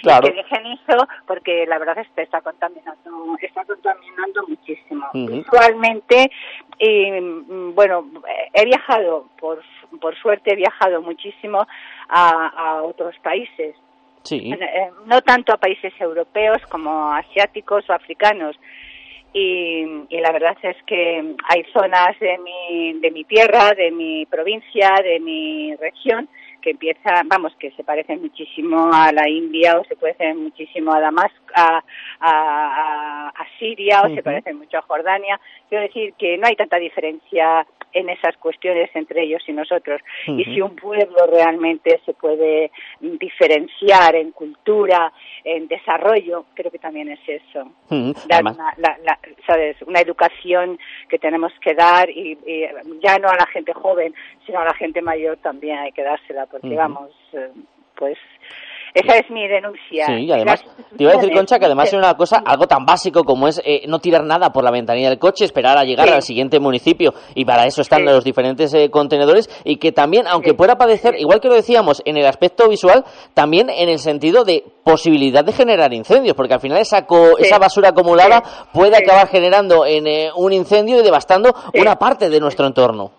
Claro. 0.01 0.27
y 0.27 0.29
que 0.31 0.35
dejen 0.35 0.65
eso 0.67 1.07
porque 1.27 1.65
la 1.67 1.77
verdad 1.79 1.97
es 1.99 2.08
que 2.15 2.23
está 2.23 2.41
contaminando, 2.41 3.37
está 3.41 3.65
contaminando 3.65 4.47
muchísimo. 4.47 5.05
Ujú. 5.13 5.27
Visualmente, 5.27 6.31
y 6.77 7.11
mm, 7.11 7.75
bueno, 7.75 8.05
he 8.53 8.65
viajado, 8.65 9.27
por, 9.39 9.61
por 9.99 10.15
suerte 10.17 10.53
he 10.53 10.55
viajado 10.55 11.01
muchísimo 11.01 11.65
a, 12.07 12.47
a 12.47 12.83
otros 12.83 13.15
países. 13.19 13.75
Sí. 14.23 14.51
Eh, 14.51 14.91
no 15.05 15.21
tanto 15.21 15.53
a 15.53 15.57
países 15.57 15.93
europeos 15.99 16.57
como 16.69 17.11
asiáticos 17.13 17.89
o 17.89 17.93
africanos. 17.93 18.59
Y, 19.31 19.85
y 20.09 20.19
la 20.19 20.31
verdad 20.31 20.57
es 20.63 20.75
que 20.87 21.35
hay 21.47 21.63
zonas 21.71 22.19
de 22.19 22.37
mi, 22.39 22.93
de 22.99 23.11
mi 23.11 23.23
tierra, 23.25 23.73
de 23.75 23.91
mi 23.91 24.25
provincia, 24.25 24.91
de 25.03 25.19
mi 25.19 25.75
región, 25.75 26.27
que 26.61 26.71
empiezan, 26.71 27.27
vamos, 27.27 27.55
que 27.57 27.71
se 27.71 27.83
parecen 27.83 28.21
muchísimo 28.21 28.89
a 28.93 29.11
la 29.11 29.27
India 29.29 29.79
o 29.79 29.83
se 29.85 29.95
parecen 29.95 30.43
muchísimo 30.43 30.93
a 30.93 30.99
Damasco, 30.99 31.37
a, 31.55 31.77
a, 32.19 32.31
a- 32.31 33.29
a 33.29 33.45
Siria 33.57 34.01
o 34.01 34.09
se 34.15 34.21
parecen 34.23 34.57
mucho 34.57 34.77
a 34.77 34.81
Jordania. 34.81 35.39
Quiero 35.69 35.83
decir 35.83 36.13
que 36.17 36.37
no 36.37 36.47
hay 36.47 36.55
tanta 36.55 36.77
diferencia 36.77 37.65
en 37.93 38.09
esas 38.09 38.37
cuestiones 38.37 38.89
entre 38.95 39.23
ellos 39.23 39.41
y 39.47 39.53
nosotros. 39.53 40.01
Y 40.27 40.43
si 40.45 40.61
un 40.61 40.75
pueblo 40.75 41.25
realmente 41.27 41.99
se 42.05 42.13
puede 42.13 42.71
diferenciar 42.99 44.15
en 44.15 44.31
cultura, 44.31 45.11
en 45.43 45.67
desarrollo, 45.67 46.45
creo 46.53 46.71
que 46.71 46.79
también 46.79 47.09
es 47.09 47.19
eso. 47.27 47.71
Dar 48.27 48.43
una, 48.55 48.73
la- 48.77 48.97
la- 49.03 49.19
¿sabes? 49.45 49.75
una 49.83 49.99
educación 50.01 50.79
que 51.09 51.19
tenemos 51.19 51.51
que 51.61 51.73
dar 51.73 52.09
y, 52.09 52.37
y 52.45 52.65
ya 53.01 53.17
no 53.19 53.29
a 53.29 53.35
la 53.35 53.45
gente 53.47 53.73
joven, 53.73 54.13
sino 54.45 54.59
a 54.59 54.65
la 54.65 54.73
gente 54.73 55.01
mayor 55.01 55.37
también 55.37 55.77
hay 55.79 55.91
que 55.91 56.03
dársela, 56.03 56.45
porque 56.45 56.69
vamos, 56.75 57.11
eh, 57.33 57.49
pues 57.95 58.17
esa 58.93 59.17
es 59.17 59.29
mi 59.29 59.47
denuncia. 59.47 60.05
Sí, 60.07 60.13
y 60.25 60.31
además, 60.31 60.63
te 60.97 61.03
iba 61.03 61.11
a 61.11 61.15
decir, 61.15 61.31
Concha, 61.33 61.59
que 61.59 61.65
además 61.65 61.87
es 61.89 61.93
una 61.93 62.13
cosa, 62.15 62.41
algo 62.45 62.67
tan 62.67 62.85
básico 62.85 63.23
como 63.23 63.47
es 63.47 63.61
eh, 63.63 63.83
no 63.87 63.99
tirar 63.99 64.23
nada 64.23 64.51
por 64.51 64.63
la 64.63 64.71
ventanilla 64.71 65.09
del 65.09 65.19
coche, 65.19 65.45
esperar 65.45 65.77
a 65.77 65.83
llegar 65.83 66.07
Sí. 66.07 66.13
al 66.13 66.21
siguiente 66.21 66.59
municipio, 66.59 67.13
y 67.35 67.45
para 67.45 67.65
eso 67.65 67.81
están 67.81 67.99
Sí. 67.99 68.05
los 68.05 68.23
diferentes 68.23 68.73
eh, 68.73 68.89
contenedores, 68.89 69.49
y 69.63 69.77
que 69.77 69.91
también, 69.91 70.27
aunque 70.27 70.53
pueda 70.53 70.77
padecer, 70.77 71.15
igual 71.19 71.39
que 71.39 71.47
lo 71.49 71.55
decíamos, 71.55 72.01
en 72.05 72.17
el 72.17 72.25
aspecto 72.25 72.67
visual, 72.69 73.03
también 73.33 73.69
en 73.69 73.89
el 73.89 73.99
sentido 73.99 74.43
de 74.43 74.63
posibilidad 74.83 75.43
de 75.43 75.53
generar 75.53 75.93
incendios, 75.93 76.35
porque 76.35 76.53
al 76.55 76.59
final 76.59 76.79
esa, 76.79 77.05
co- 77.05 77.37
esa 77.37 77.59
basura 77.59 77.89
acumulada 77.89 78.41
puede 78.73 78.97
acabar 78.97 79.27
generando 79.27 79.85
en, 79.85 80.07
eh, 80.07 80.29
un 80.35 80.51
incendio 80.53 80.99
y 80.99 81.03
devastando 81.03 81.53
una 81.79 81.95
parte 81.97 82.29
de 82.29 82.39
nuestro 82.39 82.65
entorno. 82.65 83.11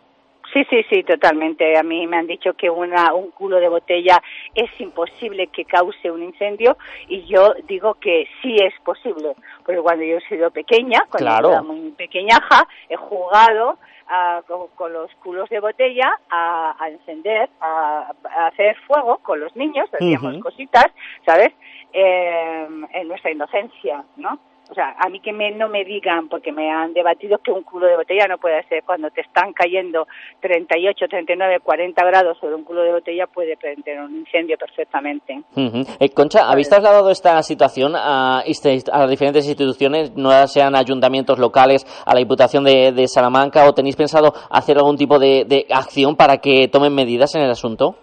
Sí, 0.53 0.64
sí, 0.68 0.82
sí, 0.90 1.03
totalmente. 1.05 1.76
A 1.78 1.82
mí 1.82 2.07
me 2.07 2.16
han 2.16 2.26
dicho 2.26 2.55
que 2.55 2.68
una, 2.68 3.14
un 3.14 3.30
culo 3.30 3.61
de 3.61 3.68
botella 3.68 4.20
es 4.55 4.68
imposible 4.80 5.46
que 5.48 5.64
cause 5.64 6.11
un 6.11 6.22
incendio 6.22 6.76
y 7.09 7.22
yo 7.26 7.55
digo 7.68 7.94
que 7.94 8.26
sí 8.42 8.57
es 8.57 8.74
posible, 8.84 9.34
porque 9.64 9.80
cuando 9.80 10.05
yo 10.05 10.16
he 10.16 10.28
sido 10.28 10.51
pequeña, 10.51 11.01
cuando 11.09 11.18
Claro. 11.30 11.51
era 11.53 11.62
muy 11.62 11.90
pequeñaja, 11.92 12.66
he 12.88 12.96
jugado 12.96 13.78
ah, 14.09 14.42
con, 14.48 14.66
con 14.74 14.92
los 14.92 15.14
culos 15.22 15.48
de 15.51 15.61
botella 15.61 16.11
a, 16.30 16.74
a 16.82 16.88
encender, 16.88 17.48
a, 17.61 18.12
a 18.28 18.46
hacer 18.48 18.76
fuego 18.88 19.18
con 19.18 19.38
los 19.38 19.55
niños, 19.55 19.88
hacíamos 19.94 20.38
cositas, 20.42 20.86
¿sabes? 21.24 21.51
Eh, 21.92 22.68
en 22.92 23.09
nuestra 23.09 23.30
inocencia, 23.30 24.05
¿no? 24.16 24.38
O 24.71 24.75
sea, 24.75 24.95
a 24.99 25.09
mí 25.09 25.18
que 25.21 25.33
me, 25.33 25.51
no 25.51 25.68
me 25.68 25.85
digan, 25.85 26.29
porque 26.29 26.53
me 26.53 26.71
han 26.71 26.93
debatido 26.93 27.39
que 27.39 27.51
un 27.51 27.62
culo 27.62 27.87
de 27.87 27.97
botella 27.97 28.29
no 28.29 28.39
puede 28.39 28.62
ser. 28.68 28.85
Cuando 28.85 29.11
te 29.11 29.23
están 29.23 29.53
cayendo 29.53 30.07
38, 30.41 31.07
39, 31.09 31.59
40 31.61 32.05
grados 32.05 32.39
sobre 32.39 32.55
un 32.55 32.62
culo 32.62 32.83
de 32.83 32.93
botella, 32.93 33.27
puede 33.27 33.57
prender 33.57 34.01
un 34.01 34.16
incendio 34.16 34.57
perfectamente. 34.57 35.43
Eh, 35.57 36.11
Concha, 36.11 36.49
¿habéis 36.49 36.68
trasladado 36.68 37.11
esta 37.11 37.43
situación 37.43 37.95
a, 37.97 38.41
a 38.41 39.07
diferentes 39.09 39.47
instituciones, 39.49 40.14
no 40.16 40.31
sean 40.47 40.77
ayuntamientos 40.77 41.39
locales, 41.39 41.85
a 42.07 42.14
la 42.14 42.21
Diputación 42.21 42.64
de, 42.64 43.09
Salamanca, 43.09 43.66
o 43.66 43.73
tenéis 43.73 43.97
pensado 43.97 44.33
hacer 44.51 44.77
algún 44.77 44.97
tipo 44.97 45.18
de 45.18 45.66
acción 45.71 46.14
para 46.14 46.39
que 46.39 46.68
tomen 46.68 46.95
medidas 46.95 47.35
en 47.35 47.43
el 47.43 47.51
asunto? 47.51 47.97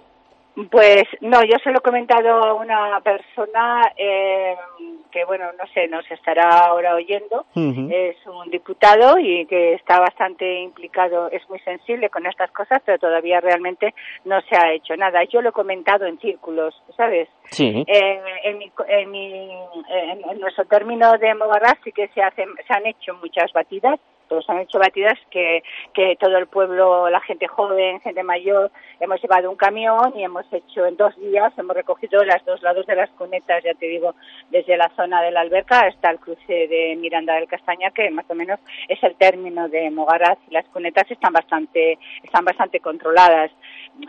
Pues 0.71 1.03
no, 1.21 1.43
yo 1.43 1.57
se 1.63 1.69
lo 1.71 1.77
he 1.77 1.81
comentado 1.81 2.29
a 2.43 2.53
una 2.55 2.99
persona 3.01 3.91
eh, 3.95 4.55
que, 5.11 5.23
bueno, 5.25 5.45
no 5.53 5.67
sé, 5.71 5.87
nos 5.87 6.09
estará 6.09 6.65
ahora 6.65 6.95
oyendo. 6.95 7.45
Es 7.91 8.17
un 8.25 8.49
diputado 8.49 9.19
y 9.19 9.45
que 9.45 9.73
está 9.73 9.99
bastante 9.99 10.61
implicado, 10.61 11.29
es 11.31 11.47
muy 11.47 11.59
sensible 11.59 12.09
con 12.09 12.25
estas 12.25 12.49
cosas, 12.51 12.81
pero 12.83 12.97
todavía 12.97 13.39
realmente 13.39 13.93
no 14.25 14.41
se 14.41 14.55
ha 14.57 14.71
hecho 14.73 14.95
nada. 14.95 15.23
Yo 15.25 15.43
lo 15.43 15.49
he 15.49 15.53
comentado 15.53 16.05
en 16.07 16.17
círculos, 16.19 16.73
¿sabes? 16.95 17.29
Sí. 17.51 17.83
Eh, 17.87 18.21
en, 18.43 18.57
mi, 18.57 18.71
en, 18.87 19.11
mi- 19.11 19.51
en- 19.89 20.29
en 20.29 20.39
nuestro 20.39 20.65
término 20.65 21.17
de 21.19 21.35
Mogarra 21.35 21.77
sí 21.83 21.91
que 21.91 22.07
se, 22.09 22.21
hacen, 22.23 22.49
se 22.67 22.73
han 22.73 22.85
hecho 22.87 23.13
muchas 23.21 23.53
batidas, 23.53 23.99
se 24.29 24.51
han 24.51 24.59
hecho 24.59 24.79
batidas 24.79 25.17
que, 25.29 25.63
que 25.93 26.15
todo 26.19 26.37
el 26.37 26.47
pueblo, 26.47 27.09
la 27.09 27.21
gente 27.21 27.47
joven, 27.47 27.99
gente 28.01 28.23
mayor, 28.23 28.71
hemos 28.99 29.21
llevado 29.21 29.49
un 29.49 29.55
camión 29.55 30.13
y 30.15 30.23
hemos 30.23 30.45
hecho 30.51 30.85
en 30.85 30.97
dos 30.97 31.15
días, 31.17 31.53
hemos 31.57 31.75
recogido 31.75 32.23
los 32.23 32.45
dos 32.45 32.61
lados 32.61 32.85
de 32.85 32.95
las 32.95 33.09
cunetas, 33.11 33.63
ya 33.63 33.73
te 33.73 33.87
digo, 33.87 34.15
desde 34.49 34.77
la 34.77 34.89
zona 34.95 35.21
de 35.21 35.31
la 35.31 35.41
alberca 35.41 35.81
hasta 35.81 36.09
el 36.11 36.19
cruce 36.19 36.67
de 36.67 36.95
Miranda 36.99 37.35
del 37.35 37.47
Castaña, 37.47 37.91
que 37.91 38.09
más 38.09 38.25
o 38.29 38.35
menos 38.35 38.59
es 38.87 39.01
el 39.03 39.15
término 39.15 39.69
de 39.69 39.89
Mogaraz 39.89 40.37
y 40.49 40.53
las 40.53 40.65
cunetas 40.65 41.09
están 41.09 41.33
bastante, 41.33 41.97
están 42.23 42.45
bastante 42.45 42.79
controladas 42.79 43.51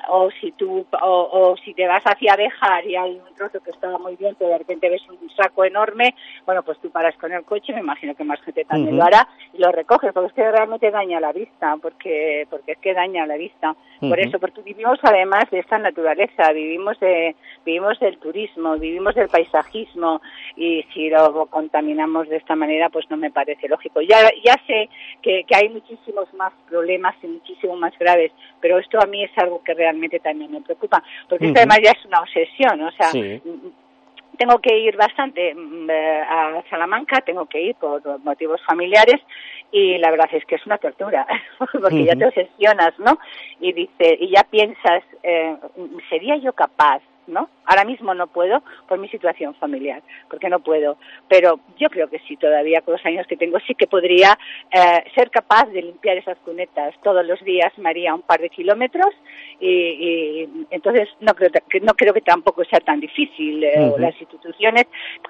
o 0.08 0.30
si 0.40 0.52
tú 0.52 0.86
o, 1.00 1.28
o 1.32 1.56
si 1.64 1.74
te 1.74 1.86
vas 1.86 2.02
hacia 2.04 2.36
Bejar 2.36 2.86
y 2.86 2.96
hay 2.96 3.12
un 3.12 3.34
trozo 3.34 3.60
que 3.60 3.70
está 3.70 3.96
muy 3.98 4.16
bien 4.16 4.36
pero 4.38 4.50
de 4.50 4.58
repente 4.58 4.88
ves 4.88 5.02
un 5.08 5.30
saco 5.30 5.64
enorme 5.64 6.14
bueno 6.44 6.62
pues 6.62 6.78
tú 6.78 6.90
paras 6.90 7.16
con 7.16 7.32
el 7.32 7.44
coche 7.44 7.72
me 7.72 7.80
imagino 7.80 8.14
que 8.14 8.24
más 8.24 8.40
gente 8.42 8.64
también 8.64 8.94
Ujú. 8.94 8.98
lo 8.98 9.04
hará 9.04 9.28
y 9.52 9.58
lo 9.58 9.72
recoges 9.72 10.07
porque 10.12 10.28
es 10.28 10.32
que 10.34 10.50
realmente 10.50 10.90
daña 10.90 11.20
la 11.20 11.32
vista 11.32 11.76
porque 11.80 12.46
porque 12.50 12.72
es 12.72 12.78
que 12.78 12.94
daña 12.94 13.26
la 13.26 13.36
vista 13.36 13.74
por 14.00 14.18
eso 14.20 14.38
porque 14.38 14.62
vivimos 14.62 14.98
además 15.02 15.44
de 15.50 15.58
esta 15.58 15.78
naturaleza 15.78 16.52
vivimos 16.52 16.98
de 17.00 17.34
vivimos 17.64 17.98
del 18.00 18.18
turismo 18.18 18.76
vivimos 18.78 19.14
del 19.14 19.28
paisajismo 19.28 20.20
y 20.56 20.84
si 20.94 21.10
lo 21.10 21.46
contaminamos 21.46 22.28
de 22.28 22.36
esta 22.36 22.54
manera 22.54 22.88
pues 22.90 23.08
no 23.10 23.16
me 23.16 23.30
parece 23.30 23.68
lógico 23.68 24.00
ya 24.00 24.30
ya 24.44 24.54
sé 24.66 24.88
que, 25.22 25.44
que 25.44 25.56
hay 25.56 25.68
muchísimos 25.68 26.32
más 26.34 26.52
problemas 26.68 27.14
y 27.22 27.26
muchísimo 27.26 27.76
más 27.76 27.96
graves 27.98 28.32
pero 28.60 28.78
esto 28.78 28.98
a 29.00 29.06
mí 29.06 29.24
es 29.24 29.36
algo 29.36 29.62
que 29.62 29.74
realmente 29.74 30.20
también 30.20 30.52
me 30.52 30.60
preocupa 30.60 31.02
porque 31.28 31.46
esto 31.46 31.60
Ujú. 31.60 31.68
además 31.70 31.80
ya 31.82 31.90
es 31.90 32.04
una 32.06 32.20
obsesión 32.20 32.82
o 32.82 32.92
sea 32.92 33.08
Sí. 33.08 33.40
Tengo 34.38 34.58
que 34.60 34.78
ir 34.78 34.96
bastante 34.96 35.54
mm, 35.54 35.90
eh, 35.90 36.22
a 36.22 36.62
Salamanca, 36.70 37.20
tengo 37.20 37.46
que 37.46 37.60
ir 37.60 37.74
por 37.74 38.02
motivos 38.20 38.60
familiares 38.64 39.20
y 39.70 39.98
la 39.98 40.10
verdad 40.10 40.28
es 40.32 40.44
que 40.46 40.54
es 40.54 40.64
una 40.64 40.78
tortura, 40.78 41.26
porque 41.58 42.04
ya 42.04 42.16
te 42.16 42.26
obsesionas, 42.26 42.98
¿no? 42.98 43.18
Y 43.60 43.72
dice, 43.72 44.16
y 44.20 44.30
ya 44.30 44.44
piensas, 44.44 45.02
eh, 45.22 45.56
¿sería 46.08 46.36
yo 46.36 46.52
capaz? 46.54 47.02
¿No? 47.28 47.48
Ahora 47.66 47.84
mismo 47.84 48.14
no 48.14 48.26
puedo 48.26 48.62
por 48.88 48.98
mi 48.98 49.08
situación 49.10 49.54
familiar, 49.56 50.02
porque 50.30 50.48
no 50.48 50.60
puedo. 50.60 50.96
Pero 51.28 51.60
yo 51.78 51.88
creo 51.90 52.08
que 52.08 52.18
sí, 52.20 52.36
todavía 52.36 52.80
con 52.80 52.94
los 52.94 53.04
años 53.06 53.26
que 53.26 53.36
tengo, 53.36 53.58
sí 53.60 53.74
que 53.74 53.86
podría 53.86 54.36
eh, 54.72 55.04
ser 55.14 55.30
capaz 55.30 55.66
de 55.66 55.82
limpiar 55.82 56.16
esas 56.16 56.38
cunetas 56.38 56.94
todos 57.02 57.24
los 57.26 57.38
días. 57.44 57.70
Me 57.76 57.90
haría 57.90 58.14
un 58.14 58.22
par 58.22 58.40
de 58.40 58.48
kilómetros 58.48 59.14
y, 59.60 59.68
y 59.68 60.66
entonces 60.70 61.08
no 61.20 61.34
creo 61.34 61.50
que 61.68 61.80
no 61.80 61.92
creo 61.94 62.14
que 62.14 62.22
tampoco 62.22 62.64
sea 62.64 62.80
tan 62.80 63.00
difícil 63.00 63.62
eh, 63.62 63.92
las 63.98 64.18
instituciones 64.20 64.86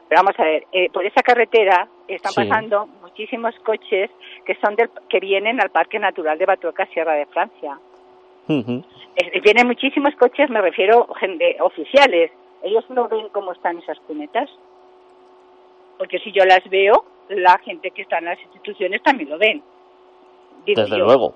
pero 0.08 0.22
vamos 0.22 0.38
a 0.38 0.44
ver 0.44 0.66
eh, 0.72 0.90
por 0.90 1.04
esa 1.04 1.22
carretera 1.22 1.88
están 2.06 2.32
Sí. 2.32 2.44
pasando 2.48 2.86
muchísimos 3.02 3.54
coches 3.64 4.10
que 4.44 4.54
son 4.56 4.76
del, 4.76 4.90
que 5.08 5.18
vienen 5.20 5.60
al 5.60 5.70
Parque 5.70 5.98
Natural 5.98 6.38
de 6.38 6.46
Batueca 6.46 6.86
Sierra 6.92 7.14
de 7.14 7.26
Francia 7.26 7.78
Ujú. 8.48 8.82
Eh, 9.16 9.40
vienen 9.40 9.66
muchísimos 9.66 10.14
coches 10.16 10.48
me 10.50 10.60
refiero 10.60 11.06
gente 11.20 11.56
oficiales 11.60 12.30
ellos 12.62 12.84
no 12.88 13.08
ven 13.08 13.28
cómo 13.30 13.52
están 13.52 13.78
esas 13.78 13.98
cunetas 14.00 14.48
porque 15.98 16.18
si 16.20 16.32
yo 16.32 16.44
las 16.44 16.68
veo 16.70 17.04
la 17.28 17.58
gente 17.58 17.90
que 17.90 18.02
está 18.02 18.18
en 18.18 18.26
las 18.26 18.40
instituciones 18.40 19.02
también 19.02 19.30
lo 19.30 19.38
ven 19.38 19.62
digo 20.64 20.82
Desde 20.82 20.98
yo, 20.98 21.04
luego. 21.04 21.34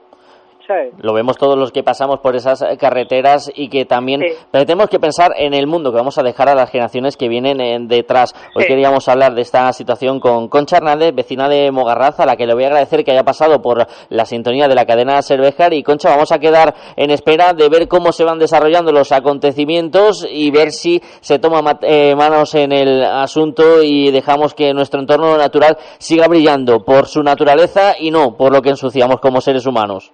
Lo 0.99 1.13
vemos 1.13 1.37
todos 1.37 1.59
los 1.59 1.73
que 1.73 1.83
pasamos 1.83 2.21
por 2.21 2.37
esas 2.37 2.63
eh, 2.63 2.77
carreteras 2.79 3.51
y 3.55 3.69
que 3.69 3.85
también 3.85 4.21
pero 4.51 4.65
tenemos 4.65 4.89
que 4.89 4.99
pensar 5.01 5.33
en 5.37 5.55
el 5.55 5.67
mundo 5.67 5.91
que 5.91 5.97
vamos 5.99 6.19
a 6.19 6.23
dejar 6.23 6.49
a 6.49 6.55
las 6.55 6.71
generaciones 6.71 7.17
que 7.17 7.29
vienen 7.29 7.61
eh, 7.61 7.79
detrás. 7.81 8.35
Hoy 8.55 8.63
Sí. 8.65 8.69
queríamos 8.69 9.09
hablar 9.09 9.35
de 9.35 9.43
esta 9.43 9.73
situación 9.73 10.21
con 10.21 10.49
Concha 10.49 10.77
Hernández, 10.77 11.15
vecina 11.15 11.49
de 11.49 11.71
Mogarraz, 11.73 12.21
a 12.21 12.27
la 12.27 12.37
que 12.37 12.47
le 12.47 12.55
voy 12.55 12.65
a 12.65 12.69
agradecer 12.69 13.05
que 13.05 13.11
haya 13.13 13.25
pasado 13.25 13.61
por 13.61 13.87
la 14.09 14.25
sintonía 14.27 14.69
de 14.69 14.75
la 14.75 14.85
cadena 14.87 15.21
Cervejar. 15.23 15.73
Y 15.75 15.83
Concha, 15.83 16.11
vamos 16.11 16.33
a 16.33 16.39
quedar 16.39 16.75
en 16.97 17.11
espera 17.11 17.53
de 17.53 17.69
ver 17.69 17.89
cómo 17.89 18.13
se 18.13 18.25
van 18.25 18.39
desarrollando 18.39 18.93
los 18.93 19.11
acontecimientos 19.13 20.27
y 20.31 20.51
ver 20.51 20.71
si 20.73 21.03
se 21.21 21.39
toma 21.39 21.63
ma- 21.63 21.79
eh, 21.83 22.15
manos 22.15 22.55
en 22.55 22.73
el 22.73 23.05
asunto 23.05 23.83
y 23.83 24.11
dejamos 24.11 24.55
que 24.55 24.73
nuestro 24.73 25.01
entorno 25.01 25.37
natural 25.37 25.77
siga 25.99 26.29
brillando 26.29 26.85
por 26.85 27.07
su 27.07 27.23
naturaleza 27.23 27.95
y 27.99 28.11
no 28.11 28.37
por 28.37 28.53
lo 28.53 28.63
que 28.63 28.71
ensuciamos 28.71 29.21
como 29.21 29.41
seres 29.41 29.67
humanos. 29.67 30.13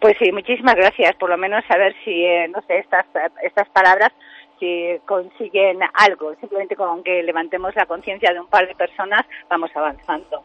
Pues 0.00 0.16
sí, 0.18 0.30
muchísimas 0.32 0.74
gracias. 0.74 1.14
Por 1.16 1.30
lo 1.30 1.38
menos 1.38 1.64
a 1.68 1.76
ver 1.76 1.94
si, 2.04 2.24
eh, 2.24 2.48
no 2.48 2.60
sé, 2.66 2.78
estas, 2.78 3.06
estas 3.42 3.68
palabras, 3.70 4.12
si 4.58 4.98
consiguen 5.06 5.78
algo. 5.94 6.34
Simplemente 6.40 6.76
con 6.76 7.02
que 7.02 7.22
levantemos 7.22 7.74
la 7.74 7.86
conciencia 7.86 8.32
de 8.32 8.40
un 8.40 8.46
par 8.46 8.66
de 8.66 8.74
personas, 8.74 9.24
vamos 9.48 9.70
avanzando. 9.74 10.42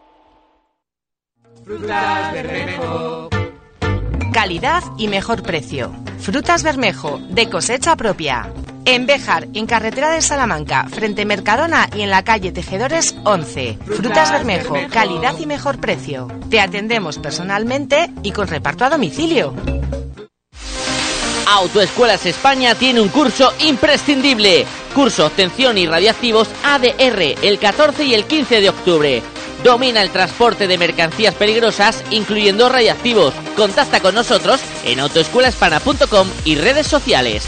Calidad 4.34 4.82
y 4.98 5.08
mejor 5.08 5.44
precio. 5.44 5.92
Frutas 6.20 6.64
Bermejo, 6.64 7.20
de 7.30 7.50
cosecha 7.50 7.96
propia. 7.96 8.44
En 8.86 9.06
Béjar, 9.06 9.48
en 9.54 9.68
carretera 9.68 10.10
de 10.12 10.22
Salamanca, 10.22 10.88
frente 10.90 11.26
Mercadona 11.26 11.90
y 11.96 12.02
en 12.02 12.10
la 12.10 12.24
calle 12.24 12.52
Tejedores 12.52 13.16
11. 13.24 13.78
Frutas 13.86 14.32
Bermejo, 14.32 14.76
calidad 14.92 15.38
y 15.40 15.46
mejor 15.46 15.80
precio. 15.80 16.28
Te 16.50 16.60
atendemos 16.60 17.20
personalmente 17.20 18.10
y 18.24 18.32
con 18.32 18.48
reparto 18.48 18.86
a 18.86 18.90
domicilio. 18.90 19.54
Autoescuelas 21.48 22.26
España 22.26 22.76
tiene 22.76 23.02
un 23.02 23.10
curso 23.10 23.54
imprescindible. 23.60 24.66
Curso 24.96 25.28
Obtención 25.28 25.78
y 25.78 25.86
Radiactivos 25.86 26.50
ADR 26.64 27.36
el 27.42 27.60
14 27.60 28.06
y 28.06 28.14
el 28.14 28.26
15 28.26 28.62
de 28.62 28.70
octubre. 28.70 29.24
Domina 29.64 30.02
el 30.02 30.10
transporte 30.10 30.68
de 30.68 30.78
mercancías 30.78 31.36
peligrosas, 31.36 32.04
incluyendo 32.10 32.68
radiactivos. 32.68 33.34
Contacta 33.56 34.00
con 34.00 34.16
nosotros 34.16 34.60
en 34.86 35.00
autoescuelahispana.com 35.00 36.28
y 36.46 36.56
redes 36.56 36.88
sociales. 36.88 37.46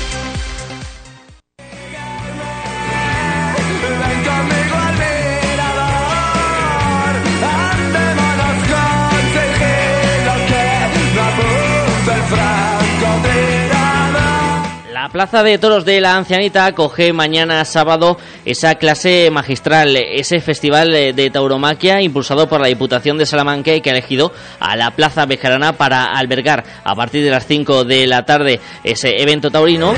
Plaza 15.13 15.43
de 15.43 15.59
Toros 15.59 15.85
de 15.85 16.01
la 16.01 16.17
Ancianita 16.17 16.65
acoge 16.65 17.13
mañana 17.13 17.63
sábado 17.65 18.17
esa 18.45 18.73
clase 18.75 19.29
magistral, 19.31 19.95
ese 19.95 20.41
festival 20.41 20.91
de 20.91 21.29
tauromaquia 21.31 22.01
impulsado 22.01 22.49
por 22.49 22.59
la 22.59 22.65
Diputación 22.65 23.19
de 23.19 23.27
Salamanca 23.27 23.75
y 23.75 23.81
que 23.81 23.91
ha 23.91 23.93
elegido 23.93 24.33
a 24.59 24.75
la 24.75 24.89
Plaza 24.89 25.27
Bejarana 25.27 25.73
para 25.73 26.05
albergar 26.05 26.63
a 26.83 26.95
partir 26.95 27.23
de 27.23 27.29
las 27.29 27.45
5 27.45 27.83
de 27.83 28.07
la 28.07 28.25
tarde 28.25 28.59
ese 28.83 29.21
evento 29.21 29.51
taurino. 29.51 29.93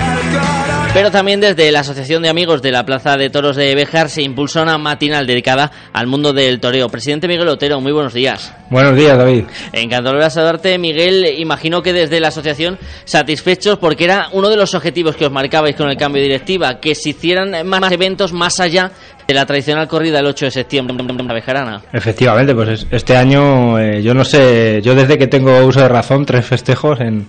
Pero 0.95 1.11
también 1.11 1.41
desde 1.41 1.73
la 1.73 1.81
Asociación 1.81 2.23
de 2.23 2.30
Amigos 2.30 2.61
de 2.61 2.72
la 2.72 2.85
Plaza 2.85 3.17
de 3.17 3.30
Toros 3.30 3.57
de 3.57 3.76
Bejar 3.76 4.09
se 4.09 4.22
impulsa 4.22 4.61
una 4.61 4.77
matinal 4.77 5.27
dedicada 5.27 5.69
al 5.91 6.07
mundo 6.07 6.31
del 6.31 6.61
toreo. 6.61 6.88
Presidente 6.88 7.27
Miguel 7.27 7.49
Otero, 7.49 7.81
muy 7.81 7.91
buenos 7.91 8.13
días. 8.13 8.53
Buenos 8.69 8.95
días, 8.95 9.17
David. 9.17 9.43
Encantado 9.73 10.17
de 10.17 10.30
saludarte, 10.30 10.77
Miguel. 10.77 11.26
Imagino 11.38 11.81
que 11.84 11.91
desde 11.91 12.22
la 12.22 12.30
asociación 12.30 12.80
satisfechos 13.03 13.77
porque 13.77 14.05
era 14.05 14.30
uno 14.31 14.49
de 14.49 14.55
los 14.55 14.73
objetivos 14.73 15.17
que 15.17 15.26
os 15.26 15.31
marcabais 15.34 15.76
con 15.76 15.89
el 15.89 15.97
cambio 15.97 16.22
de 16.22 16.30
directiva, 16.30 16.80
que 16.80 16.95
se 16.95 17.09
hicieran 17.09 17.67
más 17.67 17.91
eventos 17.91 18.31
más 18.31 18.61
allá 18.61 18.89
de 19.27 19.34
la 19.34 19.45
tradicional 19.45 19.89
corrida 19.89 20.17
del 20.17 20.27
8 20.27 20.45
de 20.45 20.51
septiembre 20.51 20.95
en 20.97 21.27
la 21.27 21.34
Bejarana. 21.34 21.81
Efectivamente, 21.91 22.55
pues 22.55 22.69
es- 22.69 22.88
este 22.89 23.17
año, 23.17 23.77
eh, 23.80 24.01
yo 24.01 24.13
no 24.13 24.23
sé, 24.23 24.80
yo 24.81 24.95
desde 24.95 25.17
que 25.17 25.27
tengo 25.27 25.57
uso 25.65 25.81
de 25.81 25.89
razón, 25.89 26.26
tres 26.26 26.45
festejos 26.45 27.01
en, 27.01 27.27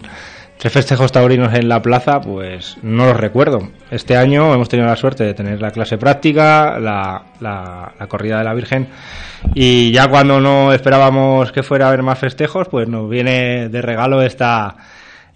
Tres 0.58 0.72
festejos 0.72 1.12
taurinos 1.12 1.52
en 1.52 1.68
la 1.68 1.82
plaza, 1.82 2.20
pues 2.20 2.78
no 2.82 3.04
los 3.04 3.16
recuerdo. 3.16 3.68
Este 3.90 4.16
año 4.16 4.54
hemos 4.54 4.70
tenido 4.70 4.88
la 4.88 4.96
suerte 4.96 5.22
de 5.22 5.34
tener 5.34 5.60
la 5.60 5.70
clase 5.70 5.98
práctica, 5.98 6.78
la, 6.80 7.24
la- 7.40 7.92
la 7.98 8.06
corrida 8.06 8.38
de 8.38 8.44
la 8.44 8.54
Virgen, 8.54 8.88
y 9.54 9.92
ya 9.92 10.08
cuando 10.08 10.40
no 10.40 10.72
esperábamos 10.72 11.52
que 11.52 11.62
fuera 11.62 11.84
a 11.84 11.88
haber 11.88 12.02
más 12.02 12.18
festejos, 12.18 12.68
pues 12.68 12.88
nos 12.88 13.08
viene 13.08 13.68
de 13.68 13.82
regalo 13.82 14.22
esta, 14.22 14.76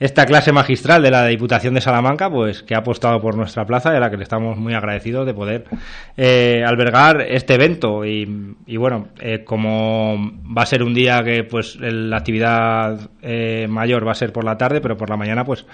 esta 0.00 0.26
clase 0.26 0.50
magistral 0.50 1.02
de 1.02 1.10
la 1.12 1.26
Diputación 1.26 1.74
de 1.74 1.80
Salamanca, 1.80 2.28
pues 2.30 2.62
que 2.64 2.74
ha 2.74 2.78
apostado 2.78 3.20
por 3.20 3.36
nuestra 3.36 3.64
plaza 3.66 3.92
y 3.92 3.96
a 3.96 4.00
la 4.00 4.10
que 4.10 4.16
le 4.16 4.22
estamos 4.24 4.56
muy 4.56 4.74
agradecidos 4.74 5.26
de 5.26 5.34
poder 5.34 5.64
eh, 6.16 6.64
albergar 6.66 7.20
este 7.20 7.54
evento. 7.54 8.04
Y, 8.04 8.56
y 8.66 8.76
bueno, 8.78 9.08
eh, 9.20 9.44
como 9.44 10.32
va 10.56 10.62
a 10.62 10.66
ser 10.66 10.82
un 10.82 10.94
día 10.94 11.22
que 11.22 11.44
pues 11.44 11.76
el- 11.80 12.10
la 12.10 12.16
actividad 12.16 13.10
eh, 13.22 13.66
mayor 13.68 14.06
va 14.06 14.12
a 14.12 14.14
ser 14.16 14.32
por 14.32 14.42
la 14.44 14.56
tarde, 14.58 14.80
pero 14.80 14.96
por 14.96 15.10
la 15.10 15.16
mañana 15.16 15.44
pues 15.44 15.66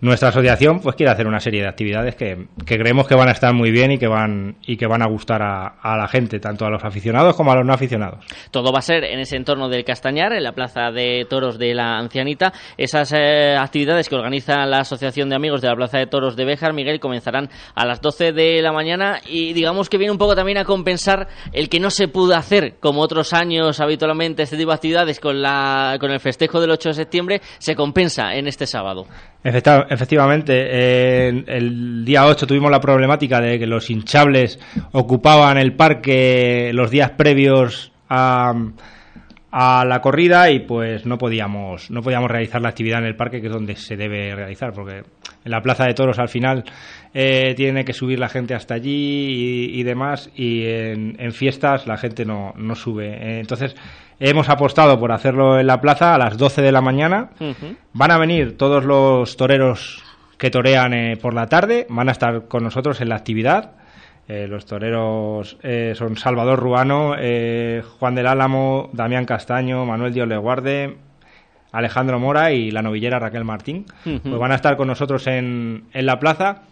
nuestra 0.00 0.28
asociación 0.28 0.80
pues 0.80 0.94
quiere 0.96 1.12
hacer 1.12 1.26
una 1.26 1.40
serie 1.40 1.62
de 1.62 1.68
actividades 1.68 2.14
que, 2.14 2.46
que 2.64 2.78
creemos 2.78 3.08
que 3.08 3.14
van 3.14 3.28
a 3.28 3.32
estar 3.32 3.52
muy 3.52 3.70
bien 3.70 3.92
y 3.92 3.98
que 3.98 4.06
van 4.06 4.56
y 4.66 4.76
que 4.76 4.86
van 4.86 5.02
a 5.02 5.08
gustar 5.08 5.42
a, 5.42 5.96
la 5.96 6.08
gente, 6.08 6.38
tanto 6.38 6.64
a 6.64 6.70
los 6.70 6.84
aficionados 6.84 7.34
como 7.34 7.50
a 7.50 7.56
los 7.56 7.66
no 7.66 7.72
aficionados. 7.72 8.24
Todo 8.50 8.72
va 8.72 8.78
a 8.78 8.82
ser 8.82 9.04
en 9.04 9.18
ese 9.18 9.36
entorno 9.36 9.68
del 9.68 9.84
Castañar, 9.84 10.32
en 10.32 10.42
la 10.42 10.52
Plaza 10.52 10.90
de 10.90 11.26
Toros 11.28 11.58
de 11.58 11.74
la 11.74 11.98
Ancianita. 11.98 12.52
Esas 12.76 13.12
eh, 13.12 13.56
actividades 13.56 14.08
que 14.08 14.14
organiza 14.14 14.64
la 14.66 14.80
Asociación 14.80 15.28
de 15.28 15.36
Amigos 15.36 15.60
de 15.60 15.68
la 15.68 15.76
Plaza 15.76 15.98
de 15.98 16.06
Toros 16.06 16.36
de 16.36 16.44
Béjar, 16.44 16.72
Miguel, 16.72 17.00
comenzarán 17.00 17.48
a 17.74 17.84
las 17.84 18.00
12 18.00 18.32
de 18.32 18.62
la 18.62 18.72
mañana 18.72 19.20
y 19.26 19.52
digamos 19.52 19.88
que 19.88 19.98
viene 19.98 20.12
un 20.12 20.18
poco 20.18 20.36
también 20.36 20.58
a 20.58 20.64
compensar 20.64 21.28
el 21.52 21.68
que 21.68 21.80
no 21.80 21.90
se 21.90 22.08
pudo 22.08 22.36
hacer, 22.36 22.76
como 22.80 23.00
otros 23.00 23.32
años 23.32 23.80
habitualmente, 23.80 24.42
este 24.42 24.56
tipo 24.56 24.70
de 24.70 24.76
actividades 24.76 25.20
con, 25.20 25.42
la, 25.42 25.96
con 25.98 26.10
el 26.10 26.20
festejo 26.20 26.60
del 26.60 26.70
8 26.70 26.90
de 26.90 26.94
septiembre, 26.94 27.40
se 27.58 27.74
compensa 27.74 28.34
en 28.34 28.46
este 28.46 28.66
sábado. 28.66 29.06
Efectivamente, 29.44 31.28
el 31.28 32.04
día 32.04 32.26
8 32.26 32.46
tuvimos 32.46 32.70
la 32.70 32.80
problemática 32.80 33.40
de 33.40 33.58
que 33.58 33.66
los 33.66 33.88
hinchables 33.88 34.58
ocupaban 34.92 35.58
el 35.58 35.74
parque 35.74 36.72
los 36.74 36.90
días 36.90 37.10
previos 37.10 37.92
a, 38.08 38.52
a 39.50 39.84
la 39.84 40.00
corrida 40.00 40.50
y 40.50 40.60
pues 40.60 41.06
no 41.06 41.18
podíamos 41.18 41.90
no 41.90 42.02
podíamos 42.02 42.30
realizar 42.30 42.60
la 42.60 42.68
actividad 42.68 42.98
en 42.98 43.06
el 43.06 43.16
parque 43.16 43.40
que 43.40 43.46
es 43.46 43.52
donde 43.52 43.76
se 43.76 43.96
debe 43.96 44.34
realizar 44.34 44.72
porque 44.72 45.04
en 45.44 45.50
la 45.50 45.62
plaza 45.62 45.86
de 45.86 45.94
toros 45.94 46.18
al 46.18 46.28
final 46.28 46.64
eh, 47.14 47.54
tiene 47.56 47.84
que 47.84 47.94
subir 47.94 48.18
la 48.18 48.28
gente 48.28 48.54
hasta 48.54 48.74
allí 48.74 48.90
y, 48.90 49.80
y 49.80 49.82
demás 49.84 50.30
y 50.34 50.66
en, 50.66 51.16
en 51.18 51.32
fiestas 51.32 51.86
la 51.86 51.96
gente 51.96 52.24
no, 52.24 52.52
no 52.56 52.74
sube. 52.74 53.40
Entonces 53.40 53.74
hemos 54.20 54.48
apostado 54.48 54.98
por 54.98 55.12
hacerlo 55.12 55.58
en 55.58 55.66
la 55.66 55.80
plaza 55.80 56.14
a 56.14 56.18
las 56.18 56.36
12 56.38 56.62
de 56.62 56.72
la 56.72 56.80
mañana 56.80 57.30
Van 57.92 58.10
a 58.10 58.18
venir 58.18 58.56
todos 58.56 58.84
los 58.84 59.36
toreros 59.36 60.02
que 60.36 60.50
torean 60.50 60.94
eh, 60.94 61.16
por 61.16 61.34
la 61.34 61.46
tarde, 61.46 61.86
van 61.90 62.08
a 62.08 62.12
estar 62.12 62.46
con 62.46 62.62
nosotros 62.62 63.00
en 63.00 63.08
la 63.08 63.16
actividad. 63.16 63.72
Eh, 64.28 64.46
los 64.46 64.66
toreros 64.66 65.56
eh, 65.62 65.94
son 65.96 66.16
Salvador 66.16 66.58
Ruano, 66.60 67.14
Juan 67.98 68.14
del 68.14 68.26
Álamo, 68.26 68.90
Damián 68.92 69.24
Castaño, 69.24 69.84
Manuel 69.86 70.12
Dios 70.12 70.28
Leguarde, 70.28 70.96
Alejandro 71.72 72.18
Mora 72.20 72.52
y 72.52 72.70
la 72.70 72.82
novillera 72.82 73.18
Raquel 73.18 73.44
Martín. 73.44 73.86
Pues 74.04 74.38
van 74.38 74.52
a 74.52 74.56
estar 74.56 74.76
con 74.76 74.86
nosotros 74.88 75.26
en, 75.26 75.84
en 75.92 76.06
la 76.06 76.18
plaza 76.20 76.62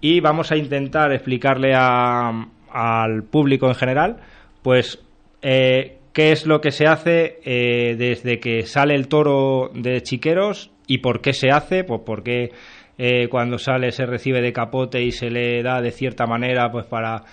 y 0.00 0.20
vamos 0.20 0.50
a 0.52 0.56
intentar 0.56 1.12
explicarle 1.12 1.74
a- 1.74 2.46
al 2.72 3.22
público 3.24 3.68
en 3.68 3.74
general, 3.74 4.16
pues 4.62 4.98
eh, 5.42 5.98
qué 6.14 6.32
es 6.32 6.46
lo 6.46 6.62
que 6.62 6.70
se 6.70 6.86
hace 6.86 7.40
eh, 7.44 7.96
desde 7.98 8.40
que 8.40 8.62
sale 8.62 8.94
el 8.94 9.08
toro 9.08 9.70
de 9.74 10.00
Chiqueros 10.00 10.70
y 10.86 10.98
por 10.98 11.20
qué 11.20 11.34
se 11.34 11.50
hace, 11.50 11.84
pues 11.84 12.00
por 12.00 12.22
qué 12.22 12.52
eh, 12.96 13.28
cuando 13.28 13.58
sale 13.58 13.90
se 13.90 14.06
recibe 14.06 14.40
de 14.40 14.52
capote 14.52 15.02
y 15.02 15.10
se 15.10 15.28
le 15.28 15.62
da 15.62 15.82
de 15.82 15.90
cierta 15.90 16.24
manera, 16.24 16.70
pues 16.70 16.86
para 16.86 17.24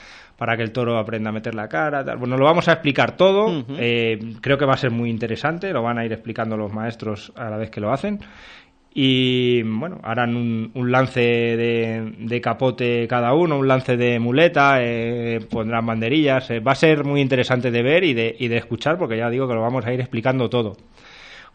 para 0.42 0.58
que 0.58 0.64
el 0.64 0.72
toro 0.72 0.98
aprenda 0.98 1.30
a 1.30 1.34
meter 1.34 1.54
la 1.54 1.68
cara. 1.68 2.04
Tal. 2.04 2.18
Bueno, 2.18 2.36
lo 2.36 2.46
vamos 2.46 2.68
a 2.68 2.72
explicar 2.72 3.16
todo. 3.16 3.64
Eh, 3.78 4.18
creo 4.42 4.58
que 4.58 4.66
va 4.66 4.74
a 4.74 4.78
ser 4.78 4.90
muy 4.90 5.12
interesante. 5.12 5.72
Lo 5.72 5.84
van 5.84 6.00
a 6.00 6.04
ir 6.04 6.12
explicando 6.12 6.58
los 6.58 6.74
maestros 6.74 7.32
a 7.36 7.48
la 7.52 7.58
vez 7.58 7.70
que 7.70 7.80
lo 7.80 7.94
hacen. 7.94 8.18
Y 8.94 9.64
bueno, 9.64 10.00
harán 10.04 10.36
un, 10.36 10.72
un 10.74 10.92
lance 10.92 11.22
de, 11.22 12.14
de 12.20 12.42
capote 12.42 13.08
cada 13.08 13.34
uno, 13.34 13.58
un 13.58 13.68
lance 13.68 13.96
de 13.96 14.20
muleta, 14.20 14.80
eh, 14.82 15.40
pondrán 15.50 15.86
banderillas. 15.86 16.52
eh, 16.52 16.60
va 16.60 16.74
a 16.74 16.76
ser 16.76 17.06
muy 17.06 17.22
interesante 17.22 17.72
de 17.72 17.82
ver 17.84 18.04
y 18.04 18.14
de, 18.14 18.36
y 18.38 18.50
de 18.50 18.58
escuchar 18.58 18.98
porque 18.98 19.18
ya 19.18 19.30
digo 19.30 19.48
que 19.48 19.54
lo 19.54 19.62
vamos 19.62 19.86
a 19.86 19.94
ir 19.94 20.02
explicando 20.02 20.50
todo. 20.50 20.76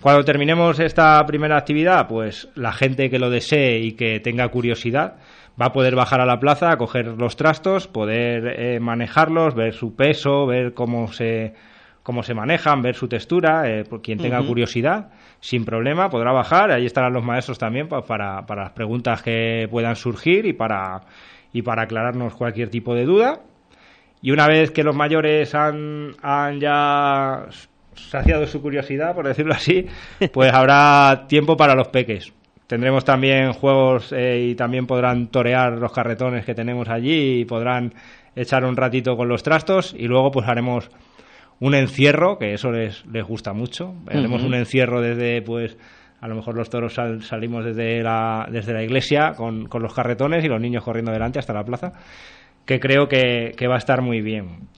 Cuando 0.01 0.25
terminemos 0.25 0.79
esta 0.81 1.25
primera 1.27 1.57
actividad, 1.59 2.07
pues 2.09 2.49
la 2.55 2.73
gente 2.73 3.11
que 3.11 3.19
lo 3.19 3.29
desee 3.31 3.81
y 3.81 3.93
que 3.93 4.21
tenga 4.21 4.49
curiosidad 4.49 5.17
va 5.61 5.67
a 5.67 5.73
poder 5.73 5.95
bajar 5.95 6.21
a 6.21 6.27
la 6.27 6.39
plaza, 6.41 6.71
a 6.71 6.77
coger 6.79 7.07
los 7.19 7.37
trastos, 7.37 7.87
poder 7.87 8.55
eh, 8.59 8.81
manejarlos, 8.81 9.55
ver 9.55 9.73
su 9.75 9.95
peso, 9.95 10.47
ver 10.47 10.75
cómo 10.75 11.11
se, 11.13 11.55
cómo 12.03 12.23
se 12.23 12.35
manejan, 12.35 12.83
ver 12.83 12.95
su 12.95 13.09
textura. 13.09 13.71
eh, 13.71 13.85
por 13.85 14.03
quien 14.03 14.19
tenga 14.19 14.43
curiosidad, 14.47 15.09
sin 15.47 15.65
problema, 15.65 16.11
podrá 16.11 16.33
bajar. 16.33 16.73
Ahí 16.73 16.87
estarán 16.87 17.13
los 17.13 17.23
maestros 17.25 17.57
también 17.57 17.87
pa- 17.87 18.03
para, 18.05 18.45
para 18.47 18.65
las 18.65 18.73
preguntas 18.73 19.23
que 19.23 19.69
puedan 19.71 19.95
surgir 19.95 20.45
y 20.45 20.53
para, 20.53 21.03
y 21.53 21.63
para 21.63 21.83
aclararnos 21.83 22.35
cualquier 22.35 22.69
tipo 22.69 22.97
de 22.97 23.05
duda. 23.05 23.41
Y 24.21 24.33
una 24.33 24.49
vez 24.49 24.73
que 24.73 24.83
los 24.83 24.97
mayores 24.97 25.55
han, 25.55 26.17
han 26.21 26.59
ya 26.59 27.45
saciado 27.95 28.45
su 28.49 28.61
curiosidad, 28.61 29.15
por 29.15 29.29
decirlo 29.29 29.55
así, 29.55 29.87
pues 30.33 30.53
habrá 30.53 31.27
tiempo 31.29 31.57
para 31.57 31.77
los 31.77 31.89
peques. 31.89 32.33
Tendremos 32.67 33.05
también 33.05 33.53
juegos 33.53 34.13
eh, 34.13 34.49
y 34.51 34.55
también 34.57 34.89
podrán 34.89 35.29
torear 35.29 35.75
los 35.79 35.93
carretones 35.93 36.45
que 36.45 36.57
tenemos 36.57 36.89
allí 36.89 37.43
y 37.43 37.45
podrán 37.45 37.95
echar 38.35 38.65
un 38.65 38.75
ratito 38.77 39.17
con 39.17 39.29
los 39.29 39.45
trastos 39.45 39.95
y 39.97 40.09
luego 40.09 40.33
pues 40.33 40.49
haremos 40.49 40.91
un 41.61 41.75
encierro, 41.75 42.39
que 42.39 42.55
eso 42.55 42.71
les, 42.71 43.05
les 43.07 43.25
gusta 43.25 43.53
mucho. 43.53 43.95
Ujú. 44.41 44.47
un 44.49 44.55
encierro 44.55 45.01
desde 45.01 45.41
pues 45.43 45.77
a 46.21 46.29
lo 46.29 46.35
mejor 46.35 46.55
los 46.57 46.71
toros 46.71 46.95
sal- 46.95 47.23
salimos 47.23 47.65
desde 47.65 48.03
la, 48.03 48.49
desde 48.51 48.73
la 48.73 48.83
iglesia 48.83 49.33
con, 49.37 49.67
con 49.67 49.83
los 49.83 49.93
carretones 49.95 50.45
y 50.45 50.49
los 50.49 50.61
niños 50.61 50.83
corriendo 50.83 51.13
delante 51.13 51.39
hasta 51.39 51.53
la 51.53 51.65
plaza, 51.65 51.93
que 52.65 52.81
creo 52.81 53.07
que, 53.09 53.53
que 53.57 53.67
va 53.69 53.75
a 53.77 53.79
estar 53.79 54.01
muy 54.03 54.21
bien. 54.23 54.69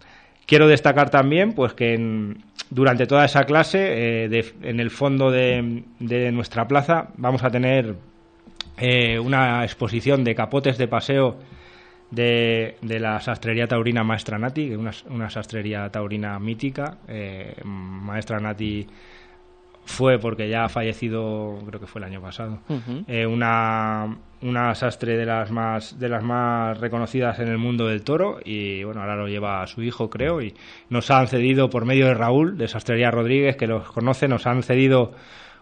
Quiero 0.47 0.67
destacar 0.67 1.11
también 1.11 1.53
pues 1.53 1.75
que 1.75 1.95
en- 1.95 2.39
durante 2.71 3.07
toda 3.07 3.25
esa 3.25 3.45
clase, 3.45 4.25
eh, 4.25 4.29
de- 4.29 4.53
en 4.63 4.81
el 4.81 4.91
fondo 4.91 5.31
de, 5.31 5.85
de 6.01 6.33
nuestra 6.33 6.67
plaza, 6.67 7.09
vamos 7.17 7.43
a 7.45 7.51
tener 7.51 7.95
eh, 8.77 9.19
una 9.19 9.65
exposición 9.65 10.25
de 10.25 10.35
capotes 10.35 10.77
de 10.79 10.87
paseo 10.89 11.37
de, 12.11 12.77
de 12.81 13.01
la 13.01 13.21
sastrería 13.21 13.67
taurina 13.67 14.03
Maestra 14.03 14.39
Nati, 14.39 14.75
una, 14.75 14.93
una 15.11 15.31
sastrería 15.31 15.89
taurina 15.91 16.39
mítica. 16.39 16.99
Eh, 17.07 17.55
Maestra 17.65 18.41
Nati 18.41 18.87
fue 19.89 20.19
porque 20.19 20.49
ya 20.49 20.65
ha 20.65 20.69
fallecido, 20.69 21.59
creo 21.67 21.81
que 21.81 21.87
fue 21.87 22.01
el 22.01 22.05
año 22.05 22.21
pasado, 22.21 22.59
eh, 23.07 23.27
una, 23.27 24.19
una 24.43 24.75
sastre 24.75 25.17
de 25.17 25.25
las 25.25 25.51
más 25.51 25.99
de 25.99 26.11
las 26.11 26.23
más 26.23 26.79
reconocidas 26.79 27.39
en 27.39 27.49
el 27.49 27.57
mundo 27.57 27.87
del 27.87 28.03
toro 28.03 28.39
y 28.45 28.85
bueno 28.85 29.01
ahora 29.01 29.17
lo 29.17 29.29
lleva 29.29 29.63
a 29.63 29.67
su 29.67 29.83
hijo 29.83 30.11
creo 30.11 30.43
y 30.43 30.55
nos 30.91 31.11
han 31.11 31.27
cedido 31.27 31.71
por 31.71 31.87
medio 31.87 32.07
de 32.07 32.15
Raúl 32.15 32.59
de 32.59 32.69
Sastrería 32.69 33.11
Rodríguez 33.11 33.57
que 33.57 33.67
los 33.67 33.91
conoce 33.91 34.29
nos 34.29 34.47
han 34.47 34.63
cedido 34.63 35.13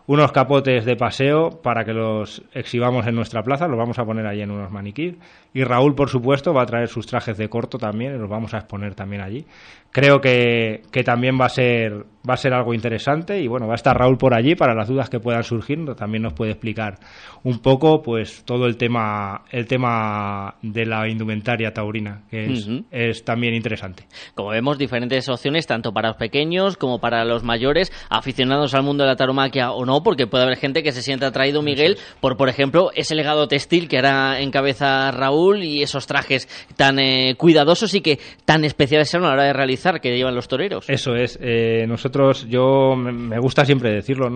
unos 0.06 0.30
capotes 0.32 0.84
de 0.84 0.96
paseo 0.96 1.50
para 1.62 1.84
que 1.84 1.92
los 1.92 2.42
exhibamos 2.52 3.06
en 3.06 3.14
nuestra 3.14 3.42
plaza, 3.42 3.66
los 3.66 3.78
vamos 3.78 3.98
a 3.98 4.04
poner 4.04 4.26
allí 4.26 4.42
en 4.42 4.50
unos 4.50 4.70
maniquíes. 4.70 5.16
Y 5.52 5.64
Raúl, 5.64 5.94
por 5.94 6.08
supuesto, 6.08 6.54
va 6.54 6.62
a 6.62 6.66
traer 6.66 6.88
sus 6.88 7.06
trajes 7.06 7.36
de 7.36 7.48
corto 7.48 7.78
también 7.78 8.14
y 8.14 8.18
los 8.18 8.28
vamos 8.28 8.54
a 8.54 8.58
exponer 8.58 8.94
también 8.94 9.22
allí. 9.22 9.44
Creo 9.92 10.20
que, 10.20 10.82
que 10.90 11.02
también 11.04 11.38
va 11.40 11.46
a 11.46 11.50
ser 11.50 12.04
va 12.28 12.34
a 12.34 12.36
ser 12.36 12.52
algo 12.52 12.74
interesante 12.74 13.40
y 13.40 13.46
bueno, 13.46 13.66
va 13.66 13.74
a 13.74 13.76
estar 13.76 13.96
Raúl 13.96 14.18
por 14.18 14.34
allí 14.34 14.54
para 14.54 14.74
las 14.74 14.88
dudas 14.88 15.08
que 15.08 15.20
puedan 15.20 15.44
surgir, 15.44 15.78
también 15.94 16.22
nos 16.22 16.32
puede 16.32 16.52
explicar 16.52 16.98
un 17.44 17.60
poco 17.60 18.02
pues 18.02 18.42
todo 18.44 18.66
el 18.66 18.76
tema 18.76 19.44
el 19.50 19.66
tema 19.66 20.56
de 20.62 20.86
la 20.86 21.08
indumentaria 21.08 21.72
taurina, 21.72 22.22
que 22.30 22.52
es, 22.90 23.24
también 23.24 23.54
interesante. 23.54 24.06
Como 24.34 24.50
vemos, 24.50 24.78
diferentes 24.78 25.28
opciones 25.28 25.66
tanto 25.66 25.92
para 25.92 26.08
los 26.08 26.16
pequeños 26.16 26.76
como 26.76 26.98
para 26.98 27.24
los 27.24 27.44
mayores, 27.44 27.92
aficionados 28.08 28.74
al 28.74 28.82
mundo 28.82 29.04
de 29.04 29.10
la 29.10 29.16
taromaquia 29.16 29.72
o 29.72 29.84
no, 29.84 30.02
porque 30.02 30.26
puede 30.26 30.44
haber 30.44 30.56
gente 30.56 30.82
que 30.82 30.92
se 30.92 31.02
sienta 31.02 31.28
atraído, 31.28 31.62
Miguel, 31.62 31.98
por, 32.20 32.36
por 32.36 32.48
ejemplo, 32.48 32.90
ese 32.94 33.14
legado 33.14 33.48
textil 33.48 33.88
que 33.88 33.98
hará 33.98 34.40
en 34.40 34.50
cabeza 34.50 35.10
Raúl 35.12 35.62
y 35.62 35.82
esos 35.82 36.06
trajes 36.06 36.48
tan 36.76 36.98
eh, 36.98 37.34
cuidadosos 37.36 37.94
y 37.94 38.00
que 38.00 38.18
tan 38.44 38.64
especiales 38.64 39.10
son 39.10 39.24
a 39.24 39.28
la 39.28 39.32
hora 39.34 39.44
de 39.44 39.52
realizar 39.52 39.85
que 40.00 40.16
llevan 40.16 40.34
los 40.34 40.48
toreros. 40.48 40.88
Eso 40.90 41.14
es. 41.16 41.38
eh, 41.40 41.84
nosotros, 41.88 42.46
yo 42.48 42.94
me- 42.96 43.38
gusta 43.38 43.64
siempre 43.64 43.90
decirlo, 43.90 44.28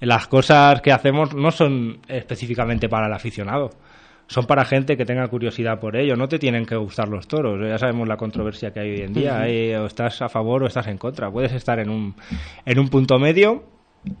las 0.00 0.26
cosas 0.28 0.80
que 0.80 0.92
hacemos 0.92 1.34
no 1.34 1.50
son 1.50 1.98
específicamente 2.08 2.88
para 2.88 3.06
el 3.06 3.12
aficionado. 3.12 3.70
Son 4.26 4.44
para 4.46 4.64
gente 4.66 4.96
que 4.98 5.06
tenga 5.06 5.26
curiosidad 5.28 5.80
por 5.80 5.96
ello. 5.96 6.14
No 6.14 6.28
te 6.28 6.38
tienen 6.38 6.66
que 6.66 6.76
gustar 6.76 7.08
los 7.08 7.26
toros. 7.26 7.58
Ya 7.66 7.78
sabemos 7.78 8.06
la 8.06 8.18
controversia 8.18 8.72
que 8.72 8.80
hay 8.80 8.90
hoy 8.90 9.00
en 9.00 9.14
día. 9.14 9.40
Hay- 9.40 9.74
o 9.74 9.86
estás 9.86 10.20
a 10.20 10.28
favor 10.28 10.62
o 10.62 10.66
estás 10.66 10.86
en 10.86 10.98
contra. 10.98 11.30
Puedes 11.30 11.52
estar 11.52 11.78
en 11.78 11.88
un, 11.88 12.14
en 12.66 12.78
un 12.78 12.88
punto 12.90 13.18
medio 13.18 13.64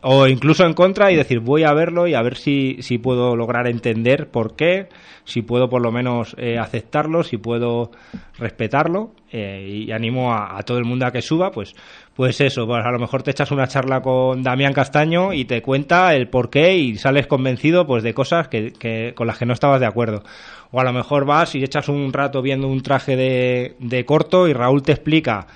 o 0.02 0.26
incluso 0.26 0.66
en 0.66 0.74
contra 0.74 1.10
y 1.10 1.16
decir 1.16 1.40
voy 1.40 1.62
a 1.64 1.72
verlo 1.72 2.06
y 2.06 2.14
a 2.14 2.22
ver 2.22 2.36
si, 2.36 2.76
si 2.80 2.98
puedo 2.98 3.36
lograr 3.36 3.66
entender 3.66 4.28
por 4.30 4.54
qué, 4.56 4.88
si 5.24 5.42
puedo 5.42 5.68
por 5.70 5.80
lo 5.82 5.90
menos 5.92 6.34
eh, 6.38 6.58
aceptarlo, 6.58 7.22
si 7.22 7.36
puedo 7.38 7.90
respetarlo 8.38 9.12
eh, 9.32 9.66
y 9.86 9.92
animo 9.92 10.32
a, 10.34 10.60
todo 10.62 10.78
el 10.78 10.84
mundo 10.84 11.06
a 11.06 11.12
que 11.12 11.22
suba, 11.22 11.50
pues 11.50 11.74
pues 12.14 12.40
eso, 12.40 12.66
pues 12.66 12.84
a 12.84 12.90
lo 12.90 12.98
mejor 12.98 13.22
te 13.22 13.30
echas 13.30 13.52
una 13.52 13.68
charla 13.68 14.02
con 14.02 14.42
Damián 14.42 14.72
Castaño 14.72 15.32
y 15.32 15.44
te 15.44 15.62
cuenta 15.62 16.14
el 16.14 16.28
por 16.28 16.50
qué 16.50 16.76
y 16.76 16.96
sales 16.96 17.28
convencido 17.28 17.86
pues 17.86 18.02
de 18.02 18.12
cosas 18.14 18.48
que, 18.48 18.72
que- 18.72 19.12
con 19.14 19.26
las 19.28 19.38
que 19.38 19.46
no 19.46 19.52
estabas 19.52 19.78
de 19.80 19.86
acuerdo. 19.86 20.24
O 20.72 20.80
a 20.80 20.84
lo 20.84 20.92
mejor 20.92 21.24
vas 21.24 21.54
y 21.54 21.62
echas 21.62 21.88
un 21.88 22.12
rato 22.12 22.42
viendo 22.42 22.66
un 22.66 22.82
traje 22.82 23.16
de, 23.16 23.76
de 23.78 24.04
corto 24.04 24.48
y 24.48 24.52
Raúl 24.52 24.82
te 24.82 24.92
explica 24.92 25.46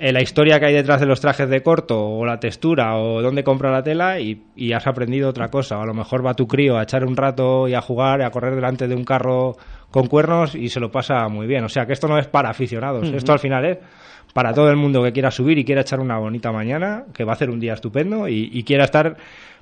eh, 0.00 0.12
la 0.12 0.22
historia 0.22 0.58
que 0.58 0.66
hay 0.66 0.72
detrás 0.72 0.98
de 0.98 1.06
los 1.06 1.20
trajes 1.20 1.48
de 1.48 1.62
corto 1.62 2.00
o 2.00 2.24
la 2.24 2.40
textura 2.40 2.96
o 2.96 3.20
dónde 3.20 3.44
compra 3.44 3.70
la 3.70 3.82
tela 3.82 4.18
y, 4.18 4.42
y 4.56 4.72
has 4.72 4.86
aprendido 4.86 5.28
otra 5.28 5.48
cosa. 5.48 5.78
O 5.78 5.82
a 5.82 5.86
lo 5.86 5.92
mejor 5.92 6.24
va 6.24 6.32
tu 6.32 6.46
crío 6.46 6.78
a 6.78 6.84
echar 6.84 7.04
un 7.04 7.16
rato 7.16 7.68
y 7.68 7.74
a 7.74 7.82
jugar 7.82 8.20
y 8.20 8.24
a 8.24 8.30
correr 8.30 8.54
delante 8.54 8.88
de 8.88 8.94
un 8.94 9.04
carro 9.04 9.56
con 9.90 10.06
cuernos 10.06 10.54
y 10.54 10.70
se 10.70 10.80
lo 10.80 10.90
pasa 10.90 11.28
muy 11.28 11.46
bien. 11.46 11.64
O 11.64 11.68
sea 11.68 11.84
que 11.84 11.92
esto 11.92 12.08
no 12.08 12.18
es 12.18 12.26
para 12.26 12.48
aficionados, 12.48 13.08
esto 13.08 13.32
al 13.32 13.40
final 13.40 13.64
es 13.66 13.78
para 14.32 14.54
todo 14.54 14.70
el 14.70 14.76
mundo 14.76 15.02
que 15.02 15.12
quiera 15.12 15.30
subir 15.30 15.58
y 15.58 15.64
quiera 15.64 15.82
echar 15.82 16.00
una 16.00 16.18
bonita 16.18 16.50
mañana, 16.50 17.04
que 17.12 17.24
va 17.24 17.32
a 17.32 17.34
hacer 17.34 17.50
un 17.50 17.60
día 17.60 17.74
estupendo 17.74 18.26
y, 18.26 18.48
y 18.52 18.62
quiera 18.62 18.84
estar 18.84 19.16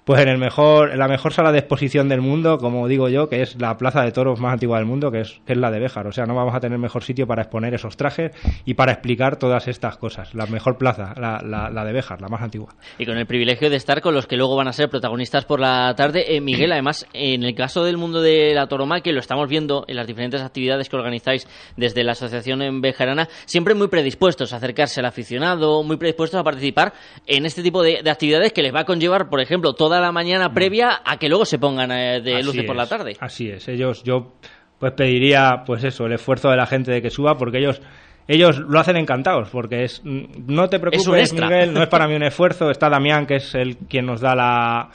pues 0.08 0.22
en 0.22 0.28
el 0.28 0.38
mejor 0.38 0.92
en 0.92 0.98
la 1.00 1.06
mejor 1.06 1.34
sala 1.34 1.52
de 1.52 1.58
exposición 1.58 2.08
del 2.08 2.22
mundo, 2.22 2.56
como 2.56 2.88
digo 2.88 3.10
yo, 3.10 3.28
que 3.28 3.42
es 3.42 3.60
la 3.60 3.76
plaza 3.76 4.00
de 4.02 4.10
toros 4.10 4.40
más 4.40 4.54
antigua 4.54 4.78
del 4.78 4.86
mundo, 4.86 5.10
que 5.10 5.20
es, 5.20 5.38
que 5.44 5.52
es 5.52 5.58
la 5.58 5.70
de 5.70 5.80
Béjar. 5.80 6.06
O 6.06 6.12
sea, 6.12 6.24
no 6.24 6.34
vamos 6.34 6.54
a 6.54 6.60
tener 6.60 6.78
mejor 6.78 7.04
sitio 7.04 7.26
para 7.26 7.42
exponer 7.42 7.74
esos 7.74 7.98
trajes 7.98 8.32
y 8.64 8.72
para 8.72 8.92
explicar 8.92 9.36
todas 9.36 9.68
estas 9.68 9.98
cosas. 9.98 10.34
La 10.34 10.46
mejor 10.46 10.78
plaza, 10.78 11.12
la, 11.18 11.42
la, 11.44 11.68
la 11.68 11.84
de 11.84 11.92
Béjar, 11.92 12.22
la 12.22 12.28
más 12.28 12.40
antigua. 12.40 12.74
Y 12.98 13.04
con 13.04 13.18
el 13.18 13.26
privilegio 13.26 13.68
de 13.68 13.76
estar 13.76 14.00
con 14.00 14.14
los 14.14 14.26
que 14.26 14.38
luego 14.38 14.56
van 14.56 14.68
a 14.68 14.72
ser 14.72 14.88
protagonistas 14.88 15.44
por 15.44 15.60
la 15.60 15.94
tarde. 15.94 16.34
Eh, 16.34 16.40
Miguel, 16.40 16.72
además, 16.72 17.06
en 17.12 17.42
el 17.42 17.54
caso 17.54 17.84
del 17.84 17.98
mundo 17.98 18.22
de 18.22 18.54
la 18.54 18.66
tauromaquia, 18.66 19.12
lo 19.12 19.20
estamos 19.20 19.46
viendo 19.46 19.84
en 19.88 19.96
las 19.96 20.06
diferentes 20.06 20.40
actividades 20.40 20.88
que 20.88 20.96
organizáis 20.96 21.46
desde 21.76 22.02
la 22.02 22.12
Asociación 22.12 22.62
en 22.62 22.80
Bejarana, 22.80 23.28
siempre 23.44 23.74
muy 23.74 23.88
predispuestos 23.88 24.54
a 24.54 24.56
acercarse 24.56 25.00
al 25.00 25.06
aficionado, 25.06 25.82
muy 25.82 25.98
predispuestos 25.98 26.40
a 26.40 26.44
participar 26.44 26.94
en 27.26 27.44
este 27.44 27.62
tipo 27.62 27.82
de, 27.82 28.00
de 28.02 28.10
actividades 28.10 28.54
que 28.54 28.62
les 28.62 28.74
va 28.74 28.80
a 28.80 28.84
conllevar, 28.86 29.28
por 29.28 29.42
ejemplo, 29.42 29.74
toda 29.74 29.97
la 30.00 30.12
mañana 30.12 30.52
previa 30.52 31.00
a 31.04 31.16
que 31.18 31.28
luego 31.28 31.44
se 31.44 31.58
pongan 31.58 31.90
eh, 31.92 32.20
de 32.20 32.36
Así 32.36 32.42
luces 32.46 32.64
por 32.64 32.76
la 32.76 32.86
tarde. 32.86 33.16
Así 33.20 33.48
es, 33.50 33.68
ellos, 33.68 34.02
yo 34.04 34.32
pues 34.78 34.92
pediría 34.92 35.62
pues 35.66 35.82
eso, 35.84 36.06
el 36.06 36.12
esfuerzo 36.12 36.50
de 36.50 36.56
la 36.56 36.66
gente 36.66 36.90
de 36.92 37.02
que 37.02 37.10
suba, 37.10 37.36
porque 37.36 37.58
ellos 37.58 37.80
ellos 38.28 38.58
lo 38.58 38.78
hacen 38.78 38.96
encantados, 38.96 39.48
porque 39.50 39.84
es 39.84 40.02
mm, 40.04 40.24
no 40.48 40.68
te 40.68 40.78
preocupes. 40.78 41.32
Miguel, 41.32 41.72
no 41.72 41.82
es 41.82 41.88
para 41.88 42.06
mí 42.06 42.14
un 42.14 42.22
esfuerzo, 42.24 42.70
está 42.70 42.88
Damián, 42.90 43.26
que 43.26 43.36
es 43.36 43.54
el 43.54 43.76
quien 43.76 44.06
nos 44.06 44.20
da 44.20 44.34
la- 44.34 44.90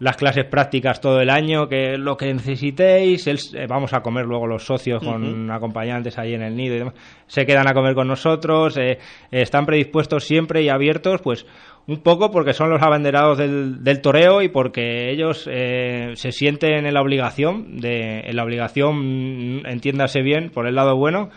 las 0.00 0.16
clases 0.16 0.44
prácticas 0.44 1.00
todo 1.00 1.20
el 1.20 1.28
año, 1.28 1.68
que 1.68 1.98
lo 1.98 2.16
que 2.16 2.32
necesitéis, 2.32 3.26
él- 3.26 3.40
eh, 3.54 3.66
vamos 3.68 3.92
a 3.92 4.00
comer 4.00 4.24
luego 4.26 4.46
los 4.46 4.64
socios 4.64 5.02
con 5.02 5.44
Ujú. 5.44 5.52
acompañantes 5.52 6.16
ahí 6.18 6.34
en 6.34 6.42
el 6.42 6.56
nido 6.56 6.76
y 6.76 6.78
demás, 6.78 6.94
se 7.26 7.44
quedan 7.44 7.68
a 7.68 7.74
comer 7.74 7.94
con 7.96 8.06
nosotros, 8.06 8.76
eh, 8.76 8.98
están 9.32 9.66
predispuestos 9.66 10.24
siempre 10.24 10.62
y 10.62 10.68
abiertos, 10.68 11.20
pues 11.20 11.44
un 11.88 12.02
poco 12.02 12.30
porque 12.30 12.52
son 12.52 12.68
los 12.68 12.82
abanderados 12.82 13.38
del, 13.38 13.82
del 13.82 14.02
toreo 14.02 14.42
y 14.42 14.50
porque 14.50 15.10
ellos 15.10 15.48
eh, 15.50 16.12
se 16.14 16.32
sienten 16.32 16.86
en 16.86 16.92
la 16.92 17.00
obligación, 17.00 17.78
de, 17.78 18.20
en 18.26 18.36
la 18.36 18.44
obligación, 18.44 19.60
mm, 19.60 19.66
entiéndase 19.66 20.20
bien, 20.20 20.50
por 20.50 20.68
el 20.68 20.74
lado 20.74 20.96
bueno, 20.96 21.30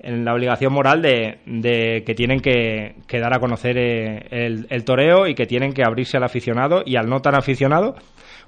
en 0.00 0.24
la 0.24 0.34
obligación 0.34 0.72
moral 0.72 1.02
de, 1.02 1.38
de 1.46 2.02
que 2.04 2.14
tienen 2.14 2.40
que, 2.40 2.96
dar 3.12 3.32
a 3.32 3.38
conocer 3.38 3.78
eh, 3.78 4.26
el, 4.30 4.66
el 4.70 4.84
toreo 4.84 5.28
y 5.28 5.36
que 5.36 5.46
tienen 5.46 5.72
que 5.72 5.84
abrirse 5.84 6.16
al 6.16 6.24
aficionado 6.24 6.82
y 6.84 6.96
al 6.96 7.08
no 7.08 7.20
tan 7.20 7.36
aficionado, 7.36 7.94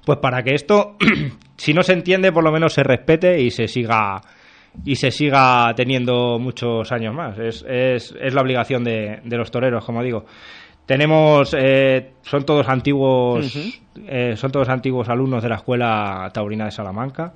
pues 0.05 0.19
para 0.19 0.43
que 0.43 0.55
esto, 0.55 0.97
si 1.55 1.73
no 1.73 1.83
se 1.83 1.93
entiende, 1.93 2.33
por 2.33 2.43
lo 2.43 2.51
menos 2.51 2.73
se 2.73 2.83
respete 2.83 3.41
y 3.41 3.49
se 3.49 3.69
siga 3.69 4.21
y 4.83 4.95
se 4.95 5.09
siga 5.09 5.73
teniendo 5.73 6.37
muchos 6.37 6.91
años 6.91 7.13
más. 7.13 7.39
Es, 7.39 7.65
es, 7.65 8.13
es 8.19 8.33
la 8.33 8.41
obligación 8.41 8.83
de, 8.83 9.21
de 9.23 9.37
los 9.37 9.49
toreros, 9.49 9.85
como 9.85 10.03
digo. 10.03 10.25
Tenemos, 10.85 11.55
eh, 11.57 12.11
son 12.21 12.45
todos 12.45 12.67
antiguos, 12.69 13.55
eh, 14.07 14.33
son 14.35 14.51
todos 14.51 14.69
antiguos 14.69 15.09
alumnos 15.09 15.41
de 15.41 15.49
la 15.49 15.55
escuela 15.55 16.29
taurina 16.33 16.65
de 16.65 16.71
Salamanca, 16.71 17.33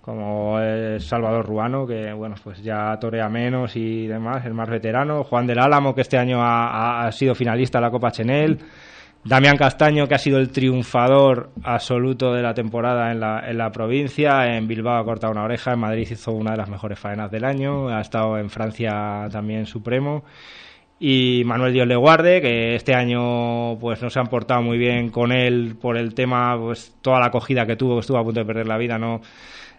como 0.00 0.60
es 0.60 1.04
Salvador 1.04 1.44
Ruano, 1.46 1.86
que 1.86 2.12
bueno, 2.12 2.36
pues 2.42 2.62
ya 2.62 2.96
torea 3.00 3.28
menos 3.28 3.74
y 3.76 4.06
demás, 4.06 4.44
el 4.46 4.54
más 4.54 4.68
veterano, 4.70 5.24
Juan 5.24 5.46
del 5.46 5.58
Álamo, 5.58 5.94
que 5.94 6.02
este 6.02 6.16
año 6.16 6.40
ha, 6.42 6.68
ha- 6.68 7.06
ha 7.06 7.12
sido 7.12 7.34
finalista 7.34 7.78
de 7.78 7.82
la 7.82 7.90
Copa 7.90 8.12
Chenel, 8.12 8.58
Damián 9.24 9.56
Castaño, 9.56 10.06
que 10.06 10.14
ha 10.14 10.18
sido 10.18 10.38
el 10.38 10.50
triunfador 10.50 11.50
absoluto 11.64 12.32
de 12.32 12.42
la 12.42 12.54
temporada 12.54 13.10
en 13.10 13.18
la, 13.18 13.42
en 13.50 13.58
la 13.58 13.72
provincia, 13.72 14.56
en 14.56 14.68
Bilbao 14.68 14.96
ha 15.00 15.04
cortado 15.04 15.32
una 15.32 15.42
oreja, 15.42 15.72
en 15.72 15.80
Madrid 15.80 16.06
hizo 16.08 16.30
una 16.30 16.52
de 16.52 16.58
las 16.58 16.68
mejores 16.70 16.98
faenas 16.98 17.30
del 17.32 17.44
año, 17.44 17.88
ha 17.88 18.00
estado 18.00 18.38
en 18.38 18.48
Francia 18.48 19.26
también 19.32 19.66
supremo, 19.66 20.22
y 20.98 21.42
Manuel 21.44 21.72
Dios 21.74 21.86
le 21.86 21.96
guarde, 21.96 22.40
que 22.40 22.74
este 22.74 22.94
año 22.94 23.78
pues 23.78 24.02
no 24.02 24.08
se 24.10 24.18
han 24.18 24.28
portado 24.28 24.62
muy 24.62 24.78
bien 24.78 25.10
con 25.10 25.30
él 25.32 25.76
por 25.80 25.96
el 25.96 26.14
tema, 26.14 26.56
pues 26.58 26.94
toda 27.02 27.20
la 27.20 27.26
acogida 27.26 27.66
que 27.66 27.76
tuvo, 27.76 27.94
que 27.96 28.00
estuvo 28.00 28.18
a 28.18 28.24
punto 28.24 28.40
de 28.40 28.46
perder 28.46 28.66
la 28.66 28.78
vida, 28.78 28.96
no 28.98 29.20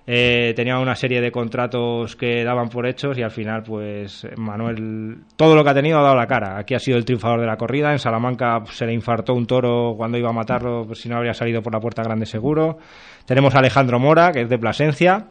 eh, 0.10 0.54
tenía 0.56 0.80
una 0.80 0.96
serie 0.96 1.20
de 1.20 1.32
contratos 1.32 2.16
que 2.16 2.44
daban 2.44 2.70
por 2.70 2.86
hechos 2.88 3.18
y 3.18 3.24
al 3.24 3.32
final 3.32 3.64
pues 3.64 4.26
Manuel 4.38 5.18
todo 5.36 5.54
lo 5.56 5.64
que 5.64 5.70
ha 5.72 5.74
tenido 5.74 6.00
ha 6.00 6.04
dado 6.04 6.16
la 6.16 6.28
cara. 6.28 6.58
Aquí 6.58 6.76
ha 6.76 6.80
sido 6.80 6.98
el 6.98 7.04
triunfador 7.04 7.42
de 7.42 7.48
la 7.48 7.58
corrida, 7.58 7.92
en 7.92 8.00
Salamanca 8.00 8.62
pues, 8.64 8.78
se 8.78 8.86
le 8.86 8.94
infartó 8.94 9.34
un 9.34 9.48
toro 9.48 9.96
cuando 9.98 10.18
iba 10.18 10.30
a 10.30 10.34
matarlo, 10.34 10.86
pues, 10.86 11.00
si 11.02 11.10
no 11.10 11.18
habría 11.18 11.34
salido 11.34 11.62
por 11.62 11.74
la 11.74 11.80
puerta 11.80 12.04
grande 12.04 12.26
seguro. 12.26 12.78
Tenemos 13.26 13.56
a 13.56 13.60
Alejandro 13.60 14.00
Mora, 14.00 14.32
que 14.32 14.42
es 14.44 14.50
de 14.50 14.58
Plasencia, 14.58 15.26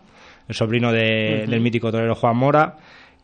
el 0.48 0.54
sobrino 0.54 0.92
de- 0.92 1.46
del 1.48 1.60
mítico 1.60 1.90
torero 1.90 2.14
Juan 2.14 2.36
Mora 2.36 2.74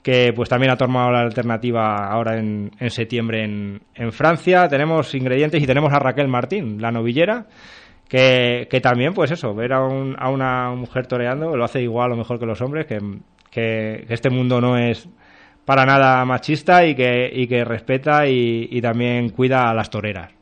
que 0.02 0.32
pues 0.34 0.48
también 0.48 0.72
ha 0.72 0.76
tomado 0.76 1.10
la 1.12 1.20
alternativa 1.20 1.96
ahora 2.10 2.38
en, 2.38 2.70
en 2.80 2.90
septiembre 2.90 3.44
en, 3.44 3.80
en 3.94 4.12
Francia. 4.12 4.66
Tenemos 4.68 5.14
ingredientes 5.14 5.62
y 5.62 5.66
tenemos 5.66 5.92
a 5.92 5.98
Raquel 6.00 6.26
Martín, 6.28 6.80
la 6.82 6.90
novillera, 6.90 7.46
que, 8.08 8.66
que 8.70 8.80
también, 8.80 9.14
pues 9.14 9.30
eso, 9.30 9.54
ver 9.54 9.72
a, 9.72 9.82
un- 9.84 10.16
a 10.18 10.28
una 10.28 10.70
mujer 10.74 11.06
toreando 11.06 11.56
lo 11.56 11.64
hace 11.64 11.80
igual 11.82 12.12
o 12.12 12.16
mejor 12.16 12.38
que 12.38 12.46
los 12.46 12.60
hombres, 12.60 12.86
que, 12.86 12.98
que- 13.50 14.04
que 14.08 14.14
este 14.14 14.28
mundo 14.30 14.60
no 14.60 14.76
es 14.76 15.08
para 15.64 15.86
nada 15.86 16.24
machista 16.24 16.84
y 16.84 16.96
que, 16.96 17.30
y 17.32 17.46
que 17.46 17.64
respeta 17.64 18.26
y, 18.26 18.66
y 18.70 18.80
también 18.82 19.28
cuida 19.30 19.70
a 19.70 19.74
las 19.74 19.88
toreras. 19.90 20.32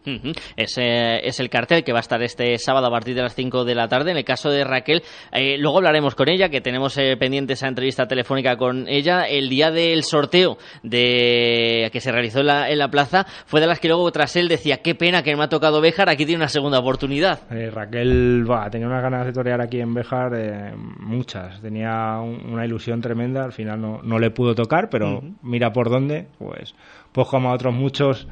Ese 0.56 1.26
es 1.26 1.40
el 1.40 1.50
cartel 1.50 1.84
que 1.84 1.92
va 1.92 1.98
a 1.98 2.00
estar 2.00 2.22
este 2.22 2.56
sábado 2.58 2.86
a 2.86 2.90
partir 2.90 3.14
de 3.14 3.22
las 3.22 3.34
5 3.34 3.64
de 3.64 3.74
la 3.74 3.88
tarde. 3.88 4.10
En 4.10 4.16
el 4.16 4.24
caso 4.24 4.50
de 4.50 4.64
Raquel, 4.64 5.02
eh, 5.32 5.56
luego 5.58 5.78
hablaremos 5.78 6.14
con 6.14 6.28
ella, 6.28 6.48
que 6.48 6.60
tenemos 6.60 6.96
eh, 6.98 7.16
pendiente 7.18 7.52
esa 7.54 7.68
entrevista 7.68 8.06
telefónica 8.06 8.56
con 8.56 8.86
ella. 8.88 9.24
El 9.24 9.48
día 9.48 9.70
del 9.70 10.02
sorteo 10.04 10.58
de 10.82 11.88
que 11.92 12.00
se 12.00 12.12
realizó 12.12 12.40
en 12.40 12.46
la, 12.46 12.70
en 12.70 12.78
la 12.78 12.88
plaza 12.88 13.26
fue 13.46 13.60
de 13.60 13.66
las 13.66 13.80
que 13.80 13.88
luego 13.88 14.10
tras 14.12 14.36
él 14.36 14.48
decía, 14.48 14.78
qué 14.78 14.94
pena 14.94 15.22
que 15.22 15.34
me 15.36 15.44
ha 15.44 15.48
tocado 15.48 15.80
Béjar, 15.80 16.08
aquí 16.08 16.24
tiene 16.26 16.40
una 16.40 16.48
segunda 16.48 16.78
oportunidad. 16.78 17.40
Eh, 17.52 17.70
Raquel 17.70 18.44
bah, 18.46 18.68
tenía 18.70 18.86
unas 18.86 19.02
ganas 19.02 19.26
de 19.26 19.32
torear 19.32 19.60
aquí 19.60 19.80
en 19.80 19.94
Béjar, 19.94 20.32
eh, 20.34 20.72
muchas. 21.00 21.60
Tenía 21.60 22.18
un- 22.20 22.50
una 22.52 22.64
ilusión 22.64 23.00
tremenda. 23.00 23.44
Al 23.44 23.52
final 23.52 23.80
no, 23.80 24.00
no 24.02 24.18
le 24.18 24.30
pudo 24.30 24.54
tocar, 24.54 24.88
pero 24.90 25.22
mira 25.42 25.72
por 25.72 25.90
dónde. 25.90 26.26
Pues, 26.38 26.74
pues 27.12 27.28
como 27.28 27.50
a 27.50 27.54
otros 27.54 27.74
muchos 27.74 28.26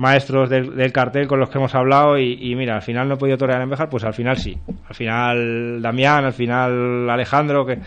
maestros 0.00 0.48
del, 0.50 0.74
del 0.74 0.92
cartel 0.92 1.26
con 1.28 1.38
los 1.38 1.48
que 1.50 1.58
hemos 1.58 1.74
hablado. 1.74 2.18
Y, 2.18 2.38
y 2.50 2.54
mira, 2.56 2.74
al 2.76 2.82
final 2.82 3.06
no 3.08 3.14
he 3.14 3.18
podido 3.18 3.36
torear 3.36 3.60
en 3.62 3.70
Béjar, 3.70 3.88
pues 3.88 4.02
al 4.04 4.14
final 4.14 4.36
sí. 4.36 4.56
Al 4.88 4.94
final 4.94 5.82
Damián, 5.82 6.24
al 6.24 6.32
final 6.32 7.08
Alejandro, 7.08 7.64
que. 7.66 7.78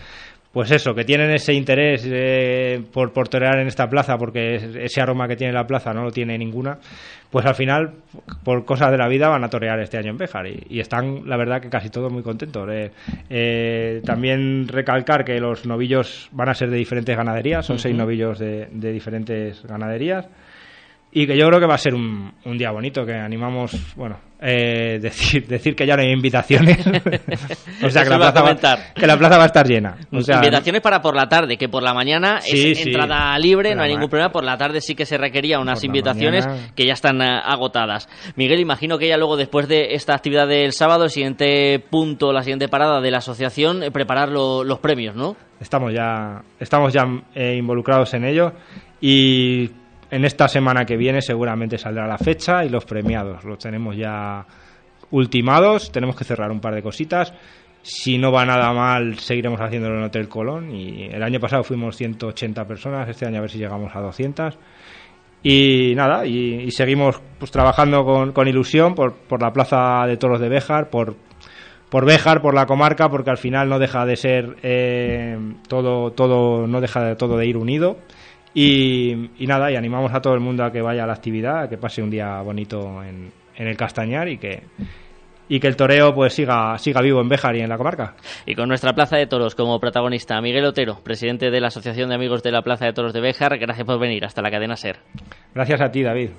Pues 0.52 0.70
eso, 0.70 0.94
que 0.94 1.02
tienen 1.02 1.32
ese 1.32 1.52
interés 1.52 2.06
eh, 2.08 2.80
por, 2.92 3.12
por 3.12 3.26
torear 3.28 3.58
en 3.58 3.66
esta 3.66 3.88
plaza, 3.88 4.16
porque 4.16 4.54
es- 4.54 4.76
ese 4.76 5.00
aroma 5.00 5.26
que 5.26 5.34
tiene 5.34 5.52
la 5.52 5.66
plaza 5.66 5.92
no 5.92 6.04
lo 6.04 6.12
tiene 6.12 6.38
ninguna, 6.38 6.78
pues 7.28 7.44
al 7.44 7.56
final, 7.56 7.90
por 8.44 8.64
cosas 8.64 8.92
de 8.92 8.98
la 8.98 9.08
vida, 9.08 9.26
van 9.28 9.42
a 9.42 9.48
torear 9.48 9.80
este 9.80 9.98
año 9.98 10.10
en 10.10 10.16
Béjar 10.16 10.46
y, 10.46 10.62
y 10.68 10.78
están, 10.78 11.28
la 11.28 11.36
verdad, 11.36 11.60
que 11.60 11.68
casi 11.68 11.90
todos 11.90 12.12
muy 12.12 12.22
contentos. 12.22 12.68
Eh, 12.70 12.92
eh, 13.28 14.00
también 14.04 14.68
recalcar 14.68 15.24
que 15.24 15.40
los 15.40 15.66
novillos 15.66 16.28
van 16.30 16.48
a 16.48 16.54
ser 16.54 16.70
de 16.70 16.76
diferentes 16.76 17.16
ganaderías, 17.16 17.66
son 17.66 17.80
seis 17.80 17.96
novillos 17.96 18.38
de, 18.38 18.68
de 18.70 18.92
diferentes 18.92 19.60
ganaderías. 19.66 20.28
Y 21.16 21.28
que 21.28 21.36
yo 21.36 21.46
creo 21.46 21.60
que 21.60 21.66
va 21.66 21.76
a 21.76 21.78
ser 21.78 21.94
un, 21.94 22.32
un 22.44 22.58
día 22.58 22.72
bonito, 22.72 23.06
que 23.06 23.14
animamos, 23.14 23.94
bueno, 23.94 24.16
eh, 24.40 24.98
decir, 25.02 25.46
decir 25.46 25.76
que 25.76 25.86
ya 25.86 25.94
no 25.94 26.02
hay 26.02 26.10
invitaciones. 26.10 26.76
o 27.82 27.88
sea, 27.88 28.02
que 28.02 28.10
la, 28.10 28.16
plaza 28.18 28.42
va, 28.42 28.78
que 28.92 29.06
la 29.06 29.16
plaza 29.16 29.36
va 29.38 29.44
a 29.44 29.46
estar 29.46 29.64
llena. 29.66 29.96
O 30.12 30.20
sea, 30.22 30.36
Invitaciones 30.38 30.82
para 30.82 31.00
por 31.00 31.14
la 31.14 31.28
tarde, 31.28 31.56
que 31.56 31.68
por 31.68 31.84
la 31.84 31.94
mañana 31.94 32.40
Sí, 32.40 32.72
es 32.72 32.78
sí. 32.78 32.88
entrada 32.88 33.38
libre, 33.38 33.76
no 33.76 33.82
hay 33.82 33.90
ningún 33.90 34.06
ma- 34.06 34.10
problema. 34.10 34.32
Por 34.32 34.42
la 34.42 34.58
tarde 34.58 34.80
sí 34.80 34.96
que 34.96 35.06
se 35.06 35.16
requería 35.16 35.60
unas 35.60 35.84
invitaciones 35.84 36.46
mañana. 36.48 36.68
que 36.74 36.84
ya 36.84 36.94
están 36.94 37.22
eh, 37.22 37.40
agotadas. 37.44 38.08
Miguel, 38.34 38.58
imagino 38.58 38.98
que 38.98 39.06
ya 39.06 39.16
luego, 39.16 39.36
después 39.36 39.68
de 39.68 39.94
esta 39.94 40.14
actividad 40.14 40.48
del 40.48 40.72
sábado, 40.72 41.04
el 41.04 41.10
siguiente 41.10 41.78
punto, 41.78 42.32
la 42.32 42.42
siguiente 42.42 42.66
parada 42.66 43.00
de 43.00 43.12
la 43.12 43.18
asociación, 43.18 43.84
eh, 43.84 43.92
preparar 43.92 44.30
lo- 44.30 44.64
los 44.64 44.80
premios, 44.80 45.14
¿no? 45.14 45.36
estamos 45.60 45.94
ya 45.94 46.42
estamos 46.58 46.92
ya 46.92 47.04
eh, 47.34 47.54
involucrados 47.56 48.12
en 48.14 48.24
ello 48.24 48.52
y 49.00 49.70
en 50.14 50.24
esta 50.24 50.46
semana 50.46 50.84
que 50.84 50.96
viene 50.96 51.20
seguramente 51.20 51.76
saldrá 51.76 52.06
la 52.06 52.18
fecha 52.18 52.64
y 52.64 52.68
los 52.68 52.84
premiados. 52.84 53.42
Los 53.42 53.58
tenemos 53.58 53.96
ya 53.96 54.46
ultimados, 55.10 55.90
tenemos 55.90 56.14
que 56.14 56.22
cerrar 56.22 56.52
un 56.52 56.60
par 56.60 56.72
de 56.72 56.82
cositas. 56.82 57.34
Si 57.82 58.16
no 58.16 58.30
va 58.30 58.46
nada 58.46 58.72
mal, 58.72 59.18
seguiremos 59.18 59.60
haciéndolo 59.60 59.98
en 59.98 60.04
Hotel 60.04 60.28
Colón. 60.28 60.70
Y 60.70 61.06
el 61.06 61.20
año 61.20 61.40
pasado 61.40 61.64
fuimos 61.64 61.96
180 61.96 62.64
personas, 62.64 63.08
este 63.08 63.26
año 63.26 63.38
a 63.38 63.40
ver 63.40 63.50
si 63.50 63.58
llegamos 63.58 63.90
a 63.96 64.00
200. 64.00 64.56
Y 65.42 65.94
nada, 65.96 66.24
y, 66.24 66.70
seguimos 66.70 67.20
pues 67.40 67.50
trabajando 67.50 68.04
con, 68.04 68.30
con 68.30 68.46
ilusión 68.46 68.94
por, 68.94 69.14
por 69.14 69.42
la 69.42 69.52
plaza 69.52 70.06
de 70.06 70.16
toros 70.16 70.40
de 70.40 70.48
Béjar, 70.48 70.90
por, 70.90 71.16
por 71.90 72.06
Béjar, 72.06 72.40
por 72.40 72.54
la 72.54 72.66
comarca, 72.66 73.08
porque 73.08 73.30
al 73.30 73.38
final 73.38 73.68
no 73.68 73.80
deja 73.80 74.06
de 74.06 74.14
ser 74.14 74.56
eh, 74.62 75.36
todo, 75.66 76.12
todo, 76.12 76.68
no 76.68 76.80
deja 76.80 77.02
de 77.02 77.16
todo 77.16 77.36
de 77.36 77.46
ir 77.46 77.56
unido. 77.56 77.98
Y, 78.54 79.30
y 79.38 79.46
nada, 79.46 79.70
y 79.70 79.76
animamos 79.76 80.14
a 80.14 80.20
todo 80.20 80.34
el 80.34 80.40
mundo 80.40 80.64
a 80.64 80.70
que 80.70 80.80
vaya 80.80 81.04
a 81.04 81.06
la 81.06 81.14
actividad, 81.14 81.64
a 81.64 81.68
que 81.68 81.76
pase 81.76 82.02
un 82.02 82.10
día 82.10 82.40
bonito 82.40 83.02
en, 83.02 83.32
en 83.56 83.66
el 83.66 83.76
Castañar 83.76 84.28
y 84.28 84.38
que, 84.38 84.62
y 85.48 85.60
que 85.60 85.66
el 85.66 85.76
toreo 85.76 86.14
pues 86.14 86.34
siga, 86.34 86.78
siga 86.78 87.00
vivo 87.00 87.20
en 87.20 87.28
Béjar 87.28 87.56
y 87.56 87.60
en 87.60 87.68
la 87.68 87.76
comarca. 87.76 88.14
Y 88.46 88.54
con 88.54 88.68
nuestra 88.68 88.92
Plaza 88.92 89.16
de 89.16 89.26
Toros 89.26 89.54
como 89.54 89.78
protagonista, 89.80 90.40
Miguel 90.40 90.64
Otero, 90.64 91.00
presidente 91.02 91.50
de 91.50 91.60
la 91.60 91.68
Asociación 91.68 92.08
de 92.08 92.14
Amigos 92.14 92.42
de 92.42 92.52
la 92.52 92.62
Plaza 92.62 92.86
de 92.86 92.92
Toros 92.92 93.12
de 93.12 93.20
Béjar, 93.20 93.58
gracias 93.58 93.86
por 93.86 93.98
venir 93.98 94.24
hasta 94.24 94.42
la 94.42 94.50
cadena 94.50 94.76
SER. 94.76 94.96
Gracias 95.54 95.80
a 95.80 95.90
ti, 95.90 96.02
David. 96.02 96.30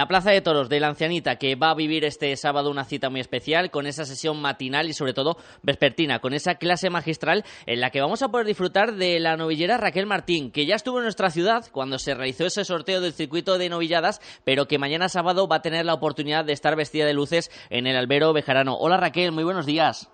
La 0.00 0.08
Plaza 0.08 0.30
de 0.30 0.40
Toros 0.40 0.70
de 0.70 0.80
la 0.80 0.88
Ancianita, 0.88 1.36
que 1.36 1.56
va 1.56 1.68
a 1.68 1.74
vivir 1.74 2.06
este 2.06 2.34
sábado 2.38 2.70
una 2.70 2.86
cita 2.86 3.10
muy 3.10 3.20
especial, 3.20 3.70
con 3.70 3.86
esa 3.86 4.06
sesión 4.06 4.40
matinal 4.40 4.88
y 4.88 4.94
sobre 4.94 5.12
todo 5.12 5.36
vespertina, 5.62 6.20
con 6.20 6.32
esa 6.32 6.54
clase 6.54 6.88
magistral 6.88 7.44
en 7.66 7.82
la 7.82 7.90
que 7.90 8.00
vamos 8.00 8.22
a 8.22 8.30
poder 8.30 8.46
disfrutar 8.46 8.94
de 8.94 9.20
la 9.20 9.36
novillera 9.36 9.76
Raquel 9.76 10.06
Martín, 10.06 10.52
que 10.52 10.64
ya 10.64 10.74
estuvo 10.74 11.00
en 11.00 11.02
nuestra 11.02 11.28
ciudad 11.28 11.66
cuando 11.70 11.98
se 11.98 12.14
realizó 12.14 12.46
ese 12.46 12.64
sorteo 12.64 13.02
del 13.02 13.12
circuito 13.12 13.58
de 13.58 13.68
novilladas, 13.68 14.22
pero 14.42 14.66
que 14.66 14.78
mañana 14.78 15.10
sábado 15.10 15.46
va 15.46 15.56
a 15.56 15.62
tener 15.62 15.84
la 15.84 15.92
oportunidad 15.92 16.46
de 16.46 16.54
estar 16.54 16.76
vestida 16.76 17.04
de 17.04 17.12
luces 17.12 17.50
en 17.68 17.86
el 17.86 17.98
albero 17.98 18.32
bejarano. 18.32 18.78
Hola 18.78 18.96
Raquel, 18.96 19.32
muy 19.32 19.44
buenos 19.44 19.66
días. 19.66 20.10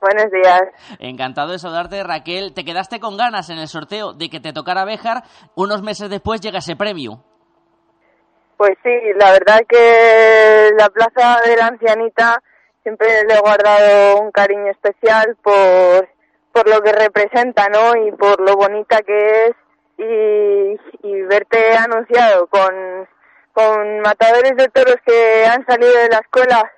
Buenos 0.00 0.32
días. 0.32 0.62
Encantado 0.98 1.52
de 1.52 1.58
saludarte, 1.58 2.02
Raquel. 2.02 2.54
Te 2.54 2.64
quedaste 2.64 3.00
con 3.00 3.18
ganas 3.18 3.50
en 3.50 3.58
el 3.58 3.68
sorteo 3.68 4.14
de 4.14 4.30
que 4.30 4.40
te 4.40 4.54
tocara 4.54 4.86
Béjar. 4.86 5.24
Unos 5.54 5.82
meses 5.82 6.08
después 6.08 6.40
llega 6.40 6.60
ese 6.60 6.74
premio. 6.74 7.22
Pues 8.56 8.72
sí, 8.82 8.90
la 9.16 9.32
verdad 9.32 9.60
que 9.68 10.70
la 10.78 10.88
plaza 10.88 11.40
de 11.46 11.56
la 11.56 11.66
ancianita 11.66 12.42
siempre 12.82 13.24
le 13.28 13.34
he 13.34 13.40
guardado 13.40 14.20
un 14.20 14.30
cariño 14.30 14.70
especial 14.70 15.36
por, 15.42 16.08
por 16.52 16.68
lo 16.68 16.80
que 16.80 16.92
representa, 16.92 17.68
¿no? 17.68 17.96
Y 18.06 18.12
por 18.12 18.40
lo 18.40 18.56
bonita 18.56 19.02
que 19.02 19.46
es 19.46 19.52
y, 19.98 20.80
y 21.02 21.22
verte 21.22 21.76
anunciado 21.76 22.46
con, 22.46 23.08
con 23.52 24.00
matadores 24.00 24.56
de 24.56 24.68
toros 24.68 24.96
que 25.04 25.46
han 25.46 25.64
salido 25.66 25.92
de 25.92 26.08
la 26.08 26.18
escuela, 26.18 26.72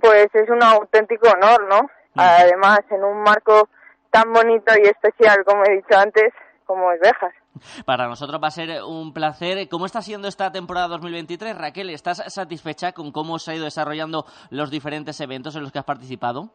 pues 0.00 0.28
es 0.32 0.48
un 0.48 0.62
auténtico 0.62 1.28
honor, 1.28 1.66
¿no? 1.68 1.90
Además, 2.14 2.80
en 2.90 3.04
un 3.04 3.22
marco 3.22 3.68
tan 4.10 4.32
bonito 4.32 4.72
y 4.82 4.86
especial, 4.86 5.44
como 5.44 5.64
he 5.64 5.76
dicho 5.76 5.96
antes, 5.96 6.32
como 6.66 6.92
es 6.92 7.00
Bejas. 7.00 7.34
Para 7.86 8.06
nosotros 8.06 8.40
va 8.42 8.48
a 8.48 8.52
ser 8.52 8.82
un 8.82 9.12
placer. 9.12 9.68
¿Cómo 9.68 9.86
está 9.86 10.02
siendo 10.02 10.28
esta 10.28 10.52
temporada 10.52 10.88
2023? 10.88 11.56
Raquel, 11.56 11.90
¿estás 11.90 12.22
satisfecha 12.32 12.92
con 12.92 13.12
cómo 13.12 13.38
se 13.38 13.52
ha 13.52 13.54
ido 13.54 13.64
desarrollando 13.64 14.26
los 14.50 14.70
diferentes 14.70 15.20
eventos 15.20 15.56
en 15.56 15.62
los 15.62 15.72
que 15.72 15.78
has 15.78 15.84
participado? 15.84 16.50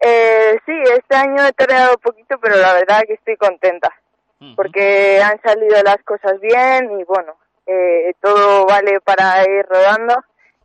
Eh, 0.00 0.58
sí, 0.66 0.72
este 0.72 1.16
año 1.16 1.44
he 1.46 1.52
toreado 1.52 1.96
poquito, 1.98 2.36
pero 2.40 2.56
la 2.56 2.74
verdad 2.74 3.02
que 3.06 3.14
estoy 3.14 3.36
contenta, 3.36 3.90
porque 4.54 5.20
han 5.22 5.40
salido 5.40 5.82
las 5.82 5.96
cosas 6.04 6.38
bien 6.40 7.00
y 7.00 7.04
bueno, 7.04 7.34
eh, 7.66 8.12
todo 8.20 8.66
vale 8.66 9.00
para 9.00 9.42
ir 9.44 9.64
rodando 9.66 10.14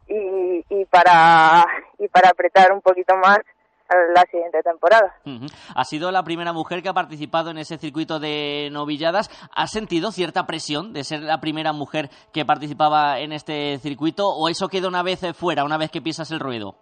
y, 0.07 0.65
y 0.69 0.85
para 0.85 1.65
y 1.97 2.07
para 2.09 2.29
apretar 2.29 2.73
un 2.73 2.81
poquito 2.81 3.15
más 3.15 3.39
la 4.13 4.23
siguiente 4.29 4.61
temporada. 4.63 5.15
Ha 5.75 5.83
sido 5.83 6.11
la 6.11 6.23
primera 6.23 6.53
mujer 6.53 6.81
que 6.81 6.89
ha 6.89 6.93
participado 6.93 7.51
en 7.51 7.57
ese 7.57 7.77
circuito 7.77 8.19
de 8.19 8.69
novilladas. 8.71 9.29
¿Has 9.55 9.71
sentido 9.71 10.11
cierta 10.11 10.45
presión 10.45 10.93
de 10.93 11.03
ser 11.03 11.21
la 11.21 11.39
primera 11.39 11.73
mujer 11.73 12.09
que 12.33 12.45
participaba 12.45 13.19
en 13.19 13.33
este 13.33 13.77
circuito 13.79 14.27
o 14.27 14.49
eso 14.49 14.67
queda 14.67 14.87
una 14.87 15.03
vez 15.03 15.21
fuera, 15.35 15.63
una 15.63 15.77
vez 15.77 15.91
que 15.91 16.01
pisas 16.01 16.31
el 16.31 16.39
ruedo? 16.39 16.75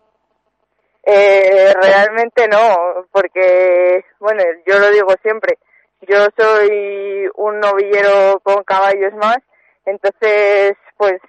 Eh, 1.03 1.73
realmente 1.81 2.48
no, 2.48 3.07
porque, 3.11 4.03
bueno, 4.19 4.44
yo 4.68 4.77
lo 4.77 4.91
digo 4.91 5.07
siempre, 5.23 5.57
yo 6.02 6.27
soy 6.38 7.27
un 7.36 7.60
novillero 7.60 8.40
con 8.44 8.64
caballos 8.64 9.14
más, 9.15 9.38
entonces, 9.86 10.77
pues, 10.98 11.19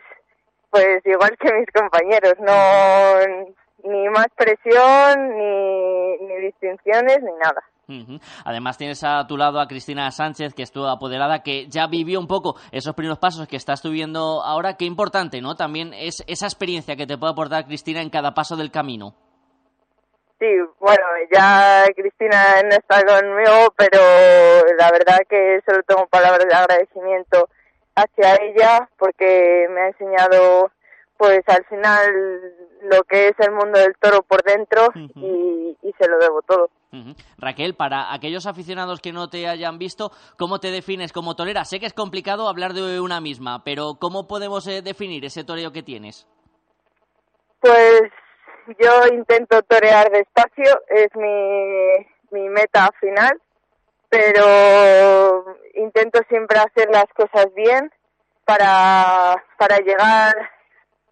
pues 0.70 1.01
igual 1.07 1.36
que 1.39 1.52
mis 1.55 1.70
compañeros, 1.73 2.35
no, 2.40 3.55
ni 3.85 4.09
más 4.09 4.27
presión, 4.36 5.36
ni, 5.36 6.16
ni 6.19 6.40
distinciones, 6.47 7.23
ni 7.23 7.32
nada. 7.32 7.62
Además 8.44 8.78
tienes 8.78 9.02
a 9.05 9.27
tu 9.27 9.36
lado 9.36 9.61
a 9.61 9.66
Cristina 9.66 10.11
Sánchez, 10.11 10.55
que 10.55 10.62
estuvo 10.62 10.86
apoderada, 10.86 11.43
que 11.43 11.66
ya 11.69 11.86
vivió 11.86 12.20
un 12.20 12.27
poco 12.27 12.55
esos 12.73 12.94
primeros 12.94 13.19
pasos 13.19 13.48
que 13.48 13.57
estás 13.57 13.82
tú 13.82 13.90
viendo 13.90 14.43
ahora. 14.43 14.77
Qué 14.77 14.85
importante, 14.85 15.40
¿no? 15.40 15.57
También 15.57 15.93
es 15.94 16.23
esa 16.27 16.47
experiencia 16.47 16.97
que 16.97 17.07
te 17.07 17.19
puede 17.19 17.32
aportar 17.32 17.66
Cristina 17.66 18.01
en 18.01 18.11
cada 18.11 18.32
paso 18.32 18.57
del 18.57 18.70
camino. 18.70 19.15
Sí, 20.39 20.47
bueno, 20.78 21.05
ya 21.31 21.85
Cristina 21.94 22.62
no 22.62 22.70
está 22.70 23.02
conmigo, 23.05 23.74
pero 23.77 24.01
la 24.78 24.90
verdad 24.90 25.19
que 25.28 25.61
solo 25.66 25.82
tengo 25.82 26.07
palabras 26.07 26.47
de 26.48 26.55
agradecimiento 26.55 27.48
hacia 27.94 28.36
ella 28.36 28.89
porque 28.98 29.66
me 29.69 29.82
ha 29.82 29.89
enseñado 29.89 30.70
pues 31.20 31.42
al 31.48 31.62
final 31.66 32.10
lo 32.80 33.02
que 33.05 33.28
es 33.28 33.34
el 33.40 33.52
mundo 33.52 33.78
del 33.78 33.94
toro 34.01 34.22
por 34.22 34.42
dentro 34.42 34.88
y, 34.94 35.76
y 35.82 35.92
se 36.01 36.09
lo 36.09 36.18
debo 36.18 36.40
todo. 36.40 36.70
Raquel, 37.36 37.74
para 37.74 38.14
aquellos 38.14 38.47
aficionados 38.47 39.02
que 39.02 39.12
no 39.12 39.28
te 39.28 39.47
hayan 39.47 39.76
visto, 39.76 40.12
¿cómo 40.38 40.60
te 40.60 40.70
defines 40.70 41.12
como 41.12 41.36
torera? 41.36 41.66
Sé 41.66 41.78
que 41.78 41.84
es 41.84 41.92
complicado 41.92 42.48
hablar 42.48 42.72
de 42.72 43.01
una 43.01 43.20
misma, 43.20 43.62
pero 43.64 43.98
¿cómo 44.01 44.26
podemos 44.26 44.66
eh, 44.66 44.80
definir 44.80 45.22
ese 45.26 45.44
toreo 45.44 45.72
que 45.72 45.82
tienes? 45.82 46.26
Pues 47.60 48.05
yo 48.78 49.06
intento 49.12 49.60
torear 49.60 50.10
despacio, 50.10 50.80
es 50.88 51.14
mi, 51.16 52.06
mi 52.30 52.48
meta 52.48 52.88
final, 52.98 53.38
pero 54.09 55.44
intento 55.74 56.20
siempre 56.30 56.59
hacer 56.59 56.88
las 56.90 57.09
cosas 57.14 57.52
bien 57.55 57.92
para, 58.47 59.44
para 59.59 59.80
llegar 59.80 60.34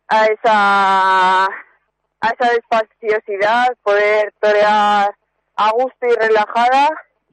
a 0.09 0.27
esa, 0.27 1.45
a 1.45 2.29
esa 2.29 2.53
despaciosidad, 2.53 3.69
poder 3.83 4.33
torear 4.41 5.15
a 5.57 5.71
gusto 5.73 6.07
y 6.07 6.15
relajada 6.15 6.89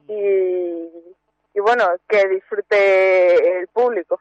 y, 0.08 0.88
y 1.54 1.60
bueno, 1.60 1.84
que 2.08 2.28
disfrute 2.28 3.60
el 3.60 3.68
público. 3.68 4.20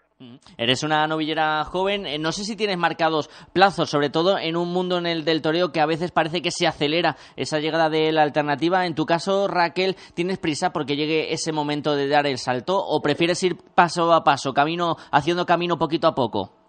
Eres 0.58 0.84
una 0.84 1.06
novillera 1.08 1.66
joven, 1.66 2.06
eh, 2.06 2.18
no 2.18 2.32
sé 2.32 2.46
si 2.46 2.56
tienes 2.56 2.78
marcados 2.78 3.30
plazos, 3.52 3.90
sobre 3.90 4.10
todo 4.10 4.40
en 4.40 4.56
un 4.56 4.72
mundo 4.72 4.98
en 4.98 5.06
el 5.06 5.26
del 5.26 5.42
toreo 5.42 5.74
que 5.74 5.82
a 5.82 5.86
veces 5.86 6.12
parece 6.12 6.42
que 6.42 6.52
se 6.52 6.66
acelera 6.66 7.18
esa 7.36 7.60
llegada 7.60 7.90
de 7.90 8.14
la 8.14 8.24
alternativa. 8.24 8.86
En 8.86 8.96
tu 8.96 9.06
caso, 9.06 9.50
Raquel, 9.50 9.98
¿tienes 10.14 10.38
prisa 10.38 10.72
porque 10.72 10.96
llegue 10.96 11.34
ese 11.34 11.52
momento 11.52 11.96
de 11.96 12.08
dar 12.08 12.26
el 12.28 12.38
salto 12.38 12.78
o 12.78 13.02
prefieres 13.02 13.44
ir 13.44 13.58
paso 13.58 14.14
a 14.14 14.24
paso, 14.24 14.54
camino 14.54 14.96
haciendo 15.12 15.46
camino 15.46 15.78
poquito 15.78 16.08
a 16.08 16.16
poco? 16.16 16.65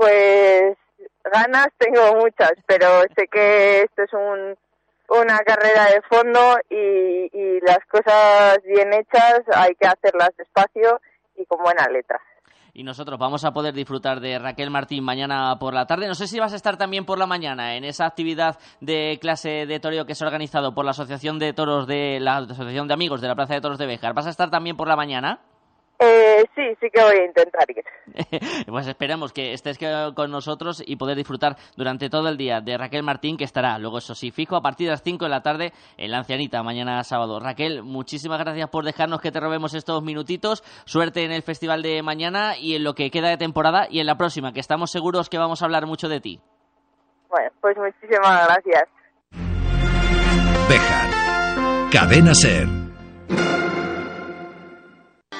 Pues 0.00 0.78
ganas 1.30 1.68
tengo 1.76 2.14
muchas, 2.14 2.52
pero 2.64 3.02
sé 3.14 3.28
que 3.30 3.82
esto 3.82 4.02
es 4.02 4.12
un, 4.14 4.56
una 5.10 5.38
carrera 5.40 5.88
de 5.92 6.00
fondo 6.08 6.56
y, 6.70 7.28
y 7.30 7.60
las 7.60 7.80
cosas 7.86 8.62
bien 8.64 8.94
hechas 8.94 9.42
hay 9.54 9.74
que 9.74 9.86
hacerlas 9.86 10.30
despacio 10.38 11.02
y 11.36 11.44
con 11.44 11.62
buena 11.62 11.86
letra. 11.92 12.18
Y 12.72 12.82
nosotros 12.82 13.18
vamos 13.18 13.44
a 13.44 13.52
poder 13.52 13.74
disfrutar 13.74 14.20
de 14.20 14.38
Raquel 14.38 14.70
Martín 14.70 15.04
mañana 15.04 15.58
por 15.58 15.74
la 15.74 15.84
tarde. 15.84 16.08
No 16.08 16.14
sé 16.14 16.28
si 16.28 16.40
vas 16.40 16.54
a 16.54 16.56
estar 16.56 16.78
también 16.78 17.04
por 17.04 17.18
la 17.18 17.26
mañana 17.26 17.74
en 17.74 17.84
esa 17.84 18.06
actividad 18.06 18.58
de 18.80 19.18
clase 19.20 19.66
de 19.66 19.80
toreo 19.80 20.06
que 20.06 20.14
ha 20.18 20.24
organizado 20.26 20.74
por 20.74 20.86
la 20.86 20.92
Asociación 20.92 21.38
de 21.38 21.52
Toros 21.52 21.86
de 21.86 22.20
la 22.20 22.38
Asociación 22.38 22.88
de 22.88 22.94
Amigos 22.94 23.20
de 23.20 23.28
la 23.28 23.34
Plaza 23.34 23.52
de 23.52 23.60
Toros 23.60 23.76
de 23.76 23.84
Béjar. 23.84 24.14
¿Vas 24.14 24.28
a 24.28 24.30
estar 24.30 24.50
también 24.50 24.78
por 24.78 24.88
la 24.88 24.96
mañana? 24.96 25.40
Eh, 26.02 26.46
sí, 26.54 26.62
sí 26.80 26.88
que 26.90 27.02
voy 27.02 27.16
a 27.16 27.24
intentar 27.26 27.70
ir. 27.70 27.84
Pues 28.66 28.86
esperemos 28.86 29.32
que 29.32 29.52
estés 29.52 29.78
con 30.14 30.30
nosotros 30.30 30.82
y 30.86 30.96
poder 30.96 31.16
disfrutar 31.16 31.56
durante 31.76 32.08
todo 32.08 32.28
el 32.28 32.36
día 32.36 32.60
de 32.60 32.78
Raquel 32.78 33.02
Martín, 33.02 33.36
que 33.36 33.44
estará 33.44 33.78
luego, 33.78 33.98
eso 33.98 34.14
sí, 34.14 34.30
fijo 34.30 34.56
a 34.56 34.62
partir 34.62 34.86
de 34.86 34.92
las 34.92 35.02
5 35.02 35.24
de 35.24 35.30
la 35.30 35.42
tarde 35.42 35.72
en 35.98 36.10
la 36.10 36.18
Ancianita, 36.18 36.62
mañana 36.62 37.02
sábado. 37.04 37.38
Raquel, 37.40 37.82
muchísimas 37.82 38.38
gracias 38.38 38.70
por 38.70 38.84
dejarnos 38.84 39.20
que 39.20 39.30
te 39.30 39.40
robemos 39.40 39.74
estos 39.74 40.02
minutitos. 40.02 40.62
Suerte 40.86 41.24
en 41.24 41.32
el 41.32 41.42
festival 41.42 41.82
de 41.82 42.02
mañana 42.02 42.56
y 42.56 42.76
en 42.76 42.84
lo 42.84 42.94
que 42.94 43.10
queda 43.10 43.28
de 43.28 43.36
temporada 43.36 43.86
y 43.90 44.00
en 44.00 44.06
la 44.06 44.16
próxima, 44.16 44.52
que 44.52 44.60
estamos 44.60 44.90
seguros 44.90 45.28
que 45.28 45.38
vamos 45.38 45.60
a 45.60 45.66
hablar 45.66 45.86
mucho 45.86 46.08
de 46.08 46.20
ti. 46.20 46.40
Bueno, 47.28 47.50
pues 47.60 47.76
muchísimas 47.76 48.46
gracias. 48.46 48.84
Bejar. 50.68 51.90
Cadena 51.90 52.34
Ser. 52.34 52.89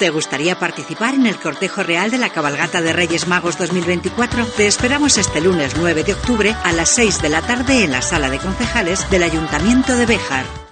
¿Te 0.00 0.08
gustaría 0.08 0.58
participar 0.58 1.12
en 1.12 1.26
el 1.26 1.38
cortejo 1.38 1.82
real 1.82 2.10
de 2.10 2.16
la 2.16 2.30
cabalgata 2.30 2.80
de 2.80 2.94
Reyes 2.94 3.28
Magos 3.28 3.58
2024? 3.58 4.46
Te 4.46 4.66
esperamos 4.66 5.18
este 5.18 5.42
lunes 5.42 5.74
9 5.76 6.04
de 6.04 6.14
octubre 6.14 6.56
a 6.64 6.72
las 6.72 6.88
6 6.88 7.20
de 7.20 7.28
la 7.28 7.42
tarde 7.42 7.84
en 7.84 7.92
la 7.92 8.00
sala 8.00 8.30
de 8.30 8.38
concejales 8.38 9.10
del 9.10 9.24
Ayuntamiento 9.24 9.94
de 9.94 10.06
Béjar. 10.06 10.69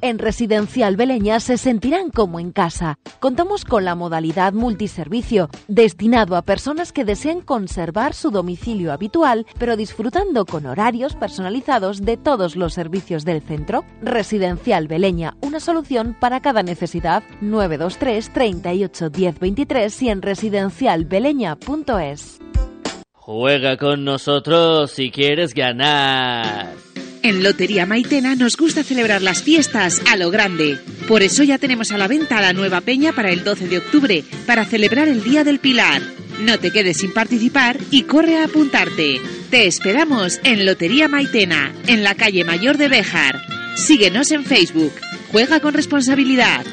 En 0.00 0.18
Residencial 0.18 0.96
Beleña 0.96 1.40
se 1.40 1.56
sentirán 1.56 2.10
como 2.10 2.38
en 2.38 2.52
casa. 2.52 2.98
Contamos 3.18 3.64
con 3.64 3.84
la 3.84 3.94
modalidad 3.94 4.52
multiservicio, 4.52 5.48
destinado 5.66 6.36
a 6.36 6.42
personas 6.42 6.92
que 6.92 7.04
deseen 7.04 7.40
conservar 7.40 8.14
su 8.14 8.30
domicilio 8.30 8.92
habitual, 8.92 9.46
pero 9.58 9.76
disfrutando 9.76 10.46
con 10.46 10.66
horarios 10.66 11.16
personalizados 11.16 12.02
de 12.02 12.16
todos 12.16 12.54
los 12.54 12.74
servicios 12.74 13.24
del 13.24 13.42
centro. 13.42 13.84
Residencial 14.02 14.86
Beleña, 14.86 15.36
una 15.40 15.58
solución 15.60 16.16
para 16.18 16.40
cada 16.40 16.62
necesidad. 16.62 17.22
923 17.40 18.32
38 18.32 19.10
10 19.10 19.40
23 19.40 20.02
y 20.02 20.10
en 20.10 20.22
residencialbeleña.es. 20.22 22.38
Juega 23.12 23.76
con 23.76 24.04
nosotros 24.04 24.92
si 24.92 25.10
quieres 25.10 25.52
ganar. 25.52 26.72
En 27.22 27.42
Lotería 27.42 27.86
Maitena 27.86 28.34
nos 28.34 28.56
gusta 28.56 28.84
celebrar 28.84 29.22
las 29.22 29.42
fiestas 29.42 30.00
a 30.08 30.16
lo 30.16 30.30
grande. 30.30 30.78
Por 31.08 31.22
eso 31.22 31.42
ya 31.42 31.58
tenemos 31.58 31.90
a 31.90 31.98
la 31.98 32.08
venta 32.08 32.40
la 32.40 32.52
nueva 32.52 32.80
peña 32.80 33.12
para 33.12 33.30
el 33.30 33.44
12 33.44 33.68
de 33.68 33.78
octubre, 33.78 34.24
para 34.46 34.64
celebrar 34.64 35.08
el 35.08 35.24
Día 35.24 35.44
del 35.44 35.58
Pilar. 35.58 36.02
No 36.40 36.58
te 36.58 36.70
quedes 36.70 36.98
sin 36.98 37.12
participar 37.12 37.78
y 37.90 38.02
corre 38.02 38.36
a 38.36 38.44
apuntarte. 38.44 39.20
Te 39.50 39.66
esperamos 39.66 40.40
en 40.44 40.64
Lotería 40.64 41.08
Maitena, 41.08 41.72
en 41.86 42.04
la 42.04 42.14
calle 42.14 42.44
Mayor 42.44 42.76
de 42.76 42.88
Béjar. 42.88 43.40
Síguenos 43.76 44.30
en 44.30 44.44
Facebook. 44.44 44.92
Juega 45.32 45.60
con 45.60 45.74
responsabilidad. 45.74 46.64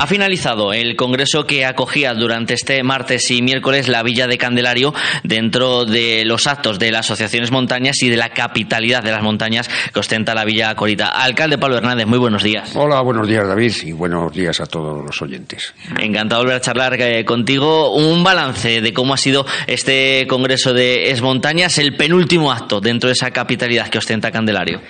Ha 0.00 0.06
finalizado 0.06 0.72
el 0.72 0.94
congreso 0.94 1.44
que 1.44 1.66
acogía 1.66 2.14
durante 2.14 2.54
este 2.54 2.84
martes 2.84 3.32
y 3.32 3.42
miércoles 3.42 3.88
la 3.88 4.04
Villa 4.04 4.28
de 4.28 4.38
Candelario 4.38 4.94
dentro 5.24 5.86
de 5.86 6.24
los 6.24 6.46
actos 6.46 6.78
de 6.78 6.92
las 6.92 7.06
asociaciones 7.06 7.50
montañas 7.50 8.00
y 8.04 8.08
de 8.08 8.16
la 8.16 8.28
capitalidad 8.28 9.02
de 9.02 9.10
las 9.10 9.24
montañas 9.24 9.68
que 9.92 9.98
ostenta 9.98 10.36
la 10.36 10.44
Villa 10.44 10.72
Corita. 10.76 11.08
Alcalde 11.08 11.58
Pablo 11.58 11.78
Hernández, 11.78 12.06
muy 12.06 12.18
buenos 12.18 12.44
días. 12.44 12.76
Hola, 12.76 13.00
buenos 13.00 13.26
días 13.26 13.48
David 13.48 13.72
y 13.86 13.90
buenos 13.90 14.32
días 14.32 14.60
a 14.60 14.66
todos 14.66 15.04
los 15.04 15.20
oyentes. 15.20 15.74
Encantado 15.98 16.42
de 16.42 16.46
volver 16.46 16.58
a 16.58 16.60
charlar 16.60 16.94
eh, 17.00 17.24
contigo. 17.24 17.92
Un 17.96 18.22
balance 18.22 18.80
de 18.80 18.92
cómo 18.92 19.14
ha 19.14 19.18
sido 19.18 19.46
este 19.66 20.28
congreso 20.28 20.74
de 20.74 21.10
Es 21.10 21.22
Montañas, 21.22 21.76
el 21.78 21.96
penúltimo 21.96 22.52
acto 22.52 22.80
dentro 22.80 23.08
de 23.08 23.14
esa 23.14 23.32
capitalidad 23.32 23.88
que 23.88 23.98
ostenta 23.98 24.30
Candelario. 24.30 24.80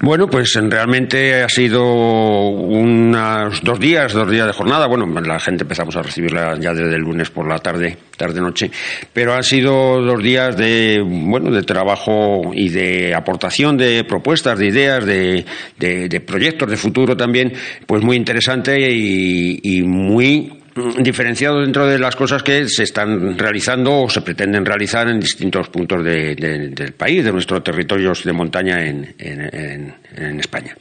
Bueno, 0.00 0.26
pues 0.26 0.54
realmente 0.54 1.42
ha 1.42 1.50
sido 1.50 1.84
unos 1.84 3.60
dos 3.62 3.78
días, 3.78 4.14
dos 4.14 4.30
días 4.30 4.46
de 4.46 4.53
jornada. 4.54 4.86
Bueno, 4.86 5.06
la 5.20 5.38
gente 5.38 5.64
empezamos 5.64 5.94
a 5.96 6.02
recibirla 6.02 6.58
ya 6.58 6.72
desde 6.72 6.96
el 6.96 7.02
lunes 7.02 7.30
por 7.30 7.46
la 7.46 7.58
tarde, 7.58 7.98
tarde-noche, 8.16 8.70
pero 9.12 9.34
han 9.34 9.42
sido 9.42 10.00
dos 10.00 10.22
días 10.22 10.56
de, 10.56 11.02
bueno, 11.04 11.50
de 11.50 11.62
trabajo 11.62 12.52
y 12.54 12.70
de 12.70 13.14
aportación 13.14 13.76
de 13.76 14.04
propuestas, 14.04 14.58
de 14.58 14.66
ideas, 14.66 15.04
de, 15.04 15.44
de, 15.78 16.20
proyectos 16.20 16.70
de 16.70 16.76
futuro 16.76 17.16
también, 17.16 17.52
pues 17.86 18.02
muy 18.02 18.16
interesante 18.16 18.90
y, 18.90 19.60
y 19.62 19.82
muy 19.82 20.63
diferenciado 20.98 21.60
dentro 21.60 21.86
de 21.86 21.98
las 21.98 22.16
cosas 22.16 22.42
que 22.42 22.68
se 22.68 22.82
están 22.82 23.38
realizando 23.38 24.02
o 24.02 24.10
se 24.10 24.22
pretenden 24.22 24.64
realizar 24.64 25.08
en 25.08 25.20
distintos 25.20 25.68
puntos 25.68 26.04
de, 26.04 26.34
del 26.34 26.92
país, 26.92 27.24
de 27.24 27.32
nuestros 27.32 27.62
territorios 27.62 28.24
de 28.24 28.32
montaña 28.32 28.84
en, 28.84 29.14
en, 29.18 29.94
en, 30.16 30.40
España. 30.40 30.76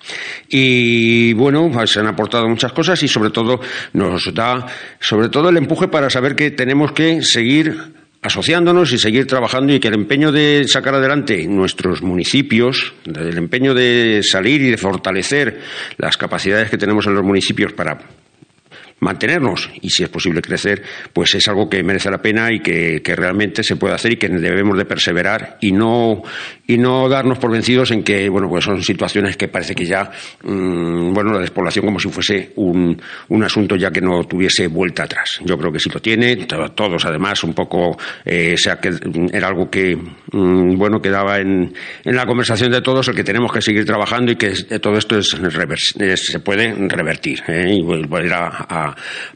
Y 0.49 1.33
bueno, 1.33 1.69
pues 1.71 1.91
se 1.91 1.99
han 1.99 2.07
aportado 2.07 2.47
muchas 2.49 2.71
cosas 2.71 3.01
y 3.03 3.07
sobre 3.07 3.29
todo 3.29 3.59
nos 3.93 4.33
da, 4.33 4.65
sobre 4.99 5.29
todo 5.29 5.49
el 5.49 5.57
empuje 5.57 5.87
para 5.87 6.09
saber 6.09 6.35
que 6.35 6.51
tenemos 6.51 6.91
que 6.91 7.21
seguir 7.21 7.77
asociándonos 8.23 8.91
y 8.93 8.97
seguir 8.97 9.27
trabajando 9.27 9.73
y 9.73 9.79
que 9.79 9.89
el 9.89 9.95
empeño 9.95 10.31
de 10.31 10.65
sacar 10.67 10.95
adelante 10.95 11.45
nuestros 11.47 12.01
municipios, 12.01 12.93
el 13.05 13.37
empeño 13.37 13.73
de 13.73 14.21
salir 14.23 14.61
y 14.61 14.71
de 14.71 14.77
fortalecer 14.77 15.59
las 15.97 16.17
capacidades 16.17 16.69
que 16.69 16.77
tenemos 16.77 17.05
en 17.05 17.15
los 17.15 17.23
municipios 17.23 17.73
para 17.73 17.99
mantenernos 19.03 19.69
y 19.81 19.89
si 19.89 20.03
es 20.03 20.09
posible 20.09 20.41
crecer, 20.41 20.81
pues 21.11 21.35
es 21.35 21.47
algo 21.47 21.69
que 21.69 21.83
merece 21.83 22.09
la 22.09 22.21
pena 22.21 22.51
y 22.51 22.59
que, 22.59 23.01
que, 23.03 23.15
realmente 23.15 23.63
se 23.63 23.75
puede 23.75 23.93
hacer 23.93 24.13
y 24.13 24.15
que 24.17 24.29
debemos 24.29 24.77
de 24.77 24.85
perseverar 24.85 25.57
y 25.61 25.71
no 25.71 26.23
y 26.65 26.77
no 26.77 27.09
darnos 27.09 27.37
por 27.37 27.51
vencidos 27.51 27.91
en 27.91 28.03
que 28.03 28.29
bueno 28.29 28.49
pues 28.49 28.63
son 28.63 28.81
situaciones 28.81 29.37
que 29.37 29.47
parece 29.47 29.75
que 29.75 29.85
ya 29.85 30.09
mmm, 30.43 31.13
bueno 31.13 31.33
la 31.33 31.39
despoblación 31.39 31.85
como 31.85 31.99
si 31.99 32.09
fuese 32.09 32.53
un, 32.55 32.99
un, 33.29 33.43
asunto 33.43 33.75
ya 33.75 33.91
que 33.91 34.01
no 34.01 34.23
tuviese 34.23 34.67
vuelta 34.67 35.03
atrás. 35.03 35.39
Yo 35.43 35.57
creo 35.57 35.71
que 35.71 35.79
sí 35.79 35.89
lo 35.93 35.99
tiene, 35.99 36.47
todos 36.75 37.05
además 37.05 37.43
un 37.43 37.53
poco 37.53 37.97
eh, 38.25 38.55
sea 38.57 38.79
que 38.79 38.91
era 39.31 39.47
algo 39.47 39.69
que 39.69 39.95
mmm, 39.95 40.75
bueno 40.77 41.01
quedaba 41.01 41.39
en, 41.39 41.73
en 42.03 42.15
la 42.15 42.25
conversación 42.25 42.71
de 42.71 42.81
todos 42.81 43.07
el 43.07 43.15
que 43.15 43.23
tenemos 43.23 43.51
que 43.51 43.61
seguir 43.61 43.85
trabajando 43.85 44.31
y 44.31 44.35
que 44.35 44.51
todo 44.79 44.97
esto 44.97 45.17
es, 45.17 45.29
se 45.29 46.39
puede 46.39 46.73
revertir 46.87 47.43
¿eh? 47.47 47.75
y 47.77 47.81
volver 47.81 48.33
a, 48.33 48.47
a 48.69 48.92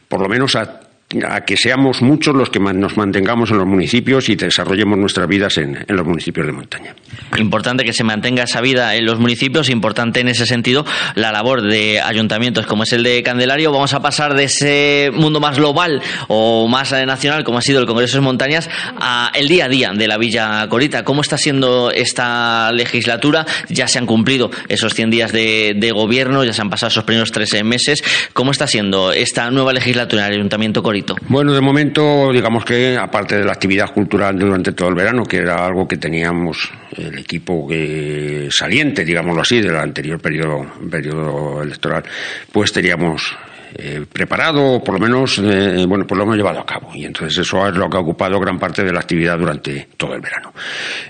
por 0.08 0.20
lo 0.20 0.28
menos 0.28 0.56
a 0.56 0.87
a 1.24 1.40
que 1.40 1.56
seamos 1.56 2.02
muchos 2.02 2.34
los 2.34 2.50
que 2.50 2.60
nos 2.60 2.98
mantengamos 2.98 3.50
en 3.50 3.56
los 3.56 3.66
municipios 3.66 4.28
y 4.28 4.36
desarrollemos 4.36 4.98
nuestras 4.98 5.26
vidas 5.26 5.56
en, 5.56 5.86
en, 5.88 5.96
los 5.96 6.06
municipios 6.06 6.46
de 6.46 6.52
montaña. 6.52 6.94
Importante 7.38 7.82
que 7.82 7.94
se 7.94 8.04
mantenga 8.04 8.42
esa 8.42 8.60
vida 8.60 8.94
en 8.94 9.06
los 9.06 9.18
municipios, 9.18 9.70
importante 9.70 10.20
en 10.20 10.28
ese 10.28 10.44
sentido 10.44 10.84
la 11.14 11.32
labor 11.32 11.62
de 11.62 11.98
ayuntamientos 12.02 12.66
como 12.66 12.82
es 12.82 12.92
el 12.92 13.04
de 13.04 13.22
Candelario. 13.22 13.72
Vamos 13.72 13.94
a 13.94 14.02
pasar 14.02 14.34
de 14.34 14.44
ese 14.44 15.10
mundo 15.14 15.40
más 15.40 15.56
global 15.56 16.02
o 16.28 16.68
más 16.68 16.92
nacional 16.92 17.42
como 17.42 17.56
ha 17.56 17.62
sido 17.62 17.80
el 17.80 17.86
Congreso 17.86 18.18
de 18.18 18.22
Montañas 18.22 18.68
a 19.00 19.32
el 19.34 19.48
día 19.48 19.64
a 19.64 19.68
día 19.68 19.92
de 19.94 20.08
la 20.08 20.18
Villa 20.18 20.68
Corita. 20.68 21.04
¿Cómo 21.04 21.22
está 21.22 21.38
siendo 21.38 21.90
esta 21.90 22.70
legislatura? 22.72 23.46
Ya 23.70 23.88
se 23.88 23.98
han 23.98 24.04
cumplido 24.04 24.50
esos 24.68 24.92
100 24.92 25.10
días 25.10 25.32
de, 25.32 25.74
de 25.74 25.90
gobierno, 25.90 26.44
ya 26.44 26.52
se 26.52 26.60
han 26.60 26.68
pasado 26.68 26.88
esos 26.88 27.04
primeros 27.04 27.32
13 27.32 27.64
meses. 27.64 28.04
¿Cómo 28.34 28.50
está 28.50 28.66
siendo 28.66 29.12
esta 29.12 29.50
nueva 29.50 29.72
legislatura 29.72 30.24
del 30.24 30.34
Ayuntamiento 30.34 30.82
Corita? 30.82 30.97
Bueno, 31.28 31.52
de 31.52 31.60
momento, 31.60 32.32
digamos 32.32 32.64
que 32.64 32.96
aparte 32.96 33.36
de 33.36 33.44
la 33.44 33.52
actividad 33.52 33.92
cultural 33.92 34.38
durante 34.38 34.72
todo 34.72 34.88
el 34.88 34.94
verano, 34.94 35.24
que 35.24 35.38
era 35.38 35.64
algo 35.64 35.86
que 35.86 35.96
teníamos 35.96 36.70
el 36.96 37.18
equipo 37.18 37.66
que, 37.68 38.48
saliente, 38.50 39.04
digámoslo 39.04 39.42
así, 39.42 39.60
del 39.60 39.76
anterior 39.76 40.20
periodo, 40.20 40.66
periodo 40.90 41.62
electoral, 41.62 42.04
pues 42.52 42.72
teníamos 42.72 43.36
eh, 43.74 44.04
preparado, 44.10 44.82
por 44.82 44.94
lo 44.94 45.00
menos, 45.00 45.38
eh, 45.38 45.84
bueno, 45.86 46.06
pues 46.06 46.16
lo 46.16 46.24
hemos 46.24 46.36
llevado 46.36 46.60
a 46.60 46.66
cabo. 46.66 46.90
Y 46.94 47.04
entonces 47.04 47.38
eso 47.38 47.66
es 47.68 47.74
lo 47.74 47.88
que 47.88 47.96
ha 47.96 48.00
ocupado 48.00 48.38
gran 48.40 48.58
parte 48.58 48.82
de 48.82 48.92
la 48.92 49.00
actividad 49.00 49.38
durante 49.38 49.88
todo 49.96 50.14
el 50.14 50.20
verano. 50.20 50.52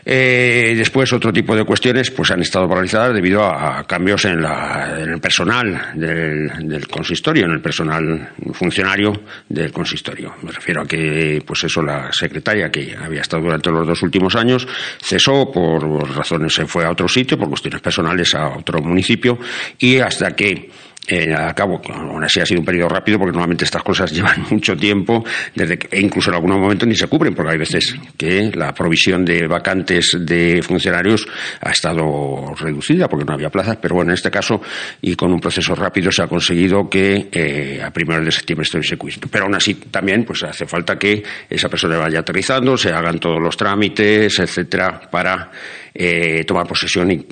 Eh, 0.05 0.74
después, 0.76 1.12
otro 1.12 1.32
tipo 1.32 1.55
de 1.55 1.64
cuestiones, 1.64 2.10
pues 2.10 2.30
han 2.30 2.40
estado 2.40 2.68
paralizadas 2.68 3.14
debido 3.14 3.43
a, 3.44 3.78
a 3.78 3.85
cambios 3.85 4.24
en, 4.24 4.43
la, 4.43 4.98
en, 5.01 5.10
el 5.10 5.20
personal 5.20 5.93
del, 5.94 6.68
del, 6.68 6.89
consistorio, 6.89 7.44
en 7.44 7.52
el 7.52 7.60
personal 7.60 8.30
funcionario 8.52 9.12
del 9.48 9.72
consistorio. 9.72 10.35
Me 10.43 10.52
refiero 10.52 10.82
a 10.82 10.86
que, 10.86 11.43
pues 11.47 11.64
eso, 11.64 11.82
la 11.82 12.12
secretaria 12.12 12.70
que 12.70 12.97
había 12.97 13.20
estado 13.20 13.43
durante 13.43 13.70
los 13.70 13.86
dos 13.86 14.02
últimos 14.02 14.35
años 14.36 14.66
cesó 15.01 15.51
por 15.52 16.16
razones, 16.16 16.55
se 16.55 16.66
fue 16.66 16.85
a 16.85 16.90
otro 16.90 17.09
sitio, 17.09 17.39
por 17.39 17.48
cuestiones 17.48 17.80
personales 17.80 18.35
a 18.35 18.48
otro 18.48 18.80
municipio, 18.80 19.39
y 19.78 19.98
hasta 19.98 20.35
que 20.35 20.70
eh, 21.09 21.32
a 21.35 21.55
cabo, 21.55 21.80
aún 21.90 22.22
así 22.22 22.39
ha 22.39 22.44
sido 22.44 22.60
un 22.60 22.66
periodo 22.66 22.90
rápido 22.90 23.18
porque 23.18 23.32
normalmente 23.32 23.64
estas 23.64 23.82
cosas 23.82 24.12
llevan 24.14 24.44
mucho 24.51 24.76
tiempo 24.76 25.24
desde 25.55 25.78
que, 25.78 25.97
e 25.97 26.01
incluso 26.01 26.30
en 26.30 26.36
algunos 26.36 26.59
momentos 26.59 26.86
ni 26.86 26.94
se 26.94 27.06
cubren 27.06 27.35
porque 27.35 27.52
hay 27.52 27.59
veces 27.59 27.94
que 28.16 28.51
la 28.55 28.74
provisión 28.74 29.24
de 29.24 29.47
vacantes 29.47 30.16
de 30.20 30.60
funcionarios 30.62 31.26
ha 31.62 31.70
estado 31.70 32.55
reducida 32.55 33.09
porque 33.09 33.24
no 33.24 33.32
había 33.32 33.48
plazas, 33.48 33.78
pero 33.80 33.94
bueno, 33.94 34.10
en 34.10 34.14
este 34.14 34.30
caso 34.30 34.60
y 35.01 35.16
con 35.16 35.32
un 35.32 35.40
proceso 35.40 35.74
rápido 35.74 36.12
se 36.12 36.22
ha 36.22 36.26
conseguido 36.26 36.89
que 36.90 37.28
eh, 37.32 37.80
a 37.82 37.90
primeros 37.90 38.26
de 38.26 38.32
septiembre 38.32 38.64
estuviese 38.64 38.97
cubierto. 38.98 39.28
Pero 39.30 39.44
aún 39.44 39.55
así 39.55 39.74
también 39.74 40.24
pues 40.24 40.43
hace 40.43 40.66
falta 40.66 40.98
que 40.98 41.22
esa 41.48 41.70
persona 41.70 41.97
vaya 41.97 42.20
aterrizando, 42.20 42.76
se 42.76 42.93
hagan 42.93 43.18
todos 43.18 43.40
los 43.40 43.56
trámites, 43.56 44.39
etcétera, 44.39 45.01
para 45.10 45.51
eh, 46.00 46.44
tomar 46.46 46.66
posesión 46.66 47.10
y, 47.10 47.26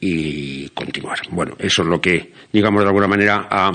y, 0.00 0.68
continuar. 0.72 1.18
Bueno, 1.30 1.54
eso 1.58 1.82
es 1.82 1.88
lo 1.88 2.00
que, 2.00 2.32
digamos, 2.50 2.80
de 2.82 2.86
alguna 2.88 3.06
manera 3.06 3.46
ha 3.50 3.70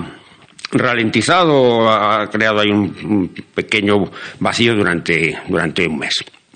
ralentizado, 0.71 1.89
ha 1.89 2.27
creado 2.29 2.59
ahí 2.59 2.69
un, 2.71 3.29
pequeño 3.53 4.09
vacío 4.39 4.75
durante, 4.75 5.37
durante 5.47 5.87
un 5.87 5.99
mes. 5.99 6.13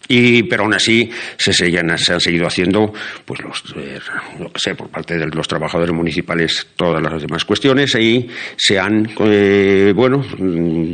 Y, 0.07 0.41
pero 0.43 0.63
aún 0.63 0.73
así 0.73 1.07
se, 1.37 1.53
seguían- 1.53 1.95
se 1.99 2.13
han 2.13 2.19
seguido 2.19 2.47
haciendo, 2.47 2.91
pues 3.25 3.39
los, 3.41 3.63
eh, 3.77 3.99
lo 4.39 4.51
que 4.51 4.59
sé, 4.59 4.73
por 4.73 4.89
parte 4.89 5.15
de 5.19 5.27
los 5.27 5.47
trabajadores 5.47 5.93
municipales, 5.93 6.65
todas 6.75 7.03
las 7.03 7.21
demás 7.21 7.45
cuestiones 7.45 7.93
y 7.93 8.27
se 8.57 8.79
han, 8.79 9.07
eh, 9.19 9.93
bueno, 9.95 10.25
mm, 10.39 10.93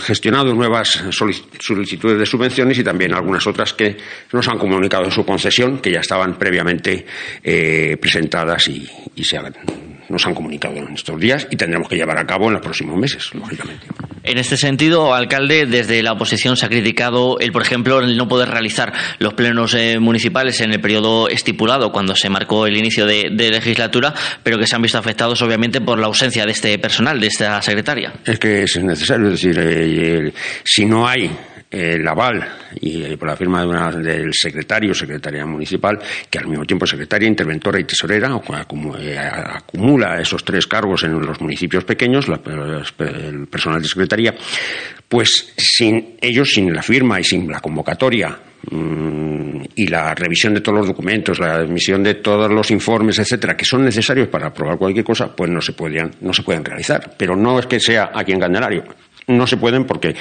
gestionado 0.00 0.54
nuevas 0.54 1.04
solic- 1.10 1.44
solicitudes 1.60 2.18
de 2.18 2.26
subvenciones 2.26 2.78
y 2.78 2.84
también 2.84 3.14
algunas 3.14 3.46
otras 3.46 3.72
que 3.74 3.96
nos 4.32 4.48
han 4.48 4.58
comunicado 4.58 5.04
en 5.04 5.10
su 5.12 5.24
concesión, 5.24 5.78
que 5.78 5.92
ya 5.92 6.00
estaban 6.00 6.38
previamente 6.38 7.06
eh, 7.42 7.96
presentadas 8.00 8.68
y, 8.68 8.88
y 9.14 9.24
se 9.24 9.36
han- 9.36 9.54
nos 10.10 10.26
han 10.26 10.34
comunicado 10.34 10.76
en 10.76 10.92
estos 10.94 11.18
días 11.18 11.46
y 11.50 11.56
tendremos 11.56 11.88
que 11.88 11.96
llevar 11.96 12.18
a 12.18 12.26
cabo 12.26 12.48
en 12.48 12.54
los 12.54 12.62
próximos 12.62 12.98
meses, 12.98 13.30
lógicamente. 13.32 13.86
En 14.22 14.36
este 14.36 14.56
sentido, 14.58 15.14
alcalde, 15.14 15.64
desde 15.64 16.02
la 16.02 16.12
oposición 16.12 16.56
se 16.56 16.66
ha 16.66 16.68
criticado 16.68 17.38
el, 17.38 17.52
por 17.52 17.62
ejemplo, 17.62 18.00
el 18.00 18.16
no 18.18 18.28
poder 18.28 18.50
realizar 18.50 18.92
los 19.18 19.32
plenos 19.32 19.72
eh, 19.74 19.98
municipales 19.98 20.60
en 20.60 20.72
el 20.72 20.80
periodo 20.80 21.28
estipulado 21.28 21.90
cuando 21.90 22.14
se 22.14 22.28
marcó 22.28 22.66
el 22.66 22.76
inicio 22.76 23.06
de, 23.06 23.30
de 23.32 23.50
legislatura, 23.50 24.12
pero 24.42 24.58
que 24.58 24.66
se 24.66 24.76
han 24.76 24.82
visto 24.82 24.98
afectados 24.98 25.40
obviamente 25.42 25.80
por 25.80 25.98
la 25.98 26.06
ausencia 26.08 26.44
de 26.44 26.52
este 26.52 26.78
personal, 26.78 27.18
de 27.18 27.28
esta 27.28 27.62
secretaria. 27.62 28.12
Es 28.26 28.38
que 28.38 28.64
es 28.64 28.76
necesario, 28.82 29.28
es 29.30 29.40
decir, 29.40 29.58
eh, 29.58 30.16
el- 30.18 30.34
si 30.64 30.84
no 30.84 31.08
hay 31.08 31.24
eh, 31.24 31.30
el 31.70 32.06
aval 32.08 32.44
y 32.80 33.04
eh, 33.04 33.16
por 33.16 33.28
la 33.28 33.36
firma 33.36 33.60
de 33.62 33.68
una- 33.68 33.92
del 33.92 34.34
secretario 34.34 34.92
secretaria 34.92 35.46
municipal, 35.46 35.98
que 36.28 36.38
al 36.38 36.48
mismo 36.48 36.64
tiempo 36.64 36.84
es 36.84 36.90
secretaria, 36.90 37.28
interventora 37.28 37.78
y 37.78 37.84
tesorera, 37.84 38.28
eh, 38.98 39.18
acumula 39.18 40.20
esos 40.20 40.44
tres 40.44 40.66
cargos 40.66 41.04
en 41.04 41.20
los 41.20 41.40
municipios 41.40 41.84
pequeños, 41.84 42.26
el 42.28 43.46
personal 43.46 43.80
de 43.80 43.88
secretaría, 43.88 44.34
pues 45.08 45.52
sin 45.56 46.16
ellos, 46.20 46.50
sin 46.52 46.72
la 46.72 46.82
firma 46.82 47.20
y 47.20 47.24
sin 47.24 47.50
la 47.50 47.60
convocatoria 47.60 48.36
mm, 48.70 49.62
y 49.76 49.86
la 49.86 50.14
revisión 50.14 50.54
de 50.54 50.60
todos 50.60 50.78
los 50.78 50.88
documentos, 50.88 51.38
la 51.38 51.60
emisión 51.62 52.02
de 52.02 52.14
todos 52.14 52.50
los 52.50 52.70
informes, 52.72 53.18
etcétera, 53.18 53.56
que 53.56 53.64
son 53.64 53.84
necesarios 53.84 54.28
para 54.28 54.48
aprobar 54.48 54.76
cualquier 54.76 55.04
cosa, 55.04 55.34
pues 55.34 55.50
no 55.50 55.60
se 55.60 55.72
pueden, 55.72 56.10
no 56.20 56.32
se 56.32 56.42
pueden 56.42 56.64
realizar. 56.64 57.14
Pero 57.16 57.36
no 57.36 57.58
es 57.58 57.66
que 57.66 57.78
sea 57.80 58.10
aquí 58.14 58.32
en 58.32 58.40
Candelario. 58.40 58.84
No 59.30 59.46
se 59.46 59.56
pueden 59.56 59.84
porque 59.84 60.14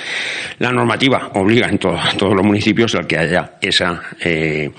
la 0.59 0.71
normativa 0.71 1.31
obliga 1.35 1.67
en 1.67 1.77
to- 1.77 1.97
todos 2.17 2.35
los 2.35 2.45
municipios 2.45 2.95
a 2.95 2.99
que 3.07 3.17
haya 3.17 3.53
esa, 3.61 4.01
eh, 4.23 4.69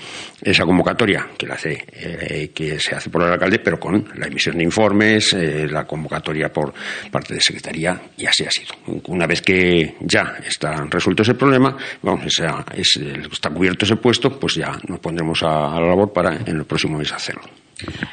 esa 0.41 0.65
convocatoria 0.65 1.27
que, 1.37 1.45
la 1.47 1.55
hace, 1.55 1.85
eh, 1.93 2.51
que 2.53 2.79
se 2.79 2.95
hace 2.95 3.09
por 3.09 3.23
el 3.23 3.31
alcalde, 3.33 3.59
pero 3.59 3.79
con 3.79 4.07
la 4.15 4.27
emisión 4.27 4.57
de 4.57 4.63
informes, 4.63 5.33
eh, 5.33 5.67
la 5.69 5.85
convocatoria 5.85 6.51
por 6.51 6.73
parte 7.11 7.33
de 7.33 7.41
Secretaría, 7.41 7.99
y 8.17 8.25
así 8.25 8.45
ha 8.45 8.51
sido. 8.51 8.73
Una 9.07 9.27
vez 9.27 9.41
que 9.41 9.95
ya 9.99 10.35
está 10.47 10.85
resuelto 10.89 11.23
ese 11.23 11.33
problema, 11.35 11.75
vamos, 12.01 12.25
esa- 12.25 12.65
es- 12.75 12.97
está 13.31 13.49
cubierto 13.49 13.85
ese 13.85 13.97
puesto, 13.97 14.39
pues 14.39 14.55
ya 14.55 14.71
nos 14.87 14.99
pondremos 14.99 15.43
a 15.43 15.79
la 15.79 15.87
labor 15.87 16.11
para 16.13 16.35
en 16.37 16.57
el 16.57 16.65
próximo 16.65 16.97
mes 16.97 17.11
hacerlo. 17.11 17.43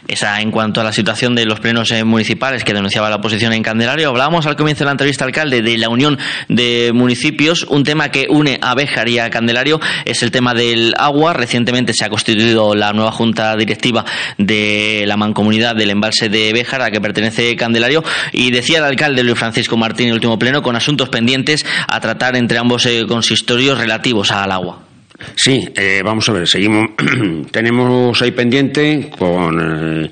Esa 0.07 0.41
en 0.41 0.51
cuanto 0.51 0.81
a 0.81 0.85
la 0.85 0.93
situación 0.93 1.35
de 1.35 1.45
los 1.45 1.61
plenos 1.61 1.91
eh, 1.91 2.03
municipales 2.03 2.65
que 2.65 2.73
denunciaba 2.73 3.11
la 3.11 3.17
oposición 3.17 3.53
en 3.53 3.63
Candelario. 3.63 4.09
Hablábamos 4.09 4.47
al 4.47 4.57
comienzo 4.57 4.81
de 4.81 4.87
la 4.87 4.93
entrevista, 4.93 5.25
alcalde, 5.25 5.61
de 5.61 5.77
la 5.77 5.91
unión 5.91 6.19
de 6.49 6.93
municipios. 6.95 7.65
Un 7.65 7.85
tema 7.85 8.11
que 8.11 8.27
une 8.31 8.59
a 8.63 8.75
Béjar 8.75 9.09
y 9.09 9.19
a 9.19 9.29
Candelario 9.29 9.81
es 10.05 10.23
el 10.23 10.31
tema 10.31 10.55
del 10.55 10.95
agua. 10.97 11.35
Recientemente 11.35 11.93
se 11.93 12.05
ha 12.05 12.09
constituido 12.09 12.75
la 12.75 12.93
nueva 12.93 13.13
junta 13.13 13.55
directiva 13.57 14.05
de 14.39 15.05
la 15.07 15.17
mancomunidad 15.17 15.77
del 15.77 15.91
embalse 15.91 16.29
de 16.29 16.53
Béjar, 16.53 16.81
a 16.81 16.85
la 16.85 16.91
que 16.91 17.01
pertenece 17.01 17.55
Candelario. 17.57 18.03
Y 18.33 18.51
decía 18.51 18.79
el 18.79 18.85
alcalde 18.85 19.23
Luis 19.23 19.39
Francisco 19.39 19.77
Martín 19.77 20.07
en 20.07 20.11
el 20.11 20.15
último 20.15 20.39
pleno 20.39 20.63
con 20.63 20.75
asuntos 20.75 21.11
pendientes 21.11 21.67
a 21.87 22.01
tratar 22.01 22.35
entre 22.37 22.59
ambos 22.59 22.87
eh, 22.87 23.05
consistorios 23.07 23.79
relativos 23.79 24.33
al 24.33 24.53
agua. 24.53 24.88
Sí, 25.35 25.69
eh, 25.75 26.01
vamos 26.05 26.29
a 26.29 26.33
ver, 26.33 26.47
seguimos, 26.47 26.91
tenemos 27.51 28.21
ahí 28.23 28.31
pendiente 28.31 29.11
con, 29.19 30.05
eh, 30.05 30.11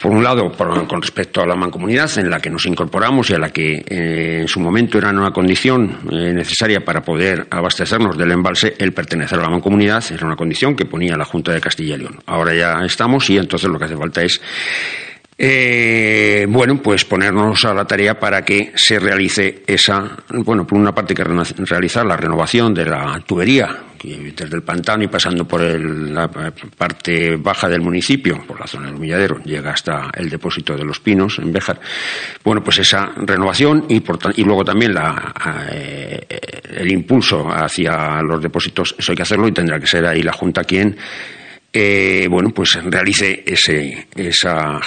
por 0.00 0.10
un 0.10 0.24
lado, 0.24 0.50
por- 0.52 0.86
con 0.88 1.00
respecto 1.00 1.40
a 1.40 1.46
la 1.46 1.54
mancomunidad 1.54 2.10
en 2.18 2.28
la 2.30 2.40
que 2.40 2.50
nos 2.50 2.66
incorporamos 2.66 3.30
y 3.30 3.34
a 3.34 3.38
la 3.38 3.50
que 3.50 3.84
eh, 3.86 4.38
en 4.42 4.48
su 4.48 4.58
momento 4.60 4.98
era 4.98 5.10
una 5.10 5.30
condición 5.30 5.98
eh, 6.10 6.32
necesaria 6.34 6.84
para 6.84 7.02
poder 7.02 7.46
abastecernos 7.48 8.18
del 8.18 8.32
embalse, 8.32 8.74
el 8.78 8.92
pertenecer 8.92 9.38
a 9.38 9.42
la 9.42 9.50
mancomunidad 9.50 10.04
era 10.12 10.26
una 10.26 10.36
condición 10.36 10.74
que 10.74 10.84
ponía 10.84 11.16
la 11.16 11.24
Junta 11.24 11.52
de 11.52 11.60
Castilla 11.60 11.94
y 11.94 11.98
León. 11.98 12.20
Ahora 12.26 12.54
ya 12.54 12.84
estamos 12.84 13.30
y 13.30 13.38
entonces 13.38 13.70
lo 13.70 13.78
que 13.78 13.84
hace 13.84 13.96
falta 13.96 14.22
es 14.22 14.40
eh, 15.36 16.46
bueno, 16.48 16.80
pues 16.80 17.04
ponernos 17.04 17.64
a 17.64 17.74
la 17.74 17.84
tarea 17.84 18.18
para 18.18 18.44
que 18.44 18.72
se 18.76 18.98
realice 18.98 19.62
esa, 19.66 20.16
bueno, 20.28 20.66
por 20.66 20.78
una 20.78 20.94
parte 20.94 21.14
que 21.14 21.24
realizar 21.24 22.06
la 22.06 22.16
renovación 22.16 22.72
de 22.72 22.84
la 22.86 23.20
tubería, 23.26 23.76
desde 24.04 24.54
el 24.56 24.62
pantano 24.62 25.02
y 25.02 25.08
pasando 25.08 25.48
por 25.48 25.62
el- 25.62 26.12
la 26.14 26.28
parte 26.30 27.36
baja 27.36 27.68
del 27.70 27.80
municipio, 27.80 28.44
por 28.46 28.60
la 28.60 28.66
zona 28.66 28.86
del 28.88 28.96
humilladero, 28.96 29.42
llega 29.44 29.70
hasta 29.70 30.10
el 30.14 30.28
depósito 30.28 30.76
de 30.76 30.84
los 30.84 31.00
pinos 31.00 31.38
en 31.38 31.50
Béjar. 31.50 31.80
Bueno, 32.44 32.62
pues 32.62 32.78
esa 32.80 33.12
renovación 33.16 33.86
y, 33.88 34.00
por 34.00 34.18
y 34.36 34.44
luego 34.44 34.62
también 34.62 34.92
la, 34.92 35.32
eh, 35.72 36.20
el 36.76 36.92
impulso 36.92 37.48
hacia 37.50 38.20
los 38.22 38.42
depósitos, 38.42 38.94
eso 38.98 39.12
hay 39.12 39.16
que 39.16 39.22
hacerlo 39.22 39.48
y 39.48 39.52
tendrá 39.52 39.80
que 39.80 39.86
ser 39.86 40.04
ahí 40.04 40.22
la 40.22 40.32
Junta 40.34 40.64
quien, 40.64 40.96
eh, 41.72 42.26
bueno, 42.30 42.50
pues 42.50 42.74
realice 42.84 43.42
ese, 43.46 44.08
esa 44.14 44.80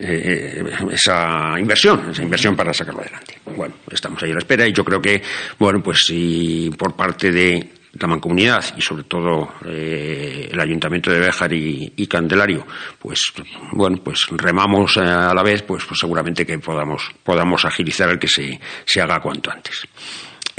eh, 0.00 0.64
esa 0.92 1.58
inversión, 1.58 2.10
esa 2.10 2.22
inversión 2.22 2.56
para 2.56 2.72
sacarlo 2.72 3.00
adelante. 3.00 3.38
Bueno, 3.56 3.74
estamos 3.90 4.22
ahí 4.22 4.30
a 4.30 4.34
la 4.34 4.38
espera 4.40 4.66
y 4.66 4.72
yo 4.72 4.84
creo 4.84 5.00
que, 5.00 5.22
bueno, 5.58 5.82
pues 5.82 6.04
si 6.06 6.70
por 6.76 6.94
parte 6.94 7.30
de 7.30 7.72
la 7.92 8.06
mancomunidad 8.06 8.64
y 8.76 8.80
sobre 8.80 9.04
todo 9.04 9.54
eh, 9.66 10.48
el 10.52 10.60
ayuntamiento 10.60 11.10
de 11.10 11.18
Béjar 11.20 11.52
y, 11.52 11.92
y 11.96 12.06
Candelario, 12.06 12.66
pues 12.98 13.32
bueno, 13.72 13.98
pues 14.04 14.26
remamos 14.30 14.96
a 14.98 15.34
la 15.34 15.42
vez, 15.42 15.62
pues, 15.62 15.84
pues 15.84 15.98
seguramente 15.98 16.44
que 16.46 16.58
podamos, 16.58 17.10
podamos 17.22 17.64
agilizar 17.64 18.10
el 18.10 18.18
que 18.18 18.28
se, 18.28 18.60
se 18.84 19.00
haga 19.00 19.20
cuanto 19.20 19.50
antes 19.50 19.88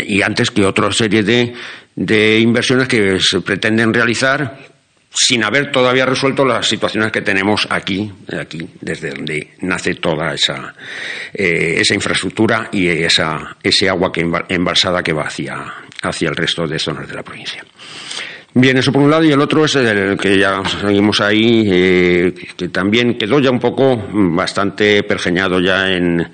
y 0.05 0.21
antes 0.21 0.51
que 0.51 0.65
otra 0.65 0.91
serie 0.91 1.23
de, 1.23 1.53
de 1.95 2.39
inversiones 2.39 2.87
que 2.87 3.19
se 3.19 3.41
pretenden 3.41 3.93
realizar 3.93 4.57
sin 5.11 5.43
haber 5.43 5.71
todavía 5.71 6.05
resuelto 6.05 6.45
las 6.45 6.67
situaciones 6.67 7.11
que 7.11 7.21
tenemos 7.21 7.67
aquí, 7.69 8.11
aquí 8.39 8.67
desde 8.79 9.09
donde 9.09 9.51
nace 9.61 9.95
toda 9.95 10.33
esa, 10.33 10.73
eh, 11.33 11.77
esa 11.79 11.95
infraestructura 11.95 12.69
y 12.71 12.87
esa, 12.87 13.57
ese 13.63 13.89
agua 13.89 14.11
que 14.11 14.23
emba- 14.25 14.45
embalsada 14.49 15.01
que 15.01 15.13
va 15.13 15.23
hacia, 15.23 15.57
hacia 16.03 16.29
el 16.29 16.35
resto 16.35 16.67
de 16.67 16.77
zonas 16.77 17.07
de 17.07 17.15
la 17.15 17.23
provincia. 17.23 17.63
Bien, 18.53 18.77
eso 18.77 18.91
por 18.91 19.01
un 19.03 19.11
lado, 19.11 19.23
y 19.23 19.31
el 19.31 19.41
otro 19.41 19.65
es 19.65 19.75
el 19.75 20.17
que 20.17 20.37
ya 20.37 20.63
seguimos 20.65 21.21
ahí, 21.21 21.63
eh, 21.71 22.33
que 22.57 22.69
también 22.69 23.17
quedó 23.17 23.39
ya 23.39 23.51
un 23.51 23.59
poco 23.59 23.95
mm, 23.95 24.35
bastante 24.35 25.03
pergeñado 25.03 25.59
ya 25.59 25.91
en, 25.91 26.31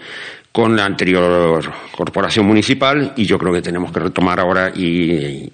con 0.51 0.75
la 0.77 0.85
anterior 0.85 1.61
corporación 1.91 2.45
municipal, 2.45 3.13
y 3.17 3.25
yo 3.25 3.37
creo 3.37 3.51
que 3.53 3.61
tenemos 3.61 3.91
que 3.91 3.99
retomar 3.99 4.39
ahora 4.39 4.71
y 4.73 5.49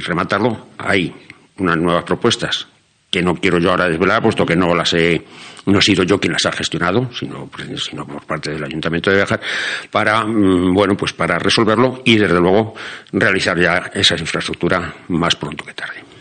rematarlo 0.00 0.68
ahí, 0.76 1.14
unas 1.58 1.76
nuevas 1.76 2.04
propuestas 2.04 2.66
que 3.10 3.22
no 3.22 3.36
quiero 3.36 3.58
yo 3.58 3.70
ahora 3.70 3.88
desvelar, 3.88 4.20
puesto 4.20 4.44
que 4.44 4.56
no 4.56 4.74
las 4.74 4.92
he, 4.92 5.24
no 5.66 5.78
he 5.78 5.82
sido 5.82 6.02
yo 6.02 6.18
quien 6.18 6.32
las 6.32 6.46
ha 6.46 6.52
gestionado, 6.52 7.08
sino, 7.12 7.48
sino 7.76 8.04
por 8.04 8.26
parte 8.26 8.50
del 8.50 8.64
Ayuntamiento 8.64 9.08
de 9.10 9.18
Bejar, 9.18 9.40
para, 9.88 10.24
mm, 10.24 10.74
bueno, 10.74 10.96
pues 10.96 11.12
para 11.12 11.38
resolverlo 11.38 12.02
y, 12.04 12.16
desde 12.16 12.40
luego, 12.40 12.74
realizar 13.12 13.56
ya 13.56 13.90
esa 13.94 14.16
infraestructura 14.16 14.92
más 15.08 15.36
pronto 15.36 15.64
que 15.64 15.74
tarde. 15.74 16.13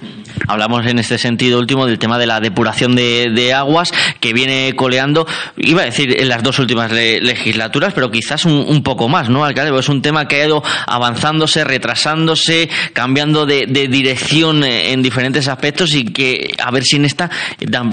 Hablamos 0.48 0.86
en 0.88 1.00
este 1.00 1.18
sentido 1.18 1.60
último 1.60 1.86
del 1.86 2.00
tema 2.00 2.18
de 2.18 2.26
la 2.26 2.40
depuración 2.40 2.96
de, 2.96 3.54
aguas 3.54 3.92
que 4.20 4.34
viene 4.34 4.74
coleando, 4.76 5.28
iba 5.58 5.84
a 5.84 5.86
decir 5.86 6.20
en 6.20 6.28
las 6.28 6.42
dos 6.44 6.60
últimas 6.60 6.92
le- 6.92 7.22
legislaturas, 7.22 7.94
pero 7.94 8.10
quizás 8.12 8.46
un, 8.46 8.54
un 8.54 8.84
poco 8.84 9.08
más, 9.08 9.30
¿no, 9.30 9.46
alcalde? 9.46 9.70
Porque 9.72 9.84
es 9.84 9.90
un 9.90 10.02
tema 10.02 10.28
que 10.28 10.42
ha 10.42 10.46
ido 10.48 10.64
avanzándose, 10.88 11.64
retrasándose, 11.64 12.70
cambiando 12.94 13.46
de, 13.46 13.66
dirección 13.68 14.64
en 14.64 15.02
diferentes 15.02 15.48
aspectos 15.48 15.94
y 15.94 16.06
que 16.06 16.54
a 16.64 16.72
ver 16.72 16.84
si 16.84 16.96
en 16.96 17.06
esta, 17.06 17.30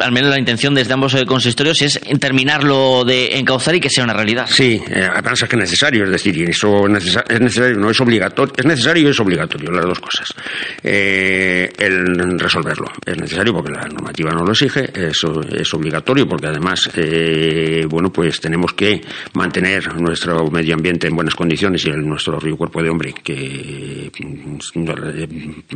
al 0.01 0.12
menos 0.12 0.31
la 0.31 0.39
intención 0.39 0.74
desde 0.74 0.93
ambos 0.95 1.15
consistorios 1.27 1.82
es 1.82 2.01
terminarlo 2.19 3.05
de 3.05 3.39
encauzar 3.39 3.74
y 3.74 3.81
que 3.81 3.91
sea 3.91 4.05
una 4.05 4.15
realidad. 4.15 4.47
Sí, 4.49 4.81
eh, 4.91 5.09
apenas 5.15 5.43
es 5.43 5.49
que 5.49 5.57
es 5.57 5.61
necesario, 5.61 6.05
es 6.05 6.11
decir, 6.11 6.49
eso 6.49 6.87
es 6.87 7.41
necesario, 7.41 7.77
no 7.77 7.91
es 7.91 8.01
obligatorio, 8.01 8.55
es 8.57 8.65
necesario 8.65 9.09
y 9.09 9.11
es 9.11 9.20
obligatorio, 9.20 9.70
las 9.70 9.85
dos 9.85 10.01
cosas. 10.01 10.35
Eh, 10.82 11.70
el 11.78 11.99
resolverlo. 12.39 12.86
Es 13.05 13.16
necesario 13.16 13.52
porque 13.52 13.72
la 13.72 13.86
normativa 13.86 14.31
no 14.32 14.44
lo 14.44 14.52
exige, 14.52 14.90
es 14.94 15.74
obligatorio 15.74 16.28
porque 16.28 16.47
además, 16.47 16.90
eh, 16.94 17.86
bueno, 17.89 18.12
pues 18.12 18.40
tenemos 18.40 18.72
que 18.74 19.01
mantener 19.35 19.94
nuestro 20.01 20.51
medio 20.51 20.74
ambiente 20.74 21.06
en 21.06 21.16
buenas 21.16 21.35
condiciones 21.35 21.85
y 21.86 21.90
el, 21.90 22.06
nuestro 22.06 22.39
río 22.39 22.56
Cuerpo 22.56 22.82
de 22.82 22.90
Hombre 22.90 23.14
que 23.22 24.10
mm, 24.18 24.59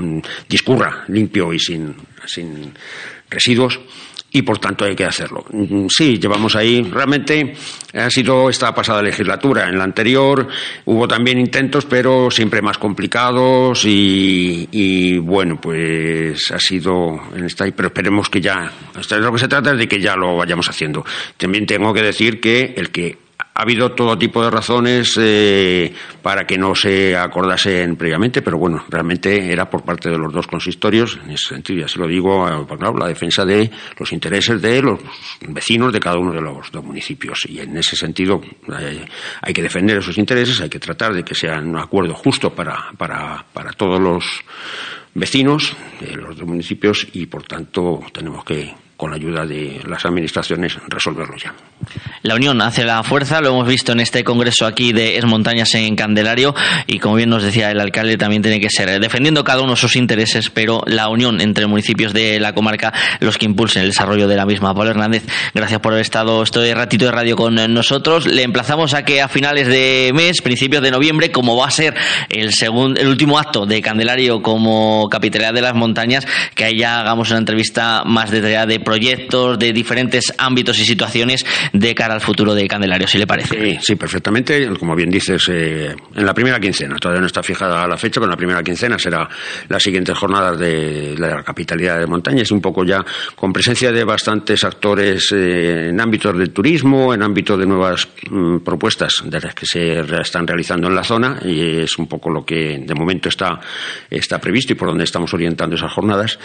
mm, 0.01 0.23
discurra 0.49 1.05
limpio 1.09 1.53
y 1.53 1.59
sin, 1.59 1.95
sin 2.27 2.73
residuos 3.31 3.81
y 4.35 4.43
por 4.43 4.59
tanto 4.59 4.85
hay 4.85 4.97
que 4.97 5.05
hacerlo. 5.05 5.45
Sí, 5.89 6.19
llevamos 6.19 6.57
ahí, 6.57 6.83
realmente 6.83 7.55
ha 7.93 8.11
sido 8.11 8.51
esta 8.51 8.75
pasada 8.75 9.01
legislatura. 9.01 9.69
En 9.69 9.79
la 9.79 9.85
anterior 9.85 10.49
hubo 10.87 11.07
también 11.07 11.39
intentos, 11.39 11.85
pero 11.85 12.33
siempre 12.33 12.61
más 12.61 12.77
complicados 12.77 13.85
y, 13.85 14.69
y, 14.73 15.19
bueno, 15.19 15.61
pues 15.61 16.51
ha 16.51 16.59
sido 16.59 17.21
en 17.33 17.45
esta, 17.45 17.65
pero 17.71 17.87
esperemos 17.87 18.29
que 18.29 18.41
ya, 18.41 18.73
esto 18.99 19.15
es 19.15 19.23
lo 19.23 19.31
que 19.31 19.39
se 19.39 19.47
trata 19.47 19.71
es 19.71 19.79
de 19.79 19.87
que 19.87 20.01
ya 20.01 20.17
lo 20.17 20.37
vayamos 20.37 20.69
haciendo. 20.69 21.05
También 21.37 21.65
tengo 21.65 21.95
que 21.95 22.03
decir 22.03 22.41
que 22.41 22.75
el 22.77 22.91
que 22.91 23.24
ha 23.57 23.63
habido 23.63 23.93
todo 23.93 24.19
tipo 24.19 24.43
de 24.43 24.51
razones 24.51 25.17
eh, 25.21 25.93
para 26.23 26.45
que 26.45 26.59
no 26.59 26.75
se 26.75 27.17
acordasen 27.17 27.95
previamente, 27.95 28.43
pero 28.43 28.59
bueno, 28.59 28.85
realmente 28.89 29.53
era 29.53 29.71
por 29.71 29.85
parte 29.85 30.11
de 30.11 30.19
los 30.19 30.33
dos 30.33 30.49
consistorios, 30.49 31.21
en 31.25 31.31
ese 31.31 31.49
sentido, 31.51 31.81
y 31.81 31.83
así 31.85 31.99
lo 31.99 32.09
digo, 32.09 32.49
eh, 32.49 32.67
claro, 32.77 32.99
la 32.99 33.07
defensa 33.07 33.45
de 33.45 33.71
los 33.97 34.13
intereses 34.13 34.61
de 34.61 34.83
los 34.83 34.99
vecinos 35.49 35.93
de 35.93 36.01
cada 36.01 36.19
uno 36.19 36.33
de 36.33 36.41
los 36.41 36.73
dos 36.73 36.85
municipios. 36.85 37.47
Y 37.49 37.61
en 37.61 37.77
ese 37.77 37.95
sentido 37.95 38.41
eh, 38.81 39.07
hay 39.41 39.53
que 39.53 39.63
defender 39.63 39.99
esos 39.99 40.19
intereses, 40.19 40.61
hay 40.61 40.69
que 40.69 40.81
tratar 40.81 41.15
de 41.15 41.23
que 41.23 41.37
sean 41.37 41.69
un 41.69 41.79
acuerdo 41.79 42.15
justo 42.15 42.51
para, 42.51 42.91
para, 42.99 43.45
para 43.53 43.71
todos 43.73 44.01
los 44.01 44.25
vecinos 45.15 45.77
de 46.01 46.17
los 46.17 46.37
dos 46.37 46.49
municipios 46.49 47.07
y, 47.13 47.27
por 47.27 47.45
tanto, 47.45 48.01
tenemos 48.13 48.45
que, 48.45 48.75
con 49.05 49.11
la 49.11 49.17
ayuda 49.17 49.45
de 49.45 49.83
las 49.87 50.03
administraciones, 50.07 50.79
resolverlo 50.89 51.37
ya. 51.37 51.53
La 52.23 52.37
unión 52.37 52.63
hace 52.63 52.85
la 52.85 53.03
fuerza, 53.03 53.43
lo 53.43 53.51
hemos 53.51 53.69
visto 53.69 53.93
en 53.93 54.01
este 54.01 54.25
congreso 54.25 54.65
aquí 54.65 54.95
de 54.95 55.19
Es 55.19 55.27
Montañas 55.27 55.75
en 55.75 55.95
Candelario 55.95 56.55
y 56.87 56.99
como 57.01 57.17
bien 57.17 57.29
nos 57.29 57.43
decía 57.43 57.71
el 57.71 57.81
alcalde 57.81 58.17
también 58.17 58.41
tiene 58.41 58.61
que 58.61 58.71
ser 58.71 58.89
eh, 58.89 58.99
defendiendo 58.99 59.45
cada 59.45 59.61
uno 59.61 59.77
sus 59.77 59.97
intereses, 59.97 60.49
pero 60.49 60.81
la 60.87 61.11
unión 61.11 61.43
entre 61.43 61.67
municipios 61.67 62.15
de 62.15 62.41
la 62.41 62.55
comarca 62.55 62.95
los 63.21 63.37
que 63.37 63.45
impulsen 63.45 63.83
el 63.83 63.91
desarrollo 63.91 64.27
de 64.27 64.37
la 64.37 64.47
misma. 64.47 64.75
Pablo 64.75 64.93
Hernández, 64.93 65.25
gracias 65.53 65.81
por 65.81 65.93
haber 65.93 66.01
estado 66.01 66.43
este 66.43 66.75
ratito 66.75 67.05
de 67.05 67.11
radio 67.11 67.37
con 67.37 67.57
nosotros. 67.75 68.25
Le 68.25 68.43
emplazamos 68.43 68.95
a 68.95 69.05
que 69.05 69.21
a 69.21 69.29
finales 69.29 69.67
de 69.67 70.13
mes, 70.15 70.41
principios 70.41 70.83
de 70.83 70.91
noviembre, 70.91 71.31
como 71.31 71.59
va 71.59 71.67
a 71.67 71.71
ser 71.71 71.95
el 72.31 72.55
segundo, 72.55 72.99
el 72.99 73.09
último 73.09 73.39
acto 73.39 73.67
de 73.67 73.83
Candelario 73.83 74.41
como 74.41 75.11
capitalidad 75.11 75.53
de 75.53 75.61
las 75.61 75.75
montañas, 75.75 76.27
que 76.55 76.65
ahí 76.65 76.79
ya 76.79 77.01
hagamos 77.01 77.29
una 77.29 77.41
entrevista 77.41 78.03
más 78.07 78.31
detallada 78.31 78.65
de 78.65 78.81
proyectos, 78.95 79.59
de 79.59 79.73
diferentes 79.73 80.33
ámbitos 80.39 80.79
y 80.79 80.85
situaciones 80.85 81.45
de 81.73 81.97
cara 81.97 82.15
al 82.15 82.21
futuro 82.21 82.55
de 82.55 82.69
Candelario, 82.69 83.09
si 83.09 83.19
le 83.19 83.27
parece. 83.27 83.81
Sí, 83.81 83.97
perfectamente. 83.97 84.69
Como 84.79 84.95
bien 84.95 85.11
dices, 85.11 85.49
eh, 85.51 85.97
en 86.15 86.25
la 86.25 86.33
primera 86.33 86.61
quincena, 86.61 86.95
todavía 86.95 87.21
no 87.21 87.27
está 87.27 87.43
fijada 87.43 87.89
la 87.89 87.97
fecha, 87.97 88.21
pero 88.21 88.27
en 88.27 88.31
la 88.31 88.37
primera 88.37 88.63
quincena 88.63 88.97
será 88.97 89.29
las 89.69 89.83
siguientes 89.83 90.17
jornadas 90.17 90.61
de 90.61 91.17
la 91.19 91.43
capitalidad 91.43 91.99
de 91.99 92.07
montañas, 92.07 92.53
un 92.53 92.61
poco 92.61 92.85
ya 92.85 93.05
con 93.35 93.53
presencia 93.53 93.91
de 93.91 94.05
bastantes 94.05 94.63
actores 94.63 95.33
eh, 95.33 95.89
en 95.89 96.01
ámbitos 96.01 96.39
del 96.39 96.51
turismo, 96.51 97.13
en 97.13 97.25
ámbito 97.25 97.57
de 97.57 97.67
nuevas 97.67 98.07
mm, 98.31 98.59
propuestas 98.59 99.25
de 99.25 99.41
las 99.41 99.57
que 99.57 99.67
se 99.67 99.99
están 100.21 100.47
realizando 100.47 100.87
en 100.87 100.95
la 100.95 101.03
zona, 101.03 101.41
y 101.45 101.81
es 101.81 101.99
un 101.99 102.07
poco 102.07 102.31
lo 102.31 102.45
que 102.45 102.79
de 102.79 102.95
momento 102.95 103.29
está, 103.29 103.59
está 104.09 104.39
previsto 104.39 104.73
y 104.73 104.77
por 104.77 104.87
donde 104.87 105.03
estamos 105.03 105.35
orientando 105.35 105.75
esas 105.75 105.93
jornadas. 105.93 106.39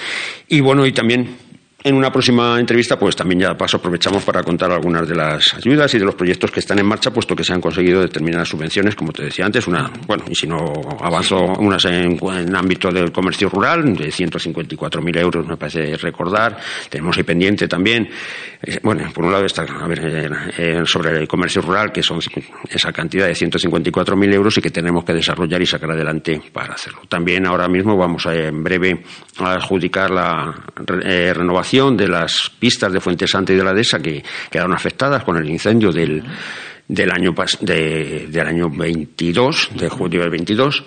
Y 0.48 0.62
bueno, 0.62 0.84
y 0.88 0.92
también 0.94 1.49
en 1.82 1.96
una 1.96 2.12
próxima 2.12 2.60
entrevista, 2.60 3.00
pues 3.00 3.16
también 3.16 3.40
ya 3.40 3.58
paso 3.58 3.78
aprovechamos 3.78 4.24
para 4.26 4.44
contar 4.44 4.70
algunas 4.70 5.08
de 5.08 5.16
las 5.16 5.54
ayudas 5.54 5.94
y 5.94 6.00
de 6.00 6.04
los 6.04 6.16
proyectos 6.16 6.52
que 6.52 6.60
están 6.60 6.78
en 6.80 6.86
marcha, 6.86 7.12
puesto 7.12 7.36
que 7.36 7.44
se 7.44 7.54
han 7.54 7.62
conseguido 7.62 8.02
determinadas 8.02 8.50
subvenciones, 8.50 8.96
como 8.96 9.14
te 9.14 9.24
decía 9.24 9.46
antes, 9.46 9.66
una, 9.66 9.90
bueno, 10.06 10.26
y 10.30 10.36
si 10.36 10.46
no 10.46 10.74
avanzo, 11.00 11.38
unas 11.38 11.86
en, 11.86 12.20
en 12.22 12.56
ámbito 12.56 12.92
del 12.92 13.14
comercio 13.14 13.48
rural, 13.48 13.96
de 13.96 14.10
154.000 14.10 15.20
euros, 15.20 15.48
me 15.48 15.56
parece 15.56 15.96
recordar. 15.96 16.58
Tenemos 16.90 17.16
ahí 17.18 17.24
pendiente 17.24 17.68
también, 17.70 18.10
eh, 18.62 18.80
bueno, 18.84 19.10
por 19.14 19.24
un 19.24 19.32
lado 19.32 19.46
está, 19.46 19.64
a 19.64 19.88
ver, 19.88 20.86
sobre 20.86 21.18
el 21.18 21.28
comercio 21.30 21.62
rural, 21.62 21.94
que 21.94 22.04
son 22.04 22.20
esa 22.70 22.92
cantidad 22.92 23.26
de 23.26 23.34
154.000 23.34 24.34
euros 24.34 24.58
y 24.58 24.62
que 24.62 24.70
tenemos 24.70 25.06
que 25.06 25.14
desarrollar 25.14 25.62
y 25.62 25.66
sacar 25.66 25.92
adelante 25.92 26.42
para 26.52 26.74
hacerlo. 26.74 27.04
También 27.08 27.46
ahora 27.46 27.70
mismo 27.70 27.96
vamos 27.96 28.26
a, 28.26 28.36
en 28.36 28.62
breve 28.62 29.02
a 29.38 29.54
adjudicar 29.54 30.12
la 30.12 30.54
eh, 31.04 31.34
renovación 31.34 31.69
de 31.70 32.08
las 32.08 32.50
pistas 32.58 32.92
de 32.92 33.00
Fuente 33.00 33.28
Santa 33.28 33.54
y 33.54 33.56
de 33.56 33.64
la 33.64 33.74
Dehesa 33.74 34.00
que 34.00 34.24
quedaron 34.50 34.74
afectadas 34.74 35.24
con 35.24 35.38
el 35.38 35.48
incendio 35.48 35.92
del, 35.92 36.24
del, 36.88 37.12
año, 37.12 37.36
de- 37.62 38.28
del 38.28 38.48
año 38.48 38.70
22, 38.72 39.70
de 39.76 39.88
julio 39.90 40.22
del 40.22 40.32
22. 40.32 40.84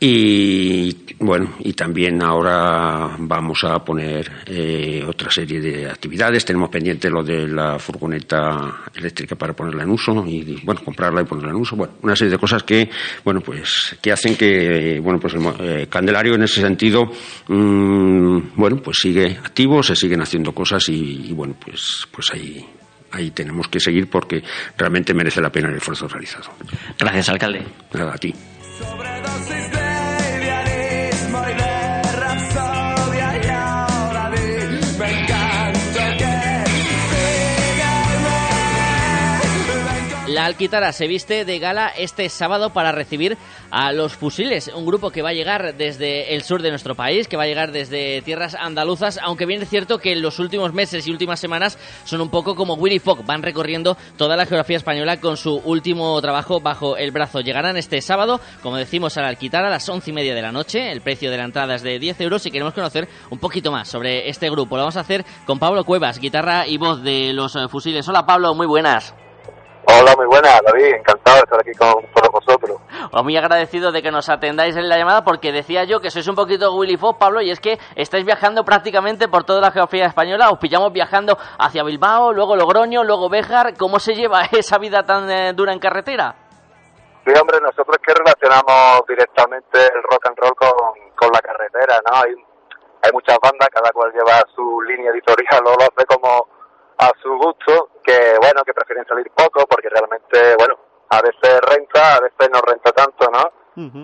Y 0.00 1.14
bueno, 1.20 1.54
y 1.60 1.72
también 1.72 2.22
ahora 2.22 3.16
vamos 3.18 3.64
a 3.64 3.78
poner 3.82 4.30
eh, 4.46 5.02
otra 5.06 5.30
serie 5.30 5.60
de 5.60 5.88
actividades. 5.88 6.44
Tenemos 6.44 6.68
pendiente 6.68 7.08
lo 7.08 7.22
de 7.22 7.48
la 7.48 7.78
furgoneta 7.78 8.82
eléctrica 8.94 9.34
para 9.36 9.54
ponerla 9.54 9.84
en 9.84 9.90
uso 9.90 10.24
y 10.26 10.60
bueno, 10.62 10.82
comprarla 10.84 11.22
y 11.22 11.24
ponerla 11.24 11.50
en 11.52 11.56
uso. 11.56 11.76
Bueno, 11.76 11.94
una 12.02 12.14
serie 12.16 12.32
de 12.32 12.38
cosas 12.38 12.64
que 12.64 12.90
bueno 13.24 13.40
pues 13.40 13.96
que 14.02 14.12
hacen 14.12 14.36
que 14.36 15.00
bueno 15.02 15.18
pues 15.18 15.34
el 15.34 15.40
mo- 15.40 15.54
eh, 15.58 15.86
Candelario 15.88 16.34
en 16.34 16.42
ese 16.42 16.60
sentido 16.60 17.10
mm, 17.48 18.38
bueno 18.56 18.76
pues 18.82 18.98
sigue 18.98 19.38
activo, 19.42 19.82
se 19.82 19.96
siguen 19.96 20.20
haciendo 20.20 20.52
cosas 20.52 20.86
y, 20.90 21.28
y, 21.28 21.32
bueno 21.32 21.54
pues 21.64 22.06
pues 22.10 22.30
ahí 22.32 22.62
ahí 23.12 23.30
tenemos 23.30 23.68
que 23.68 23.80
seguir 23.80 24.10
porque 24.10 24.42
realmente 24.76 25.14
merece 25.14 25.40
la 25.40 25.50
pena 25.50 25.68
el 25.70 25.76
esfuerzo 25.76 26.08
realizado. 26.08 26.50
Gracias, 26.98 27.28
alcalde. 27.30 27.62
Nada, 27.94 28.12
a 28.14 28.18
ti. 28.18 28.34
Alquitara 40.44 40.92
se 40.92 41.06
viste 41.06 41.46
de 41.46 41.58
gala 41.58 41.88
este 41.88 42.28
sábado 42.28 42.70
para 42.70 42.92
recibir 42.92 43.38
a 43.70 43.92
los 43.92 44.14
Fusiles, 44.14 44.70
un 44.74 44.84
grupo 44.84 45.10
que 45.10 45.22
va 45.22 45.30
a 45.30 45.32
llegar 45.32 45.74
desde 45.74 46.34
el 46.34 46.42
sur 46.42 46.60
de 46.60 46.68
nuestro 46.68 46.94
país, 46.94 47.28
que 47.28 47.38
va 47.38 47.44
a 47.44 47.46
llegar 47.46 47.72
desde 47.72 48.20
tierras 48.20 48.54
andaluzas, 48.54 49.18
aunque 49.22 49.46
bien 49.46 49.62
es 49.62 49.70
cierto 49.70 49.98
que 49.98 50.12
en 50.12 50.20
los 50.20 50.38
últimos 50.38 50.74
meses 50.74 51.06
y 51.06 51.10
últimas 51.10 51.40
semanas 51.40 51.78
son 52.04 52.20
un 52.20 52.28
poco 52.28 52.54
como 52.54 52.74
Willy 52.74 52.98
Fogg, 52.98 53.24
van 53.24 53.42
recorriendo 53.42 53.96
toda 54.18 54.36
la 54.36 54.44
geografía 54.44 54.76
española 54.76 55.18
con 55.18 55.38
su 55.38 55.56
último 55.64 56.20
trabajo 56.20 56.60
bajo 56.60 56.98
el 56.98 57.10
brazo. 57.10 57.40
Llegarán 57.40 57.78
este 57.78 58.02
sábado, 58.02 58.38
como 58.62 58.76
decimos, 58.76 59.16
a 59.16 59.22
la 59.22 59.28
Alquitara 59.28 59.68
a 59.68 59.70
las 59.70 59.88
once 59.88 60.10
y 60.10 60.14
media 60.14 60.34
de 60.34 60.42
la 60.42 60.52
noche, 60.52 60.92
el 60.92 61.00
precio 61.00 61.30
de 61.30 61.38
la 61.38 61.44
entrada 61.44 61.74
es 61.74 61.82
de 61.82 61.98
10 61.98 62.20
euros 62.20 62.44
y 62.44 62.50
queremos 62.50 62.74
conocer 62.74 63.08
un 63.30 63.38
poquito 63.38 63.72
más 63.72 63.88
sobre 63.88 64.28
este 64.28 64.50
grupo. 64.50 64.76
Lo 64.76 64.82
vamos 64.82 64.98
a 64.98 65.00
hacer 65.00 65.24
con 65.46 65.58
Pablo 65.58 65.84
Cuevas, 65.84 66.18
guitarra 66.18 66.66
y 66.66 66.76
voz 66.76 67.02
de 67.02 67.32
los 67.32 67.56
eh, 67.56 67.66
Fusiles. 67.68 68.06
Hola 68.08 68.26
Pablo, 68.26 68.54
muy 68.54 68.66
buenas. 68.66 69.14
Hola, 69.86 70.14
muy 70.16 70.26
buenas, 70.26 70.60
David. 70.64 70.94
Encantado 70.94 71.36
de 71.36 71.42
estar 71.42 71.60
aquí 71.60 71.72
con 71.72 72.06
todos 72.12 72.30
vosotros. 72.32 72.80
Os 73.12 73.22
muy 73.22 73.36
agradecido 73.36 73.92
de 73.92 74.02
que 74.02 74.10
nos 74.10 74.28
atendáis 74.28 74.76
en 74.76 74.88
la 74.88 74.96
llamada 74.96 75.24
porque 75.24 75.52
decía 75.52 75.84
yo 75.84 76.00
que 76.00 76.10
sois 76.10 76.26
un 76.26 76.34
poquito 76.34 76.74
Willy 76.74 76.96
Fox, 76.96 77.18
Pablo, 77.18 77.42
y 77.42 77.50
es 77.50 77.60
que 77.60 77.78
estáis 77.94 78.24
viajando 78.24 78.64
prácticamente 78.64 79.28
por 79.28 79.44
toda 79.44 79.60
la 79.60 79.70
geografía 79.70 80.06
española. 80.06 80.50
Os 80.50 80.58
pillamos 80.58 80.92
viajando 80.92 81.36
hacia 81.58 81.84
Bilbao, 81.84 82.32
luego 82.32 82.56
Logroño, 82.56 83.04
luego 83.04 83.28
Béjar. 83.28 83.76
¿Cómo 83.76 83.98
se 83.98 84.14
lleva 84.14 84.42
esa 84.52 84.78
vida 84.78 85.02
tan 85.02 85.30
eh, 85.30 85.52
dura 85.52 85.72
en 85.72 85.78
carretera? 85.78 86.34
Sí, 87.26 87.32
hombre, 87.40 87.58
nosotros 87.60 87.96
que 88.06 88.14
relacionamos 88.14 89.02
directamente 89.08 89.78
el 89.80 90.02
rock 90.02 90.26
and 90.28 90.36
roll 90.38 90.54
con, 90.54 90.72
con 91.16 91.30
la 91.32 91.40
carretera, 91.40 92.00
¿no? 92.04 92.18
Hay, 92.18 92.34
hay 93.02 93.12
muchas 93.12 93.38
bandas, 93.42 93.68
cada 93.72 93.90
cual 93.92 94.12
lleva 94.12 94.40
su 94.54 94.82
línea 94.82 95.10
editorial 95.10 95.60
o 95.66 95.76
lo 95.76 95.84
hace 95.84 96.04
como 96.06 96.46
a 96.98 97.10
su 97.22 97.30
gusto, 97.38 97.88
que 98.04 98.36
bueno, 98.40 98.62
que 98.64 98.72
prefieren 98.74 99.06
salir 99.06 99.30
poco 99.34 99.64
porque 99.66 99.88
realmente, 99.88 100.54
bueno, 100.58 100.74
a 101.10 101.20
veces 101.22 101.60
renta, 101.62 102.16
a 102.16 102.20
veces 102.20 102.48
no 102.52 102.60
renta 102.60 102.92
tanto, 102.92 103.30
¿no? 103.30 103.50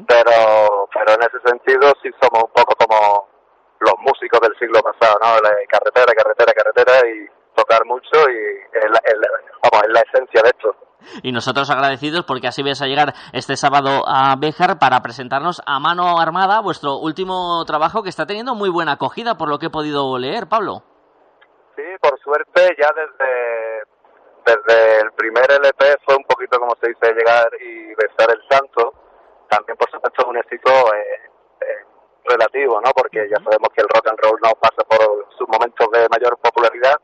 Pero, 0.08 0.88
pero 0.92 1.12
en 1.14 1.22
ese 1.22 1.38
sentido 1.46 1.92
sí 2.02 2.10
somos 2.20 2.42
un 2.44 2.52
poco 2.52 2.74
como 2.74 3.28
los 3.78 3.94
músicos 4.00 4.40
del 4.40 4.56
siglo 4.58 4.80
pasado, 4.82 5.16
¿no? 5.22 5.34
La 5.40 5.54
carretera, 5.68 6.12
carretera, 6.12 6.52
carretera 6.52 7.08
y 7.08 7.26
tocar 7.54 7.84
mucho 7.86 8.10
y 8.30 8.76
es 8.76 8.90
la, 8.90 8.98
es 9.04 9.14
la- 9.16 9.28
vamos, 9.70 9.86
es 9.86 9.92
la 9.94 10.00
esencia 10.00 10.42
de 10.42 10.48
esto. 10.50 10.74
Y 11.22 11.32
nosotros 11.32 11.70
agradecidos 11.70 12.24
porque 12.26 12.48
así 12.48 12.62
vais 12.62 12.82
a 12.82 12.86
llegar 12.86 13.14
este 13.32 13.56
sábado 13.56 14.02
a 14.06 14.34
Béjar 14.36 14.78
para 14.78 15.00
presentarnos 15.00 15.62
a 15.66 15.78
mano 15.80 16.18
armada 16.20 16.60
vuestro 16.60 16.96
último 16.98 17.64
trabajo 17.64 18.02
que 18.02 18.10
está 18.10 18.26
teniendo 18.26 18.54
muy 18.54 18.68
buena 18.70 18.92
acogida 18.92 19.36
por 19.38 19.48
lo 19.48 19.58
que 19.58 19.66
he 19.66 19.70
podido 19.70 20.18
leer, 20.18 20.46
Pablo. 20.48 20.82
Sí, 21.76 21.82
por 22.02 22.18
suerte 22.20 22.76
ya 22.78 22.88
desde, 22.94 23.69
desde 24.56 25.00
el 25.00 25.12
primer 25.12 25.50
LP 25.50 25.96
fue 26.04 26.16
un 26.16 26.24
poquito 26.24 26.58
como 26.58 26.74
se 26.80 26.88
dice 26.88 27.14
llegar 27.14 27.48
y 27.60 27.94
besar 27.94 28.30
el 28.30 28.42
santo. 28.50 28.94
También 29.48 29.76
por 29.76 29.90
supuesto 29.90 30.22
es 30.22 30.28
un 30.28 30.36
éxito 30.36 30.70
eh, 30.94 31.20
eh, 31.60 31.84
relativo, 32.24 32.80
¿no? 32.80 32.90
Porque 32.92 33.28
ya 33.28 33.36
sabemos 33.42 33.68
que 33.74 33.82
el 33.82 33.88
rock 33.88 34.08
and 34.08 34.18
roll 34.20 34.38
no 34.42 34.50
pasa 34.60 34.82
por 34.88 35.26
sus 35.36 35.48
momentos 35.48 35.90
de 35.92 36.08
mayor 36.08 36.36
popularidad, 36.38 36.96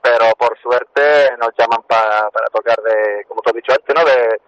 pero 0.00 0.26
por 0.38 0.58
suerte 0.60 1.30
nos 1.38 1.50
llaman 1.58 1.82
pa- 1.82 2.30
para 2.30 2.46
tocar 2.52 2.76
de, 2.82 3.24
como 3.26 3.42
te 3.42 3.50
he 3.50 3.54
dicho 3.54 3.72
antes, 3.72 3.94
¿no? 3.94 4.04
De, 4.04 4.40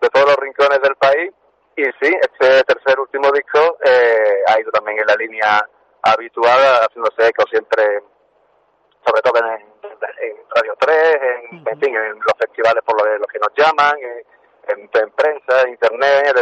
de 0.00 0.08
todos 0.10 0.26
los 0.26 0.36
rincones 0.36 0.80
del 0.82 0.96
país. 0.96 1.32
Y 1.76 1.84
sí, 2.00 2.12
este 2.20 2.62
tercer 2.64 2.98
último 3.00 3.30
disco 3.30 3.78
eh, 3.84 4.42
ha 4.48 4.60
ido 4.60 4.70
también 4.72 4.98
en 4.98 5.06
la 5.06 5.14
línea 5.14 5.68
habitual, 6.02 6.58
haciéndose 6.82 7.28
eco 7.28 7.44
siempre 7.48 8.02
sobre 9.06 9.22
todo 9.22 9.38
en 9.38 9.79
Radio 10.54 10.74
3, 10.78 11.18
en, 11.52 11.68
en 11.68 11.80
fin, 11.80 11.94
en 11.94 12.18
los 12.18 12.34
festivales 12.38 12.82
por 12.84 12.96
los, 12.96 13.20
los 13.20 13.28
que 13.28 13.38
nos 13.38 13.50
llaman, 13.56 13.98
en, 13.98 14.78
en, 14.78 14.90
en 14.92 15.10
prensa, 15.12 15.62
en 15.62 15.70
internet 15.70 16.34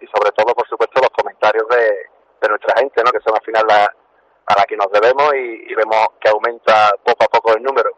y 0.00 0.06
sobre 0.06 0.30
todo, 0.32 0.54
por 0.54 0.66
supuesto, 0.68 1.00
los 1.00 1.10
comentarios 1.10 1.66
de, 1.68 2.08
de 2.40 2.48
nuestra 2.48 2.78
gente, 2.78 3.02
¿no? 3.04 3.10
que 3.10 3.20
son 3.20 3.34
al 3.34 3.44
final 3.44 3.64
la, 3.68 3.84
a 3.84 4.58
la 4.58 4.64
que 4.64 4.76
nos 4.76 4.90
debemos 4.92 5.34
y, 5.34 5.70
y 5.70 5.74
vemos 5.74 6.08
que 6.20 6.28
aumenta 6.28 6.92
poco 7.04 7.24
a 7.24 7.28
poco 7.28 7.56
el 7.56 7.62
número. 7.62 7.90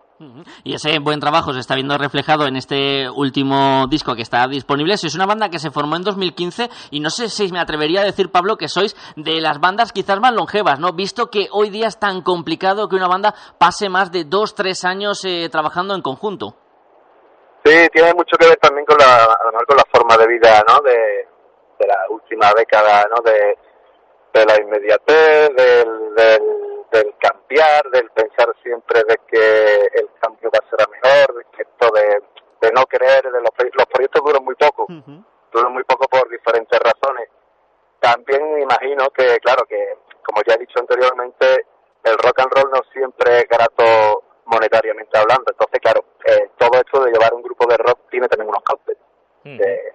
Y 0.64 0.74
ese 0.74 0.98
buen 0.98 1.20
trabajo 1.20 1.52
se 1.52 1.60
está 1.60 1.74
viendo 1.74 1.98
reflejado 1.98 2.46
en 2.46 2.56
este 2.56 3.08
último 3.10 3.86
disco 3.88 4.14
que 4.14 4.22
está 4.22 4.46
disponible. 4.48 4.96
Sois 4.96 5.14
una 5.14 5.26
banda 5.26 5.50
que 5.50 5.58
se 5.58 5.70
formó 5.70 5.96
en 5.96 6.02
2015 6.02 6.70
y 6.90 7.00
no 7.00 7.10
sé 7.10 7.28
si 7.28 7.52
me 7.52 7.60
atrevería 7.60 8.00
a 8.00 8.04
decir, 8.04 8.30
Pablo, 8.30 8.56
que 8.56 8.68
sois 8.68 8.96
de 9.16 9.40
las 9.40 9.60
bandas 9.60 9.92
quizás 9.92 10.18
más 10.20 10.32
longevas, 10.32 10.80
¿no? 10.80 10.92
Visto 10.92 11.30
que 11.30 11.48
hoy 11.52 11.70
día 11.70 11.88
es 11.88 11.98
tan 11.98 12.22
complicado 12.22 12.88
que 12.88 12.96
una 12.96 13.08
banda 13.08 13.34
pase 13.58 13.88
más 13.88 14.10
de 14.10 14.24
dos, 14.24 14.54
tres 14.54 14.84
años 14.84 15.24
eh, 15.24 15.48
trabajando 15.50 15.94
en 15.94 16.02
conjunto. 16.02 16.56
Sí, 17.64 17.88
tiene 17.92 18.14
mucho 18.14 18.36
que 18.38 18.46
ver 18.46 18.56
también 18.56 18.86
con 18.86 18.96
la, 18.98 19.36
con 19.66 19.76
la 19.76 19.84
forma 19.92 20.16
de 20.16 20.26
vida, 20.28 20.62
¿no? 20.68 20.80
De, 20.80 20.96
de 21.78 21.86
la 21.86 21.98
última 22.10 22.52
década, 22.56 23.04
¿no? 23.10 23.22
De, 23.22 23.58
de 24.32 24.46
la 24.46 24.60
inmediatez, 24.60 25.50
del, 25.56 26.14
del, 26.14 26.42
del 26.92 27.14
cambiar, 27.46 27.90
del 27.90 28.10
pensar 28.10 28.48
siempre 28.62 29.02
de 29.08 29.16
que 29.26 29.74
el 29.94 30.08
cambio 30.20 30.50
va 30.52 30.58
a 30.64 30.70
ser 30.70 30.80
a 30.86 30.90
mejor, 30.90 31.34
de 31.36 31.44
que 31.56 31.62
esto 31.62 31.88
de, 31.94 32.22
de 32.66 32.72
no 32.72 32.82
creer, 32.84 33.22
de 33.30 33.40
los, 33.40 33.50
proy- 33.50 33.70
los 33.72 33.86
proyectos 33.86 34.22
duran 34.24 34.44
muy 34.44 34.54
poco, 34.54 34.86
duran 35.52 35.72
muy 35.72 35.84
poco 35.84 36.06
por 36.08 36.28
diferentes 36.28 36.78
razones. 36.80 37.28
También 38.00 38.60
imagino 38.60 39.08
que, 39.10 39.38
claro, 39.40 39.64
que 39.66 39.98
como 40.24 40.42
ya 40.46 40.54
he 40.54 40.58
dicho 40.58 40.78
anteriormente, 40.80 41.66
el 42.04 42.18
rock 42.18 42.40
and 42.40 42.52
roll 42.52 42.70
no 42.72 42.80
siempre 42.92 43.38
es 43.38 43.48
grato 43.48 44.22
monetariamente 44.46 45.18
hablando. 45.18 45.44
Entonces, 45.50 45.80
claro, 45.80 46.04
eh, 46.26 46.50
todo 46.58 46.78
esto 46.78 47.04
de 47.04 47.10
llevar 47.12 47.32
un 47.34 47.42
grupo 47.42 47.66
de 47.66 47.76
rock 47.78 48.00
tiene 48.10 48.28
también 48.28 48.48
unos 48.48 48.62
costes. 48.62 48.96
Eh, 49.60 49.92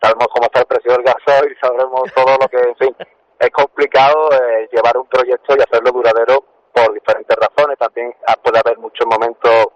sabemos 0.00 0.28
cómo 0.32 0.46
está 0.46 0.60
el 0.60 0.66
precio 0.66 0.92
del 0.92 1.02
gasoil, 1.02 1.56
sabremos 1.60 2.02
todo 2.14 2.36
lo 2.40 2.48
que, 2.48 2.56
en 2.58 2.76
fin, 2.76 2.96
es 3.38 3.50
complicado 3.50 4.30
eh, 4.32 4.68
llevar 4.72 4.96
un 4.96 5.06
proyecto 5.06 5.54
y 5.56 5.60
hacerlo 5.62 5.90
duradero 5.92 6.44
por 6.72 6.92
diferentes 6.92 7.36
razones. 7.36 7.78
También 7.78 8.14
ah, 8.26 8.36
puede 8.42 8.58
haber 8.58 8.78
muchos 8.78 9.06
momentos 9.06 9.66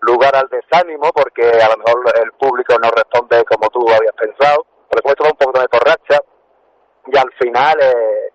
lugar 0.00 0.36
al 0.36 0.48
desánimo 0.48 1.10
porque 1.12 1.46
a 1.46 1.68
lo 1.70 1.76
mejor 1.78 2.04
el 2.22 2.32
público 2.32 2.76
no 2.82 2.90
responde 2.90 3.44
como 3.44 3.68
tú 3.70 3.80
habías 3.88 4.14
pensado. 4.14 4.66
Por 4.88 5.00
eso 5.04 5.24
va 5.24 5.30
un 5.30 5.36
poco 5.36 5.60
de 5.60 5.68
torracha 5.68 6.18
y 7.06 7.16
al 7.16 7.32
final 7.32 7.76
eh, 7.80 8.32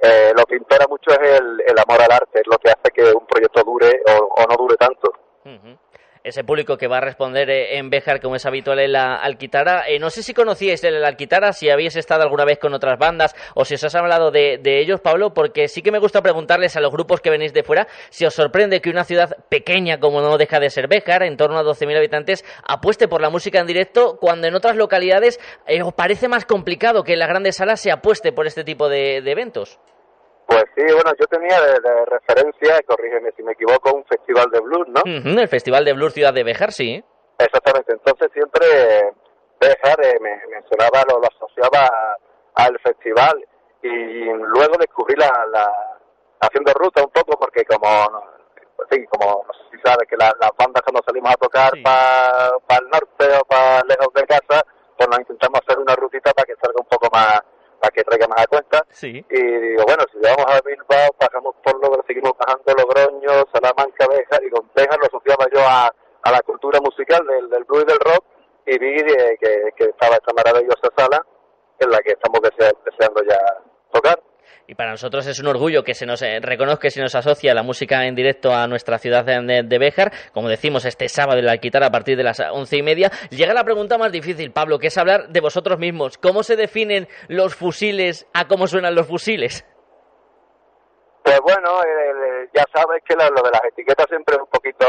eh, 0.00 0.32
lo 0.36 0.44
que 0.44 0.56
impera 0.56 0.86
mucho 0.88 1.10
es 1.10 1.40
el, 1.40 1.60
el 1.66 1.78
amor 1.78 2.02
al 2.02 2.12
arte, 2.12 2.40
es 2.40 2.46
lo 2.46 2.58
que 2.58 2.70
hace 2.70 2.90
que 2.92 3.04
un 3.12 3.26
proyecto 3.26 3.62
dure 3.62 4.02
o 4.06 4.46
no 4.48 4.56
dure 4.56 4.76
tanto. 4.76 5.12
Ese 6.24 6.44
público 6.44 6.78
que 6.78 6.86
va 6.86 6.98
a 6.98 7.00
responder 7.00 7.50
eh, 7.50 7.78
en 7.78 7.90
Béjar, 7.90 8.20
como 8.20 8.36
es 8.36 8.46
habitual 8.46 8.78
en 8.78 8.92
la 8.92 9.16
Alquitara. 9.16 9.88
Eh, 9.88 9.98
no 9.98 10.08
sé 10.08 10.22
si 10.22 10.32
conocíais 10.32 10.84
el 10.84 11.04
Alquitara, 11.04 11.52
si 11.52 11.68
habéis 11.68 11.96
estado 11.96 12.22
alguna 12.22 12.44
vez 12.44 12.60
con 12.60 12.72
otras 12.74 12.96
bandas 12.96 13.34
o 13.56 13.64
si 13.64 13.74
os 13.74 13.82
has 13.82 13.94
hablado 13.96 14.30
de, 14.30 14.60
ellos, 14.64 15.00
Pablo, 15.00 15.34
porque 15.34 15.66
sí 15.66 15.82
que 15.82 15.90
me 15.90 15.98
gusta 15.98 16.22
preguntarles 16.22 16.76
a 16.76 16.80
los 16.80 16.92
grupos 16.92 17.20
que 17.20 17.30
venís 17.30 17.52
de 17.52 17.64
fuera 17.64 17.88
si 18.10 18.24
os 18.24 18.34
sorprende 18.34 18.80
que 18.80 18.90
una 18.90 19.02
ciudad 19.02 19.36
pequeña 19.48 19.98
como 19.98 20.20
no 20.20 20.38
deja 20.38 20.60
de 20.60 20.70
ser 20.70 20.86
Béjar, 20.86 21.24
en 21.24 21.36
torno 21.36 21.58
a 21.58 21.64
12.000 21.64 21.96
habitantes, 21.96 22.44
apueste 22.62 23.08
por 23.08 23.20
la 23.20 23.28
música 23.28 23.58
en 23.58 23.66
directo 23.66 24.18
cuando 24.20 24.46
en 24.46 24.54
otras 24.54 24.76
localidades 24.76 25.40
eh, 25.66 25.82
os 25.82 25.92
parece 25.92 26.28
más 26.28 26.44
complicado 26.44 27.02
que 27.02 27.14
en 27.14 27.18
las 27.18 27.28
grandes 27.28 27.56
salas 27.56 27.80
se 27.80 27.90
apueste 27.90 28.30
por 28.30 28.46
este 28.46 28.62
tipo 28.62 28.88
de 28.88 29.16
eventos. 29.18 29.80
Pues 30.52 30.64
sí, 30.76 30.82
bueno, 30.94 31.12
yo 31.18 31.26
tenía 31.26 31.60
de, 31.60 31.80
de 31.80 32.04
referencia, 32.06 32.80
corrígeme 32.86 33.30
si 33.36 33.42
me 33.42 33.52
equivoco, 33.52 33.92
un 33.94 34.04
festival 34.04 34.50
de 34.50 34.60
blues, 34.60 34.86
¿no? 34.88 35.02
El 35.40 35.48
Festival 35.48 35.84
de 35.84 35.92
Blues 35.94 36.12
Ciudad 36.14 36.32
de 36.34 36.44
Béjar, 36.44 36.72
sí. 36.72 37.02
Exactamente, 37.38 37.92
entonces 37.92 38.28
siempre 38.32 38.66
eh, 38.66 39.12
Béjar 39.60 39.98
eh, 40.04 40.18
me, 40.20 40.30
me 40.48 40.62
sonaba, 40.68 41.02
lo, 41.08 41.18
lo 41.20 41.26
asociaba 41.28 41.86
a- 41.86 42.16
al 42.64 42.78
festival 42.80 43.44
y 43.82 43.88
luego 44.24 44.76
descubrí 44.78 45.14
la, 45.16 45.30
la 45.50 45.66
haciendo 46.40 46.72
ruta 46.74 47.02
un 47.02 47.10
poco 47.10 47.38
porque 47.38 47.64
como, 47.64 47.88
no- 48.10 48.24
sí, 48.90 49.04
como 49.06 49.44
no 49.46 49.52
sé 49.54 49.60
si 49.72 49.78
sabes 49.82 50.06
que 50.08 50.16
la- 50.16 50.34
las 50.40 50.50
bandas 50.58 50.82
cuando 50.82 51.00
salimos 51.06 51.32
a 51.32 51.36
tocar 51.36 51.72
para 51.82 52.80
el 52.80 52.88
norte 52.90 53.36
o 53.40 53.44
para 53.46 53.80
lejos 53.88 54.12
de 54.14 54.22
casa, 54.26 54.62
pues 54.96 55.08
nos 55.08 55.18
intentamos 55.20 55.60
hacer 55.66 55.78
una 55.78 55.94
rutita 55.96 56.32
para 56.32 56.44
que 56.46 56.54
salga 56.62 56.78
un 56.80 56.86
poco 56.86 57.08
más, 57.12 57.40
para 57.82 57.90
que 57.92 58.04
traiga 58.04 58.28
más 58.28 58.40
a 58.42 58.46
cuenta. 58.46 58.86
Sí. 58.90 59.26
Y 59.28 59.42
digo, 59.42 59.82
bueno, 59.84 60.04
si 60.12 60.18
vamos 60.22 60.46
a 60.46 60.60
Bilbao, 60.64 61.10
pasamos 61.18 61.56
por 61.64 61.74
Logroño, 61.82 62.04
seguimos 62.06 62.32
bajando 62.38 62.72
Logroño, 62.78 63.44
Salamanca, 63.52 64.06
Béjar, 64.08 64.44
y 64.44 64.50
con 64.50 64.70
Béjar 64.72 64.98
lo 65.00 65.06
asociaba 65.10 65.46
yo 65.52 65.60
a, 65.66 65.90
a 66.22 66.30
la 66.30 66.40
cultura 66.42 66.78
musical 66.80 67.26
del, 67.26 67.50
del 67.50 67.64
blues 67.64 67.82
y 67.82 67.86
del 67.86 67.98
rock, 67.98 68.24
y 68.66 68.78
vi 68.78 68.94
que, 69.02 69.74
que 69.74 69.84
estaba 69.90 70.14
esta 70.14 70.32
maravillosa 70.32 70.88
sala 70.96 71.26
en 71.80 71.90
la 71.90 71.98
que 71.98 72.12
estamos 72.12 72.40
desea- 72.40 72.72
deseando 72.84 73.24
ya 73.28 73.38
tocar. 73.92 74.22
Y 74.66 74.74
para 74.74 74.90
nosotros 74.90 75.26
es 75.26 75.38
un 75.40 75.46
orgullo 75.46 75.82
que 75.84 75.94
se 75.94 76.06
nos 76.06 76.22
eh, 76.22 76.38
reconozca 76.40 76.88
y 76.88 76.90
se 76.90 77.00
nos 77.00 77.14
asocia 77.14 77.54
la 77.54 77.62
música 77.62 78.06
en 78.06 78.14
directo 78.14 78.54
a 78.54 78.66
nuestra 78.66 78.98
ciudad 78.98 79.24
de, 79.24 79.78
Béjar. 79.78 80.12
Como 80.32 80.48
decimos, 80.48 80.84
este 80.84 81.08
sábado 81.08 81.38
en 81.38 81.46
la 81.46 81.52
Alquitar 81.52 81.82
a 81.82 81.90
partir 81.90 82.16
de 82.16 82.22
las 82.22 82.40
once 82.40 82.76
y 82.76 82.82
media. 82.82 83.10
Llega 83.30 83.54
la 83.54 83.64
pregunta 83.64 83.98
más 83.98 84.12
difícil, 84.12 84.52
Pablo, 84.52 84.78
que 84.78 84.88
es 84.88 84.98
hablar 84.98 85.28
de 85.28 85.40
vosotros 85.40 85.78
mismos. 85.78 86.18
¿Cómo 86.18 86.42
se 86.42 86.56
definen 86.56 87.08
los 87.28 87.54
fusiles 87.54 88.26
a 88.32 88.46
cómo 88.46 88.66
suenan 88.66 88.94
los 88.94 89.06
fusiles? 89.06 89.64
Pues 91.22 91.40
bueno, 91.40 91.82
eh, 91.82 92.48
ya 92.54 92.64
sabes 92.74 93.02
que 93.08 93.14
lo 93.14 93.24
de 93.24 93.50
las 93.50 93.64
etiquetas 93.64 94.06
siempre 94.08 94.34
es 94.34 94.40
un 94.40 94.48
poquito 94.48 94.86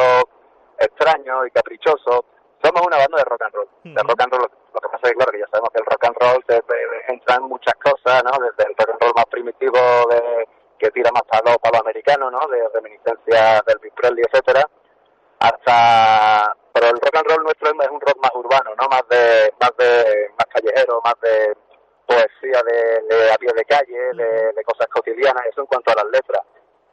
extraño 0.80 1.46
y 1.46 1.52
caprichoso. 1.52 2.26
Somos 2.64 2.82
una 2.88 2.98
banda 2.98 3.18
de 3.18 3.24
rock 3.26 3.42
and 3.44 3.54
roll. 3.56 3.68
De 3.84 4.02
rock 4.04 4.22
and 4.24 4.34
roll, 4.34 4.50
lo 4.74 4.80
que 4.82 4.88
pasa 4.90 5.02
es 5.04 5.10
que, 5.12 5.16
claro, 5.18 5.32
que 5.34 5.40
ya 5.40 5.48
sabemos 5.52 5.70
que 5.74 5.80
el 5.80 5.86
rock 5.86 6.04
and 6.06 6.16
roll 6.20 6.44
se, 6.48 6.56
se- 6.56 7.14
entran 7.14 7.44
muchas 7.44 7.74
cosas, 7.76 8.24
¿no? 8.24 8.32
Desde 8.40 8.70
el 8.72 8.76
rock 8.78 8.90
and 8.92 9.02
roll 9.02 9.14
más 9.16 9.26
primitivo, 9.26 9.78
de, 10.10 10.48
que 10.80 10.90
tira 10.92 11.12
más 11.12 11.24
para 11.24 11.52
lo, 11.52 11.58
para 11.60 11.78
lo 11.78 11.82
americano, 11.84 12.32
¿no? 12.32 12.40
De 12.48 12.68
reminiscencia 12.74 13.62
del 13.68 13.80
Big 13.80 13.94
Presley, 13.94 14.24
etcétera, 14.32 14.64
hasta... 15.40 16.56
Pero 16.74 16.88
el 16.88 16.94
rock 17.02 17.16
and 17.18 17.28
roll 17.30 17.44
nuestro 17.44 17.70
es 17.70 17.90
un 17.90 18.02
rock 18.02 18.18
más 18.22 18.32
urbano, 18.34 18.72
¿no? 18.80 18.88
Más 18.90 19.04
de, 19.10 19.54
más 19.62 19.72
de, 19.78 20.30
más 20.38 20.48
callejero, 20.48 21.02
más 21.04 21.14
de 21.22 21.56
poesía 22.08 22.62
de, 22.66 23.02
de 23.16 23.32
a 23.32 23.36
pie 23.38 23.50
de 23.56 23.66
calle, 23.66 24.14
de, 24.14 24.54
de 24.54 24.64
cosas 24.64 24.88
cotidianas, 24.88 25.46
eso 25.52 25.62
en 25.62 25.68
cuanto 25.68 25.92
a 25.92 25.96
las 25.96 26.06
letras. 26.06 26.42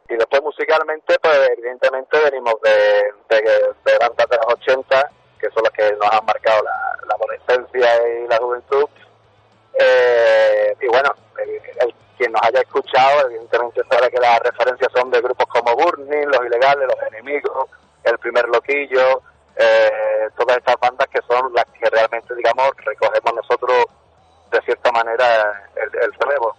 Y 0.09 0.16
después 0.16 0.42
musicalmente, 0.42 1.16
pues 1.22 1.51
evidentemente 1.56 2.18
venimos 2.30 2.55
de, 2.62 3.12
de, 3.30 3.40
de 3.40 3.98
bandas 3.98 4.26
de 4.28 4.36
los 4.36 4.55
80, 4.55 5.10
que 5.40 5.50
son 5.50 5.62
las 5.64 5.72
que 5.72 5.90
nos 5.92 6.12
han 6.12 6.24
marcado 6.24 6.62
la, 6.62 7.14
adolescencia 7.14 8.08
y 8.08 8.28
la 8.28 8.36
juventud. 8.38 8.88
Eh, 9.78 10.76
y 10.80 10.86
bueno, 10.88 11.12
el- 11.38 11.94
quien 12.16 12.32
nos 12.32 12.42
haya 12.42 12.60
escuchado, 12.60 13.26
evidentemente 13.26 13.80
sabe 13.90 14.10
que 14.10 14.20
las 14.20 14.40
referencias 14.40 14.92
son 14.94 15.10
de 15.10 15.22
grupos 15.22 15.46
como 15.46 15.74
Burning, 15.74 16.26
Los 16.26 16.44
Ilegales, 16.44 16.86
Los 16.86 17.08
Enemigos, 17.08 17.70
El 18.04 18.18
Primer 18.18 18.46
Loquillo, 18.48 19.22
eh, 19.56 20.28
todas 20.36 20.58
estas 20.58 20.76
bandas 20.80 21.08
que 21.08 21.20
son 21.26 21.50
las 21.54 21.64
que 21.66 21.88
realmente, 21.88 22.34
digamos, 22.34 22.72
recogemos 22.84 23.34
nosotros 23.34 23.86
de 24.51 24.60
cierta 24.64 24.90
manera 24.93 25.27
el, 25.77 26.02
el 26.05 26.12
relevo. 26.18 26.56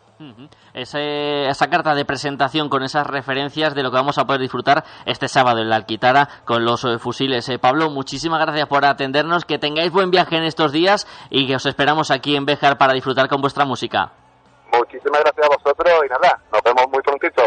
Ese- 0.74 1.48
esa 1.50 1.68
carta 1.68 1.96
de 1.96 2.06
presentación 2.06 2.70
con 2.70 2.84
esas 2.84 3.08
referencias 3.08 3.74
de 3.74 3.82
lo 3.82 3.90
que 3.90 3.98
vamos 3.98 4.20
a 4.20 4.26
poder 4.26 4.40
disfrutar 4.42 4.84
este 5.06 5.28
sábado 5.28 5.60
en 5.62 5.70
la 5.70 5.78
Alquitara 5.78 6.30
con 6.46 6.64
los 6.64 6.84
eh, 6.86 7.00
fusiles. 7.00 7.50
Eh, 7.50 7.58
Pablo, 7.58 7.90
muchísimas 7.90 8.40
gracias 8.40 8.68
por 8.68 8.86
atendernos, 8.86 9.46
que 9.46 9.58
tengáis 9.58 9.92
buen 9.92 10.12
viaje 10.12 10.38
en 10.38 10.44
estos 10.44 10.72
días 10.72 11.08
y 11.32 11.48
que 11.48 11.56
os 11.56 11.66
esperamos 11.66 12.12
aquí 12.12 12.36
en 12.36 12.46
Béjar 12.46 12.78
para 12.78 12.94
disfrutar 12.94 13.28
con 13.30 13.42
vuestra 13.42 13.66
música. 13.66 14.12
Muchísimas 14.72 15.22
gracias 15.22 15.46
a 15.46 15.50
vosotros 15.50 15.94
y 16.06 16.10
nada, 16.10 16.40
nos 16.52 16.62
vemos 16.62 16.86
muy 16.92 17.02
prontito. 17.02 17.42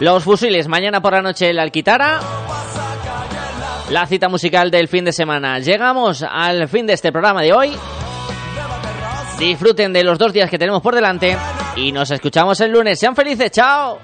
Los 0.00 0.24
fusiles, 0.24 0.66
mañana 0.68 1.00
por 1.00 1.12
la 1.12 1.22
noche 1.22 1.50
en 1.50 1.56
la 1.56 1.62
Alquitara. 1.62 2.20
La 3.90 4.06
cita 4.06 4.28
musical 4.28 4.70
del 4.70 4.88
fin 4.88 5.04
de 5.04 5.12
semana. 5.12 5.58
Llegamos 5.58 6.22
al 6.22 6.68
fin 6.68 6.86
de 6.86 6.94
este 6.94 7.12
programa 7.12 7.42
de 7.42 7.52
hoy. 7.52 7.76
Disfruten 9.38 9.92
de 9.92 10.02
los 10.02 10.18
dos 10.18 10.32
días 10.32 10.48
que 10.48 10.58
tenemos 10.58 10.80
por 10.80 10.94
delante 10.94 11.36
y 11.76 11.92
nos 11.92 12.10
escuchamos 12.10 12.60
el 12.60 12.70
lunes. 12.70 12.98
Sean 12.98 13.14
felices, 13.14 13.50
chao. 13.50 13.98